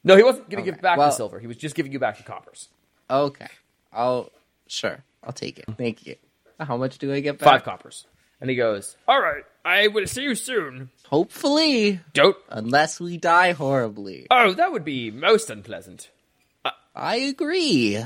No, 0.02 0.16
he 0.16 0.22
wasn't 0.22 0.48
going 0.48 0.64
to 0.64 0.70
give 0.70 0.80
back 0.80 0.96
well- 0.96 1.08
the 1.10 1.14
silver. 1.14 1.38
He 1.38 1.46
was 1.46 1.58
just 1.58 1.74
giving 1.74 1.92
you 1.92 1.98
back 1.98 2.16
the 2.16 2.22
coppers. 2.22 2.68
Okay, 3.10 3.48
I'll 3.92 4.32
sure 4.66 5.04
I'll 5.22 5.34
take 5.34 5.58
it. 5.58 5.66
Thank 5.76 6.06
you. 6.06 6.16
How 6.58 6.78
much 6.78 6.96
do 6.96 7.12
I 7.12 7.20
get 7.20 7.38
back? 7.38 7.46
Five 7.48 7.64
coppers. 7.64 8.06
And 8.40 8.48
he 8.48 8.56
goes, 8.56 8.96
"All 9.06 9.20
right, 9.20 9.44
I 9.66 9.88
will 9.88 10.06
see 10.06 10.22
you 10.22 10.34
soon." 10.34 10.88
Hopefully, 11.08 12.00
Don't 12.14 12.38
unless 12.48 12.98
we 12.98 13.18
die 13.18 13.52
horribly. 13.52 14.26
Oh, 14.30 14.54
that 14.54 14.72
would 14.72 14.84
be 14.84 15.10
most 15.10 15.50
unpleasant. 15.50 16.08
I 16.94 17.16
agree. 17.16 18.02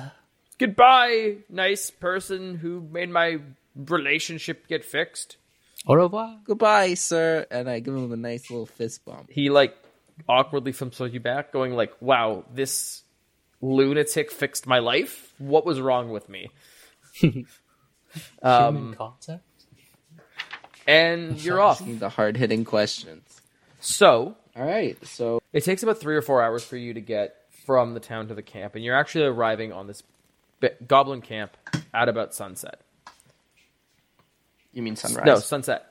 Goodbye, 0.65 1.37
nice 1.51 1.91
person 1.91 2.55
who 2.57 2.81
made 2.81 3.11
my 3.11 3.39
relationship 3.77 4.67
get 4.67 4.83
fixed. 4.83 5.37
Au 5.87 5.95
revoir. 5.95 6.39
Goodbye, 6.45 6.95
sir. 6.95 7.47
And 7.51 7.69
I 7.69 7.81
give 7.81 7.95
him 7.95 8.11
a 8.13 8.17
nice 8.17 8.51
little 8.51 8.65
fist 8.65 9.05
bump. 9.05 9.31
He 9.31 9.51
like 9.51 9.77
awkwardly 10.27 10.73
thumbs 10.73 10.99
you 11.01 11.21
back, 11.21 11.53
going 11.53 11.75
like, 11.75 11.93
"Wow, 12.01 12.45
this 12.55 13.03
lunatic 13.61 14.31
fixed 14.31 14.67
my 14.67 14.79
life. 14.79 15.35
What 15.37 15.67
was 15.67 15.81
wrong 15.83 16.09
with 16.09 16.31
me?" 16.31 16.49
um, 18.43 18.77
Human 18.77 18.95
contact. 18.95 19.43
and 20.87 21.39
you're 21.45 21.61
off. 21.61 21.83
Asking 21.83 21.99
the 21.99 22.09
hard 22.09 22.39
hitting 22.39 22.65
questions. 22.65 23.43
So 23.81 24.35
All 24.57 24.65
right, 24.65 24.97
so 25.07 25.43
it 25.53 25.63
takes 25.65 25.83
about 25.83 25.99
three 26.01 26.17
or 26.17 26.23
four 26.23 26.43
hours 26.43 26.65
for 26.65 26.79
you 26.79 26.95
to 26.95 27.03
get 27.03 27.37
from 27.67 27.93
the 27.93 28.01
town 28.01 28.29
to 28.29 28.35
the 28.35 28.43
camp, 28.43 28.77
and 28.77 28.83
you're 28.85 28.97
actually 28.97 29.25
arriving 29.27 29.73
on 29.73 29.87
this 29.87 30.01
bi- 30.01 30.09
goblin 30.71 31.21
camp 31.23 31.57
at 31.93 32.09
about 32.09 32.35
sunset. 32.35 32.81
you 34.73 34.83
mean 34.83 34.97
sunrise? 34.97 35.27
No, 35.27 35.39
sunset. 35.39 35.87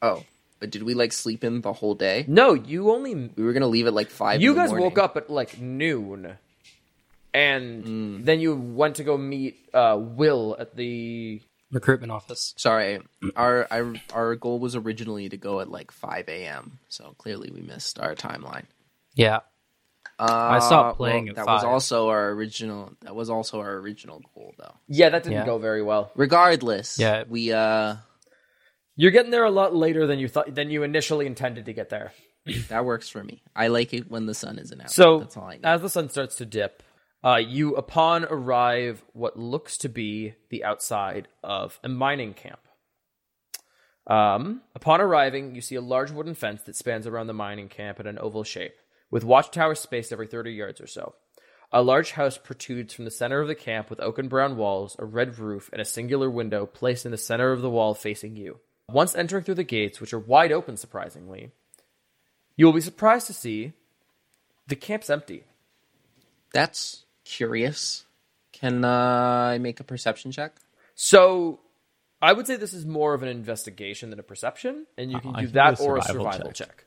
Oh, 0.00 0.24
but 0.58 0.70
did 0.70 0.82
we 0.82 0.94
like 0.94 1.12
sleep 1.12 1.44
in 1.44 1.60
the 1.60 1.72
whole 1.72 1.94
day? 1.94 2.24
No, 2.28 2.54
you 2.54 2.90
only 2.90 3.14
We 3.14 3.44
were 3.44 3.52
gonna 3.52 3.68
leave 3.68 3.86
at 3.86 3.94
like 3.94 4.10
five. 4.10 4.40
You 4.42 4.50
in 4.50 4.56
the 4.56 4.62
guys 4.62 4.70
morning. 4.70 4.84
woke 4.88 4.98
up 4.98 5.16
at 5.16 5.30
like 5.30 5.60
noon, 5.60 6.36
and 7.32 7.84
Mm. 7.84 8.24
then 8.24 8.40
you 8.40 8.54
went 8.56 8.96
to 8.96 9.04
go 9.04 9.16
meet 9.16 9.68
uh, 9.72 9.96
Will 10.00 10.56
at 10.58 10.76
the. 10.76 11.40
Recruitment 11.70 12.12
office. 12.12 12.52
Sorry, 12.58 13.00
our, 13.34 13.66
our 13.70 13.94
our 14.12 14.36
goal 14.36 14.58
was 14.58 14.76
originally 14.76 15.30
to 15.30 15.38
go 15.38 15.60
at 15.60 15.70
like 15.70 15.90
five 15.90 16.28
a.m. 16.28 16.78
So 16.90 17.14
clearly 17.16 17.50
we 17.50 17.62
missed 17.62 17.98
our 17.98 18.14
timeline. 18.14 18.64
Yeah. 19.14 19.40
Uh, 20.18 20.60
stopped 20.60 20.96
playing 20.98 21.24
well, 21.26 21.30
at 21.30 21.36
That 21.36 21.46
was 21.46 21.64
also 21.64 22.08
our 22.08 22.30
original. 22.30 22.92
That 23.00 23.14
was 23.14 23.28
also 23.30 23.58
our 23.60 23.74
original 23.76 24.20
goal, 24.34 24.54
though. 24.58 24.74
Yeah, 24.88 25.08
that 25.08 25.22
didn't 25.24 25.38
Yeah. 25.38 25.46
go 25.46 25.58
very 25.58 25.82
well. 25.82 26.12
Regardless, 26.14 26.98
Yeah. 26.98 27.24
we 27.28 27.52
uh 27.52 27.96
You're 28.94 29.10
getting 29.10 29.30
there 29.30 29.44
a 29.44 29.50
lot 29.50 29.74
later 29.74 30.06
than 30.06 30.18
you 30.18 30.28
thought 30.28 30.54
than 30.54 30.70
you 30.70 30.82
initially 30.82 31.26
intended 31.26 31.64
to 31.66 31.72
get 31.72 31.88
there. 31.88 32.12
that 32.68 32.84
works 32.84 33.08
for 33.08 33.24
me. 33.24 33.42
I 33.56 33.68
like 33.68 33.94
it 33.94 34.10
when 34.10 34.26
the 34.26 34.34
sun 34.34 34.58
isn't 34.58 34.80
out. 34.80 34.90
So 34.90 35.20
that's 35.20 35.36
all 35.36 35.44
I 35.44 35.54
need. 35.54 35.64
as 35.64 35.80
the 35.80 35.88
sun 35.88 36.08
starts 36.10 36.36
to 36.36 36.44
dip, 36.46 36.82
uh, 37.24 37.36
you 37.36 37.74
upon 37.76 38.24
arrive 38.24 39.02
what 39.12 39.38
looks 39.38 39.78
to 39.78 39.88
be 39.88 40.34
the 40.50 40.62
outside 40.64 41.28
of 41.42 41.78
a 41.82 41.88
mining 41.88 42.34
camp. 42.34 42.60
Um, 44.06 44.62
upon 44.74 45.00
arriving, 45.00 45.54
you 45.54 45.60
see 45.60 45.76
a 45.76 45.80
large 45.80 46.10
wooden 46.10 46.34
fence 46.34 46.62
that 46.62 46.74
spans 46.76 47.06
around 47.06 47.28
the 47.28 47.32
mining 47.34 47.68
camp 47.68 48.00
in 48.00 48.06
an 48.08 48.18
oval 48.18 48.42
shape, 48.42 48.74
with 49.12 49.22
watchtowers 49.22 49.78
spaced 49.78 50.12
every 50.12 50.26
30 50.26 50.50
yards 50.52 50.80
or 50.80 50.88
so. 50.88 51.14
A 51.70 51.82
large 51.82 52.12
house 52.12 52.36
protrudes 52.36 52.92
from 52.92 53.04
the 53.04 53.10
center 53.10 53.40
of 53.40 53.46
the 53.46 53.54
camp 53.54 53.88
with 53.88 54.00
oak 54.00 54.18
and 54.18 54.28
brown 54.28 54.56
walls, 54.56 54.96
a 54.98 55.04
red 55.04 55.38
roof, 55.38 55.70
and 55.72 55.80
a 55.80 55.84
singular 55.86 56.28
window 56.28 56.66
placed 56.66 57.06
in 57.06 57.12
the 57.12 57.16
center 57.18 57.52
of 57.52 57.62
the 57.62 57.70
wall 57.70 57.94
facing 57.94 58.34
you. 58.36 58.58
Once 58.88 59.14
entering 59.14 59.44
through 59.44 59.54
the 59.54 59.62
gates, 59.62 60.00
which 60.00 60.12
are 60.12 60.18
wide 60.18 60.50
open 60.50 60.76
surprisingly, 60.76 61.52
you 62.56 62.66
will 62.66 62.72
be 62.72 62.80
surprised 62.80 63.26
to 63.28 63.32
see 63.32 63.72
the 64.66 64.76
camp's 64.76 65.08
empty. 65.08 65.44
That's 66.52 67.04
curious. 67.24 68.04
Can 68.52 68.84
uh, 68.84 68.88
I 68.88 69.58
make 69.58 69.80
a 69.80 69.84
perception 69.84 70.30
check? 70.32 70.56
So, 70.94 71.60
I 72.20 72.32
would 72.34 72.46
say 72.46 72.56
this 72.56 72.74
is 72.74 72.84
more 72.84 73.14
of 73.14 73.22
an 73.22 73.28
investigation 73.28 74.10
than 74.10 74.18
a 74.18 74.22
perception, 74.22 74.86
and 74.98 75.10
you 75.10 75.18
can 75.20 75.34
Uh, 75.34 75.40
do 75.40 75.46
that 75.48 75.78
do 75.78 75.84
or 75.84 75.96
a 75.96 76.02
survival 76.02 76.32
survival 76.32 76.52
check. 76.52 76.68
check. 76.68 76.84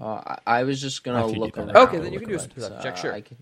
Uh, 0.00 0.36
I, 0.46 0.60
I 0.60 0.62
was 0.64 0.80
just 0.80 1.04
gonna 1.04 1.22
After 1.22 1.34
you 1.34 1.40
look 1.40 1.54
do 1.54 1.66
that, 1.66 1.76
around. 1.76 1.88
Okay, 1.88 1.98
then 1.98 2.12
you 2.12 2.20
can 2.20 2.28
do 2.28 2.34
a 2.34 2.38
around. 2.38 2.50
perception 2.54 2.82
check. 2.82 2.96
Sure. 2.96 3.12
I 3.12 3.20
can... 3.20 3.36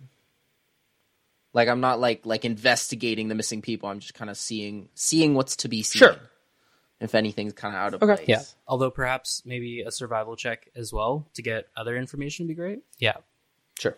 Like 1.54 1.68
I'm 1.68 1.80
not 1.80 1.98
like 2.00 2.26
like 2.26 2.44
investigating 2.44 3.28
the 3.28 3.34
missing 3.34 3.62
people. 3.62 3.88
I'm 3.88 4.00
just 4.00 4.14
kind 4.14 4.30
of 4.30 4.36
seeing 4.36 4.88
seeing 4.94 5.34
what's 5.34 5.56
to 5.56 5.68
be 5.68 5.82
seen. 5.82 6.00
Sure. 6.00 6.16
If 7.00 7.14
anything's 7.14 7.52
kind 7.52 7.74
of 7.74 7.80
out 7.80 7.94
of 7.94 8.02
Okay. 8.02 8.24
place. 8.24 8.28
Yeah. 8.28 8.42
Although 8.66 8.90
perhaps 8.90 9.42
maybe 9.46 9.82
a 9.82 9.90
survival 9.90 10.36
check 10.36 10.68
as 10.74 10.92
well 10.92 11.26
to 11.34 11.42
get 11.42 11.68
other 11.76 11.96
information 11.96 12.46
would 12.46 12.48
be 12.48 12.54
great. 12.54 12.80
Yeah. 12.98 13.16
Sure. 13.78 13.96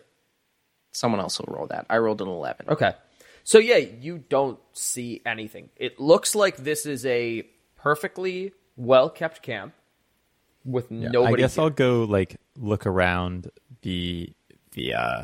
Someone 0.91 1.19
else 1.19 1.39
will 1.39 1.53
roll 1.53 1.67
that. 1.67 1.87
I 1.89 1.97
rolled 1.97 2.21
an 2.21 2.27
eleven. 2.27 2.67
Okay. 2.69 2.93
So 3.43 3.57
yeah, 3.57 3.77
you 3.77 4.23
don't 4.29 4.59
see 4.73 5.21
anything. 5.25 5.69
It 5.75 5.99
looks 5.99 6.35
like 6.35 6.57
this 6.57 6.85
is 6.85 7.05
a 7.05 7.47
perfectly 7.75 8.53
well 8.77 9.09
kept 9.09 9.41
camp 9.41 9.73
with 10.63 10.89
nobody. 10.91 11.33
I 11.33 11.37
guess 11.37 11.55
here. 11.55 11.63
I'll 11.63 11.69
go 11.69 12.03
like 12.03 12.37
look 12.57 12.85
around 12.85 13.49
the 13.81 14.33
the 14.73 14.93
uh 14.93 15.23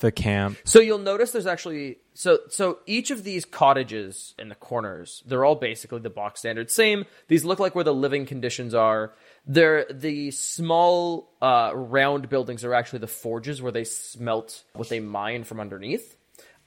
the 0.00 0.10
camp. 0.10 0.58
So 0.64 0.80
you'll 0.80 0.98
notice 0.98 1.30
there's 1.32 1.46
actually 1.46 1.98
so 2.14 2.38
so 2.48 2.78
each 2.86 3.10
of 3.10 3.22
these 3.22 3.44
cottages 3.44 4.34
in 4.38 4.48
the 4.48 4.54
corners, 4.54 5.22
they're 5.26 5.44
all 5.44 5.54
basically 5.54 6.00
the 6.00 6.10
box 6.10 6.40
standard. 6.40 6.70
Same. 6.70 7.04
These 7.28 7.44
look 7.44 7.58
like 7.58 7.74
where 7.74 7.84
the 7.84 7.94
living 7.94 8.26
conditions 8.26 8.74
are. 8.74 9.14
They're 9.46 9.86
the 9.90 10.30
small 10.30 11.32
uh, 11.40 11.72
round 11.74 12.28
buildings 12.28 12.64
are 12.64 12.74
actually 12.74 13.00
the 13.00 13.06
forges 13.06 13.62
where 13.62 13.72
they 13.72 13.84
smelt 13.84 14.64
what 14.74 14.88
they 14.88 15.00
mine 15.00 15.44
from 15.44 15.60
underneath. 15.60 16.16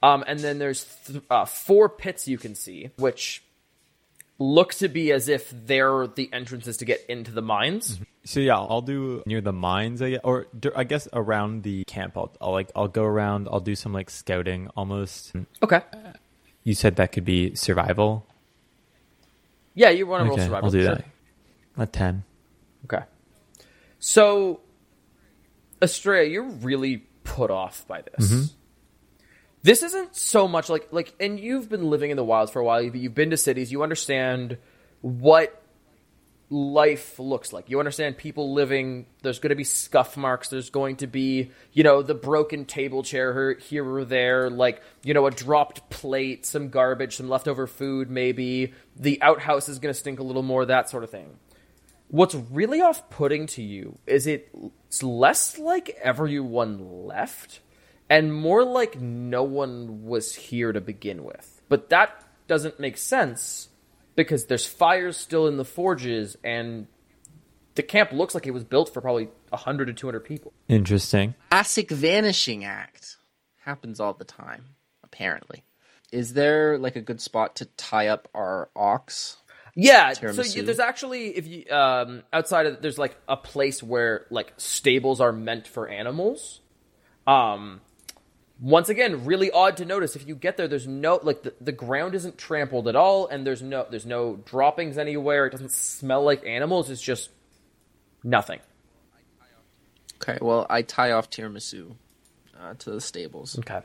Um, 0.02 0.24
and 0.26 0.38
then 0.38 0.58
there's 0.58 0.84
th- 1.06 1.22
uh, 1.30 1.46
four 1.46 1.88
pits 1.88 2.28
you 2.28 2.36
can 2.36 2.54
see, 2.54 2.90
which 2.96 3.43
look 4.38 4.74
to 4.74 4.88
be 4.88 5.12
as 5.12 5.28
if 5.28 5.52
they're 5.66 6.06
the 6.06 6.28
entrances 6.32 6.78
to 6.78 6.84
get 6.84 7.04
into 7.08 7.30
the 7.30 7.42
mines. 7.42 7.94
Mm-hmm. 7.94 8.02
So 8.24 8.40
yeah, 8.40 8.56
I'll 8.56 8.80
do 8.82 9.22
near 9.26 9.40
the 9.40 9.52
mines, 9.52 10.00
I 10.02 10.10
guess, 10.10 10.20
or 10.24 10.46
I 10.74 10.84
guess 10.84 11.06
around 11.12 11.62
the 11.62 11.84
camp. 11.84 12.16
I'll, 12.16 12.34
I'll 12.40 12.52
like 12.52 12.70
I'll 12.74 12.88
go 12.88 13.04
around. 13.04 13.48
I'll 13.50 13.60
do 13.60 13.74
some 13.74 13.92
like 13.92 14.10
scouting. 14.10 14.68
Almost. 14.76 15.34
Okay. 15.62 15.82
Uh, 15.92 16.12
you 16.62 16.74
said 16.74 16.96
that 16.96 17.12
could 17.12 17.24
be 17.24 17.54
survival. 17.54 18.26
Yeah, 19.74 19.90
you 19.90 20.06
want 20.06 20.24
to 20.24 20.28
roll 20.28 20.38
survival. 20.38 20.66
I'll 20.66 20.70
do 20.70 20.82
sure. 20.82 20.94
that. 20.94 21.04
A 21.76 21.86
ten. 21.86 22.24
Okay. 22.84 23.04
So, 23.98 24.60
Estrella, 25.80 26.26
you're 26.26 26.42
really 26.42 27.06
put 27.24 27.50
off 27.50 27.86
by 27.86 28.02
this. 28.02 28.30
Mm-hmm. 28.30 28.44
This 29.64 29.82
isn't 29.82 30.14
so 30.14 30.46
much 30.46 30.68
like 30.68 30.88
like, 30.92 31.14
and 31.18 31.40
you've 31.40 31.70
been 31.70 31.88
living 31.88 32.10
in 32.10 32.18
the 32.18 32.24
wilds 32.24 32.52
for 32.52 32.60
a 32.60 32.64
while. 32.64 32.82
You've, 32.82 32.94
you've 32.94 33.14
been 33.14 33.30
to 33.30 33.38
cities. 33.38 33.72
You 33.72 33.82
understand 33.82 34.58
what 35.00 35.58
life 36.50 37.18
looks 37.18 37.50
like. 37.50 37.70
You 37.70 37.78
understand 37.78 38.18
people 38.18 38.52
living. 38.52 39.06
There's 39.22 39.38
going 39.38 39.48
to 39.48 39.56
be 39.56 39.64
scuff 39.64 40.18
marks. 40.18 40.50
There's 40.50 40.68
going 40.68 40.96
to 40.96 41.06
be, 41.06 41.50
you 41.72 41.82
know, 41.82 42.02
the 42.02 42.14
broken 42.14 42.66
table 42.66 43.02
chair 43.02 43.54
here, 43.54 43.88
or 43.88 44.04
there, 44.04 44.50
like, 44.50 44.82
you 45.02 45.14
know, 45.14 45.26
a 45.26 45.30
dropped 45.30 45.88
plate, 45.88 46.44
some 46.44 46.68
garbage, 46.68 47.16
some 47.16 47.30
leftover 47.30 47.66
food, 47.66 48.10
maybe. 48.10 48.74
The 48.96 49.20
outhouse 49.22 49.70
is 49.70 49.78
going 49.78 49.94
to 49.94 49.98
stink 49.98 50.20
a 50.20 50.24
little 50.24 50.42
more, 50.42 50.66
that 50.66 50.90
sort 50.90 51.04
of 51.04 51.10
thing. 51.10 51.38
What's 52.08 52.34
really 52.34 52.82
off 52.82 53.08
putting 53.08 53.46
to 53.46 53.62
you 53.62 53.98
is 54.06 54.26
it's 54.26 55.02
less 55.02 55.58
like 55.58 55.98
everyone 56.02 57.06
left 57.06 57.60
and 58.08 58.34
more 58.34 58.64
like 58.64 59.00
no 59.00 59.42
one 59.42 60.04
was 60.04 60.34
here 60.34 60.72
to 60.72 60.80
begin 60.80 61.24
with. 61.24 61.62
But 61.68 61.90
that 61.90 62.24
doesn't 62.46 62.78
make 62.78 62.96
sense 62.96 63.68
because 64.16 64.46
there's 64.46 64.66
fires 64.66 65.16
still 65.16 65.46
in 65.46 65.56
the 65.56 65.64
forges 65.64 66.36
and 66.44 66.86
the 67.74 67.82
camp 67.82 68.12
looks 68.12 68.34
like 68.34 68.46
it 68.46 68.52
was 68.52 68.64
built 68.64 68.92
for 68.92 69.00
probably 69.00 69.28
100 69.48 69.86
to 69.86 69.92
200 69.92 70.20
people. 70.20 70.52
Interesting. 70.68 71.34
Classic 71.50 71.90
vanishing 71.90 72.64
act 72.64 73.16
happens 73.64 74.00
all 74.00 74.14
the 74.14 74.24
time. 74.24 74.66
Apparently, 75.02 75.62
is 76.12 76.34
there 76.34 76.78
like 76.78 76.96
a 76.96 77.00
good 77.00 77.20
spot 77.20 77.56
to 77.56 77.66
tie 77.76 78.08
up 78.08 78.28
our 78.34 78.68
ox? 78.74 79.36
Yeah, 79.76 80.12
so 80.12 80.28
Tiramisu. 80.28 80.56
you, 80.56 80.62
there's 80.62 80.80
actually 80.80 81.36
if 81.36 81.46
you 81.46 81.70
um 81.70 82.22
outside 82.32 82.66
of 82.66 82.82
there's 82.82 82.98
like 82.98 83.16
a 83.28 83.36
place 83.36 83.82
where 83.82 84.26
like 84.30 84.52
stables 84.56 85.20
are 85.20 85.32
meant 85.32 85.66
for 85.68 85.88
animals. 85.88 86.60
Um 87.26 87.80
once 88.60 88.88
again, 88.88 89.24
really 89.24 89.50
odd 89.50 89.76
to 89.78 89.84
notice 89.84 90.14
if 90.16 90.26
you 90.26 90.34
get 90.34 90.56
there 90.56 90.68
there's 90.68 90.86
no 90.86 91.18
like 91.22 91.42
the, 91.42 91.54
the 91.60 91.72
ground 91.72 92.14
isn't 92.14 92.38
trampled 92.38 92.88
at 92.88 92.96
all 92.96 93.26
and 93.26 93.46
there's 93.46 93.62
no 93.62 93.86
there's 93.90 94.06
no 94.06 94.36
droppings 94.44 94.96
anywhere. 94.98 95.46
It 95.46 95.50
doesn't 95.50 95.72
smell 95.72 96.22
like 96.22 96.44
animals. 96.46 96.90
It's 96.90 97.02
just 97.02 97.30
nothing. 98.22 98.60
Okay, 100.16 100.38
well, 100.40 100.66
I 100.70 100.82
tie 100.82 101.10
off 101.10 101.28
tiramisu 101.28 101.96
uh, 102.58 102.74
to 102.78 102.92
the 102.92 103.00
stables. 103.00 103.58
Okay. 103.58 103.80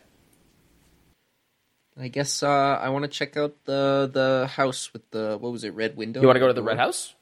I 1.99 2.07
guess 2.07 2.43
uh, 2.43 2.47
I 2.81 2.89
want 2.89 3.03
to 3.03 3.09
check 3.09 3.35
out 3.35 3.65
the 3.65 4.09
the 4.11 4.47
house 4.47 4.93
with 4.93 5.09
the 5.11 5.37
what 5.37 5.51
was 5.51 5.63
it, 5.63 5.73
red 5.73 5.97
window. 5.97 6.21
You 6.21 6.27
want 6.27 6.37
to 6.37 6.39
go 6.39 6.47
to 6.47 6.53
the 6.53 6.63
red 6.63 6.77
house? 6.77 7.13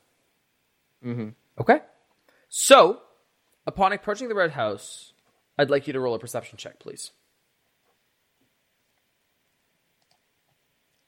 Mm-hmm. 1.03 1.29
Okay. 1.59 1.79
So, 2.49 3.01
upon 3.65 3.91
approaching 3.91 4.29
the 4.29 4.35
red 4.35 4.51
house, 4.51 5.13
I'd 5.57 5.69
like 5.69 5.87
you 5.87 5.93
to 5.93 5.99
roll 5.99 6.13
a 6.13 6.19
perception 6.19 6.57
check, 6.57 6.79
please. 6.79 7.11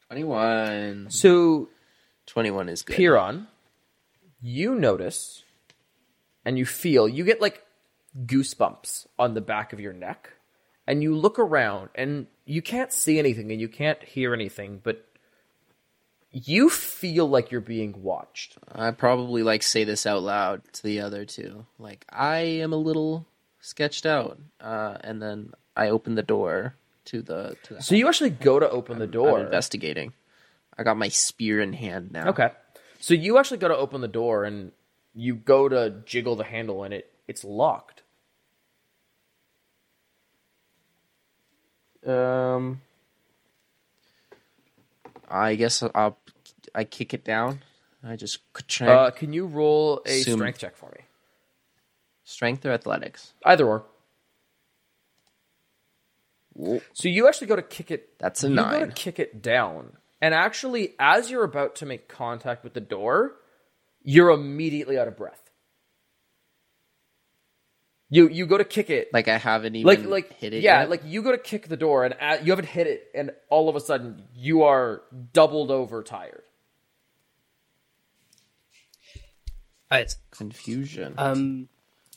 Twenty-one. 0.09 1.07
So, 1.09 1.69
Twenty-one 2.25 2.67
is 2.67 2.81
good. 2.81 2.95
Piron, 2.95 3.47
you 4.41 4.75
notice 4.75 5.43
and 6.43 6.57
you 6.57 6.65
feel, 6.65 7.07
you 7.07 7.23
get 7.23 7.41
like 7.41 7.63
goosebumps 8.25 9.05
on 9.19 9.35
the 9.35 9.41
back 9.41 9.71
of 9.71 9.79
your 9.79 9.93
neck, 9.93 10.33
and 10.87 11.03
you 11.03 11.15
look 11.15 11.37
around 11.37 11.89
and 11.93 12.25
you 12.45 12.61
can't 12.61 12.91
see 12.91 13.19
anything 13.19 13.51
and 13.51 13.61
you 13.61 13.67
can't 13.67 14.01
hear 14.01 14.33
anything, 14.33 14.81
but 14.83 15.05
you 16.31 16.69
feel 16.69 17.27
like 17.27 17.51
you're 17.51 17.61
being 17.61 18.01
watched. 18.01 18.57
I 18.71 18.89
probably 18.91 19.43
like 19.43 19.61
say 19.61 19.83
this 19.83 20.07
out 20.07 20.23
loud 20.23 20.61
to 20.73 20.83
the 20.83 21.01
other 21.01 21.25
two. 21.25 21.67
Like 21.77 22.05
I 22.09 22.37
am 22.37 22.73
a 22.73 22.77
little 22.77 23.27
sketched 23.59 24.07
out, 24.07 24.39
uh, 24.59 24.97
and 25.01 25.21
then 25.21 25.53
I 25.75 25.89
open 25.89 26.15
the 26.15 26.23
door 26.23 26.75
to 27.05 27.21
the 27.21 27.55
to 27.63 27.75
the. 27.75 27.81
So 27.81 27.95
you 27.95 28.07
actually 28.07 28.29
go 28.31 28.59
to 28.59 28.69
open 28.69 28.97
the 28.99 29.05
I'm 29.05 29.11
door. 29.11 29.39
investigating. 29.39 30.13
I 30.77 30.83
got 30.83 30.97
my 30.97 31.09
spear 31.09 31.59
in 31.61 31.73
hand 31.73 32.11
now. 32.11 32.29
Okay. 32.29 32.51
So 32.99 33.13
you 33.13 33.37
actually 33.37 33.57
go 33.57 33.67
to 33.67 33.75
open 33.77 34.01
the 34.01 34.07
door 34.07 34.43
and 34.45 34.71
you 35.13 35.35
go 35.35 35.67
to 35.69 36.01
jiggle 36.05 36.35
the 36.35 36.43
handle 36.43 36.83
and 36.83 36.93
it 36.93 37.11
it's 37.27 37.43
locked. 37.43 38.03
Um, 42.05 42.81
I 45.29 45.55
guess 45.55 45.83
I'll 45.95 46.17
I 46.73 46.83
kick 46.85 47.13
it 47.13 47.23
down. 47.25 47.59
I 48.03 48.15
just 48.15 48.39
Uh, 48.81 49.11
can 49.11 49.33
you 49.33 49.45
roll 49.45 50.01
a 50.05 50.21
Assume- 50.21 50.37
strength 50.39 50.59
check 50.59 50.75
for 50.77 50.89
me? 50.97 51.03
strength 52.23 52.63
or 52.65 52.71
athletics. 52.71 53.33
Either 53.43 53.67
or. 53.67 53.85
So 56.93 57.07
you 57.07 57.27
actually 57.27 57.47
go 57.47 57.55
to 57.55 57.61
kick 57.61 57.91
it. 57.91 58.17
That's 58.19 58.43
a 58.43 58.49
you 58.49 58.55
go 58.55 58.85
to 58.85 58.91
kick 58.91 59.19
it 59.19 59.41
down, 59.41 59.93
and 60.21 60.33
actually, 60.33 60.95
as 60.99 61.31
you're 61.31 61.43
about 61.43 61.75
to 61.77 61.85
make 61.85 62.07
contact 62.09 62.63
with 62.63 62.73
the 62.73 62.81
door, 62.81 63.35
you're 64.03 64.29
immediately 64.31 64.97
out 64.97 65.07
of 65.07 65.15
breath. 65.15 65.41
You 68.09 68.27
you 68.27 68.47
go 68.47 68.57
to 68.57 68.65
kick 68.65 68.89
it, 68.89 69.13
Like 69.13 69.27
I 69.27 69.37
haven't 69.37 69.75
even 69.75 69.85
like 69.87 70.03
like 70.05 70.33
hit 70.33 70.53
it. 70.53 70.63
yeah, 70.63 70.81
yet. 70.81 70.89
like 70.89 71.03
you 71.05 71.21
go 71.21 71.31
to 71.31 71.37
kick 71.37 71.67
the 71.67 71.77
door, 71.77 72.03
and 72.05 72.15
at, 72.19 72.43
you 72.45 72.51
haven't 72.51 72.65
hit 72.67 72.87
it, 72.87 73.03
and 73.13 73.31
all 73.49 73.69
of 73.69 73.75
a 73.75 73.79
sudden 73.79 74.23
you 74.33 74.63
are 74.63 75.03
doubled 75.31 75.69
over 75.69 76.01
tired. 76.03 76.41
It's 79.91 80.17
confusion. 80.31 81.15
Um, 81.17 81.69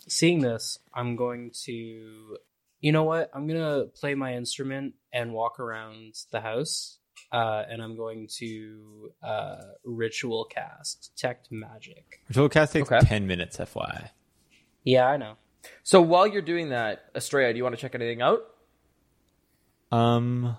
seeing 0.07 0.41
this, 0.41 0.79
I'm 0.95 1.17
going 1.17 1.53
to, 1.65 2.37
you 2.83 2.93
know 2.93 3.05
what? 3.05 3.31
I'm 3.33 3.47
gonna 3.47 3.85
play 3.87 4.15
my 4.15 4.35
instrument 4.35 4.95
and 5.13 5.33
walk 5.33 5.59
around 5.61 6.15
the 6.33 6.41
house, 6.43 6.99
uh, 7.33 7.63
and 7.71 7.81
I'm 7.83 7.97
going 7.97 8.29
to 8.39 9.13
uh, 9.23 9.57
ritual 9.85 10.45
cast 10.45 11.13
detect 11.17 11.49
magic. 11.51 12.21
Ritual 12.29 12.51
cast 12.51 12.75
takes 12.75 12.93
Okay. 12.93 13.01
ten 13.07 13.27
minutes, 13.27 13.57
FYI. 13.57 14.11
Yeah, 14.85 15.07
I 15.07 15.17
know. 15.17 15.37
So 15.85 16.03
while 16.03 16.27
you're 16.27 16.43
doing 16.43 16.71
that, 16.71 17.05
Estrella, 17.15 17.53
do 17.53 17.57
you 17.57 17.63
want 17.63 17.77
to 17.77 17.81
check 17.81 17.95
anything 17.95 18.21
out? 18.21 18.41
Um, 19.93 20.57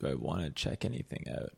do 0.00 0.08
I 0.08 0.14
want 0.14 0.42
to 0.42 0.50
check 0.50 0.84
anything 0.84 1.26
out? 1.30 1.52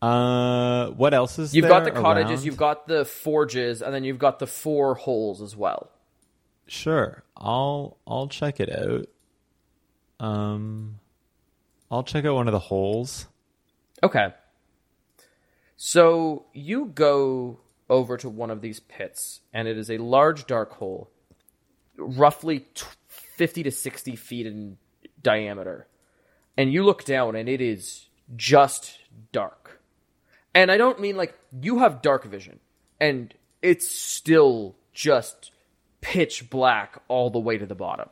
Uh, 0.00 0.90
what 0.92 1.14
else 1.14 1.38
is 1.38 1.52
there? 1.52 1.58
You've 1.58 1.62
there 1.68 1.70
got 1.70 1.84
the 1.84 1.90
cottages, 1.92 2.30
around? 2.40 2.44
you've 2.44 2.56
got 2.56 2.88
the 2.88 3.04
forges, 3.04 3.82
and 3.82 3.94
then 3.94 4.04
you've 4.04 4.18
got 4.18 4.38
the 4.38 4.46
four 4.46 4.94
holes 4.94 5.42
as 5.42 5.54
well. 5.56 5.90
Sure, 6.68 7.24
I'll 7.36 7.96
I'll 8.06 8.28
check 8.28 8.60
it 8.60 8.70
out. 8.70 9.08
Um, 10.20 11.00
I'll 11.90 12.02
check 12.02 12.24
out 12.26 12.34
one 12.34 12.46
of 12.46 12.52
the 12.52 12.58
holes. 12.58 13.26
Okay. 14.02 14.34
So 15.76 16.44
you 16.52 16.86
go 16.86 17.60
over 17.88 18.16
to 18.18 18.28
one 18.28 18.50
of 18.50 18.60
these 18.60 18.80
pits, 18.80 19.40
and 19.52 19.66
it 19.66 19.78
is 19.78 19.90
a 19.90 19.98
large 19.98 20.46
dark 20.46 20.72
hole, 20.72 21.10
roughly 21.96 22.60
t- 22.74 22.84
50 23.08 23.62
to 23.62 23.70
60 23.70 24.16
feet 24.16 24.46
in 24.46 24.76
diameter. 25.22 25.86
And 26.56 26.72
you 26.72 26.84
look 26.84 27.04
down, 27.04 27.34
and 27.34 27.48
it 27.48 27.60
is 27.60 28.08
just 28.36 28.98
dark. 29.32 29.80
And 30.54 30.70
I 30.70 30.76
don't 30.76 31.00
mean 31.00 31.16
like 31.16 31.38
you 31.62 31.78
have 31.78 32.02
dark 32.02 32.24
vision, 32.24 32.60
and 33.00 33.32
it's 33.62 33.88
still 33.88 34.76
just 34.92 35.52
pitch 36.00 36.50
black 36.50 37.00
all 37.08 37.30
the 37.30 37.38
way 37.38 37.58
to 37.58 37.66
the 37.66 37.74
bottom. 37.74 38.08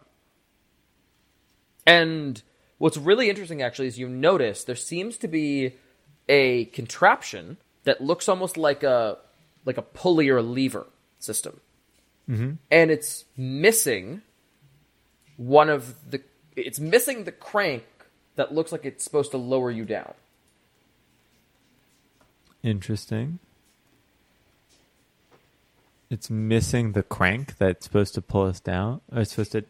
And 1.86 2.42
what's 2.78 2.96
really 2.96 3.30
interesting 3.30 3.62
actually 3.62 3.86
is 3.86 3.98
you 3.98 4.08
notice 4.08 4.64
there 4.64 4.76
seems 4.76 5.16
to 5.18 5.28
be 5.28 5.74
a 6.28 6.66
contraption 6.66 7.56
that 7.84 8.00
looks 8.00 8.28
almost 8.28 8.56
like 8.56 8.82
a 8.82 9.18
like 9.64 9.78
a 9.78 9.82
pulley 9.82 10.28
or 10.28 10.38
a 10.38 10.42
lever 10.42 10.86
system. 11.18 11.60
Mm-hmm. 12.28 12.52
And 12.70 12.90
it's 12.90 13.24
missing 13.36 14.22
one 15.36 15.70
of 15.70 16.10
the 16.10 16.20
it's 16.56 16.80
missing 16.80 17.24
the 17.24 17.32
crank 17.32 17.84
that 18.36 18.52
looks 18.52 18.72
like 18.72 18.84
it's 18.84 19.04
supposed 19.04 19.30
to 19.30 19.36
lower 19.36 19.70
you 19.70 19.84
down. 19.84 20.14
Interesting. 22.62 23.38
It's 26.10 26.30
missing 26.30 26.92
the 26.92 27.02
crank 27.02 27.56
that's 27.58 27.84
supposed 27.84 28.14
to 28.14 28.22
pull 28.22 28.42
us 28.46 28.60
down. 28.60 29.00
Or 29.12 29.20
it's 29.22 29.30
supposed 29.32 29.52
to. 29.52 29.64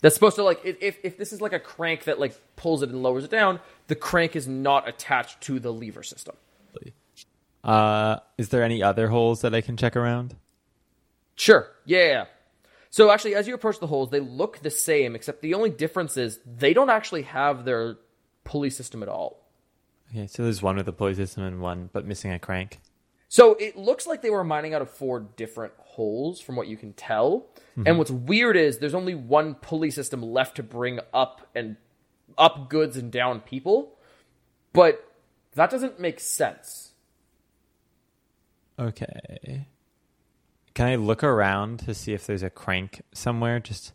That's 0.00 0.14
supposed 0.14 0.36
to 0.36 0.42
like 0.44 0.60
if 0.64 0.76
if- 0.80 0.98
if 1.04 1.18
this 1.18 1.32
is 1.32 1.40
like 1.40 1.52
a 1.52 1.60
crank 1.60 2.04
that 2.04 2.18
like 2.20 2.34
pulls 2.56 2.82
it 2.82 2.88
and 2.90 3.02
lowers 3.02 3.24
it 3.24 3.30
down, 3.30 3.60
the 3.86 3.94
crank 3.94 4.36
is 4.36 4.46
not 4.48 4.88
attached 4.88 5.40
to 5.42 5.58
the 5.60 5.72
lever 5.72 6.02
system. 6.02 6.36
Uh, 7.64 8.20
is 8.38 8.48
there 8.50 8.62
any 8.62 8.82
other 8.82 9.08
holes 9.08 9.42
that 9.42 9.54
I 9.54 9.60
can 9.60 9.76
check 9.76 9.96
around? 9.96 10.36
Sure. 11.34 11.68
Yeah. 11.84 12.26
So 12.90 13.10
actually, 13.10 13.34
as 13.34 13.46
you 13.46 13.54
approach 13.54 13.80
the 13.80 13.86
holes, 13.88 14.10
they 14.10 14.20
look 14.20 14.60
the 14.60 14.70
same, 14.70 15.14
except 15.14 15.42
the 15.42 15.54
only 15.54 15.70
difference 15.70 16.16
is 16.16 16.38
they 16.46 16.72
don't 16.72 16.88
actually 16.88 17.22
have 17.22 17.64
their 17.64 17.96
pulley 18.44 18.70
system 18.70 19.02
at 19.02 19.08
all. 19.08 19.44
Okay, 20.10 20.26
so 20.26 20.44
there's 20.44 20.62
one 20.62 20.76
with 20.76 20.88
a 20.88 20.92
pulley 20.92 21.14
system 21.14 21.42
and 21.42 21.60
one, 21.60 21.90
but 21.92 22.06
missing 22.06 22.32
a 22.32 22.38
crank. 22.38 22.78
So 23.28 23.54
it 23.54 23.76
looks 23.76 24.06
like 24.06 24.22
they 24.22 24.30
were 24.30 24.42
mining 24.42 24.72
out 24.74 24.82
of 24.82 24.90
four 24.90 25.20
different 25.20 25.74
holes, 25.76 26.40
from 26.40 26.56
what 26.56 26.66
you 26.66 26.76
can 26.76 26.94
tell. 26.94 27.46
And 27.76 27.86
mhm. 27.86 27.96
what's 27.98 28.10
weird 28.10 28.56
is 28.56 28.78
there's 28.78 28.94
only 28.94 29.14
one 29.14 29.54
pulley 29.54 29.90
system 29.90 30.22
left 30.22 30.56
to 30.56 30.62
bring 30.62 31.00
up 31.12 31.46
and 31.54 31.76
up 32.38 32.70
goods 32.70 32.96
and 32.96 33.12
down 33.12 33.40
people, 33.40 33.98
but 34.72 35.12
that 35.54 35.70
doesn't 35.70 36.00
make 36.00 36.20
sense. 36.20 36.92
Okay. 38.78 39.66
Can 40.74 40.86
I 40.86 40.94
look 40.94 41.24
around 41.24 41.80
to 41.80 41.94
see 41.94 42.12
if 42.14 42.26
there's 42.26 42.44
a 42.44 42.50
crank 42.50 43.02
somewhere 43.12 43.58
just 43.58 43.92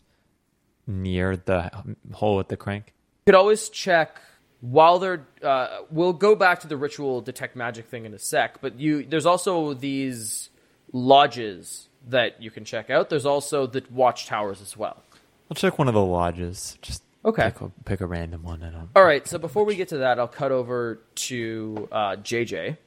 near 0.86 1.38
the 1.38 1.72
hole 2.12 2.36
with 2.36 2.50
the 2.50 2.58
crank? 2.58 2.94
You 3.26 3.32
could 3.32 3.36
always 3.36 3.70
check 3.70 4.22
while 4.64 4.98
they're. 4.98 5.28
Uh, 5.44 5.80
we'll 5.92 6.14
go 6.14 6.36
back 6.36 6.62
to 6.62 6.68
the 6.68 6.78
ritual 6.78 7.20
detect 7.20 7.54
magic 7.58 7.88
thing 7.88 8.06
in 8.06 8.14
a 8.14 8.20
sec, 8.20 8.62
but 8.62 8.80
you 8.80 9.04
there's 9.06 9.26
also 9.26 9.74
these 9.74 10.50
lodges 10.94 11.90
that 12.08 12.42
you 12.42 12.50
can 12.50 12.64
check 12.64 12.90
out. 12.90 13.10
There's 13.10 13.26
also 13.26 13.68
the 13.68 13.84
watchtowers 13.92 14.62
as 14.62 14.78
well. 14.78 15.04
I'll 15.52 15.56
check 15.56 15.78
one 15.78 15.88
of 15.90 15.94
the 15.94 16.04
lodges. 16.04 16.78
Just 16.82 17.04
Okay. 17.26 17.44
pick 17.44 17.62
a, 17.62 17.70
pick 17.86 18.02
a 18.02 18.06
random 18.06 18.44
one. 18.44 18.60
Don't. 18.62 18.90
All 18.96 19.04
right, 19.06 19.26
so 19.28 19.38
before 19.38 19.64
we 19.66 19.76
get 19.76 19.88
to 19.90 19.98
that, 20.00 20.20
I'll 20.20 20.28
cut 20.28 20.52
over 20.52 21.00
to 21.16 21.88
uh, 21.92 22.16
JJ. 22.18 22.78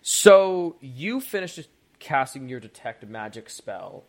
So 0.00 0.76
you 0.80 1.20
finished 1.20 1.68
casting 1.98 2.48
your 2.48 2.60
detect 2.60 3.06
magic 3.06 3.48
spell, 3.50 4.04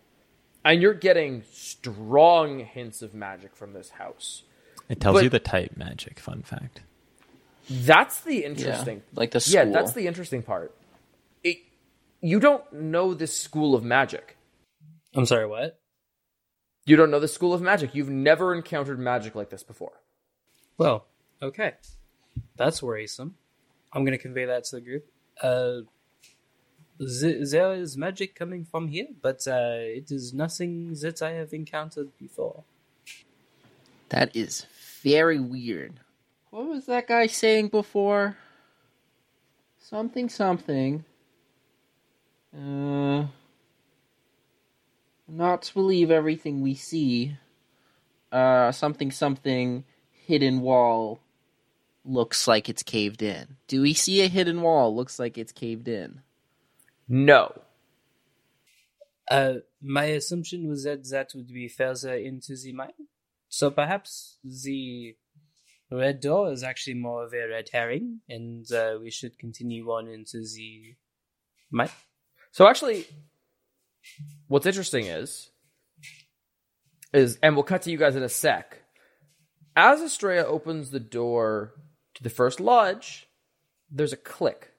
and 0.65 0.81
you're 0.81 0.93
getting 0.93 1.43
strong 1.51 2.59
hints 2.59 3.01
of 3.01 3.13
magic 3.13 3.55
from 3.55 3.73
this 3.73 3.91
house. 3.91 4.43
It 4.89 4.99
tells 4.99 5.15
but- 5.15 5.23
you 5.23 5.29
the 5.29 5.39
type 5.39 5.77
magic. 5.77 6.19
Fun 6.19 6.41
fact. 6.43 6.81
That's 7.69 8.21
the 8.21 8.43
interesting. 8.43 9.03
like 9.15 9.31
the 9.31 9.43
Yeah, 9.47 9.65
that's 9.65 9.93
the 9.93 10.05
interesting 10.07 10.43
part. 10.43 10.75
It, 11.43 11.59
you 12.21 12.39
don't 12.39 12.71
know 12.73 13.13
this 13.13 13.37
school 13.37 13.73
of 13.73 13.83
magic. 13.83 14.37
I'm 15.15 15.25
sorry, 15.25 15.47
what? 15.47 15.79
You 16.85 16.97
don't 16.97 17.11
know 17.11 17.19
the 17.21 17.27
school 17.27 17.53
of 17.53 17.61
magic. 17.61 17.95
You've 17.95 18.09
never 18.09 18.53
encountered 18.53 18.99
magic 18.99 19.35
like 19.35 19.49
this 19.49 19.63
before. 19.63 19.93
Well, 20.77 21.05
okay. 21.41 21.73
That's 22.57 22.83
worrisome. 22.83 23.35
I'm 23.93 24.03
going 24.03 24.17
to 24.17 24.21
convey 24.21 24.45
that 24.45 24.65
to 24.65 24.77
the 24.77 24.81
group. 24.81 25.05
Uh, 25.41 25.81
th- 26.99 27.49
there 27.49 27.73
is 27.73 27.95
magic 27.95 28.35
coming 28.35 28.65
from 28.65 28.87
here, 28.89 29.07
but 29.21 29.47
uh, 29.47 29.77
it 29.79 30.11
is 30.11 30.33
nothing 30.33 30.93
that 31.01 31.21
I 31.21 31.31
have 31.31 31.53
encountered 31.53 32.09
before. 32.17 32.63
That 34.09 34.35
is 34.35 34.65
very 35.03 35.39
weird. 35.39 35.99
What 36.49 36.67
was 36.67 36.85
that 36.85 37.07
guy 37.07 37.27
saying 37.27 37.67
before? 37.67 38.37
Something, 39.79 40.29
something. 40.29 41.03
Uh, 42.55 43.25
not 45.27 45.63
to 45.63 45.73
believe 45.73 46.09
everything 46.09 46.61
we 46.61 46.75
see. 46.75 47.37
Uh, 48.31 48.71
something, 48.71 49.11
something. 49.11 49.83
Hidden 50.11 50.61
wall 50.61 51.19
looks 52.05 52.47
like 52.47 52.69
it's 52.69 52.83
caved 52.83 53.21
in. 53.21 53.57
Do 53.67 53.81
we 53.81 53.93
see 53.93 54.21
a 54.21 54.27
hidden 54.27 54.61
wall? 54.61 54.95
Looks 54.95 55.19
like 55.19 55.37
it's 55.37 55.51
caved 55.51 55.87
in. 55.87 56.21
No. 57.07 57.61
Uh, 59.29 59.55
my 59.81 60.05
assumption 60.05 60.67
was 60.67 60.83
that 60.83 61.09
that 61.09 61.31
would 61.35 61.47
be 61.47 61.67
further 61.67 62.13
into 62.15 62.55
the 62.55 62.71
mine. 62.73 62.93
So 63.53 63.69
perhaps 63.69 64.39
the 64.43 65.15
red 65.91 66.21
door 66.21 66.51
is 66.51 66.63
actually 66.63 66.95
more 66.95 67.23
of 67.23 67.35
a 67.35 67.47
red 67.47 67.69
herring, 67.71 68.21
and 68.27 68.65
uh, 68.71 68.97
we 68.99 69.11
should 69.11 69.37
continue 69.37 69.91
on 69.91 70.07
into 70.07 70.39
the 70.39 70.95
mine. 71.69 71.91
So 72.49 72.67
actually, 72.67 73.05
what's 74.47 74.65
interesting 74.65 75.05
is, 75.05 75.51
is, 77.13 77.37
and 77.43 77.55
we'll 77.55 77.61
cut 77.61 77.83
to 77.83 77.91
you 77.91 77.97
guys 77.99 78.15
in 78.15 78.23
a 78.23 78.27
sec. 78.27 78.81
As 79.75 80.01
Estrella 80.01 80.47
opens 80.47 80.89
the 80.89 80.99
door 80.99 81.75
to 82.15 82.23
the 82.23 82.31
first 82.31 82.59
lodge, 82.59 83.27
there's 83.91 84.13
a 84.13 84.17
click. 84.17 84.71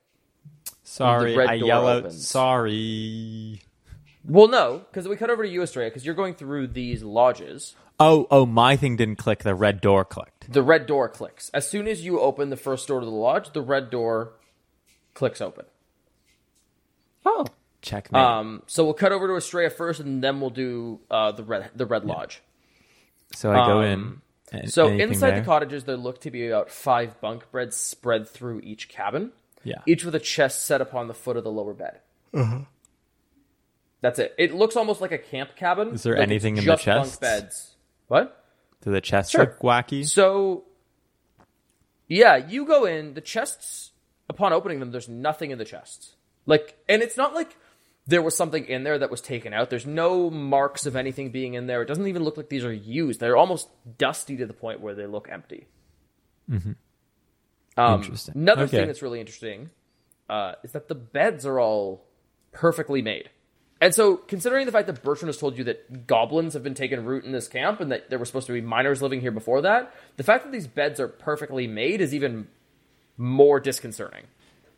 Sorry, 0.83 1.37
red 1.37 1.49
I 1.49 1.55
yell 1.55 1.87
out. 1.87 1.99
opens. 1.99 2.27
Sorry. 2.27 3.63
Well, 4.25 4.49
no, 4.49 4.79
because 4.91 5.07
we 5.07 5.15
cut 5.15 5.31
over 5.31 5.45
to 5.45 5.49
you, 5.49 5.63
Estrella, 5.63 5.91
because 5.91 6.05
you're 6.05 6.17
going 6.17 6.35
through 6.35 6.67
these 6.69 7.05
lodges. 7.05 7.77
Oh, 8.01 8.27
oh, 8.31 8.45
my 8.45 8.77
thing 8.77 8.97
didn't 8.97 9.17
click. 9.17 9.45
The 9.45 9.55
red 9.55 9.81
door 9.81 10.05
clicked. 10.05 10.53
The 10.53 10.63
red 10.63 10.87
door 10.87 11.09
clicks. 11.09 11.49
As 11.55 11.69
soon 11.69 11.87
as 11.87 12.05
you 12.05 12.19
open 12.21 12.51
the 12.51 12.57
first 12.57 12.89
door 12.89 13.01
to 13.01 13.07
the 13.07 13.13
lodge, 13.13 13.53
the 13.53 13.63
red 13.63 13.89
door 13.91 14.33
clicks 15.15 15.41
open. 15.41 15.65
Oh, 17.25 17.47
Checkmate. 17.83 18.21
Um, 18.23 18.63
so 18.67 18.83
we'll 18.85 18.95
cut 18.95 19.13
over 19.13 19.29
to 19.29 19.37
Estrella 19.37 19.71
first, 19.71 20.01
and 20.01 20.25
then 20.25 20.41
we'll 20.41 20.51
do 20.51 21.01
uh, 21.11 21.33
the 21.33 21.45
red 21.45 21.71
the 21.75 21.85
red 21.87 22.05
lodge. 22.05 22.43
so 23.35 23.53
I 23.53 23.67
go 23.67 23.79
um, 23.83 24.23
in. 24.53 24.59
A- 24.61 24.69
So 24.69 24.89
inside 24.89 25.31
there? 25.33 25.41
the 25.41 25.45
cottages, 25.47 25.85
there 25.85 25.97
look 25.97 26.21
to 26.23 26.31
be 26.31 26.49
about 26.49 26.71
five 26.71 27.21
bunk 27.21 27.51
beds 27.53 27.77
spread 27.77 28.27
through 28.29 28.61
each 28.61 28.89
cabin, 28.89 29.33
Yeah. 29.65 29.83
each 29.87 30.05
with 30.05 30.15
a 30.15 30.21
chest 30.21 30.65
set 30.65 30.81
upon 30.81 31.09
the 31.09 31.15
foot 31.15 31.37
of 31.37 31.45
the 31.45 31.51
lower 31.51 31.75
bed. 31.75 32.01
Uh-huh. 32.33 32.61
That's 34.01 34.19
it. 34.19 34.35
It 34.39 34.55
looks 34.55 34.77
almost 34.77 35.01
like 35.01 35.13
a 35.13 35.19
camp 35.19 35.55
cabin. 35.57 35.89
Is 35.95 36.03
there 36.05 36.15
like 36.15 36.23
anything 36.23 36.57
in 36.57 36.65
the 36.65 36.73
just 36.73 36.85
bunk 36.87 37.05
chests? 37.05 37.17
beds? 37.19 37.74
What? 38.09 38.45
Do 38.83 38.91
the 38.91 39.01
chests 39.01 39.33
Sure. 39.33 39.41
look 39.43 39.59
wacky? 39.61 40.07
So, 40.07 40.65
yeah, 42.09 42.37
you 42.37 42.67
go 42.67 42.85
in. 42.85 43.15
The 43.15 43.21
chests, 43.21 43.93
upon 44.29 44.53
opening 44.53 44.81
them, 44.81 44.91
there's 44.91 45.09
nothing 45.09 45.51
in 45.51 45.59
the 45.59 45.65
chests. 45.65 46.17
Like, 46.47 46.77
and 46.89 47.03
it's 47.03 47.17
not 47.17 47.35
like 47.35 47.57
there 48.07 48.21
was 48.21 48.37
something 48.37 48.67
in 48.67 48.83
there 48.85 48.99
that 48.99 49.11
was 49.11 49.23
taken 49.23 49.55
out. 49.55 49.71
There's 49.71 49.87
no 49.87 50.29
marks 50.29 50.85
of 50.85 50.95
anything 50.97 51.31
being 51.31 51.55
in 51.55 51.67
there. 51.67 51.81
It 51.81 51.87
doesn't 51.87 52.07
even 52.07 52.23
look 52.23 52.37
like 52.37 52.51
these 52.51 52.65
are 52.65 52.73
used. 52.73 53.21
They're 53.21 53.37
almost 53.37 53.69
dusty 53.97 54.37
to 54.37 54.45
the 54.47 54.53
point 54.53 54.81
where 54.81 54.95
they 54.95 55.07
look 55.07 55.29
empty. 55.31 55.67
Um, 57.77 57.95
Interesting. 58.03 58.35
Another 58.37 58.65
Okay. 58.65 58.77
thing 58.79 58.87
that's 58.87 59.03
really 59.03 59.21
interesting 59.21 59.71
uh, 60.29 60.53
is 60.63 60.73
that 60.73 60.89
the 60.89 60.95
beds 60.95 61.45
are 61.47 61.59
all 61.59 62.05
perfectly 62.53 63.01
made. 63.03 63.31
And 63.81 63.95
so, 63.95 64.17
considering 64.17 64.67
the 64.67 64.73
fact 64.73 64.87
that 64.87 65.03
Bertrand 65.03 65.29
has 65.29 65.37
told 65.37 65.59
you 65.59 65.65
that 65.65 66.07
goblins 66.07 66.55
have 66.55 66.63
been 66.63 66.75
taking 66.75 67.05
root 67.05 67.25
in 67.25 67.33
this 67.33 67.49
camp 67.49 67.81
and 67.81 67.91
that 67.93 68.09
there 68.09 68.19
were 68.19 68.25
supposed 68.25 68.47
to 68.47 68.53
be 68.53 68.61
miners 68.61 69.03
living 69.03 69.21
here 69.21 69.33
before 69.33 69.63
that, 69.63 69.95
the 70.17 70.23
fact 70.23 70.45
that 70.45 70.53
these 70.53 70.67
beds 70.67 71.01
are 71.01 71.09
perfectly 71.09 71.67
made 71.67 72.01
is 72.01 72.15
even 72.15 72.47
more 73.17 73.61
disconcerting. 73.61 74.25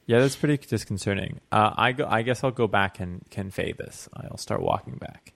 Yeah, 0.07 0.21
that's 0.21 0.37
pretty 0.37 0.57
disconcerting. 0.67 1.41
Uh, 1.51 1.73
I 1.77 1.93
go. 1.93 2.07
I 2.09 2.23
guess 2.23 2.43
I'll 2.43 2.51
go 2.53 2.69
back 2.69 3.01
and 3.01 3.25
convey 3.31 3.73
this. 3.73 4.09
I'll 4.15 4.39
start 4.39 4.63
walking 4.63 4.95
back. 4.95 5.33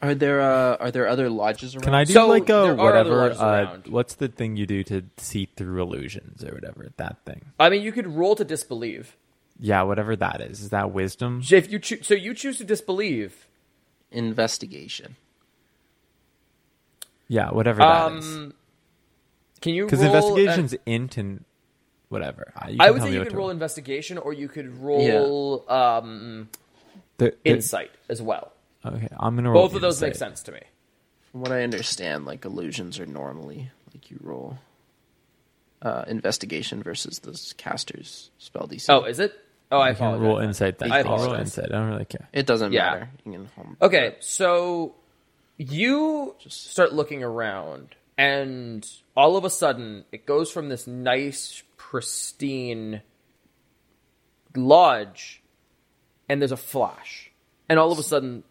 Are 0.00 0.14
there 0.14 0.40
uh, 0.40 0.76
are 0.76 0.90
there 0.90 1.08
other 1.08 1.28
lodges 1.28 1.74
around? 1.74 1.82
Can 1.82 1.94
I 1.94 2.04
do 2.04 2.12
So, 2.12 2.28
like 2.28 2.48
a 2.48 2.74
whatever? 2.74 3.30
Uh, 3.30 3.78
what's 3.88 4.14
the 4.14 4.28
thing 4.28 4.56
you 4.56 4.66
do 4.66 4.84
to 4.84 5.04
see 5.16 5.48
through 5.56 5.82
illusions 5.82 6.44
or 6.44 6.54
whatever? 6.54 6.88
That 6.96 7.24
thing. 7.24 7.46
I 7.58 7.70
mean, 7.70 7.82
you 7.82 7.92
could 7.92 8.06
roll 8.06 8.36
to 8.36 8.44
disbelieve. 8.44 9.16
Yeah, 9.60 9.82
whatever 9.82 10.14
that 10.16 10.40
is. 10.40 10.60
Is 10.60 10.70
that 10.70 10.92
wisdom? 10.92 11.42
If 11.50 11.70
you 11.70 11.78
choo- 11.78 12.02
so 12.02 12.14
you 12.14 12.32
choose 12.34 12.58
to 12.58 12.64
disbelieve. 12.64 13.46
investigation? 14.10 15.16
Yeah, 17.28 17.50
whatever 17.50 17.78
that 17.80 18.12
is. 18.12 18.24
Um, 18.36 18.54
can 19.60 19.74
you 19.74 19.84
Because 19.84 20.00
roll? 20.00 20.14
investigation's 20.36 20.74
int 20.86 21.16
and 21.18 21.44
whatever. 22.08 22.52
Uh, 22.56 22.68
You 22.70 22.76
I 22.80 22.90
would 22.90 23.02
say 23.02 23.12
you 23.12 23.20
could 23.22 23.30
to 23.30 23.36
roll 23.36 23.50
investigation, 23.50 24.16
or 24.16 24.32
you 24.32 24.48
could 24.48 24.78
roll 24.80 25.64
um, 25.70 26.48
The- 27.18 27.34
the- 27.42 27.50
insight 27.50 27.90
as 28.08 28.22
well. 28.22 28.52
Okay, 28.86 29.08
I'm 29.18 29.34
gonna 29.34 29.50
roll. 29.50 29.64
Both 29.66 29.74
of 29.74 29.82
those 29.82 30.00
make 30.00 30.14
sense 30.14 30.42
to 30.44 30.52
me. 30.52 30.60
From 31.32 31.40
what 31.42 31.52
I 31.52 31.62
understand, 31.64 32.24
like 32.24 32.44
illusions 32.44 32.98
are 32.98 33.04
normally 33.06 33.70
like 33.92 34.10
you 34.10 34.18
roll 34.22 34.58
uh, 35.82 36.04
investigation 36.08 36.82
versus 36.82 37.18
the 37.18 37.32
caster's 37.58 38.30
spell 38.38 38.66
DC. 38.66 38.86
Oh, 38.88 39.04
is 39.04 39.18
it? 39.18 39.34
Oh, 39.70 39.78
I 39.78 39.90
I 39.90 39.94
can 39.94 40.06
apologize. 40.06 40.26
roll 40.26 40.38
insight 40.38 40.78
then. 40.78 40.90
I 40.92 40.98
I'll 40.98 41.04
roll 41.04 41.14
apologize. 41.16 41.40
insight. 41.58 41.72
I 41.72 41.78
don't 41.78 41.90
really 41.90 42.04
care. 42.06 42.28
it 42.32 42.46
doesn't 42.46 42.72
Yeah. 42.72 42.90
matter. 42.90 43.10
You 43.24 43.32
can 43.32 43.44
home- 43.56 43.76
Okay, 43.82 44.16
so 44.20 44.94
you 45.58 46.34
start 46.48 46.92
looking 46.94 47.22
around, 47.22 47.94
and 48.16 48.88
all 49.16 49.36
of 49.36 49.44
a 49.44 49.50
sudden, 49.50 50.04
it 50.12 50.24
goes 50.26 50.50
from 50.50 50.68
this 50.70 50.86
nice, 50.86 51.62
pristine 51.76 53.02
lodge, 54.56 55.42
and 56.28 56.40
there's 56.40 56.52
a 56.52 56.56
flash, 56.56 57.30
and 57.68 57.78
all 57.78 57.92
of 57.92 57.98
a 57.98 58.02
sudden, 58.02 58.44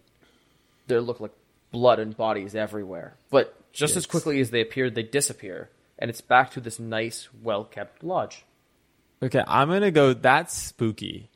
there 0.87 1.01
look 1.01 1.19
like 1.19 1.31
blood 1.71 1.99
and 1.99 2.15
bodies 2.15 2.55
everywhere. 2.55 3.15
But 3.29 3.53
just 3.73 3.95
as 3.95 4.05
quickly 4.05 4.39
as 4.39 4.51
they 4.51 4.61
appeared, 4.61 4.95
they 4.95 5.03
disappear, 5.03 5.69
and 5.99 6.09
it's 6.09 6.21
back 6.21 6.51
to 6.51 6.61
this 6.61 6.79
nice, 6.79 7.27
well 7.43 7.63
kept 7.65 8.03
lodge. 8.03 8.45
Okay, 9.21 9.43
I'm 9.47 9.69
gonna 9.69 9.91
go. 9.91 10.13
That's 10.13 10.53
spooky. 10.53 11.29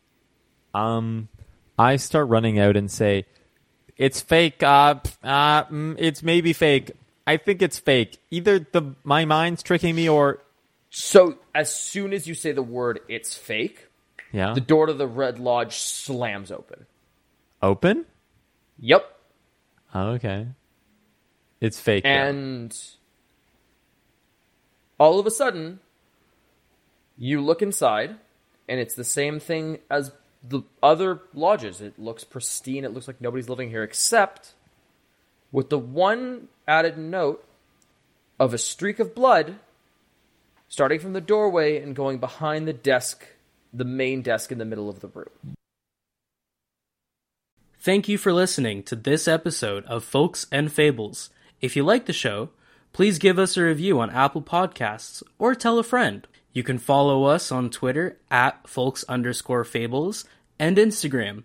Um, 0.73 1.29
I 1.79 1.95
start 1.95 2.27
running 2.29 2.59
out 2.59 2.77
and 2.77 2.91
say, 2.91 3.25
"It's 3.97 4.21
fake. 4.21 4.61
Uh, 4.61 4.95
uh, 5.23 5.63
mm, 5.65 5.95
it's 5.97 6.21
maybe 6.21 6.53
fake. 6.53 6.91
I 7.25 7.37
think 7.37 7.61
it's 7.61 7.79
fake. 7.79 8.19
Either 8.29 8.59
the 8.59 8.95
my 9.03 9.25
mind's 9.25 9.63
tricking 9.63 9.95
me, 9.95 10.07
or 10.07 10.39
So 10.89 11.37
as 11.55 11.73
soon 11.73 12.13
as 12.13 12.27
you 12.27 12.35
say 12.35 12.51
the 12.51 12.61
word 12.61 12.99
"it's 13.07 13.35
fake," 13.35 13.87
yeah, 14.31 14.53
the 14.53 14.61
door 14.61 14.85
to 14.85 14.93
the 14.93 15.07
Red 15.07 15.39
Lodge 15.39 15.77
slams 15.79 16.51
open. 16.51 16.85
open. 17.63 18.05
Yep. 18.79 19.05
Oh, 19.93 20.09
okay, 20.11 20.47
it's 21.59 21.79
fake. 21.79 22.03
then. 22.03 22.27
And 22.27 22.81
all 24.99 25.19
of 25.19 25.25
a 25.25 25.31
sudden, 25.31 25.79
you 27.17 27.41
look 27.41 27.61
inside, 27.61 28.15
and 28.67 28.79
it's 28.79 28.95
the 28.95 29.03
same 29.03 29.39
thing 29.39 29.79
as 29.89 30.11
the 30.47 30.61
other 30.81 31.21
lodges. 31.33 31.81
It 31.81 31.99
looks 31.99 32.23
pristine. 32.23 32.83
It 32.83 32.93
looks 32.93 33.07
like 33.07 33.21
nobody's 33.21 33.49
living 33.49 33.69
here, 33.69 33.83
except 33.83 34.53
with 35.51 35.69
the 35.69 35.79
one 35.79 36.47
added 36.67 36.97
note 36.97 37.45
of 38.39 38.53
a 38.53 38.57
streak 38.57 38.99
of 38.99 39.13
blood 39.13 39.55
starting 40.67 40.99
from 40.99 41.13
the 41.13 41.21
doorway 41.21 41.81
and 41.81 41.95
going 41.95 42.17
behind 42.17 42.65
the 42.67 42.73
desk, 42.73 43.27
the 43.73 43.83
main 43.83 44.21
desk 44.21 44.51
in 44.51 44.57
the 44.57 44.65
middle 44.65 44.89
of 44.89 45.01
the 45.01 45.07
room. 45.09 45.55
Thank 47.77 48.07
you 48.07 48.17
for 48.17 48.31
listening 48.31 48.83
to 48.83 48.95
this 48.95 49.27
episode 49.27 49.83
of 49.85 50.03
Folks 50.03 50.47
and 50.51 50.71
Fables. 50.71 51.29
If 51.59 51.75
you 51.75 51.83
like 51.83 52.05
the 52.05 52.13
show, 52.13 52.49
please 52.93 53.19
give 53.19 53.37
us 53.37 53.57
a 53.57 53.63
review 53.63 53.99
on 53.99 54.09
Apple 54.11 54.41
Podcasts 54.41 55.23
or 55.37 55.55
tell 55.55 55.77
a 55.77 55.83
friend. 55.83 56.25
You 56.53 56.63
can 56.63 56.77
follow 56.77 57.25
us 57.25 57.51
on 57.51 57.69
Twitter 57.69 58.17
at 58.29 58.67
folks 58.67 59.05
underscore 59.07 59.63
fables 59.63 60.25
and 60.59 60.77
Instagram 60.77 61.43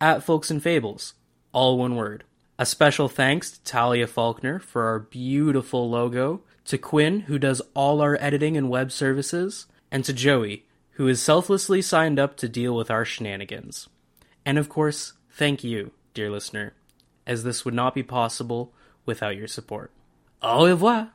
at 0.00 0.22
folks 0.22 0.50
and 0.50 0.62
fables, 0.62 1.14
all 1.52 1.78
one 1.78 1.96
word. 1.96 2.24
A 2.58 2.66
special 2.66 3.08
thanks 3.08 3.50
to 3.52 3.62
Talia 3.62 4.06
Faulkner 4.06 4.58
for 4.58 4.84
our 4.84 4.98
beautiful 4.98 5.88
logo, 5.88 6.42
to 6.64 6.76
Quinn, 6.76 7.20
who 7.20 7.38
does 7.38 7.62
all 7.74 8.00
our 8.00 8.18
editing 8.20 8.56
and 8.56 8.68
web 8.68 8.92
services, 8.92 9.66
and 9.90 10.04
to 10.04 10.12
Joey, 10.12 10.66
who 10.92 11.06
is 11.06 11.22
selflessly 11.22 11.80
signed 11.80 12.18
up 12.18 12.36
to 12.36 12.48
deal 12.48 12.74
with 12.74 12.90
our 12.90 13.04
shenanigans. 13.04 13.88
And 14.44 14.58
of 14.58 14.68
course, 14.68 15.14
thank 15.30 15.62
you, 15.62 15.92
dear 16.14 16.30
listener, 16.30 16.74
as 17.26 17.44
this 17.44 17.64
would 17.64 17.74
not 17.74 17.94
be 17.94 18.02
possible 18.02 18.74
without 19.06 19.36
your 19.36 19.48
support. 19.48 19.92
Au 20.42 20.66
revoir! 20.66 21.12